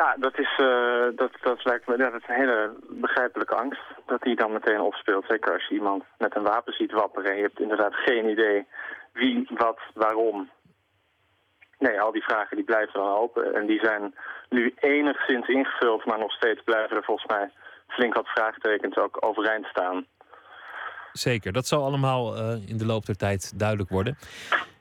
Ja, 0.00 0.16
dat, 0.18 0.38
is, 0.38 0.58
uh, 0.60 1.06
dat, 1.16 1.32
dat 1.42 1.64
lijkt 1.64 1.86
me 1.86 1.96
dat 1.96 2.14
is 2.14 2.28
een 2.28 2.34
hele 2.34 2.74
begrijpelijke 2.88 3.54
angst 3.54 3.82
dat 4.06 4.22
die 4.22 4.36
dan 4.36 4.52
meteen 4.52 4.80
opspeelt. 4.80 5.24
Zeker 5.28 5.52
als 5.52 5.66
je 5.68 5.74
iemand 5.74 6.04
met 6.18 6.36
een 6.36 6.42
wapen 6.42 6.72
ziet 6.72 6.92
wapperen 6.92 7.30
en 7.30 7.36
je 7.36 7.42
hebt 7.42 7.60
inderdaad 7.60 7.94
geen 7.94 8.28
idee 8.28 8.66
wie, 9.12 9.48
wat, 9.56 9.78
waarom. 9.94 10.50
Nee, 11.78 12.00
al 12.00 12.12
die 12.12 12.22
vragen 12.22 12.56
die 12.56 12.64
blijven 12.64 13.00
dan 13.00 13.16
open 13.16 13.54
en 13.54 13.66
die 13.66 13.80
zijn 13.82 14.14
nu 14.48 14.74
enigszins 14.76 15.48
ingevuld, 15.48 16.04
maar 16.04 16.18
nog 16.18 16.32
steeds 16.32 16.62
blijven 16.64 16.96
er 16.96 17.04
volgens 17.04 17.26
mij 17.26 17.50
flink 17.88 18.14
wat 18.14 18.28
vraagtekens 18.28 18.96
ook 18.96 19.16
overeind 19.26 19.66
staan. 19.66 20.06
Zeker, 21.12 21.52
dat 21.52 21.66
zal 21.66 21.84
allemaal 21.84 22.36
uh, 22.36 22.68
in 22.68 22.78
de 22.78 22.86
loop 22.86 23.06
der 23.06 23.16
tijd 23.16 23.58
duidelijk 23.58 23.90
worden. 23.90 24.16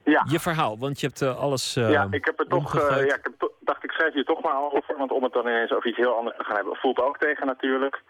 Ja. 0.03 0.25
Je 0.29 0.39
verhaal, 0.39 0.77
want 0.79 0.99
je 0.99 1.07
hebt 1.07 1.21
uh, 1.21 1.39
alles. 1.39 1.77
Uh, 1.77 1.91
ja, 1.91 2.07
ik 2.11 2.25
heb 2.25 2.39
er 2.39 2.47
toch. 2.47 2.89
ja, 2.89 3.15
ik 3.15 3.19
heb 3.23 3.51
dacht, 3.59 3.83
ik 3.83 3.91
schrijf 3.91 4.13
hier 4.13 4.25
toch 4.25 4.41
maar 4.41 4.71
over. 4.71 4.97
Want 4.97 5.11
om 5.11 5.23
het 5.23 5.33
dan 5.33 5.47
ineens 5.47 5.71
over 5.71 5.89
iets 5.89 5.97
heel 5.97 6.17
anders 6.17 6.37
te 6.37 6.43
gaan 6.43 6.55
hebben, 6.55 6.75
voelt 6.75 6.99
ook 6.99 7.17
tegen 7.17 7.45
natuurlijk. 7.45 8.01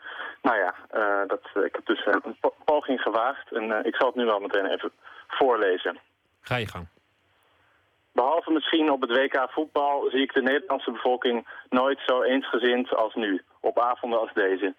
Nou 0.42 0.58
ja, 0.58 0.76
dat, 1.28 1.64
ik 1.66 1.76
heb 1.76 1.86
dus 1.86 2.06
een 2.06 2.38
poging 2.66 3.02
gewaagd. 3.02 3.52
En 3.52 3.86
ik 3.86 3.96
zal 3.96 4.08
het 4.08 4.16
nu 4.16 4.26
wel 4.26 4.40
meteen 4.40 4.66
even 4.66 4.92
voorlezen. 5.28 6.00
Ga 6.42 6.56
je 6.56 6.68
gang. 6.68 6.88
Behalve 8.14 8.52
misschien 8.52 8.92
op 8.92 9.02
het 9.02 9.18
WK 9.18 9.48
voetbal 9.50 10.10
zie 10.10 10.22
ik 10.22 10.34
de 10.34 10.42
Nederlandse 10.42 10.92
bevolking 10.92 11.48
nooit 11.70 12.00
zo 12.06 12.22
eensgezind 12.22 12.96
als 12.96 13.16
nu, 13.16 13.42
op 13.60 13.80
avonden 13.80 14.20
als 14.20 14.34
deze. 14.34 14.74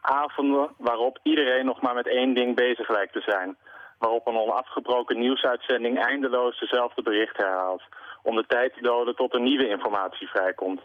Avonden 0.00 0.70
waarop 0.76 1.18
iedereen 1.22 1.64
nog 1.64 1.80
maar 1.80 1.94
met 1.94 2.08
één 2.08 2.34
ding 2.34 2.56
bezig 2.56 2.88
lijkt 2.88 3.12
te 3.12 3.20
zijn. 3.20 3.56
Waarop 3.98 4.26
een 4.26 4.36
onafgebroken 4.36 5.18
nieuwsuitzending 5.18 5.98
eindeloos 5.98 6.58
dezelfde 6.58 7.02
berichten 7.02 7.44
herhaalt. 7.46 7.82
Om 8.22 8.36
de 8.36 8.46
tijd 8.46 8.74
te 8.74 8.82
doden 8.82 9.16
tot 9.16 9.34
er 9.34 9.40
nieuwe 9.40 9.68
informatie 9.68 10.28
vrijkomt. 10.28 10.80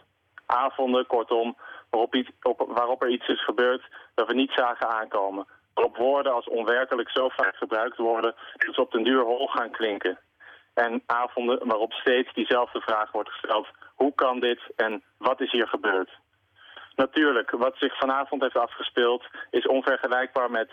Avonden, 0.46 1.06
kortom, 1.06 1.56
waarop, 1.90 2.14
iets, 2.14 2.30
op, 2.42 2.64
waarop 2.68 3.02
er 3.02 3.10
iets 3.10 3.28
is 3.28 3.44
gebeurd 3.44 3.82
dat 4.14 4.26
we 4.26 4.34
niet 4.34 4.52
zagen 4.54 4.88
aankomen. 4.88 5.46
Waarop 5.74 5.96
woorden 5.96 6.32
als 6.32 6.48
onwerkelijk 6.48 7.10
zo 7.10 7.28
vaak 7.28 7.56
gebruikt 7.56 7.96
worden 7.96 8.34
dat 8.56 8.74
ze 8.74 8.80
op 8.80 8.92
den 8.92 9.04
duur 9.04 9.22
hol 9.22 9.46
gaan 9.46 9.70
klinken. 9.70 10.18
En 10.74 11.02
avonden 11.06 11.66
waarop 11.66 11.92
steeds 11.92 12.32
diezelfde 12.32 12.80
vraag 12.80 13.12
wordt 13.12 13.30
gesteld. 13.30 13.66
Hoe 13.94 14.14
kan 14.14 14.40
dit 14.40 14.60
en 14.76 15.02
wat 15.18 15.40
is 15.40 15.52
hier 15.52 15.68
gebeurd? 15.68 16.10
Natuurlijk, 16.96 17.50
wat 17.50 17.76
zich 17.78 17.98
vanavond 17.98 18.42
heeft 18.42 18.56
afgespeeld 18.56 19.24
is 19.50 19.66
onvergelijkbaar 19.66 20.50
met 20.50 20.70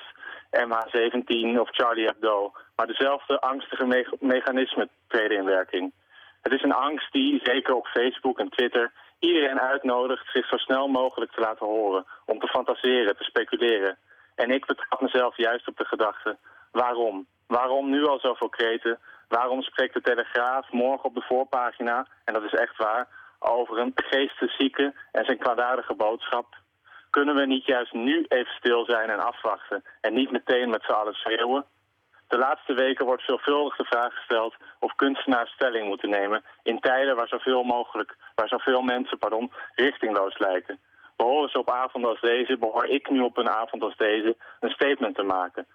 MH17 0.57 1.59
of 1.59 1.69
Charlie 1.71 2.05
Hebdo. 2.05 2.51
Maar 2.75 2.87
dezelfde 2.87 3.41
angstige 3.41 3.85
me 3.85 4.17
mechanismen 4.19 4.89
treden 5.07 5.37
in 5.37 5.45
werking. 5.45 5.93
Het 6.41 6.53
is 6.53 6.63
een 6.63 6.73
angst 6.73 7.11
die, 7.11 7.39
zeker 7.43 7.75
op 7.75 7.87
Facebook 7.87 8.39
en 8.39 8.49
Twitter, 8.49 8.91
iedereen 9.19 9.59
uitnodigt 9.59 10.31
zich 10.31 10.47
zo 10.47 10.57
snel 10.57 10.87
mogelijk 10.87 11.31
te 11.31 11.41
laten 11.41 11.65
horen. 11.65 12.05
Om 12.25 12.39
te 12.39 12.47
fantaseren, 12.47 13.17
te 13.17 13.23
speculeren. 13.23 13.97
En 14.35 14.51
ik 14.51 14.65
betrap 14.65 15.01
mezelf 15.01 15.37
juist 15.37 15.67
op 15.67 15.77
de 15.77 15.85
gedachte, 15.85 16.37
waarom? 16.71 17.27
Waarom 17.47 17.89
nu 17.89 18.05
al 18.05 18.19
zoveel 18.19 18.49
kreten? 18.49 18.99
Waarom 19.27 19.61
spreekt 19.61 19.93
de 19.93 20.01
Telegraaf 20.01 20.71
morgen 20.71 21.05
op 21.05 21.15
de 21.15 21.21
voorpagina, 21.21 22.07
en 22.25 22.33
dat 22.33 22.43
is 22.43 22.53
echt 22.53 22.77
waar, 22.77 23.07
over 23.39 23.77
een 23.77 23.91
geesteszieke 23.95 24.93
en 25.11 25.25
zijn 25.25 25.37
kwaadaardige 25.37 25.93
boodschap? 25.93 26.60
Kunnen 27.11 27.35
we 27.35 27.45
niet 27.45 27.65
juist 27.65 27.93
nu 27.93 28.25
even 28.27 28.53
stil 28.53 28.85
zijn 28.85 29.09
en 29.09 29.19
afwachten 29.19 29.83
en 30.01 30.13
niet 30.13 30.31
meteen 30.31 30.69
met 30.69 30.83
z'n 30.83 30.91
allen 30.91 31.13
schreeuwen? 31.13 31.65
De 32.27 32.37
laatste 32.37 32.73
weken 32.73 33.05
wordt 33.05 33.23
veelvuldig 33.23 33.75
de 33.75 33.85
vraag 33.85 34.13
gesteld 34.13 34.55
of 34.79 34.95
kunstenaars 34.95 35.51
stelling 35.51 35.87
moeten 35.87 36.09
nemen 36.09 36.43
in 36.63 36.79
tijden 36.79 37.15
waar 37.15 37.27
zoveel 37.27 37.63
mogelijk, 37.63 38.15
waar 38.35 38.47
zoveel 38.47 38.81
mensen, 38.81 39.17
pardon, 39.17 39.51
richtingloos 39.75 40.37
lijken. 40.37 40.79
Behoren 41.15 41.49
ze 41.49 41.59
op 41.59 41.69
avonden 41.69 42.09
als 42.09 42.21
deze, 42.21 42.57
behoor 42.57 42.85
ik 42.85 43.09
nu 43.09 43.19
op 43.19 43.37
een 43.37 43.49
avond 43.49 43.83
als 43.83 43.97
deze 43.97 44.35
een 44.59 44.69
statement 44.69 45.15
te 45.15 45.23
maken. 45.23 45.67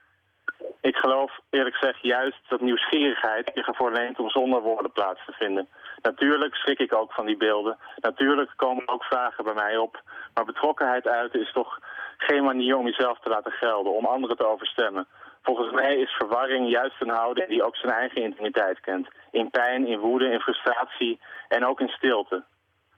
Ik 0.81 0.97
geloof 0.97 1.39
eerlijk 1.51 1.77
gezegd 1.77 2.03
juist 2.03 2.39
dat 2.49 2.61
nieuwsgierigheid 2.61 3.51
zich 3.55 3.67
ervoor 3.67 3.93
leent 3.93 4.19
om 4.19 4.31
zonder 4.31 4.61
woorden 4.61 4.93
plaats 4.93 5.25
te 5.27 5.33
vinden. 5.33 5.69
Natuurlijk 6.03 6.55
schrik 6.55 6.79
ik 6.79 6.95
ook 6.95 7.13
van 7.13 7.27
die 7.27 7.37
beelden. 7.37 7.79
Natuurlijk 7.97 8.53
komen 8.57 8.89
ook 8.89 9.05
vragen 9.05 9.45
bij 9.45 9.55
mij 9.55 9.77
op. 9.77 10.03
Maar 10.35 10.45
betrokkenheid 10.45 11.07
uiten 11.07 11.41
is 11.41 11.53
toch 11.53 11.79
geen 12.17 12.45
manier 12.45 12.77
om 12.77 12.87
jezelf 12.87 13.19
te 13.19 13.29
laten 13.29 13.53
gelden, 13.53 13.93
om 13.93 14.07
anderen 14.07 14.37
te 14.37 14.47
overstemmen. 14.47 15.07
Volgens 15.43 15.73
mij 15.73 15.97
is 15.97 16.11
verwarring 16.11 16.71
juist 16.71 17.01
een 17.01 17.09
houding 17.09 17.49
die 17.49 17.63
ook 17.63 17.77
zijn 17.77 17.93
eigen 17.93 18.23
intimiteit 18.23 18.81
kent. 18.81 19.09
In 19.31 19.51
pijn, 19.51 19.87
in 19.87 19.99
woede, 19.99 20.31
in 20.31 20.41
frustratie 20.41 21.21
en 21.49 21.67
ook 21.67 21.81
in 21.81 21.89
stilte. 21.89 22.45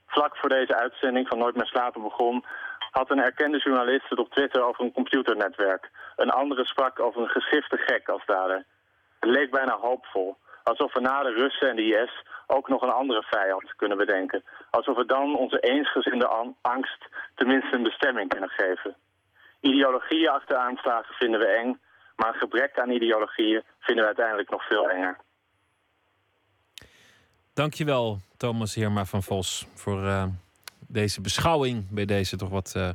Vlak 0.07 0.37
voor 0.37 0.49
deze 0.49 0.75
uitzending 0.77 1.29
van 1.29 1.39
Nooit 1.39 1.57
meer 1.57 1.67
slapen 1.67 2.03
begon... 2.03 2.45
had 2.91 3.11
een 3.11 3.23
erkende 3.23 3.59
journalist 3.59 4.09
het 4.09 4.19
op 4.19 4.31
Twitter 4.31 4.63
over 4.63 4.85
een 4.85 4.93
computernetwerk. 4.93 5.91
Een 6.17 6.31
andere 6.31 6.67
sprak 6.67 7.01
over 7.01 7.23
een 7.23 7.29
geschifte 7.29 7.77
gek 7.77 8.09
als 8.09 8.27
dader. 8.27 8.65
Het 9.21 9.31
leek 9.31 9.51
bijna 9.51 9.79
hoopvol. 9.81 10.37
Alsof 10.63 10.93
we 10.93 11.01
na 11.01 11.23
de 11.23 11.33
Russen 11.33 11.69
en 11.69 11.77
de 11.77 11.83
IS 11.83 12.23
ook 12.51 12.69
nog 12.69 12.83
een 12.83 12.99
andere 13.01 13.23
vijand 13.23 13.75
kunnen 13.77 13.97
bedenken. 13.97 14.45
Alsof 14.71 14.97
we 14.97 15.07
dan 15.07 15.37
onze 15.37 15.59
eensgezinde 15.59 16.27
angst 16.61 17.09
tenminste 17.35 17.77
een 17.77 17.83
bestemming 17.83 18.29
kunnen 18.29 18.49
geven. 18.49 18.97
Ideologieën 19.61 20.29
achter 20.29 20.57
aanslagen 20.57 21.15
vinden 21.15 21.41
we 21.41 21.47
eng, 21.47 21.81
maar 22.17 22.29
een 22.29 22.41
gebrek 22.41 22.79
aan 22.79 22.91
ideologieën 22.91 23.63
vinden 23.79 24.05
we 24.05 24.11
uiteindelijk 24.11 24.51
nog 24.51 24.67
veel 24.67 24.91
enger. 24.91 25.17
Dankjewel, 27.55 28.19
Thomas 28.37 28.75
Heerma 28.75 29.05
van 29.05 29.23
Vos, 29.23 29.67
voor 29.75 30.03
uh, 30.03 30.25
deze 30.87 31.21
beschouwing 31.21 31.91
bij 31.91 32.05
deze 32.05 32.37
toch 32.37 32.51
wat 32.51 32.75
uh, 32.77 32.89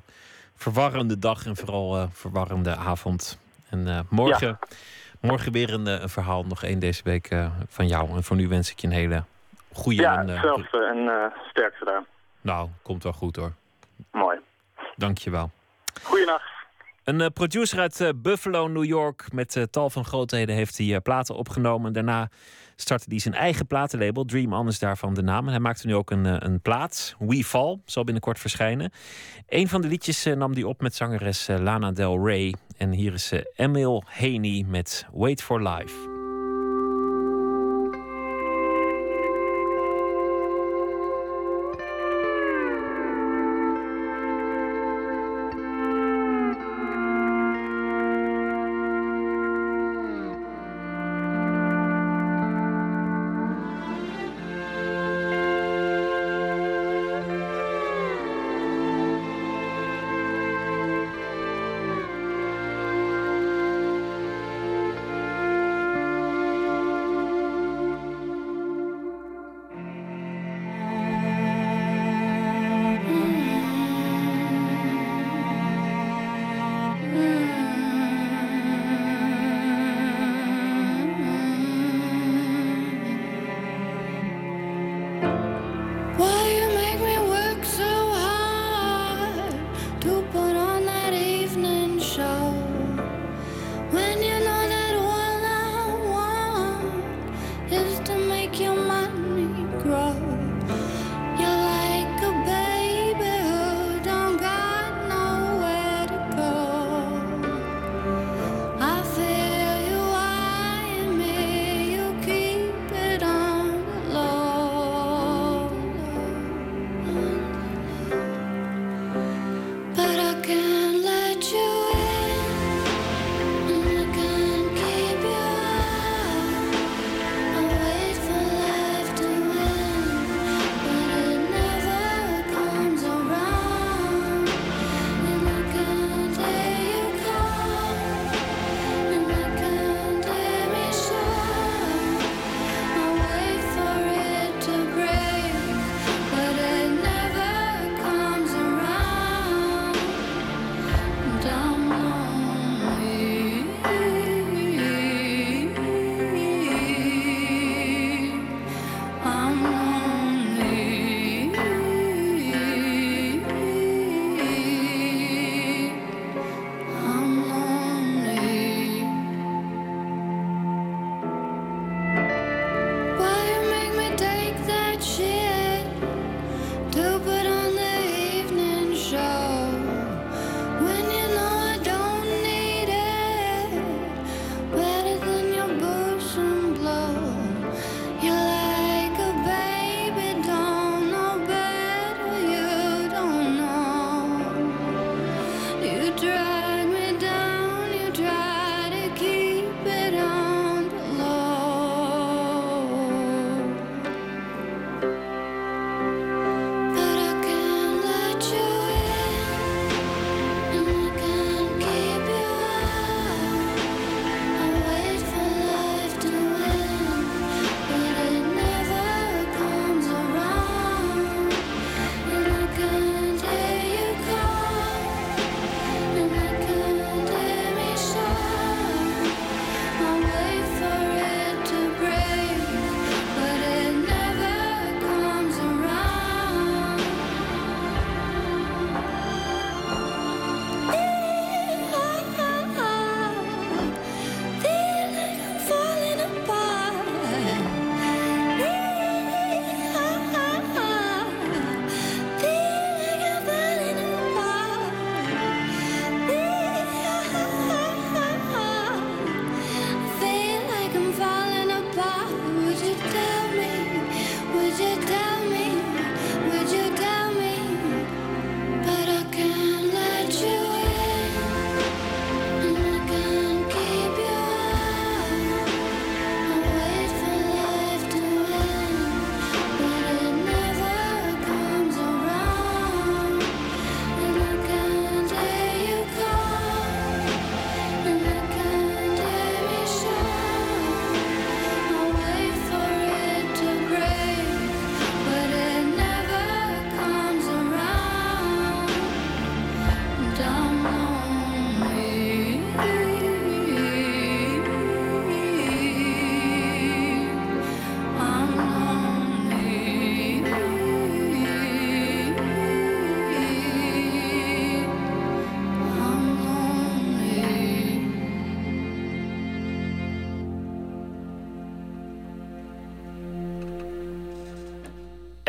verwarrende 0.55 1.19
dag 1.19 1.45
en 1.45 1.55
vooral 1.55 1.97
uh, 1.97 2.05
verwarrende 2.11 2.75
avond. 2.75 3.39
En 3.69 4.07
morgen, 4.09 4.47
ja. 4.47 4.59
morgen 5.21 5.51
weer 5.51 5.73
een, 5.73 5.85
een, 5.85 6.09
verhaal, 6.09 6.43
nog 6.43 6.63
één 6.63 6.79
deze 6.79 7.03
week 7.03 7.29
van 7.67 7.87
jou. 7.87 8.09
En 8.09 8.23
voor 8.23 8.35
nu 8.35 8.47
wens 8.47 8.71
ik 8.71 8.79
je 8.79 8.87
een 8.87 8.93
hele 8.93 9.23
goede... 9.73 10.01
Ja, 10.01 10.17
en, 10.17 10.27
hetzelfde 10.27 10.85
en 10.85 11.31
sterkte 11.49 11.85
daar. 11.85 12.03
Nou, 12.41 12.69
komt 12.81 13.03
wel 13.03 13.13
goed 13.13 13.35
hoor. 13.35 13.51
Mooi. 14.11 14.39
Dankjewel. 14.95 15.51
Goeienacht. 16.03 16.51
Een 17.03 17.33
producer 17.33 17.79
uit 17.79 18.13
Buffalo, 18.15 18.67
New 18.67 18.83
York, 18.83 19.31
met 19.33 19.67
tal 19.71 19.89
van 19.89 20.05
grootheden 20.05 20.55
heeft 20.55 20.77
hij 20.77 21.01
platen 21.01 21.35
opgenomen. 21.35 21.93
Daarna 21.93 22.29
startte 22.75 23.05
hij 23.09 23.19
zijn 23.19 23.33
eigen 23.33 23.67
platenlabel, 23.67 24.25
Dream 24.25 24.53
On 24.53 24.67
is 24.67 24.79
daarvan 24.79 25.13
de 25.13 25.21
naam. 25.21 25.45
En 25.45 25.51
hij 25.51 25.59
maakte 25.59 25.87
nu 25.87 25.95
ook 25.95 26.11
een, 26.11 26.45
een 26.45 26.61
plaat, 26.61 27.15
We 27.19 27.43
Fall, 27.43 27.79
zal 27.85 28.03
binnenkort 28.03 28.39
verschijnen. 28.39 28.91
Een 29.47 29.67
van 29.67 29.81
de 29.81 29.87
liedjes 29.87 30.23
nam 30.23 30.53
hij 30.53 30.63
op 30.63 30.81
met 30.81 30.95
zangeres 30.95 31.47
Lana 31.47 31.91
Del 31.91 32.25
Rey. 32.27 32.53
En 32.77 32.91
hier 32.91 33.13
is 33.13 33.33
Emil 33.55 34.03
Haney 34.05 34.65
met 34.67 35.07
Wait 35.13 35.43
for 35.43 35.61
Life. 35.61 36.12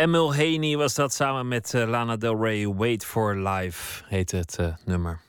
Emil 0.05 0.35
Haney 0.35 0.77
was 0.77 0.95
dat 0.95 1.13
samen 1.13 1.49
met 1.49 1.73
uh, 1.75 1.89
Lana 1.89 2.17
Del 2.17 2.37
Rey. 2.37 2.67
Wait 2.67 3.05
for 3.05 3.37
Life 3.37 4.05
heet 4.09 4.31
het 4.31 4.57
uh, 4.61 4.67
nummer. 4.85 5.24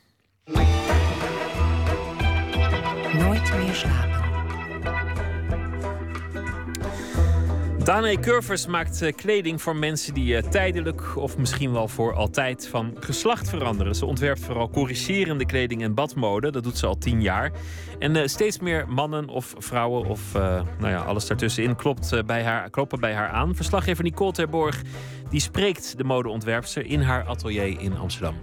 Danae 7.96 8.20
Curvers 8.20 8.66
maakt 8.66 9.02
uh, 9.02 9.12
kleding 9.16 9.62
voor 9.62 9.76
mensen 9.76 10.14
die 10.14 10.48
tijdelijk 10.48 11.18
of 11.18 11.38
misschien 11.38 11.72
wel 11.72 11.88
voor 11.88 12.14
altijd 12.14 12.68
van 12.68 12.96
geslacht 13.00 13.50
veranderen. 13.50 13.96
Ze 13.96 14.06
ontwerpt 14.06 14.40
vooral 14.40 14.70
corrigerende 14.70 15.46
kleding 15.46 15.84
en 15.84 15.94
badmode. 15.94 16.52
Dat 16.52 16.64
doet 16.64 16.78
ze 16.78 16.86
al 16.86 16.98
tien 16.98 17.22
jaar. 17.22 17.52
En 18.00 18.30
steeds 18.30 18.60
meer 18.60 18.86
mannen 18.90 19.28
of 19.30 19.54
vrouwen 19.58 20.06
of 20.06 20.34
nou 20.34 20.88
ja, 20.88 21.02
alles 21.02 21.28
daartussenin 21.28 21.76
klopt, 21.76 22.26
bij 22.26 22.44
haar, 22.44 22.70
kloppen 22.70 23.00
bij 23.00 23.14
haar 23.14 23.30
aan. 23.30 23.56
Verslaggever 23.56 24.04
Nicole 24.04 24.32
Terborg 24.32 24.82
die 25.30 25.40
spreekt 25.40 25.98
de 25.98 26.04
modeontwerpster 26.04 26.86
in 26.86 27.02
haar 27.02 27.24
atelier 27.24 27.82
in 27.82 27.98
Amsterdam. 27.98 28.36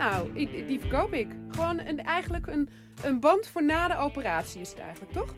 Nou, 0.00 0.32
die, 0.66 0.80
verkoop 0.80 1.12
ik. 1.12 1.28
Gewoon 1.50 1.80
een, 1.86 2.04
eigenlijk 2.04 2.46
een, 2.46 2.68
een 3.02 3.20
band 3.20 3.46
voor 3.46 3.64
na 3.64 3.88
de 3.88 3.96
operatie 3.96 4.60
is 4.60 4.70
het 4.70 4.78
eigenlijk, 4.78 5.12
toch? 5.12 5.34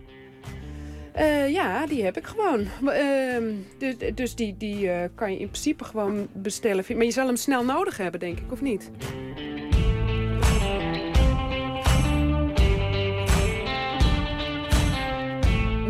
Uh, 1.17 1.49
ja, 1.49 1.87
die 1.87 2.05
heb 2.05 2.17
ik 2.17 2.27
gewoon. 2.27 2.67
Uh, 2.83 4.15
dus, 4.15 4.35
die, 4.35 4.57
die 4.57 4.85
uh, 4.85 5.05
kan 5.15 5.33
je 5.33 5.39
in 5.39 5.49
principe 5.49 5.85
gewoon 5.85 6.29
bestellen. 6.33 6.85
Maar 6.89 7.05
je 7.05 7.11
zal 7.11 7.27
hem 7.27 7.37
snel 7.37 7.65
nodig 7.65 7.97
hebben, 7.97 8.21
denk 8.21 8.39
ik, 8.39 8.53
of 8.53 8.61
niet? 8.61 8.91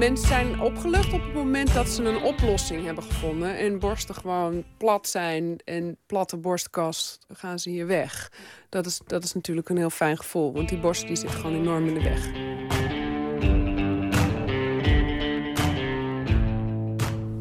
Mensen 0.03 0.29
zijn 0.29 0.61
opgelucht 0.61 1.12
op 1.12 1.23
het 1.23 1.35
moment 1.35 1.74
dat 1.74 1.89
ze 1.89 2.03
een 2.03 2.23
oplossing 2.23 2.85
hebben 2.85 3.05
gevonden. 3.05 3.57
En 3.57 3.79
borsten 3.79 4.15
gewoon 4.15 4.65
plat 4.77 5.09
zijn 5.09 5.61
en 5.65 5.97
platte 6.07 6.37
borstkast 6.37 7.27
gaan 7.33 7.59
ze 7.59 7.70
hier 7.70 7.87
weg. 7.87 8.33
Dat 8.69 8.87
is, 8.87 9.01
dat 9.07 9.24
is 9.24 9.33
natuurlijk 9.33 9.69
een 9.69 9.77
heel 9.77 9.91
fijn 9.91 10.16
gevoel, 10.16 10.53
want 10.53 10.69
die 10.69 10.79
borst 10.79 11.07
die 11.07 11.16
zit 11.16 11.31
gewoon 11.31 11.55
enorm 11.55 11.87
in 11.87 11.95
de 11.95 12.03
weg. 12.03 12.27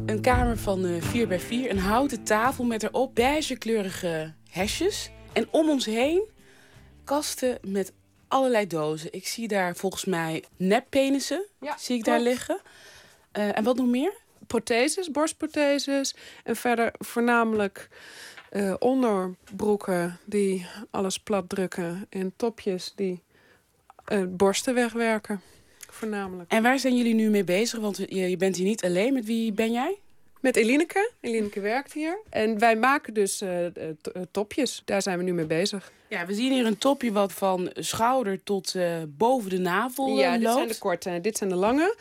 Een 0.06 0.20
kamer 0.20 0.58
van 0.58 0.84
uh, 0.84 1.02
4 1.02 1.28
bij 1.28 1.40
4, 1.40 1.70
een 1.70 1.78
houten 1.78 2.24
tafel 2.24 2.64
met 2.64 2.82
erop 2.82 3.14
beigekleurige 3.14 4.34
hesjes. 4.50 5.10
En 5.32 5.48
om 5.50 5.68
ons 5.68 5.86
heen 5.86 6.28
kasten 7.04 7.58
met 7.66 7.92
allerlei 8.32 8.66
dozen. 8.66 9.12
Ik 9.12 9.26
zie 9.26 9.48
daar 9.48 9.76
volgens 9.76 10.04
mij 10.04 10.44
neppenissen. 10.56 11.46
Ja, 11.60 11.76
zie 11.78 11.96
ik 11.96 12.04
daar 12.04 12.20
liggen. 12.20 12.60
Uh, 13.38 13.58
en 13.58 13.64
wat 13.64 13.76
nog 13.76 13.86
meer? 13.86 14.12
Protheses, 14.46 15.10
borstprotheses. 15.10 16.14
En 16.44 16.56
verder 16.56 16.92
voornamelijk 16.98 17.88
uh, 18.52 18.74
onderbroeken 18.78 20.18
die 20.24 20.66
alles 20.90 21.18
plat 21.18 21.48
drukken. 21.48 22.06
En 22.08 22.32
topjes 22.36 22.92
die 22.96 23.22
uh, 24.12 24.24
borsten 24.28 24.74
wegwerken. 24.74 25.40
Voornamelijk. 25.88 26.50
En 26.50 26.62
waar 26.62 26.78
zijn 26.78 26.96
jullie 26.96 27.14
nu 27.14 27.30
mee 27.30 27.44
bezig? 27.44 27.80
Want 27.80 27.96
je, 27.96 28.30
je 28.30 28.36
bent 28.36 28.56
hier 28.56 28.66
niet 28.66 28.84
alleen. 28.84 29.12
Met 29.12 29.24
wie 29.24 29.52
ben 29.52 29.72
jij? 29.72 29.98
Met 30.42 30.56
Elineke. 30.56 31.10
Elineke 31.20 31.60
werkt 31.60 31.92
hier. 31.92 32.18
En 32.30 32.58
wij 32.58 32.76
maken 32.76 33.14
dus 33.14 33.42
uh, 33.42 33.66
topjes. 34.30 34.82
Daar 34.84 35.02
zijn 35.02 35.18
we 35.18 35.24
nu 35.24 35.32
mee 35.32 35.44
bezig. 35.44 35.92
Ja, 36.08 36.26
we 36.26 36.34
zien 36.34 36.52
hier 36.52 36.66
een 36.66 36.78
topje 36.78 37.12
wat 37.12 37.32
van 37.32 37.70
schouder 37.74 38.42
tot 38.42 38.74
uh, 38.74 38.96
boven 39.08 39.50
de 39.50 39.58
navel 39.58 40.18
Ja, 40.18 40.38
dit 40.38 40.52
zijn 40.52 40.68
de 40.68 40.78
korte 40.78 41.20
dit 41.20 41.36
zijn 41.36 41.50
de 41.50 41.56
lange. 41.56 41.96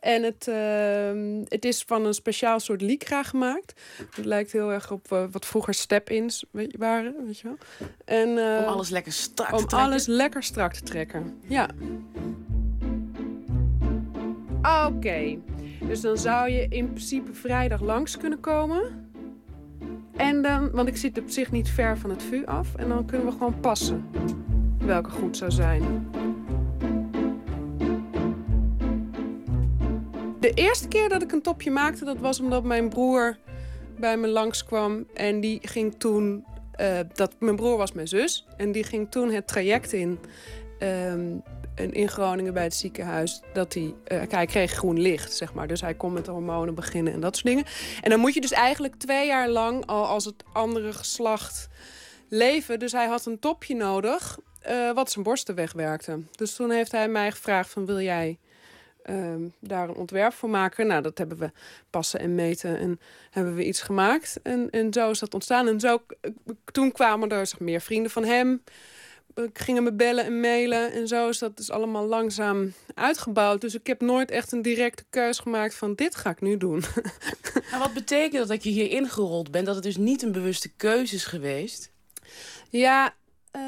En 0.00 0.22
het, 0.22 0.46
uh, 0.48 1.44
het 1.48 1.64
is 1.64 1.82
van 1.86 2.04
een 2.04 2.14
speciaal 2.14 2.60
soort 2.60 2.80
lycra 2.80 3.22
gemaakt. 3.22 3.80
Het 4.14 4.24
lijkt 4.24 4.52
heel 4.52 4.72
erg 4.72 4.90
op 4.90 5.12
uh, 5.12 5.24
wat 5.30 5.46
vroeger 5.46 5.74
step-ins 5.74 6.44
waren, 6.78 7.14
weet 7.26 7.38
je 7.38 7.48
wel. 7.48 7.56
En, 8.04 8.28
uh, 8.28 8.58
om 8.62 8.64
alles 8.64 8.88
lekker 8.88 9.12
strak 9.12 9.48
te 9.48 9.54
trekken? 9.54 9.78
Om 9.78 9.84
alles 9.84 10.06
lekker 10.06 10.42
strak 10.42 10.72
te 10.72 10.82
trekken, 10.82 11.40
ja. 11.46 11.68
Oké. 14.62 14.96
Okay. 14.96 15.40
Dus 15.86 16.00
dan 16.00 16.18
zou 16.18 16.50
je 16.50 16.66
in 16.68 16.86
principe 16.86 17.32
vrijdag 17.32 17.80
langs 17.80 18.16
kunnen 18.16 18.40
komen. 18.40 19.08
En 20.16 20.42
dan, 20.42 20.70
want 20.70 20.88
ik 20.88 20.96
zit 20.96 21.18
op 21.18 21.28
zich 21.28 21.50
niet 21.50 21.68
ver 21.68 21.98
van 21.98 22.10
het 22.10 22.22
VU 22.22 22.44
af. 22.44 22.74
En 22.74 22.88
dan 22.88 23.06
kunnen 23.06 23.26
we 23.26 23.32
gewoon 23.32 23.60
passen 23.60 24.04
welke 24.78 25.10
goed 25.10 25.36
zou 25.36 25.50
zijn. 25.50 25.82
De 30.40 30.50
eerste 30.54 30.88
keer 30.88 31.08
dat 31.08 31.22
ik 31.22 31.32
een 31.32 31.42
topje 31.42 31.70
maakte, 31.70 32.04
dat 32.04 32.18
was 32.18 32.40
omdat 32.40 32.64
mijn 32.64 32.88
broer 32.88 33.36
bij 33.98 34.16
me 34.16 34.28
langskwam. 34.28 35.06
En 35.14 35.40
die 35.40 35.58
ging 35.62 35.94
toen. 35.94 36.44
Uh, 36.80 36.98
dat, 37.12 37.34
mijn 37.38 37.56
broer 37.56 37.76
was 37.76 37.92
mijn 37.92 38.08
zus. 38.08 38.46
En 38.56 38.72
die 38.72 38.84
ging 38.84 39.10
toen 39.10 39.30
het 39.30 39.46
traject 39.46 39.92
in. 39.92 40.18
Um, 40.78 41.42
in 41.74 42.08
Groningen 42.08 42.54
bij 42.54 42.62
het 42.62 42.74
ziekenhuis. 42.74 43.40
Dat 43.52 43.74
hij, 43.74 43.94
uh, 44.08 44.22
hij 44.28 44.46
kreeg 44.46 44.72
groen 44.72 45.00
licht, 45.00 45.32
zeg 45.32 45.54
maar. 45.54 45.68
Dus 45.68 45.80
hij 45.80 45.94
kon 45.94 46.12
met 46.12 46.26
hormonen 46.26 46.74
beginnen 46.74 47.12
en 47.12 47.20
dat 47.20 47.36
soort 47.36 47.46
dingen. 47.46 47.64
En 48.00 48.10
dan 48.10 48.20
moet 48.20 48.34
je 48.34 48.40
dus 48.40 48.52
eigenlijk 48.52 48.94
twee 48.94 49.26
jaar 49.26 49.48
lang 49.48 49.86
al 49.86 50.06
als 50.06 50.24
het 50.24 50.44
andere 50.52 50.92
geslacht 50.92 51.68
leven. 52.28 52.78
Dus 52.78 52.92
hij 52.92 53.06
had 53.06 53.26
een 53.26 53.38
topje 53.38 53.74
nodig 53.74 54.38
uh, 54.68 54.92
wat 54.92 55.10
zijn 55.10 55.24
borsten 55.24 55.54
wegwerkte. 55.54 56.20
Dus 56.30 56.54
toen 56.54 56.70
heeft 56.70 56.92
hij 56.92 57.08
mij 57.08 57.30
gevraagd 57.30 57.70
van 57.70 57.86
wil 57.86 58.00
jij 58.00 58.38
uh, 59.10 59.34
daar 59.60 59.88
een 59.88 59.94
ontwerp 59.94 60.32
voor 60.32 60.50
maken? 60.50 60.86
Nou, 60.86 61.02
dat 61.02 61.18
hebben 61.18 61.38
we 61.38 61.50
passen 61.90 62.20
en 62.20 62.34
meten 62.34 62.78
en 62.78 63.00
hebben 63.30 63.54
we 63.54 63.64
iets 63.64 63.82
gemaakt. 63.82 64.40
En, 64.42 64.70
en 64.70 64.92
zo 64.92 65.10
is 65.10 65.18
dat 65.18 65.34
ontstaan. 65.34 65.68
En 65.68 65.80
zo, 65.80 66.02
toen 66.72 66.92
kwamen 66.92 67.28
er 67.28 67.46
zeg, 67.46 67.60
meer 67.60 67.80
vrienden 67.80 68.10
van 68.10 68.24
hem 68.24 68.62
gingen 69.52 69.82
me 69.82 69.92
bellen 69.92 70.24
en 70.24 70.40
mailen 70.40 70.92
en 70.92 71.08
zo 71.08 71.28
is 71.28 71.38
dat 71.38 71.56
dus 71.56 71.70
allemaal 71.70 72.06
langzaam 72.06 72.72
uitgebouwd. 72.94 73.60
Dus 73.60 73.74
ik 73.74 73.86
heb 73.86 74.00
nooit 74.00 74.30
echt 74.30 74.52
een 74.52 74.62
directe 74.62 75.04
keus 75.10 75.38
gemaakt 75.38 75.74
van 75.74 75.94
dit 75.94 76.14
ga 76.14 76.30
ik 76.30 76.40
nu 76.40 76.56
doen. 76.56 76.82
En 77.72 77.78
wat 77.78 77.94
betekent 77.94 78.32
dat 78.32 78.48
dat 78.48 78.64
je 78.64 78.70
hier 78.70 78.90
ingerold 78.90 79.50
bent? 79.50 79.66
Dat 79.66 79.74
het 79.74 79.84
dus 79.84 79.96
niet 79.96 80.22
een 80.22 80.32
bewuste 80.32 80.68
keuze 80.76 81.14
is 81.14 81.24
geweest? 81.24 81.92
Ja, 82.70 83.14
uh, 83.56 83.62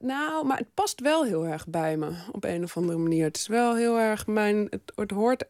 nou, 0.00 0.46
maar 0.46 0.58
het 0.58 0.74
past 0.74 1.00
wel 1.00 1.24
heel 1.24 1.46
erg 1.46 1.66
bij 1.66 1.96
me 1.96 2.10
op 2.32 2.44
een 2.44 2.62
of 2.62 2.76
andere 2.76 2.98
manier. 2.98 3.24
Het 3.24 3.36
is 3.36 3.46
wel 3.46 3.74
heel 3.76 3.98
erg 3.98 4.26
mijn. 4.26 4.66
Het, 4.70 4.92
het 4.94 5.10
hoort 5.10 5.44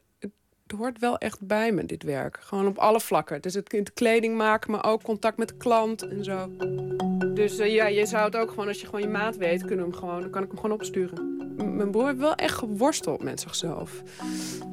het 0.69 0.79
hoort 0.79 0.99
wel 0.99 1.19
echt 1.19 1.47
bij 1.47 1.73
me, 1.73 1.85
dit 1.85 2.03
werk. 2.03 2.39
Gewoon 2.41 2.67
op 2.67 2.79
alle 2.79 3.01
vlakken. 3.01 3.43
Dus 3.43 3.55
het, 3.55 3.73
het 3.73 3.93
kleding 3.93 4.37
maken, 4.37 4.71
maar 4.71 4.85
ook 4.85 5.03
contact 5.03 5.37
met 5.37 5.49
de 5.49 5.57
klant 5.57 6.09
en 6.09 6.25
zo. 6.25 6.51
Dus 7.35 7.59
uh, 7.59 7.75
ja, 7.75 7.87
je 7.87 8.07
zou 8.07 8.25
het 8.25 8.37
ook 8.37 8.49
gewoon, 8.49 8.69
als 8.69 8.81
je 8.81 8.87
gewoon 8.87 9.01
je 9.01 9.09
maat 9.09 9.37
weet, 9.37 9.65
kunnen 9.65 9.85
hem 9.85 9.95
gewoon, 9.95 10.21
dan 10.21 10.31
kan 10.31 10.43
ik 10.43 10.49
hem 10.49 10.59
gewoon 10.59 10.77
opsturen. 10.77 11.37
M 11.57 11.77
mijn 11.77 11.91
broer 11.91 12.07
heeft 12.07 12.19
wel 12.19 12.35
echt 12.35 12.55
geworsteld 12.55 13.23
met 13.23 13.41
zichzelf. 13.41 14.03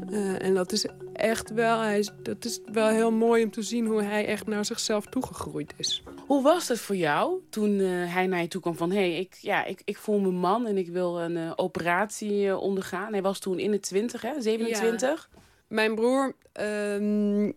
Uh, 0.10 0.42
en 0.42 0.54
dat 0.54 0.72
is 0.72 0.88
echt 1.14 1.54
wel, 1.54 1.80
hij 1.80 2.00
is, 2.00 2.12
dat 2.24 2.46
is 2.46 2.60
wel 2.72 2.88
heel 2.88 3.12
mooi 3.12 3.44
om 3.44 3.52
te 3.52 3.62
zien 3.62 3.86
hoe 3.86 4.04
hij 4.04 4.26
echt 4.26 4.48
naar 4.48 4.66
zichzelf 4.66 5.06
toegegroeid 5.06 5.74
is. 5.78 6.04
Hoe 6.28 6.44
was 6.44 6.68
het 6.68 6.80
voor 6.80 6.96
jou 6.96 7.42
toen 7.50 7.80
uh, 7.80 8.14
hij 8.14 8.28
naar 8.28 8.42
je 8.42 8.48
toe 8.48 8.62
kwam 8.62 8.76
van... 8.76 8.92
hé, 8.92 9.12
hey, 9.12 9.20
ik, 9.20 9.38
ja, 9.42 9.66
ik, 9.66 9.82
ik 9.86 9.98
voel 9.98 10.20
me 10.20 10.32
man 10.32 10.68
en 10.68 10.78
ik 10.78 10.88
wil 10.88 11.22
een 11.22 11.58
operatie 11.58 12.58
ondergaan. 12.58 13.12
Hij 13.12 13.22
was 13.22 13.40
toen 13.40 13.60
in 13.60 13.72
de 13.72 13.80
20, 13.80 14.22
hè? 14.22 14.42
27? 14.42 15.30
Ja. 15.32 15.35
Mijn 15.68 15.96
broer 15.96 16.36
uh, 16.60 17.52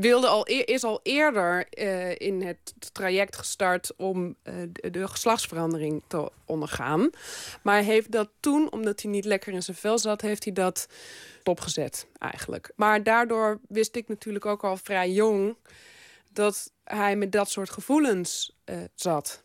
wilde 0.00 0.26
al, 0.26 0.46
is 0.46 0.84
al 0.84 1.00
eerder 1.02 1.66
uh, 1.78 2.18
in 2.18 2.42
het 2.42 2.74
traject 2.92 3.36
gestart 3.36 3.96
om 3.96 4.36
uh, 4.44 4.54
de, 4.72 4.90
de, 4.90 5.08
geslachtsverandering 5.08 6.02
te 6.06 6.30
ondergaan. 6.44 7.10
Maar 7.62 7.82
heeft 7.82 8.10
dat 8.10 8.30
toen, 8.40 8.72
omdat 8.72 9.02
hij 9.02 9.10
niet 9.10 9.24
lekker 9.24 9.52
in 9.52 9.62
zijn 9.62 9.76
vel 9.76 9.98
zat, 9.98 10.20
heeft 10.20 10.44
hij 10.44 10.52
dat 10.52 10.88
stopgezet 11.40 12.06
eigenlijk. 12.18 12.72
Maar 12.76 13.02
daardoor 13.02 13.60
wist 13.68 13.96
ik 13.96 14.08
natuurlijk 14.08 14.46
ook 14.46 14.64
al 14.64 14.76
vrij 14.76 15.10
jong 15.10 15.56
dat 16.32 16.72
hij 16.88 17.16
met 17.16 17.32
dat 17.32 17.50
soort 17.50 17.70
gevoelens 17.70 18.56
uh, 18.64 18.76
zat. 18.94 19.42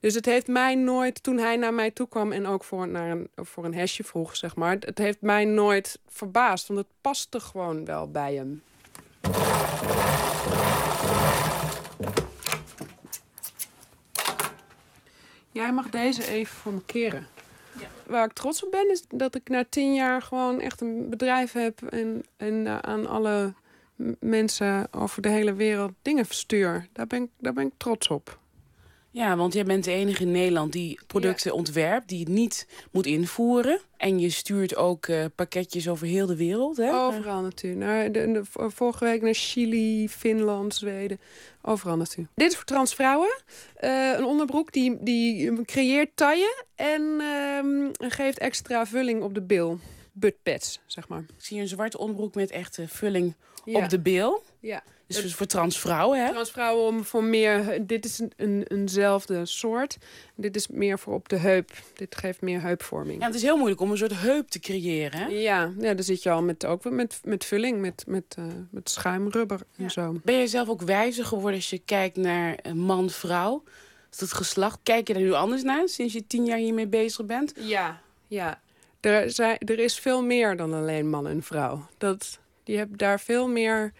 Dus 0.00 0.14
het 0.14 0.24
heeft 0.24 0.46
mij 0.46 0.74
nooit, 0.74 1.22
toen 1.22 1.38
hij 1.38 1.56
naar 1.56 1.74
mij 1.74 1.90
toe 1.90 2.08
kwam 2.08 2.32
en 2.32 2.46
ook 2.46 2.64
voor, 2.64 2.88
naar 2.88 3.10
een, 3.10 3.30
voor 3.34 3.64
een 3.64 3.74
hesje 3.74 4.04
vroeg, 4.04 4.36
zeg 4.36 4.56
maar, 4.56 4.76
het 4.80 4.98
heeft 4.98 5.20
mij 5.20 5.44
nooit 5.44 5.98
verbaasd, 6.08 6.66
want 6.66 6.80
het 6.80 6.88
paste 7.00 7.40
gewoon 7.40 7.84
wel 7.84 8.10
bij 8.10 8.34
hem. 8.34 8.62
Jij 15.50 15.72
mag 15.72 15.90
deze 15.90 16.28
even 16.28 16.56
voor 16.56 16.72
me 16.72 16.82
keren. 16.86 17.26
Ja. 17.78 17.86
Waar 18.06 18.24
ik 18.24 18.32
trots 18.32 18.64
op 18.64 18.70
ben, 18.70 18.90
is 18.90 19.04
dat 19.08 19.34
ik 19.34 19.48
na 19.48 19.64
tien 19.68 19.94
jaar 19.94 20.22
gewoon 20.22 20.60
echt 20.60 20.80
een 20.80 21.10
bedrijf 21.10 21.52
heb 21.52 21.82
en, 21.82 22.24
en 22.36 22.54
uh, 22.54 22.78
aan 22.78 23.06
alle 23.06 23.54
mensen 24.20 24.88
over 24.90 25.22
de 25.22 25.28
hele 25.28 25.54
wereld 25.54 25.92
dingen 26.02 26.26
verstuur. 26.26 26.88
Daar 26.92 27.06
ben 27.06 27.22
ik, 27.22 27.30
daar 27.38 27.52
ben 27.52 27.66
ik 27.66 27.72
trots 27.76 28.08
op. 28.08 28.38
Ja, 29.16 29.36
want 29.36 29.52
jij 29.52 29.64
bent 29.64 29.84
de 29.84 29.92
enige 29.92 30.22
in 30.22 30.30
Nederland 30.30 30.72
die 30.72 30.98
producten 31.06 31.52
ontwerpt, 31.54 32.08
die 32.08 32.18
het 32.18 32.28
niet 32.28 32.66
moet 32.90 33.06
invoeren. 33.06 33.80
En 33.96 34.18
je 34.18 34.30
stuurt 34.30 34.76
ook 34.76 35.06
uh, 35.06 35.24
pakketjes 35.34 35.88
over 35.88 36.06
heel 36.06 36.26
de 36.26 36.36
wereld. 36.36 36.76
Hè? 36.76 36.94
Overal 36.94 37.42
natuurlijk. 37.42 37.80
Naar 37.84 38.12
de, 38.12 38.32
de, 38.32 38.70
vorige 38.70 39.04
week 39.04 39.22
naar 39.22 39.34
Chili, 39.34 40.08
Finland, 40.08 40.74
Zweden. 40.74 41.20
Overal 41.62 41.96
natuurlijk. 41.96 42.28
Dit 42.34 42.50
is 42.50 42.56
voor 42.56 42.64
transvrouwen. 42.64 43.40
Uh, 43.80 44.12
een 44.16 44.24
onderbroek 44.24 44.72
die, 44.72 44.96
die 45.00 45.62
creëert 45.64 46.10
taille 46.14 46.64
en 46.74 47.02
um, 47.02 47.90
geeft 47.98 48.38
extra 48.38 48.86
vulling 48.86 49.22
op 49.22 49.34
de 49.34 49.42
bil. 49.42 49.78
Buttpads, 50.12 50.80
zeg 50.86 51.08
maar. 51.08 51.20
Ik 51.20 51.44
zie 51.44 51.60
een 51.60 51.68
zwarte 51.68 51.98
onderbroek 51.98 52.34
met 52.34 52.50
echte 52.50 52.88
vulling 52.88 53.34
op 53.66 53.88
de 53.88 53.98
bil. 53.98 54.42
Ja. 54.60 54.82
Dus 55.06 55.34
voor 55.34 55.46
transvrouwen, 55.46 56.24
hè? 56.24 56.30
Transvrouwen 56.30 56.86
om 56.86 57.04
voor 57.04 57.24
meer... 57.24 57.86
Dit 57.86 58.04
is 58.04 58.18
een, 58.18 58.32
een, 58.36 58.64
eenzelfde 58.68 59.46
soort. 59.46 59.98
Dit 60.34 60.56
is 60.56 60.68
meer 60.68 60.98
voor 60.98 61.14
op 61.14 61.28
de 61.28 61.36
heup. 61.36 61.70
Dit 61.94 62.16
geeft 62.16 62.40
meer 62.40 62.62
heupvorming. 62.62 63.20
Ja, 63.20 63.26
het 63.26 63.34
is 63.34 63.42
heel 63.42 63.56
moeilijk 63.56 63.80
om 63.80 63.90
een 63.90 63.96
soort 63.96 64.20
heup 64.20 64.48
te 64.48 64.60
creëren, 64.60 65.18
hè? 65.18 65.26
Ja, 65.26 65.72
ja 65.78 65.94
daar 65.94 66.04
zit 66.04 66.22
je 66.22 66.30
al 66.30 66.42
met, 66.42 66.66
ook 66.66 66.90
met, 66.90 67.20
met 67.24 67.44
vulling, 67.44 67.80
met, 67.80 68.04
met, 68.06 68.36
uh, 68.38 68.44
met 68.70 68.90
schuimrubber 68.90 69.60
en 69.76 69.90
zo. 69.90 70.20
Ben 70.24 70.34
je 70.34 70.46
zelf 70.46 70.68
ook 70.68 70.82
wijzer 70.82 71.24
geworden 71.24 71.54
als 71.54 71.70
je 71.70 71.82
kijkt 71.84 72.16
naar 72.16 72.58
man-vrouw? 72.74 73.62
Het 74.18 74.32
geslacht, 74.32 74.78
kijk 74.82 75.08
je 75.08 75.14
er 75.14 75.20
nu 75.20 75.32
anders 75.32 75.62
naar 75.62 75.88
sinds 75.88 76.12
je 76.12 76.26
tien 76.26 76.44
jaar 76.44 76.58
hiermee 76.58 76.86
bezig 76.86 77.26
bent? 77.26 77.52
Ja, 77.56 78.00
ja. 78.26 78.60
Er, 79.00 79.30
zijn, 79.30 79.58
er 79.58 79.78
is 79.78 79.98
veel 79.98 80.22
meer 80.22 80.56
dan 80.56 80.74
alleen 80.74 81.10
man 81.10 81.26
en 81.26 81.42
vrouw. 81.42 81.86
Dat, 81.98 82.38
die 82.66 82.76
hebben 82.76 82.98
daar 82.98 83.20
veel 83.20 83.48
meer 83.48 83.92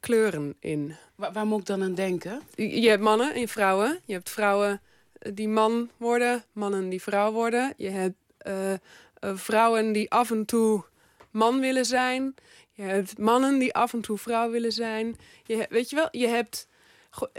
kleuren 0.00 0.56
in. 0.60 0.96
Waar, 1.14 1.32
waar, 1.32 1.46
moet 1.46 1.60
ik 1.60 1.66
dan 1.66 1.82
aan 1.82 1.94
denken? 1.94 2.42
Je, 2.54 2.88
hebt 2.88 3.02
mannen 3.02 3.34
en 3.34 3.48
vrouwen. 3.48 4.00
Je 4.04 4.12
hebt 4.12 4.30
vrouwen 4.30 4.80
die 5.32 5.48
man 5.48 5.90
worden, 5.96 6.44
mannen 6.52 6.88
die 6.88 7.02
vrouw 7.02 7.32
worden. 7.32 7.74
Je 7.76 7.88
hebt 7.88 8.16
uh, 8.46 8.72
uh, 8.72 8.78
vrouwen 9.20 9.92
die 9.92 10.10
af 10.10 10.30
en 10.30 10.44
toe 10.44 10.84
man 11.30 11.60
willen 11.60 11.84
zijn. 11.84 12.34
Je 12.72 12.82
hebt 12.82 13.18
mannen 13.18 13.58
die 13.58 13.74
af 13.74 13.92
en 13.92 14.00
toe 14.00 14.18
vrouw 14.18 14.50
willen 14.50 14.72
zijn. 14.72 15.16
Je, 15.44 15.66
weet 15.68 15.90
je 15.90 15.96
wel, 15.96 16.08
je 16.10 16.26
hebt... 16.26 16.68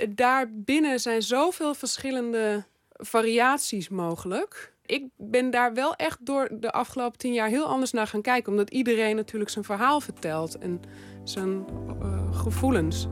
Daarbinnen 0.10 1.00
zijn 1.00 1.22
zoveel 1.22 1.74
verschillende 1.74 2.64
variaties 2.94 3.90
mogelijk. 3.90 4.71
Ik 4.92 5.08
ben 5.18 5.50
daar 5.50 5.74
wel 5.74 5.96
echt 5.96 6.26
door 6.26 6.50
de 6.60 6.72
afgelopen 6.72 7.18
tien 7.18 7.34
jaar 7.34 7.48
heel 7.48 7.66
anders 7.66 7.92
naar 7.92 8.08
gaan 8.08 8.22
kijken. 8.22 8.52
Omdat 8.52 8.70
iedereen 8.70 9.16
natuurlijk 9.16 9.52
zijn 9.52 9.66
verhaal 9.66 10.02
vertelt. 10.02 10.58
En 10.58 10.82
zijn 11.24 11.66
uh, 12.04 12.38
gevoelens. 12.38 13.08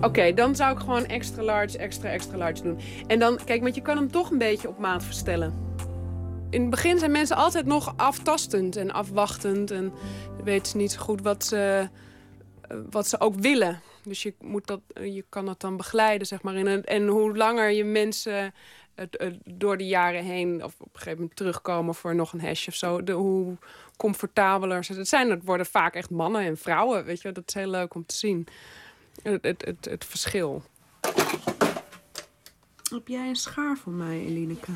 Oké, 0.00 0.34
dan 0.34 0.56
zou 0.56 0.72
ik 0.72 0.78
gewoon 0.78 1.06
extra 1.06 1.42
large, 1.42 1.78
extra, 1.78 2.08
extra 2.08 2.36
large 2.36 2.62
doen. 2.62 2.78
En 3.06 3.18
dan, 3.18 3.38
kijk, 3.44 3.62
want 3.62 3.74
je 3.74 3.82
kan 3.82 3.96
hem 3.96 4.10
toch 4.10 4.30
een 4.30 4.38
beetje 4.38 4.68
op 4.68 4.78
maat 4.78 5.04
verstellen. 5.04 5.54
In 6.50 6.60
het 6.60 6.70
begin 6.70 6.98
zijn 6.98 7.10
mensen 7.10 7.36
altijd 7.36 7.66
nog 7.66 7.94
aftastend 7.96 8.76
en 8.76 8.90
afwachtend. 8.90 9.70
En 9.70 9.92
weten 10.44 10.66
ze 10.66 10.76
niet 10.76 10.92
zo 10.92 11.00
goed 11.00 11.22
wat 11.22 11.44
ze, 11.44 11.88
eh, 12.60 12.76
wat 12.90 13.08
ze 13.08 13.20
ook 13.20 13.34
willen. 13.34 13.80
Dus 14.04 14.22
je, 14.22 14.34
moet 14.40 14.66
dat, 14.66 14.80
je 14.94 15.24
kan 15.28 15.46
dat 15.46 15.60
dan 15.60 15.76
begeleiden, 15.76 16.26
zeg 16.26 16.42
maar. 16.42 16.54
En, 16.54 16.84
en 16.84 17.06
hoe 17.06 17.36
langer 17.36 17.70
je 17.70 17.84
mensen 17.84 18.54
door 19.44 19.76
de 19.76 19.86
jaren 19.86 20.24
heen... 20.24 20.64
of 20.64 20.74
op 20.80 20.86
een 20.86 20.98
gegeven 20.98 21.18
moment 21.18 21.36
terugkomen 21.36 21.94
voor 21.94 22.14
nog 22.14 22.32
een 22.32 22.40
hash 22.40 22.68
of 22.68 22.74
zo... 22.74 23.02
De, 23.02 23.12
hoe 23.12 23.56
comfortabeler 23.96 24.84
ze 24.84 25.04
zijn. 25.04 25.30
Het 25.30 25.44
worden 25.44 25.66
vaak 25.66 25.94
echt 25.94 26.10
mannen 26.10 26.42
en 26.42 26.56
vrouwen, 26.56 27.04
weet 27.04 27.22
je. 27.22 27.32
Dat 27.32 27.44
is 27.46 27.54
heel 27.54 27.70
leuk 27.70 27.94
om 27.94 28.06
te 28.06 28.14
zien. 28.14 28.46
Het, 29.22 29.44
het, 29.44 29.64
het, 29.64 29.84
het 29.84 30.04
verschil. 30.04 30.62
Heb 32.90 33.08
jij 33.08 33.28
een 33.28 33.36
schaar 33.36 33.76
voor 33.76 33.92
mij, 33.92 34.24
Elineke? 34.24 34.70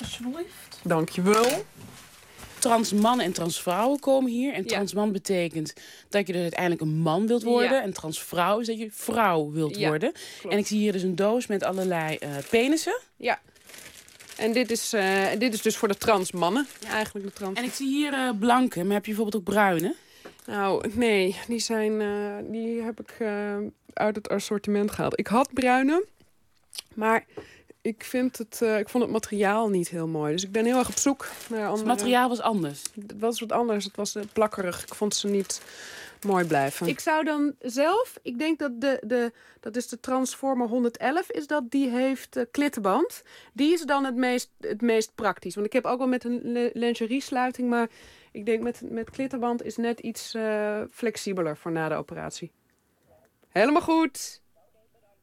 Alsjeblieft. 0.00 0.80
Dankjewel 0.82 1.64
transmannen 2.64 3.26
en 3.26 3.32
transvrouwen 3.32 3.98
komen 3.98 4.30
hier. 4.30 4.52
En 4.52 4.66
transman 4.66 5.12
betekent 5.12 5.72
dat 6.08 6.26
je 6.26 6.32
dus 6.32 6.42
uiteindelijk 6.42 6.80
een 6.80 6.96
man 6.96 7.26
wilt 7.26 7.42
worden. 7.42 7.82
En 7.82 7.92
transvrouw 7.92 8.58
is 8.58 8.66
dat 8.66 8.78
je 8.78 8.88
vrouw 8.90 9.50
wilt 9.50 9.76
worden. 9.76 10.12
En 10.48 10.58
ik 10.58 10.66
zie 10.66 10.78
hier 10.78 10.92
dus 10.92 11.02
een 11.02 11.16
doos 11.16 11.46
met 11.46 11.64
allerlei 11.64 12.18
uh, 12.22 12.28
penissen. 12.50 13.00
Ja. 13.16 13.40
En 14.36 14.52
dit 14.52 14.70
is, 14.70 14.94
uh, 14.94 15.26
dit 15.38 15.54
is 15.54 15.62
dus 15.62 15.76
voor 15.76 15.88
de 15.88 15.96
transmannen. 15.96 16.66
Eigenlijk 16.86 17.26
de 17.26 17.32
trans. 17.32 17.58
En 17.58 17.64
ik 17.64 17.72
zie 17.72 17.88
hier 17.88 18.12
uh, 18.12 18.30
blanke, 18.38 18.84
maar 18.84 18.94
heb 18.94 19.06
je 19.06 19.14
bijvoorbeeld 19.14 19.42
ook 19.42 19.54
bruine? 19.54 19.94
Nou, 20.46 20.90
nee. 20.92 21.36
Die, 21.48 21.58
zijn, 21.58 21.98
die 22.50 22.82
heb 22.82 23.00
ik 23.00 23.12
uit 23.92 24.16
het 24.16 24.28
assortiment 24.28 24.90
gehaald. 24.90 25.18
Ik 25.18 25.26
had 25.26 25.52
bruine, 25.52 26.04
maar 26.94 27.24
ik, 27.84 28.04
vind 28.04 28.38
het, 28.38 28.60
uh, 28.62 28.78
ik 28.78 28.88
vond 28.88 29.04
het 29.04 29.12
materiaal 29.12 29.68
niet 29.68 29.88
heel 29.88 30.06
mooi. 30.06 30.32
Dus 30.32 30.44
ik 30.44 30.52
ben 30.52 30.64
heel 30.64 30.78
erg 30.78 30.88
op 30.88 30.98
zoek 30.98 31.28
naar 31.48 31.68
andere... 31.68 31.76
Het 31.76 31.98
materiaal 31.98 32.28
was 32.28 32.40
anders? 32.40 32.82
Het 32.94 33.14
was 33.18 33.40
wat 33.40 33.52
anders. 33.52 33.84
Het 33.84 33.96
was 33.96 34.16
uh, 34.16 34.22
plakkerig. 34.32 34.82
Ik 34.82 34.94
vond 34.94 35.14
ze 35.14 35.28
niet 35.28 35.60
mooi 36.26 36.44
blijven. 36.46 36.86
Ik 36.86 37.00
zou 37.00 37.24
dan 37.24 37.54
zelf... 37.60 38.18
Ik 38.22 38.38
denk 38.38 38.58
dat 38.58 38.80
de... 38.80 39.00
de 39.06 39.32
dat 39.60 39.76
is 39.76 39.88
de 39.88 40.00
Transformer 40.00 40.68
111. 40.68 41.30
Is 41.30 41.46
dat 41.46 41.70
die 41.70 41.88
heeft 41.88 42.36
uh, 42.36 42.44
klittenband. 42.50 43.22
Die 43.52 43.72
is 43.72 43.82
dan 43.82 44.04
het 44.04 44.16
meest, 44.16 44.50
het 44.60 44.80
meest 44.80 45.14
praktisch. 45.14 45.54
Want 45.54 45.66
ik 45.66 45.72
heb 45.72 45.84
ook 45.84 45.98
wel 45.98 46.08
met 46.08 46.24
een 46.24 46.70
lingerie 46.72 47.22
sluiting. 47.22 47.68
Maar 47.68 47.88
ik 48.32 48.46
denk 48.46 48.62
met, 48.62 48.80
met 48.90 49.10
klittenband 49.10 49.62
is 49.62 49.76
net 49.76 50.00
iets 50.00 50.36
flexibeler 50.90 51.56
voor 51.56 51.72
na 51.72 51.88
de 51.88 51.94
operatie. 51.94 52.52
Helemaal 53.48 53.82
goed. 53.82 54.40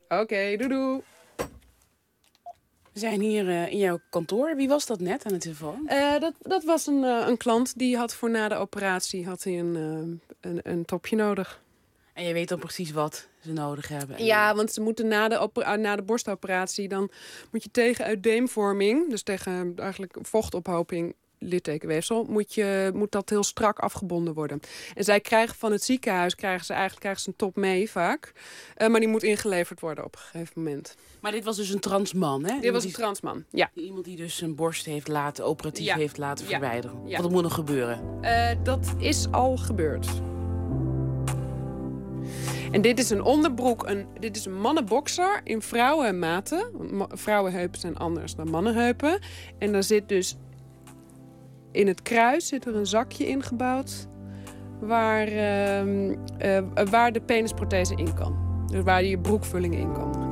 Oké, 0.03 0.21
okay, 0.21 0.57
doei 0.57 0.69
doei. 0.69 1.01
We 2.93 2.99
zijn 2.99 3.21
hier 3.21 3.45
uh, 3.45 3.71
in 3.71 3.77
jouw 3.77 3.99
kantoor. 4.09 4.55
Wie 4.55 4.67
was 4.67 4.85
dat 4.85 4.99
net 4.99 5.25
aan 5.25 5.31
de 5.31 5.37
telefoon? 5.37 5.87
Uh, 5.89 6.19
dat, 6.19 6.33
dat 6.39 6.63
was 6.63 6.87
een, 6.87 7.03
uh, 7.03 7.23
een 7.27 7.37
klant 7.37 7.77
die 7.77 7.97
had 7.97 8.13
voor 8.13 8.29
na 8.29 8.47
de 8.47 8.55
operatie 8.55 9.25
had 9.25 9.43
hij 9.43 9.59
een, 9.59 9.75
een, 10.41 10.59
een 10.63 10.85
topje 10.85 11.15
nodig. 11.15 11.61
En 12.13 12.23
je 12.23 12.33
weet 12.33 12.49
dan 12.49 12.59
precies 12.59 12.91
wat 12.91 13.27
ze 13.43 13.51
nodig 13.53 13.87
hebben. 13.87 14.25
Ja, 14.25 14.55
want 14.55 14.73
ze 14.73 14.81
moeten 14.81 15.07
na 15.07 15.27
de, 15.27 15.49
na 15.79 15.95
de 15.95 16.01
borstoperatie... 16.01 16.87
dan 16.87 17.11
moet 17.51 17.63
je 17.63 17.71
tegen 17.71 18.05
uitdeemvorming... 18.05 19.09
dus 19.09 19.23
tegen 19.23 19.73
eigenlijk 19.75 20.17
vochtophoping 20.21 21.15
littekenweefsel, 21.43 22.25
moet, 22.29 22.53
je, 22.53 22.91
moet 22.93 23.11
dat 23.11 23.29
heel 23.29 23.43
strak 23.43 23.79
afgebonden 23.79 24.33
worden. 24.33 24.59
En 24.95 25.03
zij 25.03 25.19
krijgen 25.19 25.55
van 25.55 25.71
het 25.71 25.83
ziekenhuis, 25.83 26.35
krijgen 26.35 26.65
ze 26.65 26.71
eigenlijk 26.71 27.01
krijgen 27.01 27.21
ze 27.21 27.29
een 27.29 27.35
top 27.35 27.55
mee 27.55 27.89
vaak. 27.91 28.31
Uh, 28.77 28.87
maar 28.87 28.99
die 28.99 29.09
moet 29.09 29.23
ingeleverd 29.23 29.79
worden 29.79 30.03
op 30.03 30.15
een 30.15 30.21
gegeven 30.21 30.53
moment. 30.55 30.95
Maar 31.19 31.31
dit 31.31 31.43
was 31.43 31.55
dus 31.55 31.69
een 31.69 31.79
transman, 31.79 32.45
hè? 32.45 32.59
Dit 32.59 32.71
was 32.71 32.83
een 32.83 32.91
transman, 32.91 33.43
ja. 33.51 33.71
Iemand 33.73 34.05
die 34.05 34.15
dus 34.15 34.35
zijn 34.35 34.55
borst 34.55 34.85
heeft 34.85 35.07
laten, 35.07 35.45
operatief 35.45 35.93
heeft 35.93 36.17
laten 36.17 36.45
verwijderen. 36.45 37.07
Ja. 37.07 37.21
Wat 37.21 37.31
moet 37.31 37.43
nog 37.43 37.53
gebeuren? 37.53 38.19
Uh, 38.21 38.49
dat 38.63 38.93
is 38.97 39.31
al 39.31 39.57
gebeurd. 39.57 40.07
En 42.71 42.81
dit 42.81 42.99
is 42.99 43.09
een 43.09 43.23
onderbroek, 43.23 43.87
een, 43.87 44.07
dit 44.19 44.35
is 44.35 44.45
een 44.45 44.59
mannenboxer 44.59 45.41
in 45.43 45.61
vrouwenmaten. 45.61 46.71
Vrouwenheupen 47.09 47.79
zijn 47.79 47.97
anders 47.97 48.35
dan 48.35 48.49
mannenheupen. 48.49 49.19
En 49.57 49.71
daar 49.71 49.83
zit 49.83 50.09
dus 50.09 50.35
in 51.71 51.87
het 51.87 52.01
kruis 52.01 52.47
zit 52.47 52.65
er 52.65 52.75
een 52.75 52.85
zakje 52.85 53.27
ingebouwd 53.27 54.07
waar, 54.81 55.27
uh, 55.27 55.85
uh, 55.85 56.17
waar 56.89 57.11
de 57.11 57.21
penisprothese 57.21 57.95
in 57.95 58.13
kan. 58.13 58.65
Dus 58.67 58.83
waar 58.83 59.03
je 59.03 59.19
broekvulling 59.19 59.75
in 59.75 59.93
kan. 59.93 60.29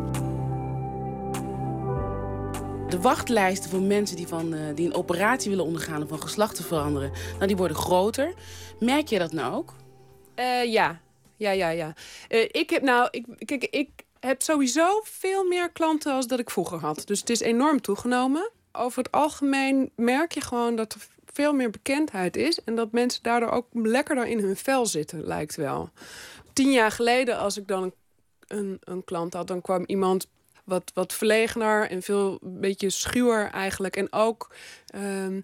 De 2.89 2.99
wachtlijsten 3.01 3.69
voor 3.69 3.81
mensen 3.81 4.15
die, 4.15 4.27
van, 4.27 4.53
uh, 4.53 4.59
die 4.75 4.85
een 4.85 4.95
operatie 4.95 5.49
willen 5.49 5.65
ondergaan... 5.65 6.01
om 6.01 6.07
van 6.07 6.21
geslacht 6.21 6.55
te 6.55 6.63
veranderen, 6.63 7.11
nou, 7.33 7.47
die 7.47 7.57
worden 7.57 7.77
groter. 7.77 8.33
Merk 8.79 9.07
je 9.07 9.19
dat 9.19 9.31
nou 9.31 9.55
ook? 9.55 9.73
ja, 10.65 10.99
ja, 11.35 11.51
ja, 11.51 11.69
ja. 11.69 11.93
ik 12.51 12.69
heb 12.69 12.81
nou... 12.81 13.07
Ik, 13.11 13.25
kijk, 13.45 13.63
ik 13.63 13.89
heb 14.19 14.41
sowieso 14.41 15.01
veel 15.03 15.47
meer 15.47 15.71
klanten 15.71 16.13
als 16.13 16.27
dat 16.27 16.39
ik 16.39 16.49
vroeger 16.49 16.79
had. 16.79 17.01
Dus 17.05 17.19
het 17.19 17.29
is 17.29 17.39
enorm 17.39 17.81
toegenomen. 17.81 18.49
Over 18.71 19.03
het 19.03 19.11
algemeen 19.11 19.91
merk 19.95 20.31
je 20.31 20.41
gewoon 20.41 20.75
dat 20.75 20.93
er 20.93 21.07
veel 21.39 21.53
meer 21.53 21.69
bekendheid 21.69 22.37
is. 22.37 22.63
En 22.63 22.75
dat 22.75 22.91
mensen 22.91 23.23
daardoor 23.23 23.49
ook 23.49 23.67
lekkerder 23.73 24.27
in 24.27 24.39
hun 24.39 24.55
vel 24.55 24.85
zitten, 24.85 25.23
lijkt 25.23 25.55
wel. 25.55 25.89
Tien 26.53 26.71
jaar 26.71 26.91
geleden, 26.91 27.37
als 27.37 27.57
ik 27.57 27.67
dan 27.67 27.93
een, 28.47 28.77
een 28.83 29.03
klant 29.03 29.33
had, 29.33 29.47
dan 29.47 29.61
kwam 29.61 29.83
iemand 29.85 30.27
wat, 30.63 30.91
wat 30.93 31.13
verlegener 31.13 31.89
en 31.89 32.01
veel 32.01 32.39
een 32.41 32.59
beetje 32.59 32.89
schuwer 32.89 33.49
eigenlijk. 33.51 33.95
En 33.95 34.13
ook 34.13 34.55
um, 34.95 35.41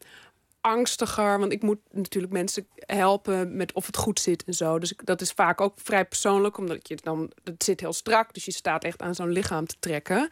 angstiger. 0.65 1.39
Want 1.39 1.51
ik 1.51 1.61
moet 1.61 1.79
natuurlijk 1.91 2.33
mensen 2.33 2.67
helpen 2.75 3.55
met 3.55 3.73
of 3.73 3.85
het 3.85 3.97
goed 3.97 4.19
zit 4.19 4.43
en 4.43 4.53
zo. 4.53 4.79
Dus 4.79 4.93
dat 5.03 5.21
is 5.21 5.31
vaak 5.31 5.61
ook 5.61 5.73
vrij 5.75 6.05
persoonlijk, 6.05 6.57
omdat 6.57 6.87
je 6.87 6.97
dan 7.03 7.31
het 7.43 7.63
zit 7.63 7.79
heel 7.79 7.93
strak. 7.93 8.33
Dus 8.33 8.45
je 8.45 8.51
staat 8.51 8.83
echt 8.83 9.01
aan 9.01 9.15
zo'n 9.15 9.31
lichaam 9.31 9.65
te 9.65 9.75
trekken. 9.79 10.29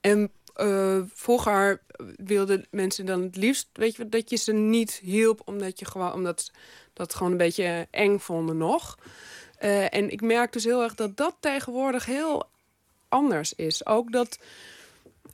En 0.00 0.30
uh, 0.62 1.02
vroeger 1.14 1.80
wilden 2.16 2.66
mensen 2.70 3.06
dan 3.06 3.22
het 3.22 3.36
liefst, 3.36 3.68
weet 3.72 3.96
je, 3.96 4.08
dat 4.08 4.30
je 4.30 4.36
ze 4.36 4.52
niet 4.52 5.00
hielp, 5.02 5.42
omdat 5.44 5.78
je 5.78 5.84
gewoon, 5.84 6.12
omdat 6.12 6.50
dat 6.92 7.14
gewoon 7.14 7.32
een 7.32 7.38
beetje 7.38 7.86
eng 7.90 8.18
vonden 8.18 8.56
nog. 8.56 8.98
Eh, 9.58 9.94
en 9.94 10.10
ik 10.10 10.20
merk 10.20 10.52
dus 10.52 10.64
heel 10.64 10.82
erg 10.82 10.94
dat 10.94 11.16
dat 11.16 11.36
tegenwoordig 11.40 12.04
heel 12.04 12.48
anders 13.08 13.54
is. 13.54 13.86
Ook 13.86 14.12
dat 14.12 14.38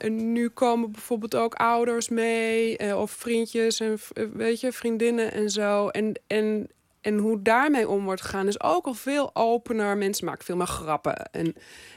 nu 0.08 0.48
komen 0.48 0.90
bijvoorbeeld 0.90 1.34
ook 1.34 1.54
ouders 1.54 2.08
mee, 2.08 2.76
eh, 2.76 3.00
of 3.00 3.10
vriendjes 3.10 3.80
en 3.80 3.98
eh, 4.12 4.24
weet 4.32 4.60
je, 4.60 4.72
vriendinnen 4.72 5.32
en 5.32 5.50
zo. 5.50 5.88
En, 5.88 6.20
en, 6.26 6.68
en 7.06 7.18
hoe 7.18 7.42
daarmee 7.42 7.88
om 7.88 8.04
wordt 8.04 8.20
gegaan 8.20 8.46
is 8.46 8.60
ook 8.60 8.86
al 8.86 8.94
veel 8.94 9.30
opener. 9.34 9.96
Mensen 9.96 10.24
maken 10.24 10.44
veel 10.44 10.56
meer 10.56 10.66
grappen. 10.66 11.16
En 11.16 11.54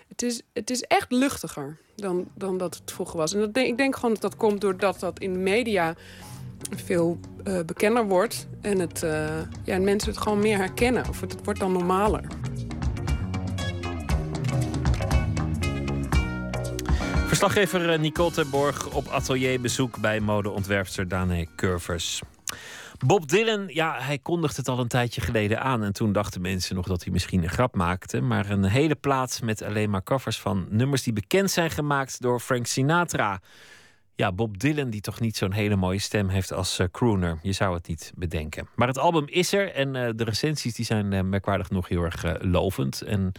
het 0.07 0.21
is, 0.21 0.41
het 0.53 0.69
is 0.69 0.81
echt 0.81 1.11
luchtiger 1.11 1.77
dan, 1.95 2.27
dan 2.35 2.57
dat 2.57 2.75
het 2.75 2.91
vroeger 2.91 3.17
was. 3.17 3.33
En 3.33 3.39
dat 3.39 3.53
denk, 3.53 3.67
ik 3.67 3.77
denk 3.77 3.95
gewoon 3.95 4.11
dat 4.11 4.21
dat 4.21 4.35
komt 4.35 4.61
doordat 4.61 4.99
dat 4.99 5.19
in 5.19 5.33
de 5.33 5.39
media 5.39 5.95
veel 6.75 7.19
uh, 7.43 7.59
bekender 7.65 8.05
wordt. 8.05 8.47
En, 8.61 8.79
het, 8.79 9.03
uh, 9.03 9.11
ja, 9.63 9.73
en 9.73 9.83
mensen 9.83 10.11
het 10.11 10.21
gewoon 10.21 10.39
meer 10.39 10.57
herkennen. 10.57 11.09
Of 11.09 11.21
het, 11.21 11.31
het 11.31 11.45
wordt 11.45 11.59
dan 11.59 11.71
normaler. 11.71 12.23
Verslaggever 17.27 17.89
eh, 17.89 17.99
Nicole 17.99 18.31
Terborg 18.31 18.93
op 18.93 19.07
atelierbezoek 19.07 19.97
bij 19.97 20.19
modeontwerpster 20.19 21.07
Dane 21.07 21.47
Curvers. 21.55 22.21
Bob 23.05 23.27
Dylan, 23.27 23.67
ja, 23.67 23.95
hij 23.99 24.17
kondigde 24.17 24.55
het 24.55 24.67
al 24.67 24.79
een 24.79 24.87
tijdje 24.87 25.21
geleden 25.21 25.61
aan. 25.61 25.83
En 25.83 25.93
toen 25.93 26.11
dachten 26.11 26.41
mensen 26.41 26.75
nog 26.75 26.87
dat 26.87 27.03
hij 27.03 27.11
misschien 27.11 27.43
een 27.43 27.49
grap 27.49 27.75
maakte. 27.75 28.21
Maar 28.21 28.49
een 28.49 28.63
hele 28.63 28.95
plaats 28.95 29.39
met 29.39 29.61
alleen 29.61 29.89
maar 29.89 30.03
covers 30.03 30.39
van 30.39 30.67
nummers 30.69 31.03
die 31.03 31.13
bekend 31.13 31.51
zijn 31.51 31.69
gemaakt 31.69 32.21
door 32.21 32.39
Frank 32.39 32.65
Sinatra. 32.65 33.39
Ja, 34.15 34.31
Bob 34.31 34.59
Dylan, 34.59 34.89
die 34.89 35.01
toch 35.01 35.19
niet 35.19 35.37
zo'n 35.37 35.51
hele 35.51 35.75
mooie 35.75 35.99
stem 35.99 36.29
heeft 36.29 36.53
als 36.53 36.79
uh, 36.79 36.87
crooner. 36.91 37.39
Je 37.41 37.51
zou 37.51 37.73
het 37.75 37.87
niet 37.87 38.11
bedenken. 38.15 38.67
Maar 38.75 38.87
het 38.87 38.97
album 38.97 39.27
is 39.27 39.53
er 39.53 39.73
en 39.73 39.95
uh, 39.95 40.09
de 40.15 40.23
recensies 40.23 40.75
die 40.75 40.85
zijn 40.85 41.11
uh, 41.11 41.21
merkwaardig 41.21 41.69
nog 41.69 41.87
heel 41.87 42.03
erg 42.03 42.41
lovend. 42.41 43.01
En 43.01 43.31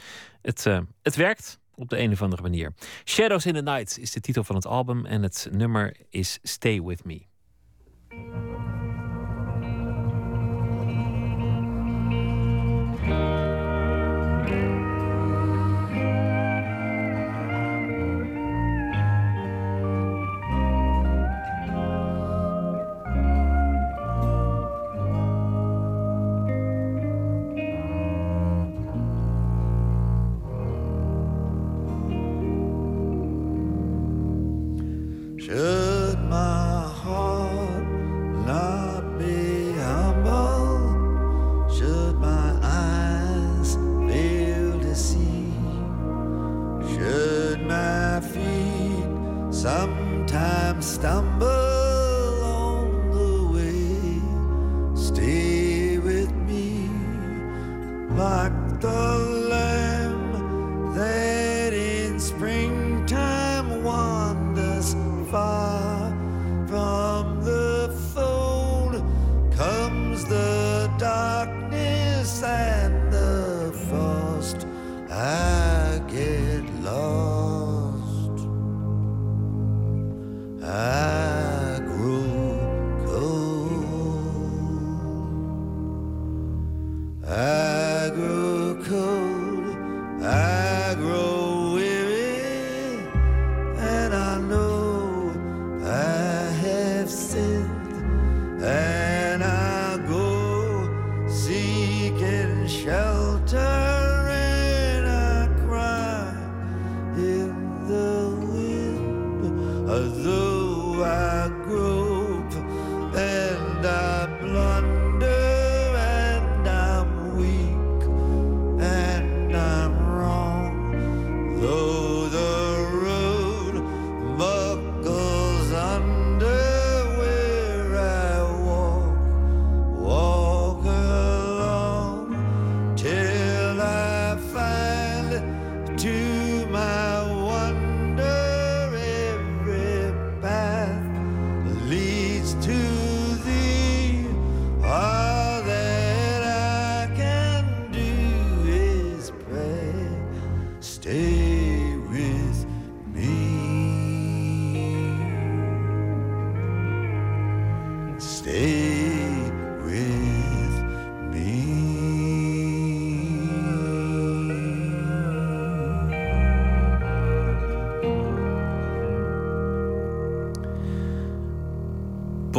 het, 0.43 0.67
het 1.03 1.17
werkt 1.17 1.59
op 1.75 1.89
de 1.89 1.99
een 1.99 2.13
of 2.13 2.23
andere 2.23 2.43
manier. 2.43 2.73
Shadows 3.05 3.47
in 3.47 3.55
the 3.55 3.63
Night 3.63 3.99
is 3.99 4.13
de 4.13 4.21
titel 4.21 4.45
van 4.45 4.57
het 4.57 4.67
album 4.67 5.07
en 5.07 5.23
het 5.23 5.49
nummer 5.51 5.97
is 6.11 6.39
Stay 6.43 6.83
With 6.83 7.05
Me. 7.05 7.29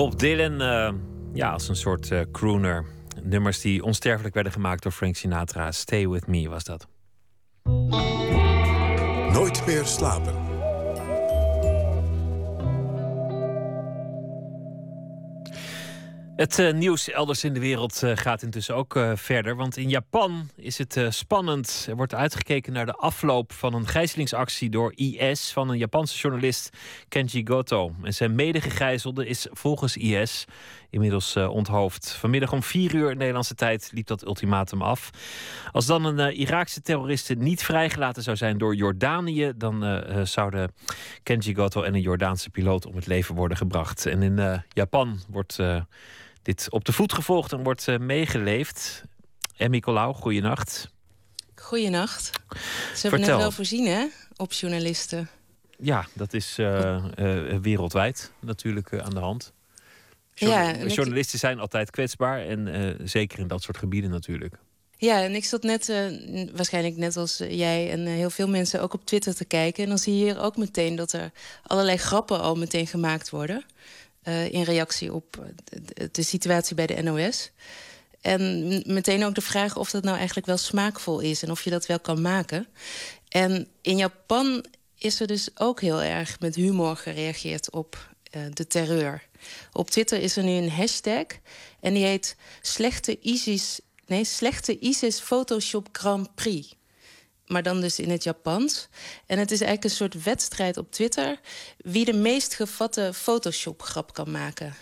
Bob 0.01 0.19
Dylan, 0.19 0.61
uh, 0.61 0.89
ja, 1.33 1.51
als 1.51 1.67
een 1.67 1.75
soort 1.75 2.09
uh, 2.09 2.21
crooner. 2.31 2.85
Nummers 3.23 3.61
die 3.61 3.83
onsterfelijk 3.83 4.33
werden 4.33 4.51
gemaakt 4.51 4.83
door 4.83 4.91
Frank 4.91 5.15
Sinatra. 5.15 5.71
Stay 5.71 6.07
With 6.07 6.27
Me 6.27 6.49
was 6.49 6.63
dat. 6.63 6.87
Nooit 9.33 9.65
meer 9.65 9.85
slapen. 9.85 10.40
Het 16.41 16.59
uh, 16.59 16.73
nieuws 16.73 17.09
elders 17.09 17.43
in 17.43 17.53
de 17.53 17.59
wereld 17.59 18.03
uh, 18.03 18.11
gaat 18.15 18.41
intussen 18.41 18.75
ook 18.75 18.95
uh, 18.95 19.11
verder. 19.15 19.55
Want 19.55 19.77
in 19.77 19.89
Japan 19.89 20.49
is 20.55 20.77
het 20.77 20.99
spannend. 21.09 21.85
Er 21.89 21.95
wordt 21.95 22.13
uitgekeken 22.13 22.73
naar 22.73 22.85
de 22.85 22.93
afloop 22.93 23.53
van 23.53 23.73
een 23.73 23.87
gijzelingsactie 23.87 24.69
door 24.69 24.91
IS 24.95 25.51
van 25.51 25.69
een 25.69 25.77
Japanse 25.77 26.17
journalist 26.17 26.69
Kenji 27.07 27.47
Goto. 27.47 27.95
En 28.03 28.13
zijn 28.13 28.35
medegegijzelde 28.35 29.27
is 29.27 29.47
volgens 29.51 29.97
IS 29.97 30.45
inmiddels 30.89 31.35
onthoofd. 31.35 32.11
Vanmiddag 32.11 32.51
om 32.51 32.63
vier 32.63 32.95
uur 32.95 33.15
Nederlandse 33.15 33.55
tijd 33.55 33.89
liep 33.93 34.07
dat 34.07 34.25
ultimatum 34.25 34.81
af. 34.81 35.09
Als 35.71 35.85
dan 35.85 36.05
een 36.05 36.35
Iraakse 36.35 36.81
terroriste 36.81 37.33
niet 37.33 37.63
vrijgelaten 37.63 38.23
zou 38.23 38.37
zijn 38.37 38.57
door 38.57 38.75
Jordanië, 38.75 39.51
dan 39.55 40.03
zouden 40.23 40.73
Kenji 41.23 41.55
Goto 41.55 41.83
en 41.83 41.93
een 41.93 42.01
Jordaanse 42.01 42.49
piloot 42.49 42.85
om 42.85 42.95
het 42.95 43.07
leven 43.07 43.35
worden 43.35 43.57
gebracht. 43.57 44.05
En 44.05 44.21
in 44.21 44.63
Japan 44.73 45.19
wordt 45.29 45.59
dit 46.41 46.67
op 46.69 46.85
de 46.85 46.91
voet 46.91 47.13
gevolgd 47.13 47.51
en 47.51 47.63
wordt 47.63 47.87
uh, 47.87 47.97
meegeleefd. 47.97 49.03
En 49.57 49.71
Nicolaou, 49.71 50.13
goeienacht. 50.13 50.89
Goeienacht. 51.55 52.31
Ze 52.95 53.01
hebben 53.01 53.21
het 53.21 53.37
wel 53.37 53.51
voorzien, 53.51 53.85
hè, 53.85 54.05
op 54.35 54.53
journalisten. 54.53 55.29
Ja, 55.77 56.05
dat 56.13 56.33
is 56.33 56.59
uh, 56.59 57.05
uh, 57.19 57.57
wereldwijd 57.61 58.31
natuurlijk 58.39 58.93
aan 58.99 59.13
de 59.13 59.19
hand. 59.19 59.53
Journa 60.33 60.69
ja, 60.69 60.85
journalisten 60.85 61.39
zijn 61.39 61.59
altijd 61.59 61.89
kwetsbaar 61.89 62.45
en 62.45 62.97
zeker 63.03 63.39
in 63.39 63.47
dat 63.47 63.61
soort 63.61 63.77
gebieden 63.77 64.09
natuurlijk. 64.09 64.55
Ja, 65.01 65.23
en 65.23 65.35
ik 65.35 65.45
zat 65.45 65.63
net, 65.63 65.89
uh, 65.89 66.49
waarschijnlijk 66.55 66.97
net 66.97 67.17
als 67.17 67.37
jij 67.37 67.91
en 67.91 68.05
heel 68.05 68.29
veel 68.29 68.47
mensen 68.47 68.81
ook 68.81 68.93
op 68.93 69.05
Twitter 69.05 69.35
te 69.35 69.45
kijken. 69.45 69.83
En 69.83 69.89
dan 69.89 69.97
zie 69.97 70.17
je 70.17 70.23
hier 70.23 70.41
ook 70.41 70.57
meteen 70.57 70.95
dat 70.95 71.11
er 71.11 71.31
allerlei 71.63 71.97
grappen 71.97 72.41
al 72.41 72.55
meteen 72.55 72.87
gemaakt 72.87 73.29
worden. 73.29 73.65
Uh, 74.23 74.53
in 74.53 74.63
reactie 74.63 75.13
op 75.13 75.45
de, 75.63 76.09
de, 76.11 76.23
situatie 76.23 76.75
bij 76.75 76.87
de 76.87 77.01
NOS. 77.01 77.51
En 78.21 78.67
meteen 78.85 79.23
ook 79.23 79.35
de 79.35 79.41
vraag 79.41 79.77
of 79.77 79.91
dat 79.91 80.03
nou 80.03 80.17
eigenlijk 80.17 80.47
wel 80.47 80.57
smaakvol 80.57 81.19
is 81.19 81.43
en 81.43 81.51
of 81.51 81.63
je 81.63 81.69
dat 81.69 81.85
wel 81.85 81.99
kan 81.99 82.21
maken. 82.21 82.67
En 83.27 83.67
in 83.81 83.97
Japan 83.97 84.65
is 84.97 85.19
er 85.19 85.27
dus 85.27 85.49
ook 85.55 85.81
heel 85.81 86.01
erg 86.01 86.39
met 86.39 86.55
humor 86.55 86.95
gereageerd 86.95 87.71
op 87.71 88.09
uh, 88.35 88.41
de 88.53 88.67
terreur. 88.67 89.27
Op 89.73 89.89
Twitter 89.89 90.19
is 90.19 90.37
er 90.37 90.43
nu 90.43 90.51
een 90.51 90.71
hashtag 90.71 91.25
en 91.79 91.93
die 91.93 92.05
heet 92.05 92.35
slechte 92.61 93.19
ISIS, 93.19 93.79
nee, 94.05 94.23
slechte 94.23 94.79
ISIS 94.79 95.19
Photoshop 95.19 95.89
Grand 95.91 96.35
Prix. 96.35 96.75
Maar 97.51 97.63
dan 97.63 97.81
dus 97.81 97.99
in 97.99 98.09
het 98.09 98.23
Japans. 98.23 98.87
En 99.25 99.39
het 99.39 99.51
is 99.51 99.61
eigenlijk 99.61 99.83
een 99.83 99.97
soort 99.97 100.23
wedstrijd 100.23 100.77
op 100.77 100.91
Twitter 100.91 101.39
wie 101.77 102.05
de 102.05 102.13
meest 102.13 102.53
gevatte 102.53 103.11
Photoshop-grap 103.13 104.13
kan 104.13 104.31
maken. 104.31 104.73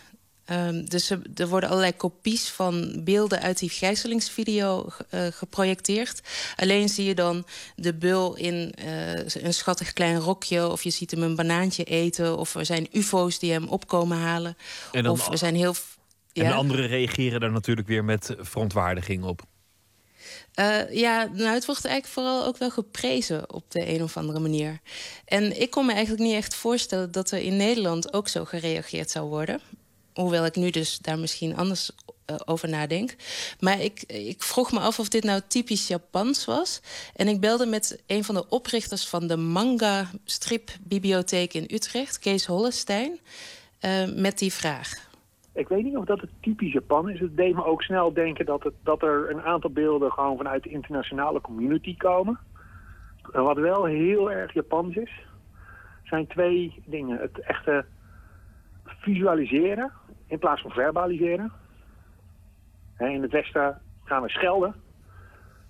Um, 0.52 0.90
dus 0.90 1.10
er, 1.10 1.48
worden 1.48 1.70
allerlei 1.70 1.96
kopies 1.96 2.50
van 2.50 3.02
beelden 3.04 3.42
uit 3.42 3.60
die 3.60 3.70
gijzelingsvideo 3.70 4.88
uh, 5.12 5.26
geprojecteerd. 5.32 6.22
Alleen 6.56 6.90
zie 6.90 7.06
je 7.06 7.16
dan 7.16 7.46
de 7.76 7.94
bul 7.94 8.36
in 8.36 8.74
uh, 8.80 9.14
een 9.18 9.54
schattig 9.54 9.94
klein 9.94 10.18
rokje... 10.18 10.68
of 10.68 10.84
je 10.84 10.90
ziet 10.90 11.12
hem 11.12 11.24
een 11.24 11.36
banaantje 11.36 11.84
eten... 11.84 12.38
of 12.38 12.56
er 12.56 12.66
zijn 12.66 12.88
ufo's 12.92 13.40
die 13.40 13.52
hem 13.52 13.68
opkomen 13.68 14.18
halen. 14.18 14.58
En 14.92 15.04
dan, 15.04 15.12
of 15.12 15.32
er 15.32 15.38
zijn 15.38 15.56
heel... 15.56 15.76
Ja? 16.32 16.44
En 16.44 16.52
anderen 16.52 16.88
reageren 16.88 17.40
daar 17.40 17.52
natuurlijk 17.52 17.88
weer 17.88 18.04
met 18.04 18.36
verontwaardiging 18.40 19.24
op. 19.24 19.42
Uh, 20.56 20.92
ja, 20.92 21.30
nou, 21.34 21.54
het 21.54 21.66
wordt 21.66 21.86
eigenlijk 21.86 22.14
vooral 22.14 22.46
ook 22.46 22.58
wel 22.58 22.72
geprezen 22.72 23.54
op 23.54 23.64
de 23.68 23.88
een 23.88 24.04
of 24.04 24.18
andere 24.18 24.40
manier. 24.40 24.80
En 25.26 25.62
ik 25.62 25.70
kon 25.70 25.86
me 25.86 25.94
eigenlijk 25.94 26.24
niet 26.24 26.36
echt 26.36 26.56
voorstellen 26.56 27.12
dat 27.12 27.32
er 27.32 27.40
in 27.40 27.58
Nederland 27.58 28.14
ook 28.14 28.28
zo 28.28 28.46
gereageerd 28.46 29.12
zou 29.12 29.30
worden. 29.30 29.62
Hoewel 30.14 30.46
ik 30.46 30.56
nu 30.56 30.70
dus 30.70 30.98
daar 30.98 31.20
misschien 31.20 31.56
anders 31.56 31.92
uh, 32.30 32.36
over 32.46 32.70
nadenk. 32.70 33.16
Maar 33.60 33.82
ik, 33.82 34.04
ik 34.08 34.44
vroeg 34.44 34.72
me 34.72 34.80
af 34.80 35.00
of 35.00 35.10
dit 35.10 35.24
nou 35.24 35.42
typisch 35.48 35.88
Japans 35.88 36.46
was. 36.46 36.80
En 37.16 37.28
ik 37.28 37.40
belde 37.40 37.66
met 37.66 37.98
een 38.08 38.24
van 38.24 38.36
de 38.36 38.50
oprichters 38.50 39.08
van 39.08 39.28
de 39.28 39.38
manga-stripbibliotheek 39.38 41.54
in 41.54 41.70
Utrecht, 41.72 42.20
Kees 42.20 42.46
Hollestein, 42.46 43.20
uh, 43.82 44.06
met 44.16 44.38
die 44.38 44.54
vraag. 44.54 45.09
Ik 45.54 45.68
weet 45.68 45.84
niet 45.84 45.98
of 45.98 46.06
dat 46.06 46.22
het 46.22 46.30
typisch 46.40 46.74
Japan 46.74 47.10
is. 47.10 47.20
Het 47.20 47.38
deed 47.38 47.56
me 47.56 47.66
ook 47.66 47.82
snel 47.82 48.14
denken 48.14 48.46
dat, 48.46 48.64
het, 48.64 48.74
dat 48.84 49.02
er 49.02 49.32
een 49.32 49.42
aantal 49.42 49.70
beelden 49.70 50.12
gewoon 50.12 50.38
vanuit 50.38 50.64
de 50.64 50.70
internationale 50.70 51.42
community 51.42 51.98
komen. 51.98 52.40
Wat 53.32 53.58
wel 53.58 53.86
heel 53.86 54.32
erg 54.32 54.54
Japans 54.54 54.96
is, 54.96 55.26
zijn 56.04 56.28
twee 56.28 56.84
dingen. 56.86 57.18
Het 57.18 57.40
echte 57.40 57.86
visualiseren 58.84 59.92
in 60.28 60.40
plaats 60.40 60.62
van 60.62 60.72
verbaliseren. 60.72 61.52
In 62.98 63.22
het 63.22 63.32
Westen 63.32 63.82
gaan 64.04 64.22
we 64.22 64.30
schelden. 64.30 64.76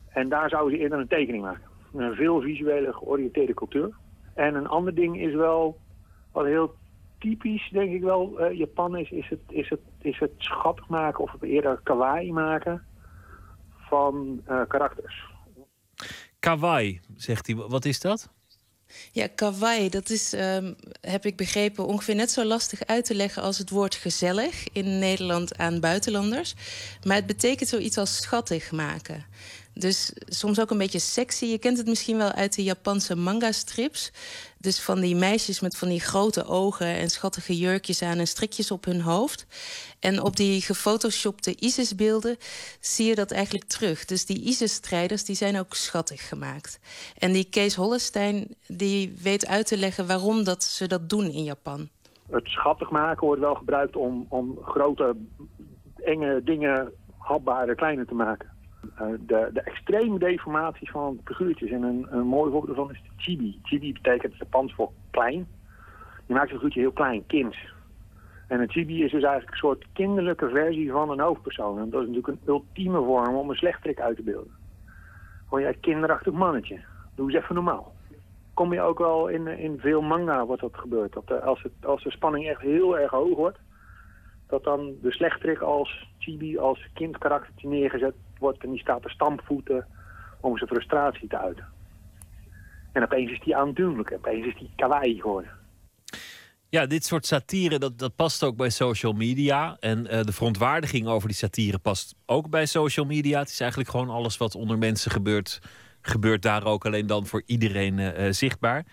En 0.09 0.29
daar 0.29 0.49
zouden 0.49 0.77
ze 0.77 0.83
eerder 0.83 0.99
een 0.99 1.07
tekening 1.07 1.43
maken. 1.43 1.63
Een 1.93 2.15
veel 2.15 2.41
visuele 2.41 2.93
georiënteerde 2.93 3.53
cultuur. 3.53 3.95
En 4.33 4.55
een 4.55 4.67
ander 4.67 4.95
ding 4.95 5.19
is 5.19 5.33
wel, 5.33 5.77
wat 6.31 6.45
heel 6.45 6.75
typisch 7.19 7.69
denk 7.71 7.91
ik 7.91 8.01
wel 8.01 8.41
uh, 8.41 8.57
Japan 8.57 8.97
is, 8.97 9.09
is 9.11 9.29
het, 9.29 9.39
is, 9.47 9.69
het, 9.69 9.79
is 10.01 10.19
het 10.19 10.31
schattig 10.37 10.87
maken 10.87 11.23
of 11.23 11.31
het 11.31 11.43
eerder 11.43 11.79
kawaii 11.83 12.31
maken 12.31 12.85
van 13.89 14.41
uh, 14.49 14.61
karakters. 14.67 15.27
Kawaii, 16.39 16.99
zegt 17.15 17.47
hij. 17.47 17.55
Wat 17.55 17.85
is 17.85 17.99
dat? 17.99 18.29
Ja, 19.11 19.27
kawaii, 19.35 19.89
dat 19.89 20.09
is, 20.09 20.33
um, 20.33 20.75
heb 21.01 21.25
ik 21.25 21.37
begrepen, 21.37 21.85
ongeveer 21.85 22.15
net 22.15 22.31
zo 22.31 22.43
lastig 22.43 22.85
uit 22.85 23.05
te 23.05 23.15
leggen 23.15 23.43
als 23.43 23.57
het 23.57 23.69
woord 23.69 23.95
gezellig 23.95 24.67
in 24.73 24.99
Nederland 24.99 25.57
aan 25.57 25.79
buitenlanders. 25.79 26.55
Maar 27.03 27.15
het 27.15 27.25
betekent 27.25 27.69
zoiets 27.69 27.97
als 27.97 28.15
schattig 28.15 28.71
maken. 28.71 29.25
Dus 29.79 30.13
soms 30.25 30.59
ook 30.61 30.69
een 30.69 30.77
beetje 30.77 30.99
sexy. 30.99 31.45
Je 31.45 31.57
kent 31.57 31.77
het 31.77 31.87
misschien 31.87 32.17
wel 32.17 32.31
uit 32.31 32.55
de 32.55 32.63
Japanse 32.63 33.15
manga-strips. 33.15 34.11
Dus 34.57 34.81
van 34.81 34.99
die 34.99 35.15
meisjes 35.15 35.59
met 35.59 35.77
van 35.77 35.87
die 35.87 35.99
grote 35.99 36.45
ogen 36.45 36.87
en 36.87 37.09
schattige 37.09 37.57
jurkjes 37.57 38.01
aan 38.01 38.17
en 38.17 38.27
strikjes 38.27 38.71
op 38.71 38.85
hun 38.85 39.01
hoofd. 39.01 39.47
En 39.99 40.21
op 40.21 40.35
die 40.35 40.61
gefotoshopte 40.61 41.55
ISIS-beelden 41.59 42.37
zie 42.79 43.07
je 43.07 43.15
dat 43.15 43.31
eigenlijk 43.31 43.65
terug. 43.65 44.05
Dus 44.05 44.25
die 44.25 44.41
ISIS-strijders 44.41 45.25
die 45.25 45.35
zijn 45.35 45.59
ook 45.59 45.73
schattig 45.73 46.27
gemaakt. 46.27 46.79
En 47.17 47.31
die 47.31 47.49
Kees 47.49 47.75
Hollestein 47.75 48.55
die 48.67 49.17
weet 49.21 49.47
uit 49.47 49.67
te 49.67 49.77
leggen 49.77 50.07
waarom 50.07 50.43
dat 50.43 50.63
ze 50.63 50.87
dat 50.87 51.09
doen 51.09 51.25
in 51.31 51.43
Japan. 51.43 51.89
Het 52.29 52.47
schattig 52.47 52.89
maken 52.89 53.27
wordt 53.27 53.41
wel 53.41 53.55
gebruikt 53.55 53.95
om, 53.95 54.25
om 54.29 54.59
grote, 54.61 55.15
enge 55.95 56.41
dingen 56.43 56.91
hapbare 57.17 57.75
kleiner 57.75 58.05
te 58.05 58.13
maken. 58.13 58.57
Uh, 58.83 59.07
de, 59.19 59.49
de, 59.53 59.61
extreme 59.61 60.19
deformaties 60.19 60.91
van 60.91 61.19
figuurtjes. 61.25 61.71
En 61.71 61.83
een, 61.83 62.07
een 62.09 62.27
mooi 62.27 62.51
voorbeeld 62.51 62.75
daarvan 62.75 62.95
is 62.95 63.01
de 63.01 63.23
chibi. 63.23 63.59
Chibi 63.63 63.93
betekent 63.93 64.37
Japans 64.37 64.73
voor 64.73 64.91
klein. 65.11 65.47
Je 66.25 66.33
maakt 66.33 66.49
een 66.49 66.53
figuurtje 66.53 66.79
heel 66.79 66.91
klein, 66.91 67.25
kind. 67.25 67.55
En 68.47 68.59
een 68.59 68.69
chibi 68.69 69.03
is 69.03 69.11
dus 69.11 69.23
eigenlijk 69.23 69.51
een 69.51 69.57
soort 69.57 69.85
kinderlijke 69.93 70.49
versie 70.49 70.91
van 70.91 71.09
een 71.09 71.19
hoofdpersoon. 71.19 71.79
En 71.79 71.89
dat 71.89 72.01
is 72.01 72.07
natuurlijk 72.07 72.27
een 72.27 72.53
ultieme 72.53 72.97
vorm 72.97 73.35
om 73.35 73.49
een 73.49 73.55
slechterik 73.55 73.99
uit 73.99 74.15
te 74.15 74.23
beelden. 74.23 74.53
Gewoon 75.43 75.63
jij 75.63 75.73
kinderachtig 75.73 76.33
mannetje. 76.33 76.79
Doe 77.15 77.31
eens 77.31 77.43
even 77.43 77.55
normaal. 77.55 77.93
Kom 78.53 78.73
je 78.73 78.81
ook 78.81 78.99
wel 78.99 79.27
in, 79.27 79.47
in 79.47 79.79
veel 79.79 80.01
manga 80.01 80.45
wordt 80.45 80.61
dat 80.61 80.77
gebeurd. 80.77 81.13
Dat 81.13 81.27
de, 81.27 81.41
als, 81.41 81.63
het, 81.63 81.85
als 81.85 82.03
de 82.03 82.11
spanning 82.11 82.47
echt 82.47 82.61
heel 82.61 82.97
erg 82.97 83.11
hoog 83.11 83.35
wordt, 83.35 83.57
dat 84.47 84.63
dan 84.63 84.95
de 85.01 85.11
slechterik 85.11 85.61
als 85.61 86.08
chibi, 86.19 86.57
als 86.57 86.87
kindkaraktertje 86.93 87.67
neergezet 87.67 88.13
wordt 88.39 88.63
en 88.63 88.69
die 88.69 88.79
staat 88.79 89.01
te 89.01 89.09
stampvoeten 89.09 89.85
om 90.39 90.57
zijn 90.57 90.69
frustratie 90.69 91.27
te 91.27 91.37
uiten. 91.37 91.65
En 92.91 93.03
opeens 93.03 93.31
is 93.31 93.39
die 93.39 93.55
aandoenlijk, 93.55 94.13
opeens 94.13 94.45
is 94.45 94.57
die 94.57 94.71
kawaii 94.75 95.21
geworden. 95.21 95.51
Ja, 96.69 96.85
dit 96.85 97.05
soort 97.05 97.25
satire, 97.25 97.79
dat, 97.79 97.99
dat 97.99 98.15
past 98.15 98.43
ook 98.43 98.55
bij 98.55 98.69
social 98.69 99.13
media. 99.13 99.77
En 99.79 99.99
uh, 99.99 100.21
de 100.21 100.31
verontwaardiging 100.31 101.07
over 101.07 101.27
die 101.27 101.37
satire 101.37 101.77
past 101.77 102.15
ook 102.25 102.49
bij 102.49 102.65
social 102.65 103.05
media. 103.05 103.39
Het 103.39 103.49
is 103.49 103.59
eigenlijk 103.59 103.89
gewoon 103.89 104.09
alles 104.09 104.37
wat 104.37 104.55
onder 104.55 104.77
mensen 104.77 105.11
gebeurt, 105.11 105.59
gebeurt 106.01 106.41
daar 106.41 106.65
ook 106.65 106.85
alleen 106.85 107.07
dan 107.07 107.25
voor 107.25 107.43
iedereen 107.45 107.97
uh, 107.97 108.31
zichtbaar. 108.31 108.85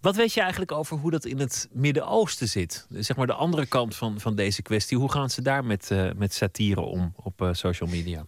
Wat 0.00 0.16
weet 0.16 0.32
je 0.32 0.40
eigenlijk 0.40 0.72
over 0.72 0.96
hoe 0.96 1.10
dat 1.10 1.24
in 1.24 1.38
het 1.38 1.68
Midden-Oosten 1.72 2.48
zit? 2.48 2.86
Zeg 2.90 3.16
maar 3.16 3.26
de 3.26 3.32
andere 3.32 3.66
kant 3.66 3.96
van, 3.96 4.20
van 4.20 4.34
deze 4.34 4.62
kwestie. 4.62 4.98
Hoe 4.98 5.12
gaan 5.12 5.30
ze 5.30 5.42
daar 5.42 5.64
met, 5.64 5.88
uh, 5.92 6.10
met 6.16 6.34
satire 6.34 6.80
om 6.80 7.14
op 7.16 7.48
social 7.52 7.88
media? 7.88 8.26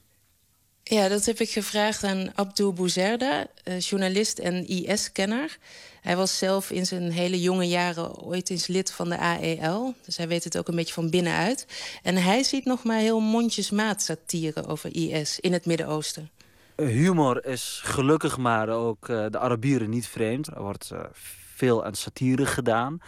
Ja, 0.85 1.09
dat 1.09 1.25
heb 1.25 1.39
ik 1.39 1.51
gevraagd 1.51 2.05
aan 2.05 2.31
Abdul 2.35 2.73
Bouzerda, 2.73 3.47
eh, 3.65 3.81
journalist 3.81 4.39
en 4.39 4.67
IS-kenner. 4.69 5.59
Hij 6.01 6.17
was 6.17 6.39
zelf 6.39 6.71
in 6.71 6.87
zijn 6.87 7.11
hele 7.11 7.41
jonge 7.41 7.69
jaren 7.69 8.17
ooit 8.17 8.51
eens 8.51 8.67
lid 8.67 8.93
van 8.93 9.09
de 9.09 9.19
AEL. 9.19 9.95
Dus 10.05 10.17
hij 10.17 10.29
weet 10.29 10.45
het 10.45 10.59
ook 10.59 10.69
een 10.69 10.77
beetje 10.77 10.95
van 10.95 11.11
binnenuit. 11.11 11.67
En 12.03 12.17
hij 12.17 12.43
ziet 12.43 12.65
nog 12.65 12.85
maar 12.85 12.99
heel 12.99 13.21
mondjesmaat 13.21 14.03
satire 14.03 14.67
over 14.67 14.95
IS 14.95 15.41
in 15.41 15.53
het 15.53 15.67
Midden-Oosten. 15.67 16.31
Humor 16.77 17.47
is 17.47 17.81
gelukkig 17.85 18.39
maar 18.39 18.69
ook 18.69 19.07
de 19.07 19.39
Arabieren 19.39 19.91
niet 19.91 20.07
vreemd. 20.07 20.47
Er 20.47 20.63
wordt 20.63 20.91
veel 21.63 21.85
aan 21.85 21.95
satire 21.95 22.47
gedaan. 22.47 22.99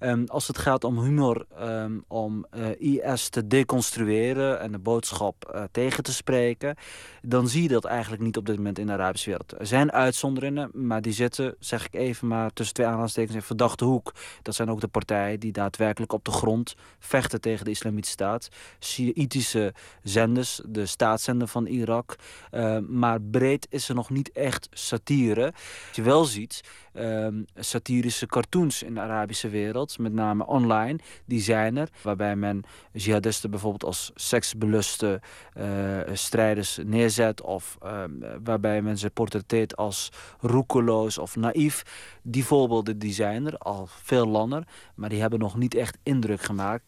Um, 0.00 0.24
als 0.26 0.46
het 0.46 0.58
gaat 0.58 0.84
om 0.84 1.02
humor, 1.02 1.46
um, 1.60 2.04
om 2.08 2.46
uh, 2.54 3.00
IS 3.14 3.28
te 3.28 3.46
deconstrueren 3.46 4.60
en 4.60 4.72
de 4.72 4.78
boodschap 4.78 5.52
uh, 5.54 5.62
tegen 5.70 6.02
te 6.02 6.12
spreken, 6.12 6.76
dan 7.22 7.48
zie 7.48 7.62
je 7.62 7.68
dat 7.68 7.84
eigenlijk 7.84 8.22
niet 8.22 8.36
op 8.36 8.46
dit 8.46 8.56
moment 8.56 8.78
in 8.78 8.86
de 8.86 8.92
Arabische 8.92 9.28
wereld. 9.28 9.54
Er 9.58 9.66
zijn 9.66 9.92
uitzonderingen, 9.92 10.70
maar 10.72 11.02
die 11.02 11.12
zitten, 11.12 11.54
zeg 11.58 11.86
ik 11.86 11.94
even 11.94 12.28
maar 12.28 12.52
tussen 12.52 12.74
twee 12.74 12.86
aanhalingstekens, 12.86 13.34
in 13.34 13.42
verdachte 13.42 13.84
hoek. 13.84 14.12
Dat 14.42 14.54
zijn 14.54 14.70
ook 14.70 14.80
de 14.80 14.88
partijen 14.88 15.40
die 15.40 15.52
daadwerkelijk 15.52 16.12
op 16.12 16.24
de 16.24 16.30
grond 16.30 16.74
vechten 16.98 17.40
tegen 17.40 17.64
de 17.64 17.70
islamitische 17.70 18.12
staat. 18.12 18.48
Shiïtische 18.80 19.74
zenders, 20.02 20.60
de 20.66 20.86
staatszender 20.86 21.48
van 21.48 21.66
Irak. 21.66 22.16
Uh, 22.52 22.78
maar 22.78 23.20
breed 23.20 23.66
is 23.70 23.88
er 23.88 23.94
nog 23.94 24.10
niet 24.10 24.32
echt 24.32 24.68
satire. 24.70 25.52
Wat 25.86 25.96
je 25.96 26.02
wel 26.02 26.24
ziet, 26.24 26.60
um, 26.94 27.44
satirische 27.54 28.26
cartoons 28.26 28.82
in 28.82 28.94
de 28.94 29.00
Arabische 29.00 29.48
wereld, 29.48 29.98
met 29.98 30.12
name 30.12 30.46
online, 30.46 30.98
die 31.24 31.40
zijn 31.40 31.76
er. 31.76 31.88
Waarbij 32.02 32.36
men 32.36 32.62
jihadisten 32.92 33.50
bijvoorbeeld 33.50 33.84
als 33.84 34.10
seksbeluste 34.14 35.20
uh, 35.58 35.98
strijders 36.12 36.78
neerzet. 36.84 37.42
Of 37.42 37.78
uh, 37.84 38.04
waarbij 38.44 38.82
men 38.82 38.98
ze 38.98 39.10
portretteert 39.10 39.76
als 39.76 40.08
roekeloos 40.40 41.18
of 41.18 41.36
naïef. 41.36 41.82
Die 42.22 42.44
voorbeelden 42.44 42.98
die 42.98 43.12
zijn 43.12 43.46
er 43.46 43.58
al 43.58 43.86
veel 43.88 44.26
langer, 44.26 44.66
maar 44.94 45.08
die 45.08 45.20
hebben 45.20 45.38
nog 45.38 45.56
niet 45.56 45.74
echt 45.74 45.98
indruk 46.02 46.40
gemaakt. 46.40 46.84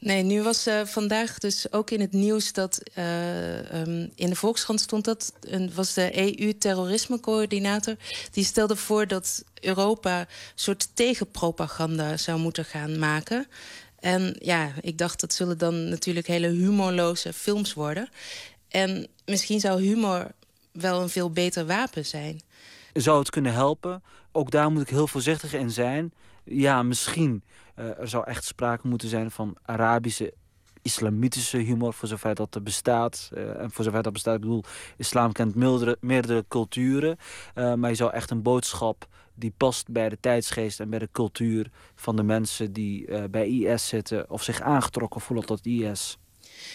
Nee, 0.00 0.22
nu 0.22 0.42
was 0.42 0.66
uh, 0.66 0.84
vandaag 0.84 1.38
dus 1.38 1.72
ook 1.72 1.90
in 1.90 2.00
het 2.00 2.12
nieuws 2.12 2.52
dat 2.52 2.80
uh, 2.98 3.80
um, 3.80 4.10
in 4.14 4.28
de 4.28 4.36
Volkskrant 4.36 4.80
stond 4.80 5.04
dat 5.04 5.32
een, 5.40 5.74
was 5.74 5.94
de 5.94 6.38
EU-terrorismecoördinator. 6.40 7.96
Die 8.32 8.44
stelde 8.44 8.76
voor 8.76 9.06
dat 9.06 9.44
Europa 9.60 10.20
een 10.20 10.26
soort 10.54 10.88
tegenpropaganda 10.96 12.16
zou 12.16 12.38
moeten 12.38 12.64
gaan 12.64 12.98
maken. 12.98 13.46
En 13.98 14.36
ja, 14.38 14.72
ik 14.80 14.98
dacht 14.98 15.20
dat 15.20 15.32
zullen 15.32 15.58
dan 15.58 15.88
natuurlijk 15.88 16.26
hele 16.26 16.48
humorloze 16.48 17.32
films 17.32 17.74
worden. 17.74 18.08
En 18.68 19.06
misschien 19.24 19.60
zou 19.60 19.82
humor 19.82 20.30
wel 20.72 21.02
een 21.02 21.08
veel 21.08 21.30
beter 21.30 21.66
wapen 21.66 22.06
zijn. 22.06 22.40
Zou 22.92 23.18
het 23.18 23.30
kunnen 23.30 23.52
helpen? 23.52 24.02
Ook 24.32 24.50
daar 24.50 24.70
moet 24.70 24.82
ik 24.82 24.88
heel 24.88 25.08
voorzichtig 25.08 25.54
in 25.54 25.70
zijn. 25.70 26.12
Ja, 26.44 26.82
misschien. 26.82 27.42
Uh, 27.76 27.98
er 27.98 28.08
zou 28.08 28.26
echt 28.26 28.44
sprake 28.44 28.88
moeten 28.88 29.08
zijn 29.08 29.30
van 29.30 29.56
Arabische 29.62 30.34
islamitische 30.82 31.56
humor, 31.56 31.94
voor 31.94 32.08
zover 32.08 32.34
dat 32.34 32.54
er 32.54 32.62
bestaat. 32.62 33.30
Uh, 33.34 33.60
en 33.60 33.70
voor 33.70 33.84
zover 33.84 34.02
dat 34.02 34.12
bestaat, 34.12 34.34
ik 34.34 34.40
bedoel, 34.40 34.64
islam 34.96 35.32
kent 35.32 35.54
meerdere, 35.54 35.96
meerdere 36.00 36.44
culturen. 36.48 37.16
Uh, 37.54 37.74
maar 37.74 37.90
je 37.90 37.96
zou 37.96 38.12
echt 38.12 38.30
een 38.30 38.42
boodschap 38.42 39.06
die 39.34 39.54
past 39.56 39.88
bij 39.88 40.08
de 40.08 40.18
tijdsgeest 40.20 40.80
en 40.80 40.90
bij 40.90 40.98
de 40.98 41.08
cultuur 41.12 41.70
van 41.94 42.16
de 42.16 42.22
mensen 42.22 42.72
die 42.72 43.28
bij 43.28 43.48
IS 43.48 43.88
zitten 43.88 44.30
of 44.30 44.42
zich 44.42 44.60
aangetrokken 44.60 45.20
voelen 45.20 45.46
tot 45.46 45.66
IS. 45.66 46.18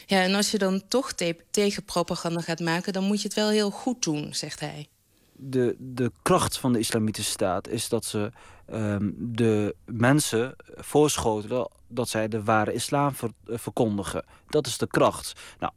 Ja, 0.06 0.22
en 0.22 0.34
als 0.34 0.52
je 0.52 0.58
dan 0.58 0.88
toch 0.88 1.12
te 1.12 1.36
tegenpropaganda 1.52 2.42
gaat 2.42 2.60
maken, 2.60 2.94
dan 2.94 3.04
moet 3.04 3.22
je 3.22 3.28
het 3.28 3.38
wel 3.38 3.50
heel 3.50 3.72
goed 3.72 4.04
doen, 4.04 4.34
zegt 4.34 4.60
hij. 4.60 4.88
De, 5.38 5.76
de 5.80 6.12
kracht 6.22 6.57
van 6.57 6.74
de 6.74 6.80
islamitische 6.80 7.32
staat 7.32 7.68
is 7.68 7.90
dat 7.90 8.06
ze 8.06 8.32
um, 8.74 9.16
de 9.18 9.76
mensen 9.86 10.56
voorschotelen 10.76 11.70
dat 11.88 12.10
zij 12.10 12.28
de 12.28 12.44
ware 12.44 12.74
islam 12.74 13.14
uh, 13.22 13.57
verkondigen. 13.57 14.26
Dat 14.48 14.68
is 14.68 14.78
de 14.78 14.88
kracht. 14.88 15.34
Nou, 15.60 15.74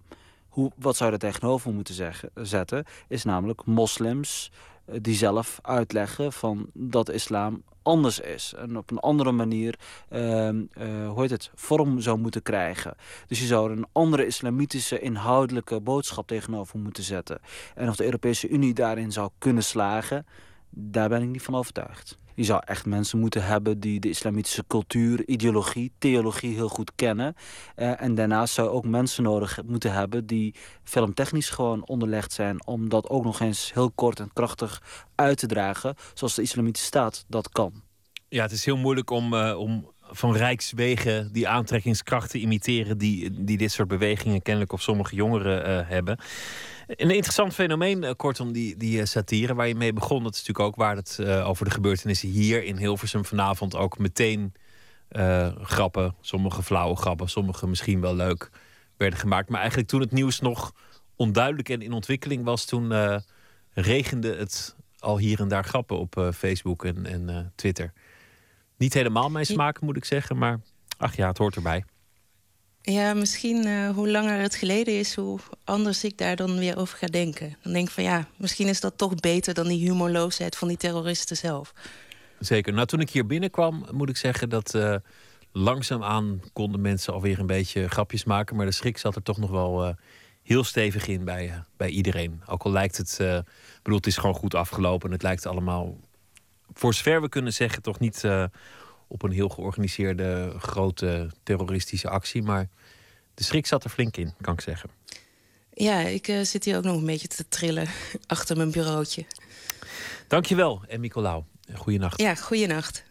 hoe, 0.49 0.73
wat 0.77 0.97
zou 0.97 1.11
je 1.11 1.17
er 1.17 1.23
tegenover 1.23 1.73
moeten 1.73 1.95
zeggen, 1.95 2.31
zetten? 2.35 2.85
Is 3.09 3.25
namelijk 3.25 3.65
moslims 3.65 4.51
uh, 4.87 4.97
die 5.03 5.15
zelf 5.15 5.59
uitleggen 5.63 6.33
van 6.33 6.71
dat 6.73 7.11
islam 7.11 7.63
anders 7.89 8.21
is. 8.21 8.55
En 8.57 8.77
op 8.77 8.91
een 8.91 8.99
andere 8.99 9.33
manier, 9.33 9.79
uh, 10.13 10.49
uh, 10.49 10.63
hoe 11.09 11.27
het, 11.27 11.51
vorm 11.55 12.01
zou 12.01 12.19
moeten 12.19 12.43
krijgen. 12.43 12.95
Dus 13.27 13.41
je 13.41 13.47
zou 13.47 13.71
er 13.71 13.77
een 13.77 13.87
andere 13.93 14.27
islamitische 14.27 15.01
inhoudelijke 15.01 15.81
boodschap 15.81 16.27
tegenover 16.27 16.79
moeten 16.79 17.03
zetten. 17.03 17.41
En 17.75 17.89
of 17.89 17.97
de 17.97 18.05
Europese 18.05 18.49
Unie 18.49 18.75
daarin 18.75 19.13
zou 19.13 19.31
kunnen 19.39 19.63
slagen, 19.63 20.27
daar 20.71 21.09
ben 21.09 21.23
ik 21.23 21.29
niet 21.29 21.43
van 21.43 21.55
overtuigd. 21.55 22.19
Je 22.35 22.45
zou 22.45 22.63
echt 22.65 22.87
mensen 22.87 23.19
moeten 23.19 23.45
hebben 23.45 23.81
die 23.81 24.01
de 24.01 24.09
islamitische 24.09 24.65
cultuur, 24.67 25.27
ideologie, 25.27 25.93
theologie 25.99 26.55
heel 26.55 26.69
goed 26.69 26.93
kennen. 26.95 27.35
Uh, 27.77 28.03
en 28.03 28.15
daarnaast 28.15 28.55
zou 28.55 28.69
je 28.69 28.75
ook 28.75 28.85
mensen 28.85 29.23
nodig 29.23 29.59
moeten 29.67 29.93
hebben 29.93 30.27
die 30.27 30.55
filmtechnisch 30.85 31.51
gewoon 31.51 31.87
onderlegd 31.87 32.33
zijn 32.33 32.67
om 32.67 32.89
dat 32.89 33.09
ook 33.09 33.25
nog 33.25 33.41
eens 33.41 33.73
heel 33.75 33.91
kort 33.91 34.21
en 34.21 34.31
krachtig 34.33 34.83
uit 35.15 35.39
te 35.39 35.47
dragen, 35.47 35.95
zoals 36.15 36.35
de 36.35 36.43
islamitische 36.43 36.87
staat 36.87 37.25
dat 37.29 37.49
kan. 37.49 37.83
Ja, 38.29 38.43
het 38.43 38.53
is 38.53 38.65
heel 38.65 38.77
moeilijk 38.77 39.11
om, 39.11 39.35
uh, 39.35 39.59
om 39.59 39.91
van 40.11 40.37
rijkswegen 40.37 41.33
die 41.33 41.49
aantrekkingskracht 41.49 42.31
te 42.31 42.39
imiteren 42.39 42.99
die, 42.99 43.45
die 43.45 43.57
dit 43.57 43.73
soort 43.73 43.89
bewegingen 43.89 44.43
kennelijk 44.43 44.73
op 44.73 44.81
sommige 44.81 45.15
jongeren 45.15 45.69
uh, 45.69 45.89
hebben. 45.89 46.19
Een 46.87 47.11
interessant 47.11 47.55
fenomeen, 47.55 48.03
uh, 48.03 48.11
kortom, 48.17 48.53
die, 48.53 48.77
die 48.77 48.99
uh, 48.99 49.05
satire 49.05 49.55
waar 49.55 49.69
je 49.69 49.75
mee 49.75 49.93
begon. 49.93 50.23
Dat 50.23 50.35
is 50.35 50.39
natuurlijk 50.39 50.67
ook 50.67 50.77
waar 50.77 50.97
het 50.97 51.25
over 51.25 51.65
de 51.65 51.71
gebeurtenissen 51.71 52.29
hier 52.29 52.65
in 52.65 52.77
Hilversum 52.77 53.25
vanavond 53.25 53.77
ook 53.77 53.99
meteen 53.99 54.53
grappen, 55.63 56.15
sommige 56.21 56.63
flauwe 56.63 56.97
grappen, 56.97 57.29
sommige 57.29 57.67
misschien 57.67 58.01
wel 58.01 58.15
leuk, 58.15 58.51
werden 58.97 59.19
gemaakt. 59.19 59.49
Maar 59.49 59.61
eigenlijk 59.61 59.89
toen 59.89 60.01
het 60.01 60.13
nieuws 60.13 60.41
nog 60.41 60.73
onduidelijk 61.17 61.69
en 61.69 61.83
in 61.83 61.93
ontwikkeling 61.93 62.45
was, 62.45 62.65
toen 62.65 62.93
regende 63.73 64.37
het 64.37 64.77
al 64.99 65.19
hier 65.19 65.41
en 65.41 65.49
daar 65.49 65.65
grappen 65.65 65.99
op 65.99 66.31
Facebook 66.35 66.85
en, 66.85 67.07
en 67.07 67.53
Twitter. 67.55 67.93
Niet 68.79 68.95
helemaal 68.95 69.31
mijn 69.31 69.47
smaak, 69.47 69.81
moet 69.81 69.97
ik 69.97 70.05
zeggen, 70.05 70.39
maar 70.39 70.61
ach 70.97 71.17
ja, 71.17 71.29
het 71.29 71.39
hoort 71.39 71.57
erbij. 71.57 71.85
Ja, 72.83 73.15
misschien 73.15 73.67
uh, 73.67 73.91
hoe 73.91 74.11
langer 74.11 74.41
het 74.41 74.55
geleden 74.55 74.99
is, 74.99 75.15
hoe 75.15 75.39
anders 75.65 76.05
ik 76.05 76.19
daar 76.19 76.37
dan 76.37 76.59
weer 76.59 76.77
over 76.77 76.99
ga 76.99 77.07
denken. 77.07 77.57
Dan 77.63 77.73
denk 77.73 77.87
ik 77.87 77.93
van 77.93 78.05
ja, 78.05 78.29
misschien 78.37 78.69
is 78.69 78.81
dat 78.81 78.99
toch 78.99 79.15
beter 79.15 79.55
dan 79.55 79.69
die 79.69 79.89
humorloosheid 79.89 80.57
van 80.57 80.69
die 80.69 80.77
terroristen 80.77 81.37
zelf. 81.37 81.73
Zeker. 82.39 82.73
Nou, 82.73 82.87
toen 82.87 83.01
ik 83.01 83.11
hier 83.11 83.27
binnenkwam, 83.27 83.87
moet 83.93 84.09
ik 84.09 84.17
zeggen 84.17 84.49
dat 84.49 84.75
uh, 84.75 84.95
langzaamaan 85.53 86.41
konden 86.53 86.81
mensen 86.81 87.13
alweer 87.13 87.39
een 87.39 87.47
beetje 87.47 87.89
grapjes 87.89 88.25
maken. 88.25 88.57
Maar 88.57 88.67
de 88.67 88.73
schrik 88.73 88.99
zat 88.99 89.17
er 89.17 89.23
toch 89.23 89.39
nog 89.39 89.51
wel 89.51 89.87
uh, 89.87 89.95
heel 90.43 90.65
stevig 90.65 91.07
in 91.07 91.25
bij, 91.25 91.63
bij 91.77 91.89
iedereen. 91.89 92.43
Ook 92.47 92.63
al 92.63 92.71
lijkt 92.71 92.97
het, 92.97 93.17
bedoel, 93.83 93.99
het 93.99 94.07
is 94.07 94.17
gewoon 94.17 94.35
goed 94.35 94.55
afgelopen. 94.55 95.11
Het 95.11 95.23
lijkt 95.23 95.47
allemaal, 95.47 95.97
voor 96.73 96.95
zover 96.95 97.21
we 97.21 97.29
kunnen 97.29 97.53
zeggen, 97.53 97.83
toch 97.83 97.99
niet 97.99 98.25
op 99.09 99.23
een 99.23 99.31
heel 99.31 99.49
georganiseerde 99.49 100.55
grote 100.59 101.31
terroristische 101.43 102.09
actie. 102.09 102.43
Maar 102.43 102.69
de 103.35 103.45
schrik 103.45 103.67
zat 103.67 103.85
er 103.85 103.91
flink 103.91 104.17
in, 104.17 104.35
kan 104.41 104.55
ik 104.55 104.61
zeggen. 104.61 104.91
Ja, 105.73 105.99
ik 105.99 106.29
uh, 106.29 106.41
zit 106.41 106.65
hier 106.65 106.77
ook 106.77 106.85
nog 106.85 106.97
een 106.97 107.07
beetje 107.07 107.29
te 107.29 107.49
trillen 107.49 107.89
achter 108.27 108.57
mijn 108.57 108.71
bureautje. 108.71 109.25
Dankjewel, 110.29 110.83
en 110.89 111.01
Nicolaou. 111.01 111.43
Goeienacht. 111.75 112.21
Ja, 112.21 112.35
goeienacht. 112.35 113.05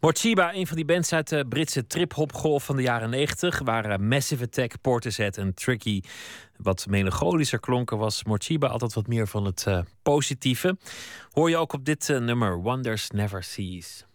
Morchiba, 0.00 0.54
een 0.54 0.66
van 0.66 0.76
die 0.76 0.84
bands 0.84 1.12
uit 1.12 1.28
de 1.28 1.44
Britse 1.48 1.86
trip-hop-golf 1.86 2.64
van 2.64 2.76
de 2.76 2.82
jaren 2.82 3.10
90, 3.10 3.58
waren 3.58 4.08
Massive 4.08 4.44
Attack, 4.44 4.80
Portishead 4.80 5.36
en 5.36 5.54
Tricky. 5.54 6.02
Wat 6.56 6.86
melancholischer 6.88 7.60
klonken 7.60 7.98
was 7.98 8.24
Morchiba 8.24 8.66
altijd 8.66 8.94
wat 8.94 9.06
meer 9.06 9.26
van 9.28 9.44
het 9.44 9.64
uh, 9.68 9.80
positieve. 10.02 10.76
Hoor 11.30 11.50
je 11.50 11.56
ook 11.56 11.72
op 11.72 11.84
dit 11.84 12.08
uh, 12.08 12.18
nummer 12.18 12.62
Wonders 12.62 13.10
Never 13.10 13.42
Cease. 13.42 14.06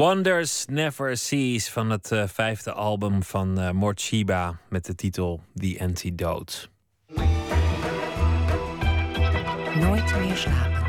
Wonders 0.00 0.64
Never 0.66 1.16
Cease 1.16 1.72
van 1.72 1.90
het 1.90 2.10
uh, 2.10 2.22
vijfde 2.26 2.72
album 2.72 3.22
van 3.22 3.60
uh, 3.60 3.70
Mort 3.70 4.00
Shiba 4.00 4.58
met 4.68 4.84
de 4.84 4.94
titel 4.94 5.40
The 5.54 5.76
Antidote. 5.80 6.68
Nooit 9.74 10.18
meer 10.18 10.36
slapen. 10.36 10.80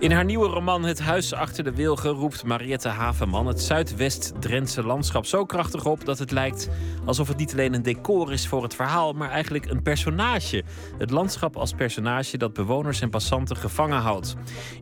In 0.00 0.10
haar 0.10 0.24
nieuwe 0.24 0.48
roman 0.48 0.84
Het 0.84 1.00
Huis 1.00 1.32
achter 1.32 1.64
de 1.64 1.74
Wilgen 1.74 2.10
roept 2.10 2.44
Mariette 2.44 2.88
Havenman 2.88 3.46
het 3.46 3.62
Zuidwest-Drentse 3.62 4.82
landschap 4.82 5.26
zo 5.26 5.44
krachtig 5.44 5.84
op 5.84 6.04
dat 6.04 6.18
het 6.18 6.30
lijkt 6.30 6.68
alsof 7.08 7.28
het 7.28 7.36
niet 7.36 7.52
alleen 7.52 7.74
een 7.74 7.82
decor 7.82 8.32
is 8.32 8.46
voor 8.46 8.62
het 8.62 8.74
verhaal, 8.74 9.12
maar 9.12 9.30
eigenlijk 9.30 9.70
een 9.70 9.82
personage. 9.82 10.62
Het 10.98 11.10
landschap 11.10 11.56
als 11.56 11.72
personage 11.72 12.38
dat 12.38 12.52
bewoners 12.52 13.00
en 13.00 13.10
passanten 13.10 13.56
gevangen 13.56 13.98
houdt. 13.98 14.34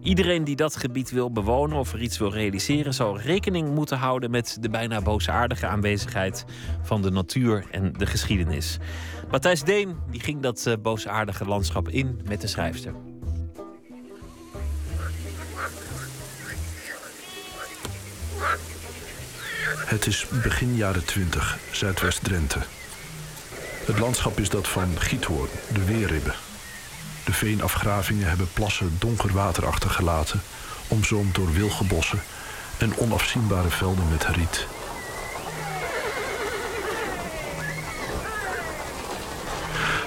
Iedereen 0.02 0.44
die 0.44 0.56
dat 0.56 0.76
gebied 0.76 1.10
wil 1.10 1.32
bewonen 1.32 1.78
of 1.78 1.92
er 1.92 2.00
iets 2.00 2.18
wil 2.18 2.32
realiseren, 2.32 2.94
zal 2.94 3.20
rekening 3.20 3.74
moeten 3.74 3.98
houden 3.98 4.30
met 4.30 4.56
de 4.60 4.68
bijna 4.70 5.00
boosaardige 5.00 5.66
aanwezigheid 5.66 6.44
van 6.82 7.02
de 7.02 7.10
natuur 7.10 7.64
en 7.70 7.92
de 7.92 8.06
geschiedenis. 8.06 8.78
Matthijs 9.30 9.62
Deen 9.62 9.96
die 10.10 10.20
ging 10.20 10.42
dat 10.42 10.64
uh, 10.68 10.74
boosaardige 10.82 11.44
landschap 11.44 11.88
in 11.88 12.20
met 12.28 12.40
de 12.40 12.46
schrijfster. 12.46 13.05
Het 19.96 20.06
is 20.06 20.26
begin 20.42 20.74
jaren 20.74 21.04
20, 21.04 21.58
Zuidwest-Drenthe. 21.70 22.58
Het 23.84 23.98
landschap 23.98 24.40
is 24.40 24.48
dat 24.48 24.68
van 24.68 25.00
Giethoorn, 25.00 25.48
de 25.72 25.84
Weerribben. 25.84 26.34
De 27.24 27.32
veenafgravingen 27.32 28.28
hebben 28.28 28.48
plassen 28.52 28.96
donker 28.98 29.32
water 29.32 29.66
achtergelaten, 29.66 30.42
omzoomd 30.88 31.34
door 31.34 31.52
wilgenbossen 31.52 32.22
en 32.78 32.98
onafzienbare 32.98 33.68
velden 33.68 34.08
met 34.08 34.24
riet. 34.24 34.66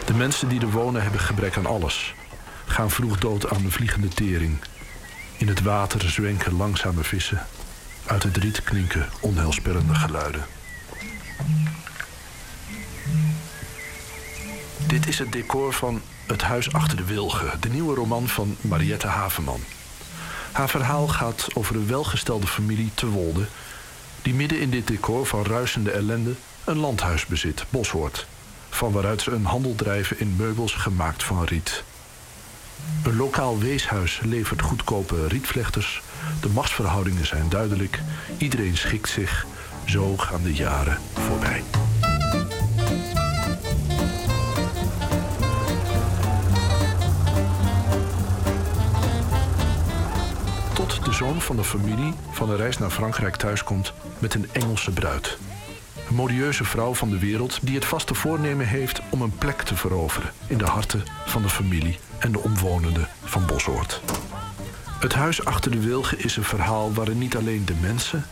De 0.06 0.14
mensen 0.14 0.48
die 0.48 0.62
er 0.62 0.72
wonen 0.72 1.02
hebben 1.02 1.22
gebrek 1.22 1.58
aan 1.58 1.66
alles. 1.66 2.14
Gaan 2.66 2.92
vroeg 2.92 3.18
dood 3.18 3.50
aan 3.50 3.62
de 3.62 3.72
vliegende 3.72 4.08
tering. 4.08 4.60
In 5.38 5.48
het 5.48 5.62
water 5.62 6.10
zwenken 6.10 6.58
langzame 6.58 7.04
vissen 7.04 7.48
uit 8.10 8.24
het 8.24 8.38
riet 8.38 8.64
klinken 8.64 9.10
onheilspellende 9.20 9.96
geluiden. 9.96 10.46
Dit 14.88 15.08
is 15.08 15.20
het 15.20 15.32
decor 15.32 15.74
van 15.74 16.02
Het 16.28 16.42
Huis 16.42 16.74
achter 16.74 16.98
de 16.98 17.04
Wilgen, 17.04 17.62
de 17.62 17.70
nieuwe 17.70 17.96
roman 17.96 18.28
van 18.28 18.56
Mariette 18.62 19.08
Havenman. 19.08 19.62
Haar 20.52 20.70
verhaal 20.70 21.08
gaat 21.08 21.48
over 21.54 21.76
een 21.76 21.88
welgestelde 21.88 22.48
familie 22.48 22.92
te 22.94 23.08
Wolde... 23.08 23.46
die 24.22 24.34
midden 24.34 24.60
in 24.60 24.70
dit 24.70 24.88
decor 24.88 25.26
van 25.26 25.46
ruisende 25.46 25.92
ellende 25.92 26.34
een 26.64 26.78
landhuis 26.78 27.26
bezit, 27.26 27.66
Boshoort... 27.70 28.28
van 28.70 28.92
waaruit 28.92 29.22
ze 29.22 29.32
een 29.32 29.46
handel 29.46 29.76
drijven 29.76 30.20
in 30.20 30.36
meubels 30.38 30.74
gemaakt 30.74 31.24
van 31.24 31.44
riet. 31.44 31.84
Een 33.04 33.16
lokaal 33.16 33.60
weeshuis 33.60 34.20
levert 34.24 34.62
goedkope 34.62 35.28
rietvlechters. 35.28 36.02
De 36.42 36.50
machtsverhoudingen 36.50 37.26
zijn 37.26 37.50
duidelijk. 37.50 38.02
Iedereen 38.38 38.78
schikt 38.78 39.10
zich. 39.10 39.46
Zo 39.86 40.18
gaan 40.18 40.44
de 40.44 40.54
jaren 40.54 40.98
voorbij. 41.14 41.64
Tot 50.74 51.06
de 51.06 51.14
zoon 51.14 51.42
van 51.42 51.56
de 51.56 51.64
familie 51.64 52.14
van 52.32 52.50
een 52.50 52.58
reis 52.58 52.78
naar 52.78 52.90
Frankrijk 52.90 53.36
thuiskomt 53.36 53.94
met 54.20 54.34
een 54.34 54.50
Engelse 54.52 54.92
bruid. 54.92 55.38
Een 56.10 56.16
modieuze 56.16 56.64
vrouw 56.64 56.94
van 56.94 57.10
de 57.10 57.20
wereld 57.20 57.60
die 57.62 57.76
het 57.76 57.86
vaste 57.86 58.14
voornemen 58.14 58.68
heeft 58.68 59.02
om 59.10 59.22
een 59.22 59.38
plek 59.38 59.62
te 59.62 59.76
veroveren 59.76 60.32
in 60.48 60.58
de 60.58 60.66
harten 60.66 61.04
van 61.26 61.42
de 61.42 61.50
familie 61.50 62.00
en 62.20 62.32
de 62.32 62.40
omwonenden 62.40 63.08
van 63.24 63.46
Bosoort. 63.46 64.02
Het 65.00 65.14
huis 65.14 65.46
achter 65.46 65.72
de 65.72 65.80
wilgen 65.80 66.20
is 66.20 66.38
een 66.38 66.44
verhaal 66.44 66.94
waarin 66.94 67.18
niet 67.18 67.36
alleen 67.36 67.66
de 67.66 67.74
mensen, 67.82 68.26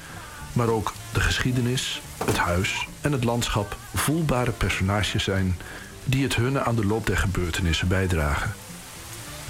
maar 0.54 0.68
ook 0.68 0.94
de 1.14 1.20
geschiedenis, 1.20 2.02
het 2.26 2.38
huis 2.38 2.88
en 3.02 3.12
het 3.12 3.24
landschap 3.24 3.78
voelbare 3.96 4.52
personages 4.52 5.24
zijn 5.24 5.58
die 6.04 6.24
het 6.24 6.36
hunne 6.36 6.64
aan 6.64 6.76
de 6.76 6.86
loop 6.86 7.06
der 7.06 7.18
gebeurtenissen 7.18 7.88
bijdragen. 7.88 8.54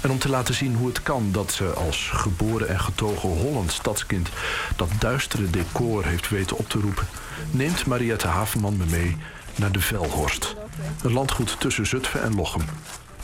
En 0.00 0.10
om 0.10 0.18
te 0.18 0.28
laten 0.28 0.54
zien 0.54 0.74
hoe 0.74 0.88
het 0.88 1.02
kan 1.02 1.32
dat 1.32 1.52
ze 1.52 1.64
als 1.64 2.10
geboren 2.12 2.68
en 2.68 2.80
getogen 2.80 3.28
Holland 3.28 3.72
stadskind 3.72 4.28
dat 4.76 4.90
duistere 4.98 5.50
decor 5.50 6.04
heeft 6.04 6.28
weten 6.28 6.56
op 6.56 6.68
te 6.68 6.78
roepen, 6.80 7.08
neemt 7.50 7.86
Mariette 7.86 8.26
Havenman 8.26 8.76
me 8.76 8.84
mee 8.84 9.16
naar 9.56 9.72
de 9.72 9.80
Velhorst. 9.80 10.54
Een 11.02 11.12
landgoed 11.12 11.60
tussen 11.60 11.86
Zutphen 11.86 12.22
en 12.22 12.34
Lochem, 12.34 12.64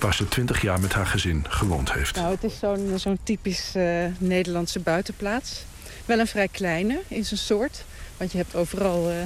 waar 0.04 0.14
ze 0.14 0.28
twintig 0.28 0.62
jaar 0.62 0.80
met 0.80 0.92
haar 0.92 1.06
gezin 1.06 1.44
gewoond 1.48 1.92
heeft. 1.92 2.16
Nou, 2.16 2.34
het 2.34 2.44
is 2.44 2.58
zo'n 2.58 2.92
zo'n 2.96 3.18
typisch 3.22 3.72
uh, 3.76 4.04
Nederlandse 4.18 4.80
buitenplaats. 4.80 5.64
Wel 6.04 6.18
een 6.18 6.26
vrij 6.26 6.48
kleine 6.48 7.00
in 7.08 7.24
zijn 7.24 7.40
soort. 7.40 7.84
Want 8.16 8.32
je 8.32 8.38
hebt 8.38 8.54
overal 8.54 9.10
uh, 9.10 9.16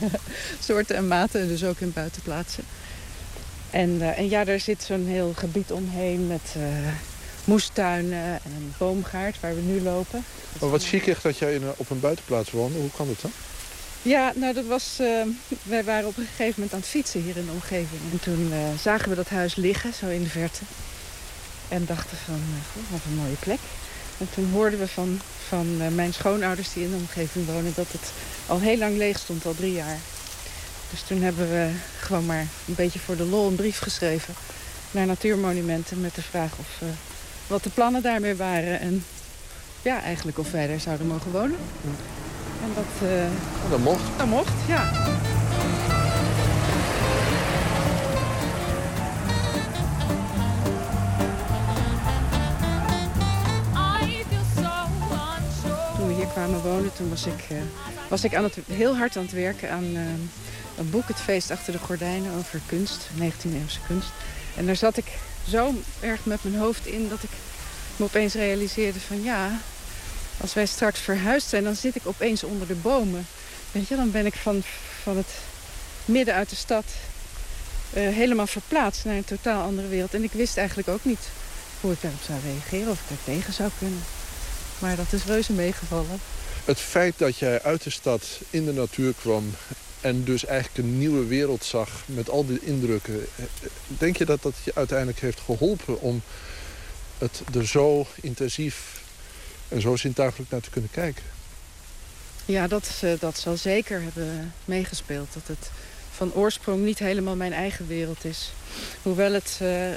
soorten 0.68 0.96
en 0.96 1.08
maten, 1.08 1.48
dus 1.48 1.64
ook 1.64 1.78
in 1.78 1.92
buitenplaatsen. 1.92 2.64
En, 3.70 3.90
uh, 3.90 4.18
en 4.18 4.28
ja, 4.28 4.46
er 4.46 4.60
zit 4.60 4.82
zo'n 4.82 5.06
heel 5.06 5.32
gebied 5.36 5.72
omheen 5.72 6.26
met 6.26 6.54
moestuinen 7.44 8.24
en 8.24 8.52
een 8.56 8.74
boomgaard 8.78 9.40
waar 9.40 9.54
we 9.54 9.60
nu 9.60 9.80
lopen. 9.80 10.24
Maar 10.60 10.70
wat 10.70 10.82
ziekig 10.82 11.20
dat 11.20 11.38
jij 11.38 11.54
in, 11.54 11.62
op 11.76 11.90
een 11.90 12.00
buitenplaats 12.00 12.50
woonde. 12.50 12.78
Hoe 12.78 12.90
kan 12.96 13.06
dat 13.06 13.20
dan? 13.20 13.32
Ja, 14.02 14.32
nou 14.34 14.54
dat 14.54 14.66
was... 14.66 14.96
Uh, 15.00 15.22
wij 15.62 15.84
waren 15.84 16.08
op 16.08 16.16
een 16.16 16.26
gegeven 16.26 16.54
moment 16.54 16.72
aan 16.72 16.80
het 16.80 16.88
fietsen 16.88 17.22
hier 17.22 17.36
in 17.36 17.46
de 17.46 17.52
omgeving. 17.52 18.00
En 18.12 18.20
toen 18.20 18.48
uh, 18.52 18.58
zagen 18.80 19.08
we 19.08 19.14
dat 19.14 19.28
huis 19.28 19.54
liggen, 19.54 19.92
zo 19.92 20.06
in 20.06 20.22
de 20.22 20.28
verte. 20.28 20.60
En 21.68 21.84
dachten 21.86 22.16
van, 22.24 22.34
uh, 22.34 22.90
wat 22.90 23.00
een 23.04 23.16
mooie 23.16 23.36
plek. 23.38 23.58
En 24.18 24.28
toen 24.34 24.50
hoorden 24.50 24.78
we 24.78 24.88
van, 24.88 25.20
van 25.48 25.94
mijn 25.94 26.12
schoonouders 26.12 26.72
die 26.72 26.84
in 26.84 26.90
de 26.90 26.96
omgeving 26.96 27.46
wonen... 27.46 27.72
dat 27.76 27.92
het 27.92 28.12
al 28.46 28.60
heel 28.60 28.78
lang 28.78 28.96
leeg 28.96 29.18
stond, 29.18 29.46
al 29.46 29.54
drie 29.54 29.72
jaar. 29.72 29.98
Dus 30.90 31.02
toen 31.02 31.22
hebben 31.22 31.50
we 31.50 31.70
gewoon 32.00 32.26
maar 32.26 32.46
een 32.66 32.74
beetje 32.74 32.98
voor 32.98 33.16
de 33.16 33.24
lol 33.24 33.46
een 33.46 33.54
brief 33.54 33.78
geschreven... 33.78 34.34
naar 34.90 35.06
Natuurmonumenten 35.06 36.00
met 36.00 36.14
de 36.14 36.22
vraag 36.22 36.52
of, 36.58 36.88
wat 37.46 37.62
de 37.62 37.70
plannen 37.70 38.02
daarmee 38.02 38.34
waren. 38.34 38.80
En 38.80 39.04
ja, 39.82 40.02
eigenlijk 40.02 40.38
of 40.38 40.50
wij 40.50 40.66
daar 40.66 40.80
zouden 40.80 41.06
mogen 41.06 41.30
wonen. 41.30 41.56
En 42.62 42.70
dat... 42.74 43.08
Uh, 43.10 43.70
dat 43.70 43.78
mocht? 43.78 44.02
Dat 44.16 44.26
mocht, 44.26 44.52
ja. 44.66 44.92
Toen 55.96 56.06
we 56.08 56.14
hier 56.14 56.26
kwamen 56.26 56.60
wonen, 56.60 56.92
toen 56.92 57.08
was 57.08 57.26
ik, 57.26 57.46
uh, 57.52 57.58
was 58.08 58.24
ik 58.24 58.34
aan 58.34 58.44
het, 58.44 58.58
heel 58.66 58.96
hard 58.96 59.16
aan 59.16 59.22
het 59.22 59.32
werken 59.32 59.70
aan 59.70 59.84
uh, 59.84 60.00
een 60.78 60.90
boek, 60.90 61.08
Het 61.08 61.20
Feest 61.20 61.50
achter 61.50 61.72
de 61.72 61.78
Gordijnen, 61.78 62.32
over 62.38 62.60
kunst, 62.66 63.08
19e-eeuwse 63.18 63.80
kunst. 63.86 64.10
En 64.56 64.66
daar 64.66 64.76
zat 64.76 64.96
ik 64.96 65.18
zo 65.48 65.74
erg 66.00 66.24
met 66.24 66.44
mijn 66.44 66.56
hoofd 66.56 66.86
in 66.86 67.08
dat 67.08 67.22
ik 67.22 67.30
me 67.96 68.04
opeens 68.04 68.34
realiseerde 68.34 69.00
van 69.00 69.22
ja, 69.22 69.50
als 70.40 70.54
wij 70.54 70.66
straks 70.66 71.00
verhuisd 71.00 71.48
zijn, 71.48 71.64
dan 71.64 71.74
zit 71.74 71.96
ik 71.96 72.06
opeens 72.06 72.44
onder 72.44 72.66
de 72.66 72.74
bomen. 72.74 73.26
Weet 73.72 73.88
je, 73.88 73.96
dan 73.96 74.10
ben 74.10 74.26
ik 74.26 74.34
van, 74.34 74.62
van 75.02 75.16
het 75.16 75.30
midden 76.04 76.34
uit 76.34 76.50
de 76.50 76.56
stad 76.56 76.84
uh, 76.84 78.08
helemaal 78.08 78.46
verplaatst 78.46 79.04
naar 79.04 79.16
een 79.16 79.24
totaal 79.24 79.62
andere 79.62 79.88
wereld. 79.88 80.14
En 80.14 80.22
ik 80.22 80.32
wist 80.32 80.56
eigenlijk 80.56 80.88
ook 80.88 81.04
niet 81.04 81.28
hoe 81.80 81.92
ik 81.92 82.00
daarop 82.00 82.20
zou 82.26 82.38
reageren, 82.44 82.90
of 82.90 83.00
ik 83.00 83.10
er 83.10 83.24
tegen 83.24 83.52
zou 83.52 83.70
kunnen. 83.78 84.02
Maar 84.78 84.96
dat 84.96 85.12
is 85.12 85.24
reuze 85.24 85.52
meegevallen. 85.52 86.20
Het 86.64 86.78
feit 86.78 87.18
dat 87.18 87.36
jij 87.36 87.62
uit 87.62 87.82
de 87.82 87.90
stad 87.90 88.40
in 88.50 88.64
de 88.64 88.72
natuur 88.72 89.14
kwam 89.20 89.54
en 90.00 90.24
dus 90.24 90.44
eigenlijk 90.44 90.78
een 90.78 90.98
nieuwe 90.98 91.26
wereld 91.26 91.64
zag 91.64 92.02
met 92.06 92.30
al 92.30 92.46
die 92.46 92.60
indrukken. 92.60 93.26
Denk 93.86 94.16
je 94.16 94.24
dat 94.24 94.42
dat 94.42 94.54
je 94.64 94.72
uiteindelijk 94.74 95.20
heeft 95.20 95.40
geholpen 95.40 96.00
om 96.00 96.22
het 97.18 97.42
er 97.54 97.66
zo 97.66 98.06
intensief 98.20 98.97
en 99.68 99.80
zo 99.80 99.96
zintuigelijk 99.96 100.50
naar 100.50 100.60
te 100.60 100.70
kunnen 100.70 100.90
kijken. 100.90 101.22
Ja, 102.44 102.66
dat, 102.66 103.00
uh, 103.04 103.12
dat 103.18 103.38
zal 103.38 103.56
zeker 103.56 104.02
hebben 104.02 104.52
meegespeeld. 104.64 105.28
Dat 105.32 105.46
het 105.46 105.70
van 106.10 106.34
oorsprong 106.34 106.84
niet 106.84 106.98
helemaal 106.98 107.36
mijn 107.36 107.52
eigen 107.52 107.86
wereld 107.86 108.24
is. 108.24 108.52
Hoewel 109.02 109.32
het 109.32 109.58
uh, 109.62 109.90
uh, 109.90 109.96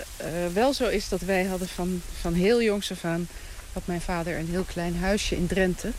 wel 0.54 0.74
zo 0.74 0.88
is 0.88 1.10
dat 1.10 1.22
wij 1.22 1.44
hadden 1.44 1.68
van, 1.68 2.02
van 2.22 2.34
heel 2.34 2.62
jongs 2.62 2.92
af 2.92 3.06
aan... 3.06 3.28
had 3.74 3.86
mijn 3.86 4.02
vader 4.02 4.38
een 4.38 4.50
heel 4.50 4.64
klein 4.64 4.96
huisje 4.98 5.36
in 5.36 5.48
Drenthe. 5.48 5.92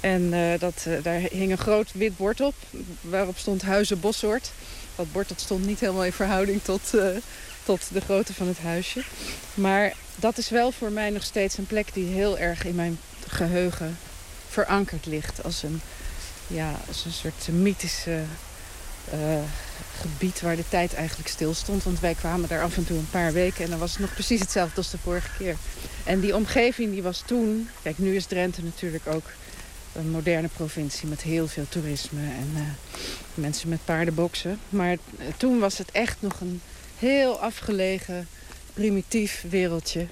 En 0.00 0.30
dat, 0.58 0.86
daar 1.02 1.18
hing 1.18 1.50
een 1.50 1.58
groot 1.58 1.92
wit 1.92 2.16
bord 2.16 2.40
op, 2.40 2.54
waarop 3.00 3.38
stond 3.38 3.62
Huizen 3.62 4.00
Bossoort. 4.00 4.50
Dat 4.96 5.12
bord 5.12 5.28
dat 5.28 5.40
stond 5.40 5.66
niet 5.66 5.80
helemaal 5.80 6.04
in 6.04 6.12
verhouding 6.12 6.62
tot, 6.62 6.92
tot 7.64 7.80
de 7.92 8.00
grootte 8.00 8.34
van 8.34 8.46
het 8.46 8.58
huisje. 8.58 9.02
Maar 9.54 9.94
dat 10.16 10.38
is 10.38 10.48
wel 10.48 10.72
voor 10.72 10.90
mij 10.90 11.10
nog 11.10 11.22
steeds 11.22 11.58
een 11.58 11.66
plek 11.66 11.94
die 11.94 12.06
heel 12.06 12.38
erg 12.38 12.64
in 12.64 12.74
mijn 12.74 12.98
geheugen 13.28 13.98
verankerd 14.48 15.06
ligt. 15.06 15.44
Als 15.44 15.62
een, 15.62 15.80
ja, 16.46 16.74
als 16.88 17.04
een 17.04 17.12
soort 17.12 17.48
mythische 17.48 18.22
eh, 19.10 19.18
gebied 20.00 20.40
waar 20.40 20.56
de 20.56 20.68
tijd 20.68 20.94
eigenlijk 20.94 21.28
stil 21.28 21.54
stond. 21.54 21.82
Want 21.84 22.00
wij 22.00 22.14
kwamen 22.14 22.48
daar 22.48 22.62
af 22.62 22.76
en 22.76 22.86
toe 22.86 22.98
een 22.98 23.10
paar 23.10 23.32
weken 23.32 23.64
en 23.64 23.70
dan 23.70 23.78
was 23.78 23.90
het 23.90 24.00
nog 24.00 24.14
precies 24.14 24.40
hetzelfde 24.40 24.76
als 24.76 24.90
de 24.90 24.98
vorige 24.98 25.30
keer. 25.38 25.56
En 26.04 26.20
die 26.20 26.34
omgeving 26.34 26.92
die 26.92 27.02
was 27.02 27.22
toen... 27.26 27.68
Kijk, 27.82 27.98
nu 27.98 28.16
is 28.16 28.26
Drenthe 28.26 28.62
natuurlijk 28.62 29.06
ook 29.06 29.24
een 29.92 30.10
moderne 30.10 30.48
provincie 30.48 31.08
met 31.08 31.22
heel 31.22 31.48
veel 31.48 31.66
toerisme 31.68 32.20
en 32.20 32.50
uh, 32.54 32.60
mensen 33.34 33.68
met 33.68 33.84
paardenboksen. 33.84 34.60
Maar 34.68 34.96
toen 35.36 35.58
was 35.58 35.78
het 35.78 35.90
echt 35.90 36.16
nog 36.20 36.40
een 36.40 36.60
heel 36.98 37.40
afgelegen, 37.40 38.28
primitief 38.76 39.44
wereldje. 39.50 40.06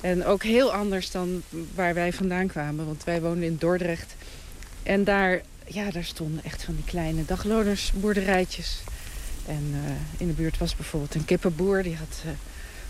En 0.00 0.24
ook 0.24 0.42
heel 0.42 0.72
anders 0.72 1.10
dan 1.10 1.42
waar 1.74 1.94
wij 1.94 2.12
vandaan 2.12 2.46
kwamen. 2.46 2.86
Want 2.86 3.04
wij 3.04 3.20
woonden 3.20 3.44
in 3.44 3.56
Dordrecht. 3.58 4.14
En 4.82 5.04
daar, 5.04 5.40
ja, 5.66 5.90
daar 5.90 6.04
stonden 6.04 6.44
echt 6.44 6.62
van 6.62 6.74
die 6.74 6.84
kleine 6.84 7.24
daglonersboerderijtjes. 7.24 8.80
En 9.46 9.70
uh, 9.72 10.20
in 10.20 10.26
de 10.26 10.32
buurt 10.32 10.58
was 10.58 10.76
bijvoorbeeld 10.76 11.14
een 11.14 11.24
kippenboer. 11.24 11.82
Die 11.82 11.96
had 11.96 12.22
uh, 12.24 12.30
een 12.30 12.38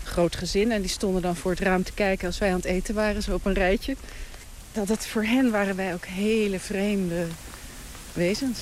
groot 0.03 0.35
gezin. 0.35 0.71
En 0.71 0.81
die 0.81 0.89
stonden 0.89 1.21
dan 1.21 1.35
voor 1.35 1.51
het 1.51 1.59
raam 1.59 1.83
te 1.83 1.93
kijken 1.93 2.27
als 2.27 2.37
wij 2.37 2.49
aan 2.49 2.55
het 2.55 2.65
eten 2.65 2.95
waren. 2.95 3.23
Zo 3.23 3.33
op 3.33 3.45
een 3.45 3.53
rijtje. 3.53 3.95
Dat 4.71 4.87
het 4.87 5.05
voor 5.05 5.23
hen 5.23 5.51
waren 5.51 5.75
wij 5.75 5.93
ook 5.93 6.05
hele 6.05 6.59
vreemde 6.59 7.25
wezens. 8.13 8.59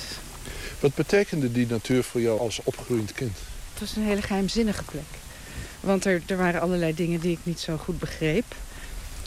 Wat 0.80 0.94
betekende 0.94 1.52
die 1.52 1.66
natuur 1.66 2.02
voor 2.02 2.20
jou 2.20 2.40
als 2.40 2.60
opgroeiend 2.64 3.12
kind? 3.12 3.36
Het 3.72 3.80
was 3.80 3.96
een 3.96 4.02
hele 4.02 4.22
geheimzinnige 4.22 4.84
plek. 4.84 5.23
Want 5.84 6.04
er, 6.04 6.22
er 6.26 6.36
waren 6.36 6.60
allerlei 6.60 6.94
dingen 6.94 7.20
die 7.20 7.32
ik 7.32 7.38
niet 7.42 7.60
zo 7.60 7.76
goed 7.76 7.98
begreep. 7.98 8.54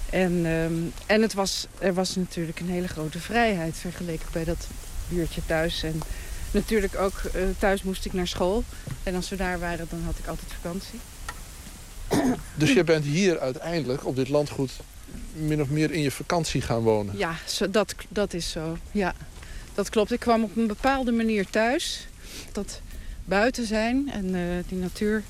En, 0.09 0.45
um, 0.45 0.93
en 1.05 1.21
het 1.21 1.33
was, 1.33 1.67
er 1.79 1.93
was 1.93 2.15
natuurlijk 2.15 2.59
een 2.59 2.69
hele 2.69 2.87
grote 2.87 3.19
vrijheid 3.19 3.77
vergeleken 3.77 4.27
bij 4.31 4.43
dat 4.43 4.67
buurtje 5.09 5.41
thuis. 5.45 5.83
En 5.83 6.01
natuurlijk 6.51 6.95
ook 6.95 7.21
uh, 7.35 7.41
thuis 7.57 7.83
moest 7.83 8.05
ik 8.05 8.13
naar 8.13 8.27
school. 8.27 8.63
En 9.03 9.15
als 9.15 9.29
we 9.29 9.35
daar 9.35 9.59
waren, 9.59 9.87
dan 9.89 10.01
had 10.05 10.17
ik 10.17 10.27
altijd 10.27 10.53
vakantie. 10.61 10.99
Dus 12.55 12.73
je 12.73 12.83
bent 12.83 13.05
hier 13.05 13.39
uiteindelijk 13.39 14.05
op 14.05 14.15
dit 14.15 14.29
landgoed 14.29 14.71
min 15.33 15.61
of 15.61 15.69
meer 15.69 15.91
in 15.91 16.01
je 16.01 16.11
vakantie 16.11 16.61
gaan 16.61 16.81
wonen? 16.81 17.17
Ja, 17.17 17.35
zo, 17.45 17.69
dat, 17.69 17.95
dat 18.09 18.33
is 18.33 18.49
zo. 18.49 18.77
Ja, 18.91 19.15
dat 19.73 19.89
klopt. 19.89 20.11
Ik 20.11 20.19
kwam 20.19 20.43
op 20.43 20.57
een 20.57 20.67
bepaalde 20.67 21.11
manier 21.11 21.49
thuis. 21.49 22.07
Dat 22.51 22.81
buiten 23.25 23.65
zijn 23.65 24.11
en 24.11 24.25
uh, 24.35 24.41
die 24.67 24.77
natuur, 24.77 25.23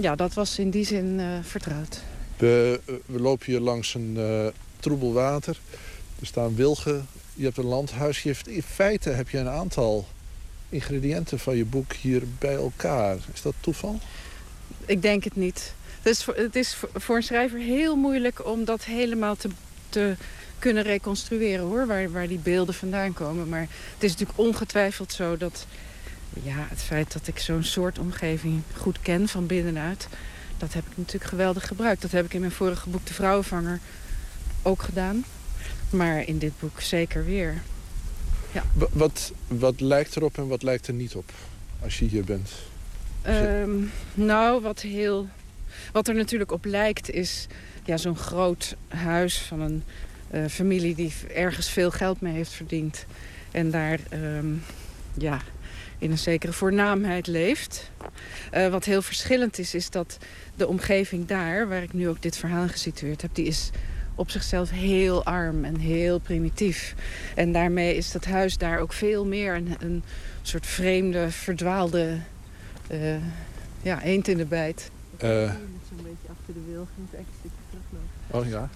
ja, 0.00 0.14
dat 0.14 0.34
was 0.34 0.58
in 0.58 0.70
die 0.70 0.84
zin 0.84 1.18
uh, 1.18 1.38
vertrouwd. 1.42 2.00
We, 2.36 2.80
we, 3.06 3.20
lopen 3.20 3.46
hier 3.46 3.60
langs 3.60 3.94
een 3.94 4.14
uh, 4.16 4.46
troebel 4.80 5.12
water. 5.12 5.58
Er 6.20 6.26
staan 6.26 6.54
wilgen. 6.54 7.06
Je 7.34 7.44
hebt 7.44 7.56
een 7.56 7.64
landhuis. 7.64 8.22
Je 8.22 8.28
heeft, 8.28 8.48
in 8.48 8.62
feite 8.62 9.10
heb 9.10 9.28
je 9.28 9.38
een 9.38 9.48
aantal 9.48 10.06
ingrediënten 10.68 11.38
van 11.38 11.56
je 11.56 11.64
boek 11.64 11.92
hier 11.92 12.22
bij 12.38 12.54
elkaar. 12.54 13.16
Is 13.32 13.42
dat 13.42 13.54
toeval? 13.60 13.98
Ik 14.86 15.02
denk 15.02 15.24
het 15.24 15.36
niet. 15.36 15.74
Het 16.02 16.06
is, 16.06 16.22
voor, 16.22 16.34
het 16.34 16.56
is 16.56 16.76
voor 16.94 17.16
een 17.16 17.22
schrijver 17.22 17.58
heel 17.58 17.96
moeilijk 17.96 18.46
om 18.46 18.64
dat 18.64 18.84
helemaal 18.84 19.36
te, 19.36 19.48
te 19.88 20.14
kunnen 20.58 20.82
reconstrueren, 20.82 21.64
hoor. 21.64 21.86
Waar, 21.86 22.10
waar 22.10 22.28
die 22.28 22.38
beelden 22.38 22.74
vandaan 22.74 23.12
komen. 23.12 23.48
Maar 23.48 23.68
het 23.94 24.02
is 24.02 24.10
natuurlijk 24.10 24.38
ongetwijfeld 24.38 25.12
zo 25.12 25.36
dat... 25.36 25.66
Ja, 26.42 26.66
het 26.68 26.82
feit 26.82 27.12
dat 27.12 27.26
ik 27.26 27.38
zo'n 27.38 27.62
soort 27.62 27.98
omgeving 27.98 28.62
goed 28.76 29.00
ken 29.02 29.28
van 29.28 29.46
binnenuit... 29.46 30.08
dat 30.56 30.72
heb 30.72 30.84
ik 30.90 30.96
natuurlijk 30.96 31.30
geweldig 31.30 31.66
gebruikt. 31.66 32.02
Dat 32.02 32.10
heb 32.10 32.24
ik 32.24 32.34
in 32.34 32.40
mijn 32.40 32.52
vorige 32.52 32.88
boek 32.88 33.06
De 33.06 33.14
Vrouwenvanger 33.14 33.80
ook 34.62 34.82
gedaan. 34.82 35.24
Maar 35.90 36.26
in 36.26 36.38
dit 36.38 36.52
boek 36.58 36.80
zeker 36.80 37.24
weer. 37.24 37.62
Ja. 38.52 38.64
Wat, 38.92 39.32
wat 39.46 39.80
lijkt 39.80 40.16
erop 40.16 40.38
en 40.38 40.48
wat 40.48 40.62
lijkt 40.62 40.86
er 40.86 40.94
niet 40.94 41.14
op 41.14 41.32
als 41.82 41.98
je 41.98 42.04
hier 42.04 42.24
bent? 42.24 42.50
Um, 43.26 43.90
nou, 44.14 44.62
wat 44.62 44.80
heel 44.80 45.28
wat 45.92 46.08
er 46.08 46.14
natuurlijk 46.14 46.52
op 46.52 46.64
lijkt 46.64 47.10
is 47.10 47.46
ja, 47.84 47.96
zo'n 47.96 48.16
groot 48.16 48.76
huis 48.88 49.38
van 49.38 49.60
een 49.60 49.82
uh, 50.30 50.46
familie 50.46 50.94
die 50.94 51.12
ergens 51.34 51.68
veel 51.68 51.90
geld 51.90 52.20
mee 52.20 52.32
heeft 52.32 52.52
verdiend. 52.52 53.06
En 53.50 53.70
daar 53.70 53.98
um, 54.12 54.62
ja, 55.14 55.40
in 55.98 56.10
een 56.10 56.18
zekere 56.18 56.52
voornaamheid 56.52 57.26
leeft. 57.26 57.90
Uh, 58.54 58.68
wat 58.68 58.84
heel 58.84 59.02
verschillend 59.02 59.58
is, 59.58 59.74
is 59.74 59.90
dat 59.90 60.18
de 60.56 60.66
omgeving 60.66 61.26
daar, 61.26 61.68
waar 61.68 61.82
ik 61.82 61.92
nu 61.92 62.08
ook 62.08 62.22
dit 62.22 62.36
verhaal 62.36 62.68
gesitueerd 62.68 63.22
heb, 63.22 63.34
die 63.34 63.46
is 63.46 63.70
op 64.14 64.30
zichzelf 64.30 64.70
heel 64.70 65.24
arm 65.24 65.64
en 65.64 65.76
heel 65.76 66.18
primitief. 66.18 66.94
En 67.34 67.52
daarmee 67.52 67.96
is 67.96 68.12
dat 68.12 68.24
huis 68.24 68.58
daar 68.58 68.78
ook 68.78 68.92
veel 68.92 69.26
meer 69.26 69.54
een, 69.54 69.76
een 69.78 70.02
soort 70.42 70.66
vreemde, 70.66 71.30
verdwaalde 71.30 72.18
uh, 72.90 73.16
ja, 73.82 74.02
eend 74.02 74.28
in 74.28 74.36
de 74.36 74.44
bijt. 74.44 74.90
Uh, 75.24 75.54
zo'n 75.88 76.02
beetje 76.02 76.28
achter 76.38 76.54
de 76.54 76.60
wil, 76.70 76.88
echt 77.10 77.18
een 77.18 77.24
stukje 77.38 77.58
teruglopen. 77.70 78.08
Oh 78.30 78.48
ja, 78.48 78.68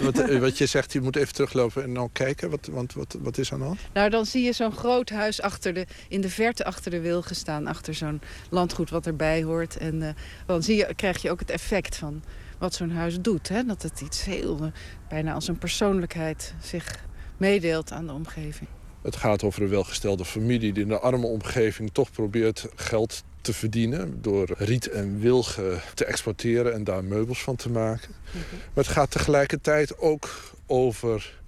wat, 0.00 0.16
wat, 0.16 0.38
wat, 0.38 0.58
je 0.58 0.66
zegt, 0.66 0.92
je 0.92 1.00
moet 1.00 1.16
even 1.16 1.34
teruglopen 1.34 1.82
en 1.82 1.94
dan 1.94 2.12
kijken. 2.12 2.50
Wat, 2.50 2.66
want 2.66 2.92
wat, 2.92 3.16
wat 3.20 3.38
is 3.38 3.52
aan 3.52 3.58
de 3.58 3.64
hand? 3.64 3.78
Nou, 3.92 4.10
dan 4.10 4.26
zie 4.26 4.44
je 4.44 4.52
zo'n 4.52 4.72
groot 4.72 5.10
huis 5.10 5.40
achter 5.40 5.74
de, 5.74 5.86
in 6.08 6.20
de 6.20 6.28
verte 6.28 6.64
achter 6.64 6.90
de 6.90 7.00
wilgen 7.00 7.36
staan. 7.36 7.66
Achter 7.66 7.94
zo'n 7.94 8.20
landgoed 8.50 8.90
wat 8.90 9.06
erbij 9.06 9.42
hoort. 9.42 9.76
En 9.76 9.94
uh, 9.94 10.08
dan 10.46 10.62
zie 10.62 10.76
je, 10.76 10.94
krijg 10.94 11.22
je 11.22 11.30
ook 11.30 11.40
het 11.40 11.50
effect 11.50 11.96
van 11.96 12.22
wat 12.58 12.74
zo'n 12.74 12.90
huis 12.90 13.20
doet. 13.20 13.48
Hè? 13.48 13.64
Dat 13.64 13.82
het 13.82 14.00
iets 14.00 14.24
heel, 14.24 14.58
uh, 14.62 14.68
bijna 15.08 15.32
als 15.32 15.48
een 15.48 15.58
persoonlijkheid 15.58 16.54
zich 16.62 17.04
meedeelt 17.36 17.92
aan 17.92 18.06
de 18.06 18.12
omgeving. 18.12 18.68
Het 19.02 19.16
gaat 19.16 19.42
over 19.42 19.62
een 19.62 19.68
welgestelde 19.68 20.24
familie 20.24 20.72
die 20.72 20.82
in 20.82 20.88
de 20.88 20.98
arme 20.98 21.26
omgeving 21.26 21.90
toch 21.92 22.10
probeert 22.10 22.66
geld 22.74 23.24
te 23.44 23.52
verdienen... 23.52 24.22
door 24.22 24.54
riet 24.58 24.88
en 24.88 25.20
wilgen 25.20 25.80
te 25.94 26.04
exporteren 26.04 26.74
en 26.74 26.84
daar 26.84 27.04
meubels 27.04 27.42
van 27.42 27.56
te 27.56 27.70
maken. 27.70 28.10
Mm 28.10 28.40
-hmm. 28.50 28.58
Maar 28.58 28.84
het 28.84 28.92
gaat 28.92 29.10
tegelijkertijd 29.10 29.98
ook 29.98 30.52
over 30.66 31.40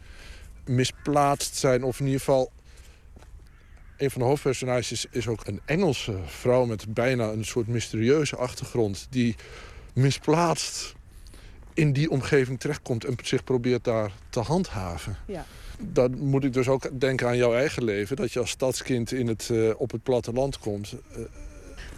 misplaatst 0.65 1.57
zijn... 1.57 1.85
of 1.85 1.99
in 2.01 2.05
ieder 2.05 2.21
geval... 2.21 2.53
Een 3.97 4.11
van 4.11 4.21
de 4.21 4.27
hoofdpersonages 4.27 5.07
is 5.11 5.29
ook 5.29 5.47
een 5.47 5.61
Engelse 5.65 6.19
vrouw... 6.27 6.65
met 6.65 6.95
bijna 6.95 7.31
een 7.31 7.45
soort 7.45 7.67
mysterieuze 7.67 8.37
achtergrond... 8.37 9.07
die 9.11 9.35
misplaatst 9.93 10.95
in 11.75 11.93
die 11.93 12.11
omgeving 12.11 12.61
terechtkomt... 12.61 13.05
en 13.05 13.17
zich 13.23 13.45
probeert 13.45 13.85
daar 13.85 14.13
te 14.31 14.41
handhaven. 14.41 15.17
Ja. 15.27 15.47
Dan 15.79 16.19
moet 16.19 16.45
ik 16.45 16.53
dus 16.53 16.69
ook 16.69 17.01
denken 17.01 17.27
aan 17.27 17.37
jouw 17.37 17.55
eigen 17.55 17.85
leven. 17.85 18.17
Dat 18.17 18.33
je 18.33 18.39
als 18.39 18.51
stadskind 18.51 19.13
in 19.13 19.27
het, 19.27 19.49
uh, 19.53 19.71
op 19.77 19.91
het 19.91 20.03
platteland 20.03 20.59
komt. 20.59 20.95
Uh, 21.11 21.25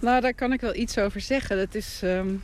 nou, 0.01 0.20
daar 0.20 0.35
kan 0.35 0.53
ik 0.53 0.61
wel 0.61 0.75
iets 0.75 0.99
over 0.99 1.20
zeggen. 1.20 1.57
Dat 1.57 1.75
is, 1.75 2.01
um, 2.05 2.43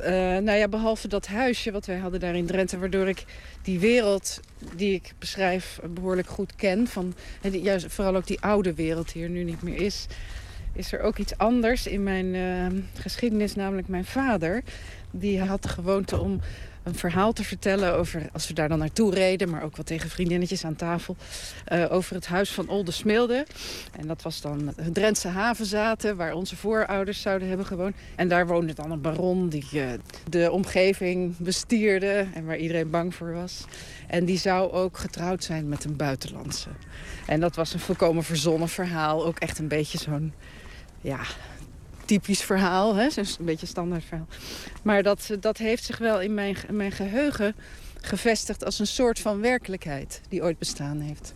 uh, 0.00 0.06
nou 0.38 0.52
ja, 0.52 0.68
behalve 0.68 1.08
dat 1.08 1.26
huisje 1.26 1.72
wat 1.72 1.86
wij 1.86 1.96
hadden 1.96 2.20
daar 2.20 2.34
in 2.34 2.46
Drenthe... 2.46 2.78
waardoor 2.78 3.08
ik 3.08 3.24
die 3.62 3.78
wereld 3.78 4.40
die 4.76 4.94
ik 4.94 5.12
beschrijf 5.18 5.80
behoorlijk 5.90 6.28
goed 6.28 6.56
ken... 6.56 6.86
Van, 6.86 7.14
juist, 7.40 7.86
vooral 7.92 8.16
ook 8.16 8.26
die 8.26 8.40
oude 8.40 8.74
wereld 8.74 9.12
die 9.12 9.22
er 9.22 9.28
nu 9.28 9.44
niet 9.44 9.62
meer 9.62 9.80
is... 9.80 10.06
is 10.72 10.92
er 10.92 11.00
ook 11.00 11.18
iets 11.18 11.38
anders 11.38 11.86
in 11.86 12.02
mijn 12.02 12.34
uh, 12.34 12.82
geschiedenis, 12.94 13.54
namelijk 13.54 13.88
mijn 13.88 14.04
vader. 14.04 14.62
Die 15.10 15.40
had 15.40 15.62
de 15.62 15.68
gewoonte 15.68 16.20
om 16.20 16.40
een 16.82 16.94
verhaal 16.94 17.32
te 17.32 17.44
vertellen 17.44 17.94
over, 17.94 18.28
als 18.32 18.48
we 18.48 18.54
daar 18.54 18.68
dan 18.68 18.78
naartoe 18.78 19.14
reden... 19.14 19.50
maar 19.50 19.62
ook 19.62 19.76
wat 19.76 19.86
tegen 19.86 20.10
vriendinnetjes 20.10 20.64
aan 20.64 20.76
tafel... 20.76 21.16
Uh, 21.72 21.92
over 21.92 22.14
het 22.14 22.26
huis 22.26 22.50
van 22.50 22.68
Olde 22.68 22.90
Smilde. 22.90 23.46
En 24.00 24.06
dat 24.06 24.22
was 24.22 24.40
dan 24.40 24.72
het 24.76 24.94
Drentse 24.94 25.28
havenzaten... 25.28 26.16
waar 26.16 26.32
onze 26.32 26.56
voorouders 26.56 27.20
zouden 27.20 27.48
hebben 27.48 27.66
gewoond. 27.66 27.94
En 28.16 28.28
daar 28.28 28.46
woonde 28.46 28.74
dan 28.74 28.90
een 28.90 29.00
baron 29.00 29.48
die 29.48 29.68
uh, 29.72 29.90
de 30.28 30.50
omgeving 30.50 31.36
bestierde... 31.36 32.26
en 32.34 32.44
waar 32.44 32.58
iedereen 32.58 32.90
bang 32.90 33.14
voor 33.14 33.32
was. 33.32 33.64
En 34.06 34.24
die 34.24 34.38
zou 34.38 34.72
ook 34.72 34.98
getrouwd 34.98 35.44
zijn 35.44 35.68
met 35.68 35.84
een 35.84 35.96
buitenlandse. 35.96 36.68
En 37.26 37.40
dat 37.40 37.56
was 37.56 37.72
een 37.72 37.80
volkomen 37.80 38.24
verzonnen 38.24 38.68
verhaal. 38.68 39.26
Ook 39.26 39.38
echt 39.38 39.58
een 39.58 39.68
beetje 39.68 39.98
zo'n... 39.98 40.32
ja, 41.00 41.20
typisch 42.04 42.42
verhaal, 42.42 42.94
hè? 42.94 43.08
een 43.16 43.26
beetje 43.44 43.66
standaard 43.66 44.04
verhaal. 44.04 44.26
Maar 44.82 45.02
dat, 45.02 45.30
dat 45.40 45.58
heeft 45.58 45.84
zich 45.84 45.98
wel 45.98 46.20
in 46.20 46.34
mijn, 46.34 46.56
mijn 46.70 46.92
geheugen 46.92 47.54
gevestigd 48.00 48.64
als 48.64 48.78
een 48.78 48.86
soort 48.86 49.18
van 49.18 49.40
werkelijkheid 49.40 50.20
die 50.28 50.42
ooit 50.42 50.58
bestaan 50.58 51.00
heeft. 51.00 51.34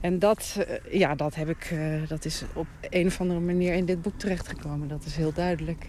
En 0.00 0.18
dat, 0.18 0.56
ja, 0.90 1.14
dat, 1.14 1.34
heb 1.34 1.48
ik, 1.48 1.74
dat 2.08 2.24
is 2.24 2.42
op 2.52 2.66
een 2.90 3.06
of 3.06 3.20
andere 3.20 3.40
manier 3.40 3.74
in 3.74 3.84
dit 3.84 4.02
boek 4.02 4.18
terechtgekomen. 4.18 4.88
Dat 4.88 5.04
is 5.04 5.16
heel 5.16 5.32
duidelijk. 5.32 5.86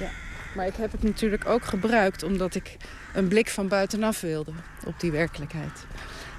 Ja. 0.00 0.10
Maar 0.54 0.66
ik 0.66 0.74
heb 0.74 0.92
het 0.92 1.02
natuurlijk 1.02 1.46
ook 1.46 1.64
gebruikt 1.64 2.22
omdat 2.22 2.54
ik 2.54 2.76
een 3.14 3.28
blik 3.28 3.48
van 3.48 3.68
buitenaf 3.68 4.20
wilde 4.20 4.52
op 4.86 5.00
die 5.00 5.10
werkelijkheid. 5.10 5.86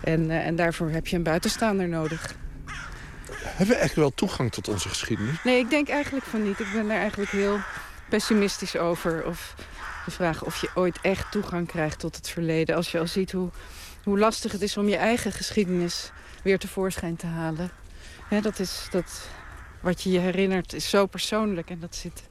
En, 0.03 0.31
en 0.31 0.55
daarvoor 0.55 0.89
heb 0.89 1.07
je 1.07 1.15
een 1.15 1.23
buitenstaander 1.23 1.87
nodig. 1.87 2.35
Hebben 3.35 3.75
we 3.75 3.81
echt 3.81 3.95
wel 3.95 4.13
toegang 4.13 4.51
tot 4.51 4.67
onze 4.67 4.89
geschiedenis? 4.89 5.43
Nee, 5.43 5.59
ik 5.59 5.69
denk 5.69 5.89
eigenlijk 5.89 6.25
van 6.25 6.43
niet. 6.43 6.59
Ik 6.59 6.71
ben 6.73 6.87
daar 6.87 6.99
eigenlijk 6.99 7.31
heel 7.31 7.59
pessimistisch 8.09 8.77
over. 8.77 9.25
Of 9.25 9.55
De 10.05 10.11
vraag 10.11 10.43
of 10.43 10.61
je 10.61 10.69
ooit 10.73 10.99
echt 11.01 11.31
toegang 11.31 11.67
krijgt 11.67 11.99
tot 11.99 12.15
het 12.15 12.29
verleden. 12.29 12.75
Als 12.75 12.91
je 12.91 12.99
al 12.99 13.07
ziet 13.07 13.31
hoe, 13.31 13.49
hoe 14.03 14.19
lastig 14.19 14.51
het 14.51 14.61
is 14.61 14.77
om 14.77 14.87
je 14.87 14.95
eigen 14.95 15.31
geschiedenis 15.31 16.11
weer 16.43 16.59
tevoorschijn 16.59 17.15
te 17.15 17.25
halen. 17.25 17.71
dat 18.41 18.59
is 18.59 18.87
dat, 18.91 19.29
wat 19.81 20.01
je 20.01 20.11
je 20.11 20.19
herinnert 20.19 20.73
is 20.73 20.89
zo 20.89 21.05
persoonlijk 21.05 21.69
en 21.69 21.79
dat 21.79 21.95
zit 21.95 22.23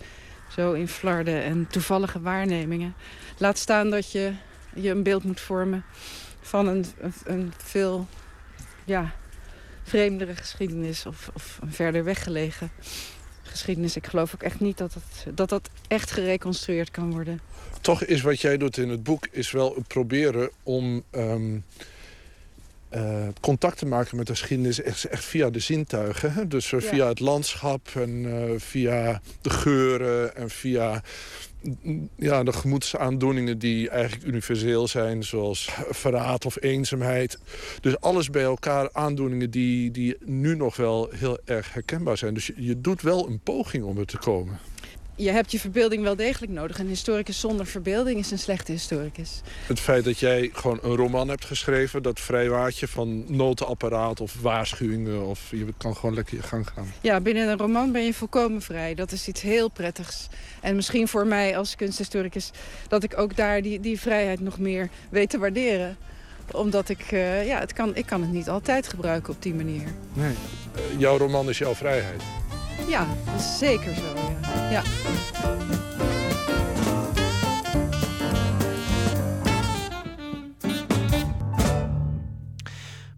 zo 0.48 0.72
in 0.72 0.88
flarden 0.88 1.42
en 1.42 1.66
toevallige 1.66 2.20
waarnemingen. 2.20 2.94
Laat 3.38 3.58
staan 3.58 3.90
dat 3.90 4.12
je 4.12 4.32
je 4.74 4.90
een 4.90 5.02
beeld 5.02 5.24
moet 5.24 5.40
vormen 5.40 5.84
van 6.40 6.66
een, 6.66 6.84
een, 7.00 7.14
een 7.24 7.52
veel 7.64 8.06
ja, 8.84 9.14
vreemdere 9.86 10.36
geschiedenis 10.36 11.06
of, 11.06 11.30
of 11.34 11.58
een 11.62 11.72
verder 11.72 12.04
weggelegen 12.04 12.70
geschiedenis. 13.42 13.96
Ik 13.96 14.06
geloof 14.06 14.34
ook 14.34 14.42
echt 14.42 14.60
niet 14.60 14.78
dat, 14.78 14.94
het, 14.94 15.36
dat 15.36 15.48
dat 15.48 15.70
echt 15.88 16.10
gereconstrueerd 16.10 16.90
kan 16.90 17.10
worden. 17.10 17.40
Toch 17.80 18.04
is 18.04 18.22
wat 18.22 18.40
jij 18.40 18.56
doet 18.56 18.76
in 18.76 18.88
het 18.88 19.02
boek 19.02 19.28
is 19.30 19.50
wel 19.50 19.76
proberen 19.86 20.50
om 20.62 21.02
um, 21.10 21.64
uh, 22.94 23.26
contact 23.40 23.78
te 23.78 23.86
maken 23.86 24.16
met 24.16 24.26
de 24.26 24.32
geschiedenis 24.32 24.82
echt, 24.82 25.04
echt 25.04 25.24
via 25.24 25.50
de 25.50 25.58
zintuigen. 25.58 26.32
Hè? 26.32 26.48
Dus 26.48 26.72
uh, 26.72 26.80
via 26.80 27.08
het 27.08 27.20
landschap 27.20 27.88
en 27.94 28.10
uh, 28.10 28.50
via 28.56 29.20
de 29.40 29.50
geuren 29.50 30.36
en 30.36 30.50
via 30.50 31.02
ja, 32.16 32.42
de 32.42 32.52
gemoedsaandoeningen 32.52 33.58
die 33.58 33.90
eigenlijk 33.90 34.24
universeel 34.24 34.88
zijn... 34.88 35.24
zoals 35.24 35.70
verraad 35.90 36.46
of 36.46 36.62
eenzaamheid. 36.62 37.38
Dus 37.80 38.00
alles 38.00 38.30
bij 38.30 38.42
elkaar 38.42 38.88
aandoeningen 38.92 39.50
die, 39.50 39.90
die 39.90 40.16
nu 40.24 40.56
nog 40.56 40.76
wel 40.76 41.08
heel 41.14 41.38
erg 41.44 41.72
herkenbaar 41.72 42.18
zijn. 42.18 42.34
Dus 42.34 42.46
je, 42.46 42.54
je 42.56 42.80
doet 42.80 43.02
wel 43.02 43.28
een 43.28 43.40
poging 43.40 43.84
om 43.84 43.98
er 43.98 44.06
te 44.06 44.18
komen 44.18 44.58
je 45.16 45.30
hebt 45.30 45.52
je 45.52 45.60
verbeelding 45.60 46.02
wel 46.02 46.16
degelijk 46.16 46.52
nodig. 46.52 46.78
Een 46.78 46.88
historicus 46.88 47.40
zonder 47.40 47.66
verbeelding 47.66 48.18
is 48.18 48.30
een 48.30 48.38
slechte 48.38 48.72
historicus. 48.72 49.40
Het 49.66 49.80
feit 49.80 50.04
dat 50.04 50.18
jij 50.18 50.50
gewoon 50.52 50.78
een 50.82 50.96
roman 50.96 51.28
hebt 51.28 51.44
geschreven... 51.44 52.02
dat 52.02 52.20
vrijwaartje 52.20 52.88
van 52.88 53.24
notenapparaat 53.36 54.20
of 54.20 54.40
waarschuwingen... 54.40 55.26
of 55.26 55.50
je 55.50 55.66
kan 55.76 55.96
gewoon 55.96 56.14
lekker 56.14 56.36
je 56.36 56.42
gang 56.42 56.68
gaan. 56.68 56.92
Ja, 57.00 57.20
binnen 57.20 57.48
een 57.48 57.58
roman 57.58 57.92
ben 57.92 58.04
je 58.04 58.14
volkomen 58.14 58.62
vrij. 58.62 58.94
Dat 58.94 59.12
is 59.12 59.28
iets 59.28 59.42
heel 59.42 59.68
prettigs. 59.68 60.26
En 60.60 60.76
misschien 60.76 61.08
voor 61.08 61.26
mij 61.26 61.56
als 61.56 61.76
kunsthistoricus... 61.76 62.50
dat 62.88 63.02
ik 63.02 63.18
ook 63.18 63.36
daar 63.36 63.62
die, 63.62 63.80
die 63.80 64.00
vrijheid 64.00 64.40
nog 64.40 64.58
meer 64.58 64.88
weet 65.08 65.30
te 65.30 65.38
waarderen 65.38 65.96
omdat 66.52 66.88
ik, 66.88 67.12
uh, 67.12 67.46
ja, 67.46 67.58
het 67.58 67.72
kan, 67.72 67.96
ik 67.96 68.06
kan 68.06 68.20
het 68.20 68.32
niet 68.32 68.48
altijd 68.48 68.88
gebruiken 68.88 69.32
op 69.32 69.42
die 69.42 69.54
manier. 69.54 69.82
Nee. 70.12 70.32
Uh, 70.32 71.00
jouw 71.00 71.16
roman 71.16 71.48
is 71.48 71.58
jouw 71.58 71.74
vrijheid. 71.74 72.22
Ja, 72.88 73.06
zeker 73.38 73.94
zo. 73.94 74.14
Ja. 74.70 74.70
ja. 74.70 74.82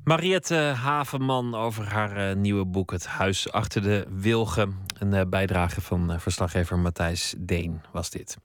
Mariette 0.08 0.54
Havenman 0.54 1.54
over 1.54 1.92
haar 1.92 2.30
uh, 2.30 2.36
nieuwe 2.36 2.64
boek 2.64 2.90
Het 2.90 3.06
Huis 3.06 3.52
achter 3.52 3.82
de 3.82 4.06
Wilgen. 4.10 4.76
Een 4.98 5.14
uh, 5.14 5.20
bijdrage 5.28 5.80
van 5.80 6.12
uh, 6.12 6.18
verslaggever 6.18 6.78
Matthijs 6.78 7.34
Deen 7.38 7.80
was 7.92 8.10
dit. 8.10 8.36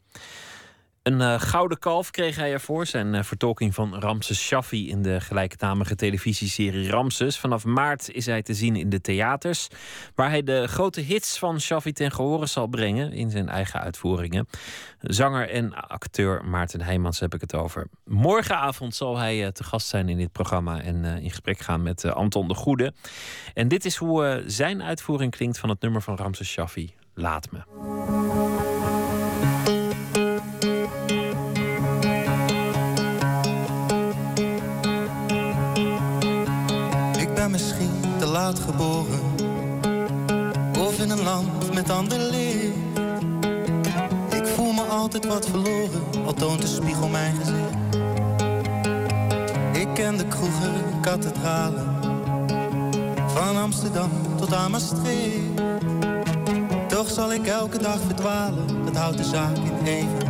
Een 1.04 1.20
uh, 1.20 1.40
gouden 1.40 1.80
kalf 1.80 2.12
kreeg 2.12 2.36
hij 2.36 2.52
ervoor. 2.52 2.86
Zijn 2.86 3.14
uh, 3.14 3.24
vertolking 3.24 3.74
van 3.74 4.00
Ramses 4.00 4.42
Shaffi 4.42 4.90
in 4.90 5.02
de 5.02 5.22
gelijknamige 5.22 5.96
televisieserie 5.96 6.90
Ramses. 6.90 7.40
Vanaf 7.40 7.66
maart 7.66 8.12
is 8.12 8.26
hij 8.26 8.42
te 8.42 8.54
zien 8.54 8.76
in 8.76 8.90
de 8.90 9.02
theaters. 9.02 9.68
Waar 10.16 10.30
hij 10.30 10.44
de 10.44 10.68
grote 10.68 11.02
hits 11.02 11.40
van 11.40 11.60
Shaffi 11.60 11.92
ten 11.92 12.12
gehore 12.12 12.46
zal 12.46 12.68
brengen 12.68 13.12
in 13.12 13.30
zijn 13.30 13.50
eigen 13.50 13.80
uitvoeringen. 13.80 14.48
Zanger 15.00 15.50
en 15.50 15.74
acteur 15.74 16.46
Maarten 16.46 16.82
Heijmans 16.82 17.20
heb 17.20 17.34
ik 17.34 17.42
het 17.42 17.56
over. 17.56 17.88
Morgenavond 18.06 18.96
zal 18.96 19.18
hij 19.18 19.44
uh, 19.44 19.48
te 19.48 19.64
gast 19.64 19.88
zijn 19.88 20.10
in 20.10 20.18
dit 20.18 20.32
programma. 20.32 20.82
En 20.82 21.06
in 21.06 21.30
gesprek 21.30 21.60
gaan 21.60 21.82
met 21.82 22.06
Anton 22.06 22.48
de 22.48 22.56
Goede. 22.56 22.94
En 23.54 23.68
dit 23.68 23.86
is 23.86 23.96
hoe 23.96 24.44
zijn 24.46 24.84
uitvoering 24.84 25.32
klinkt 25.32 25.60
van 25.60 25.70
het 25.70 25.82
nummer 25.82 26.02
van 26.02 26.16
Ramses 26.16 26.50
Shaffi. 26.50 26.94
Laat 27.14 27.52
me. 27.52 28.23
Geboren. 38.52 39.20
Of 40.80 41.00
in 41.00 41.10
een 41.10 41.24
land 41.24 41.74
met 41.74 41.90
ander 41.90 42.20
licht 42.20 42.76
Ik 44.30 44.46
voel 44.46 44.72
me 44.72 44.82
altijd 44.82 45.26
wat 45.26 45.48
verloren 45.48 46.02
Al 46.26 46.34
toont 46.34 46.62
de 46.62 46.68
spiegel 46.68 47.08
mijn 47.08 47.36
gezicht. 47.36 47.98
Ik 49.72 49.88
ken 49.94 50.18
de 50.18 50.28
kroegen, 50.28 51.00
kathedralen. 51.02 51.96
Van 53.28 53.58
Amsterdam 53.58 54.10
tot 54.38 54.54
aan 54.54 54.72
Maastricht. 54.72 55.62
Toch 56.88 57.10
zal 57.10 57.34
ik 57.34 57.48
elke 57.48 57.78
dag 57.78 58.00
verdwalen. 58.06 58.86
Dat 58.86 58.96
houdt 58.96 59.18
de 59.18 59.24
zaak 59.24 59.58
in 59.58 59.86
evenwicht 59.86 60.23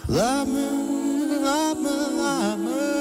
Laat 0.06 0.46
me, 0.46 1.38
laat 1.42 2.58
me, 2.58 2.91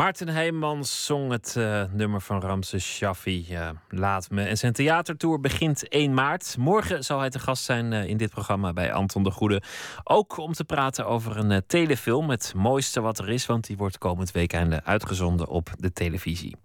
Maarten 0.00 0.28
Heijmans 0.28 1.04
zong 1.04 1.30
het 1.30 1.54
uh, 1.58 1.82
nummer 1.92 2.20
van 2.20 2.40
Ramses 2.40 2.84
Shaffi, 2.84 3.46
uh, 3.50 3.68
Laat 3.88 4.30
me. 4.30 4.42
En 4.42 4.56
zijn 4.56 4.72
theatertour 4.72 5.40
begint 5.40 5.88
1 5.88 6.14
maart. 6.14 6.56
Morgen 6.58 7.04
zal 7.04 7.18
hij 7.18 7.30
te 7.30 7.38
gast 7.38 7.64
zijn 7.64 7.92
uh, 7.92 8.04
in 8.04 8.16
dit 8.16 8.30
programma 8.30 8.72
bij 8.72 8.92
Anton 8.92 9.22
de 9.22 9.30
Goede. 9.30 9.62
Ook 10.04 10.36
om 10.36 10.52
te 10.52 10.64
praten 10.64 11.06
over 11.06 11.36
een 11.36 11.62
telefilm, 11.66 12.30
het 12.30 12.52
mooiste 12.56 13.00
wat 13.00 13.18
er 13.18 13.28
is... 13.28 13.46
want 13.46 13.66
die 13.66 13.76
wordt 13.76 13.98
komend 13.98 14.30
weekende 14.30 14.84
uitgezonden 14.84 15.48
op 15.48 15.70
de 15.78 15.92
televisie. 15.92 16.56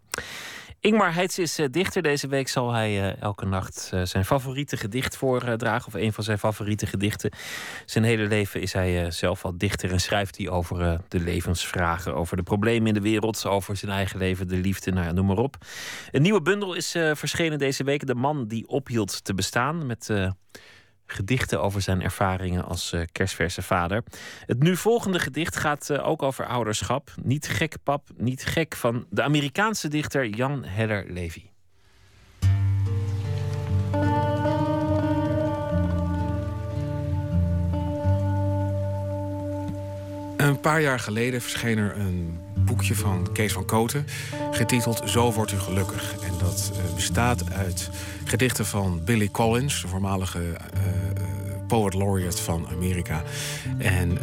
Ingmar 0.85 1.13
Heitz 1.13 1.37
is 1.37 1.59
uh, 1.59 1.65
dichter. 1.71 2.01
Deze 2.01 2.27
week 2.27 2.47
zal 2.47 2.71
hij 2.71 2.91
uh, 2.91 3.21
elke 3.21 3.45
nacht 3.45 3.91
uh, 3.93 4.01
zijn 4.03 4.25
favoriete 4.25 4.77
gedicht 4.77 5.17
voordragen. 5.17 5.87
Of 5.87 5.93
een 5.93 6.13
van 6.13 6.23
zijn 6.23 6.39
favoriete 6.39 6.85
gedichten. 6.85 7.31
Zijn 7.85 8.03
hele 8.03 8.27
leven 8.27 8.61
is 8.61 8.73
hij 8.73 9.11
zelf 9.11 9.45
al 9.45 9.57
dichter 9.57 9.91
en 9.91 9.99
schrijft 9.99 10.37
hij 10.37 10.49
over 10.49 11.01
de 11.07 11.19
levensvragen. 11.19 12.15
Over 12.15 12.37
de 12.37 12.43
problemen 12.43 12.87
in 12.87 12.93
de 12.93 13.01
wereld. 13.01 13.45
Over 13.45 13.77
zijn 13.77 13.91
eigen 13.91 14.19
leven, 14.19 14.47
de 14.47 14.55
liefde, 14.55 14.91
nou 14.91 15.13
noem 15.13 15.25
maar 15.25 15.37
op. 15.37 15.55
Een 16.11 16.21
nieuwe 16.21 16.41
bundel 16.41 16.73
is 16.73 16.91
verschenen 17.13 17.59
deze 17.59 17.83
week. 17.83 18.07
De 18.07 18.15
man 18.15 18.47
die 18.47 18.67
ophield 18.67 19.23
te 19.23 19.33
bestaan. 19.33 19.85
Met 19.85 20.09
gedichten 21.05 21.61
over 21.61 21.81
zijn 21.81 22.01
ervaringen 22.01 22.65
als 22.65 22.93
uh, 22.93 23.01
kerstverse 23.11 23.61
vader. 23.61 24.03
Het 24.45 24.63
nu 24.63 24.77
volgende 24.77 25.19
gedicht 25.19 25.55
gaat 25.55 25.89
uh, 25.91 26.07
ook 26.07 26.23
over 26.23 26.45
ouderschap. 26.45 27.13
Niet 27.21 27.47
gek, 27.47 27.75
pap, 27.83 28.07
niet 28.17 28.45
gek 28.45 28.75
van 28.75 29.05
de 29.09 29.23
Amerikaanse 29.23 29.87
dichter 29.87 30.25
Jan 30.25 30.63
Heller 30.63 31.05
Levy. 31.07 31.43
Een 40.37 40.59
paar 40.59 40.81
jaar 40.81 40.99
geleden 40.99 41.41
verscheen 41.41 41.77
er 41.77 41.97
een 41.97 42.44
boekje 42.65 42.95
van 42.95 43.27
Kees 43.33 43.53
van 43.53 43.65
Koten, 43.65 44.05
getiteld 44.51 45.01
Zo 45.05 45.31
wordt 45.31 45.51
u 45.51 45.59
gelukkig. 45.59 46.15
En 46.23 46.33
dat 46.39 46.71
uh, 46.73 46.93
bestaat 46.95 47.51
uit 47.51 47.89
gedichten 48.23 48.65
van 48.65 49.01
Billy 49.03 49.29
Collins, 49.31 49.81
de 49.81 49.87
voormalige 49.87 50.39
uh, 50.39 51.34
poet 51.67 51.93
laureate 51.93 52.41
van 52.41 52.67
Amerika. 52.71 53.23
En 53.77 54.11
uh, 54.11 54.17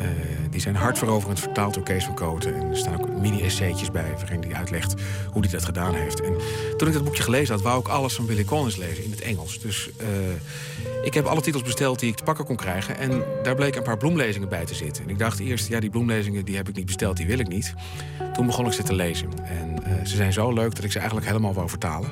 die 0.51 0.61
zijn 0.61 0.77
hartveroverend 0.77 1.41
vertaald 1.41 1.75
door 1.75 1.83
Kees 1.83 2.05
van 2.05 2.15
Koten. 2.15 2.55
En 2.55 2.71
er 2.71 2.77
staan 2.77 3.01
ook 3.01 3.09
mini-essaytjes 3.21 3.91
bij 3.91 4.15
waarin 4.17 4.43
hij 4.43 4.55
uitlegt 4.55 4.95
hoe 5.31 5.43
hij 5.43 5.51
dat 5.51 5.65
gedaan 5.65 5.95
heeft. 5.95 6.21
En 6.21 6.37
toen 6.77 6.89
ik 6.89 6.95
dat 6.95 7.05
boekje 7.05 7.23
gelezen 7.23 7.55
had, 7.55 7.63
wou 7.63 7.81
ik 7.81 7.89
alles 7.89 8.15
van 8.15 8.27
Billy 8.27 8.45
Collins 8.45 8.77
lezen 8.77 9.05
in 9.05 9.11
het 9.11 9.21
Engels. 9.21 9.61
Dus 9.61 9.91
uh, 10.01 10.07
ik 11.05 11.15
heb 11.15 11.25
alle 11.25 11.41
titels 11.41 11.63
besteld 11.63 12.01
die 12.01 12.11
ik 12.11 12.17
te 12.17 12.23
pakken 12.23 12.45
kon 12.45 12.57
krijgen. 12.57 12.99
En 12.99 13.23
daar 13.43 13.55
bleken 13.55 13.79
een 13.79 13.85
paar 13.85 13.97
bloemlezingen 13.97 14.49
bij 14.49 14.65
te 14.65 14.75
zitten. 14.75 15.05
En 15.05 15.11
ik 15.11 15.19
dacht 15.19 15.39
eerst, 15.39 15.69
ja, 15.69 15.81
die 15.81 15.91
bloemlezingen 15.91 16.45
die 16.45 16.57
heb 16.57 16.69
ik 16.69 16.77
niet 16.77 16.87
besteld, 16.87 17.17
die 17.17 17.27
wil 17.27 17.39
ik 17.39 17.49
niet. 17.49 17.75
Toen 18.33 18.47
begon 18.47 18.67
ik 18.67 18.73
ze 18.73 18.83
te 18.83 18.95
lezen. 18.95 19.29
En 19.45 19.77
uh, 19.87 20.05
ze 20.05 20.17
zijn 20.17 20.33
zo 20.33 20.53
leuk 20.53 20.75
dat 20.75 20.85
ik 20.85 20.93
ze 20.93 20.99
eigenlijk 20.99 21.27
helemaal 21.27 21.55
wou 21.55 21.69
vertalen. 21.69 22.11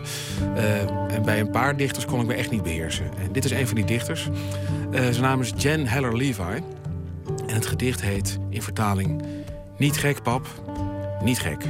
en 1.08 1.22
bij 1.24 1.40
een 1.40 1.50
paar 1.50 1.76
dichters 1.76 2.04
kon 2.04 2.20
ik 2.20 2.26
me 2.26 2.34
echt 2.34 2.50
niet 2.50 2.62
beheersen. 2.62 3.04
En 3.04 3.32
dit 3.32 3.44
is 3.44 3.50
een 3.50 3.66
van 3.66 3.76
die 3.76 3.84
dichters. 3.84 4.28
Zijn 5.20 5.32
naam 5.32 5.40
is 5.40 5.62
Jen 5.62 5.86
Heller 5.86 6.16
Levi. 6.16 6.62
En 7.46 7.54
het 7.54 7.66
gedicht 7.66 8.00
heet 8.00 8.38
in 8.50 8.62
vertaling 8.62 9.22
Niet 9.78 9.96
gek, 9.96 10.22
pap, 10.22 10.46
niet 11.22 11.38
gek. 11.38 11.64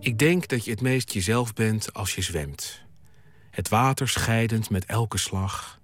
Ik 0.00 0.18
denk 0.18 0.48
dat 0.48 0.64
je 0.64 0.70
het 0.70 0.80
meest 0.80 1.12
jezelf 1.12 1.52
bent 1.52 1.94
als 1.94 2.14
je 2.14 2.22
zwemt. 2.22 2.82
Het 3.50 3.68
water 3.68 4.08
scheidend 4.08 4.70
met 4.70 4.84
elke 4.84 5.18
slag. 5.18 5.80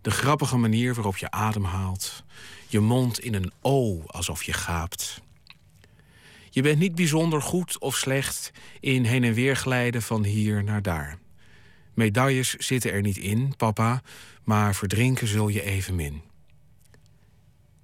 De 0.00 0.10
grappige 0.10 0.56
manier 0.56 0.94
waarop 0.94 1.16
je 1.16 1.30
ademhaalt. 1.30 2.24
Je 2.66 2.80
mond 2.80 3.18
in 3.18 3.34
een 3.34 3.52
O 3.62 4.02
alsof 4.06 4.42
je 4.42 4.52
gaapt. 4.52 5.22
Je 6.50 6.62
bent 6.62 6.78
niet 6.78 6.94
bijzonder 6.94 7.42
goed 7.42 7.78
of 7.78 7.96
slecht 7.96 8.50
in 8.80 9.04
heen 9.04 9.24
en 9.24 9.34
weer 9.34 9.56
glijden 9.56 10.02
van 10.02 10.24
hier 10.24 10.64
naar 10.64 10.82
daar. 10.82 11.18
Medailles 11.94 12.54
zitten 12.54 12.92
er 12.92 13.02
niet 13.02 13.16
in, 13.16 13.54
papa, 13.56 14.02
maar 14.48 14.74
verdrinken 14.74 15.26
zul 15.26 15.48
je 15.48 15.62
evenmin. 15.62 16.22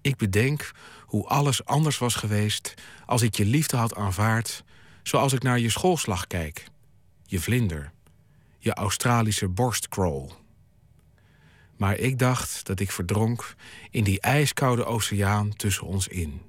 Ik 0.00 0.16
bedenk 0.16 0.72
hoe 1.00 1.26
alles 1.26 1.64
anders 1.64 1.98
was 1.98 2.14
geweest 2.14 2.74
als 3.06 3.22
ik 3.22 3.34
je 3.34 3.44
liefde 3.44 3.76
had 3.76 3.94
aanvaard, 3.94 4.64
zoals 5.02 5.32
ik 5.32 5.42
naar 5.42 5.58
je 5.58 5.70
schoolslag 5.70 6.26
kijk, 6.26 6.64
je 7.22 7.40
vlinder, 7.40 7.92
je 8.58 8.74
Australische 8.74 9.48
borstcrawl. 9.48 10.30
Maar 11.76 11.98
ik 11.98 12.18
dacht 12.18 12.66
dat 12.66 12.80
ik 12.80 12.90
verdronk 12.90 13.54
in 13.90 14.04
die 14.04 14.20
ijskoude 14.20 14.84
oceaan 14.84 15.56
tussen 15.56 15.86
ons 15.86 16.08
in. 16.08 16.42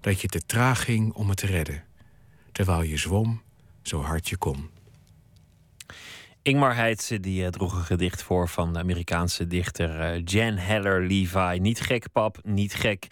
Dat 0.00 0.20
je 0.20 0.28
te 0.28 0.46
traag 0.46 0.84
ging 0.84 1.12
om 1.12 1.26
me 1.26 1.34
te 1.34 1.46
redden, 1.46 1.84
terwijl 2.52 2.82
je 2.82 2.96
zwom 2.96 3.42
zo 3.82 4.02
hard 4.02 4.28
je 4.28 4.36
kon. 4.36 4.77
Ingmar 6.48 6.74
Heitse 6.74 7.20
die 7.20 7.42
uh, 7.42 7.48
droeg 7.48 7.74
een 7.74 7.84
gedicht 7.84 8.22
voor 8.22 8.48
van 8.48 8.72
de 8.72 8.78
Amerikaanse 8.78 9.46
dichter 9.46 10.14
uh, 10.14 10.22
Jan 10.24 10.56
Heller 10.56 11.06
Levi. 11.06 11.58
Niet 11.58 11.80
gek, 11.80 12.12
pap, 12.12 12.38
niet 12.42 12.74
gek. 12.74 13.06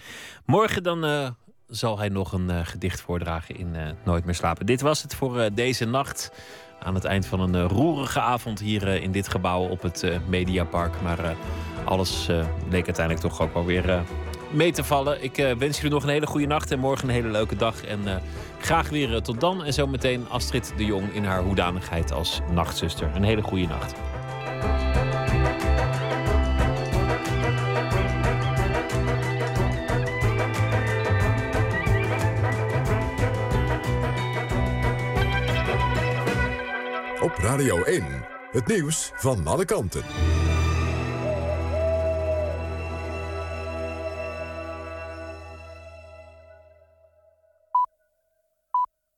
Morgen 0.45 0.83
dan 0.83 1.05
uh, 1.05 1.29
zal 1.67 1.99
hij 1.99 2.09
nog 2.09 2.33
een 2.33 2.67
gedicht 2.67 3.01
voordragen 3.01 3.57
in 3.57 3.77
Nooit 4.05 4.25
meer 4.25 4.35
slapen. 4.35 4.67
Dit 4.67 4.81
was 4.81 5.03
het 5.03 5.15
voor 5.15 5.49
deze 5.55 5.85
nacht. 5.85 6.33
Aan 6.81 6.95
het 6.95 7.05
eind 7.05 7.27
van 7.27 7.41
een 7.41 7.69
roerige 7.69 8.21
avond 8.21 8.61
hier 8.61 8.87
in 8.89 9.13
dit 9.13 9.29
gebouw 9.29 9.69
op 9.69 9.83
het 9.83 10.21
Mediapark. 10.29 11.01
Maar 11.03 11.37
alles 11.85 12.27
leek 12.71 12.87
uiteindelijk 12.87 13.27
toch 13.27 13.41
ook 13.41 13.55
wel 13.55 13.65
weer 13.65 14.05
mee 14.57 14.73
te 14.73 14.85
vallen. 14.85 15.23
Ik 15.23 15.37
wens 15.59 15.77
jullie 15.77 15.93
nog 15.93 16.03
een 16.03 16.09
hele 16.09 16.27
goede 16.27 16.47
nacht 16.47 16.71
en 16.71 16.79
morgen 16.79 17.09
een 17.09 17.15
hele 17.15 17.29
leuke 17.29 17.57
dag. 17.57 17.85
En 17.85 18.01
Graag 18.67 18.89
weer 18.89 19.15
eh, 19.15 19.21
tot 19.21 19.41
dan. 19.41 19.65
En 19.65 19.73
zometeen 19.73 20.29
Astrid 20.29 20.73
de 20.77 20.85
Jong 20.85 21.13
in 21.13 21.25
haar 21.25 21.43
hoedanigheid 21.43 22.13
als 22.13 22.41
nachtzuster. 22.51 23.11
Een 23.15 23.23
hele 23.23 23.43
goede 23.43 23.67
nacht. 23.67 23.95
Op 37.21 37.37
Radio 37.39 37.83
1, 37.83 38.05
het 38.51 38.67
nieuws 38.67 39.11
van 39.15 39.47
alle 39.47 39.65
kanten. 39.65 40.03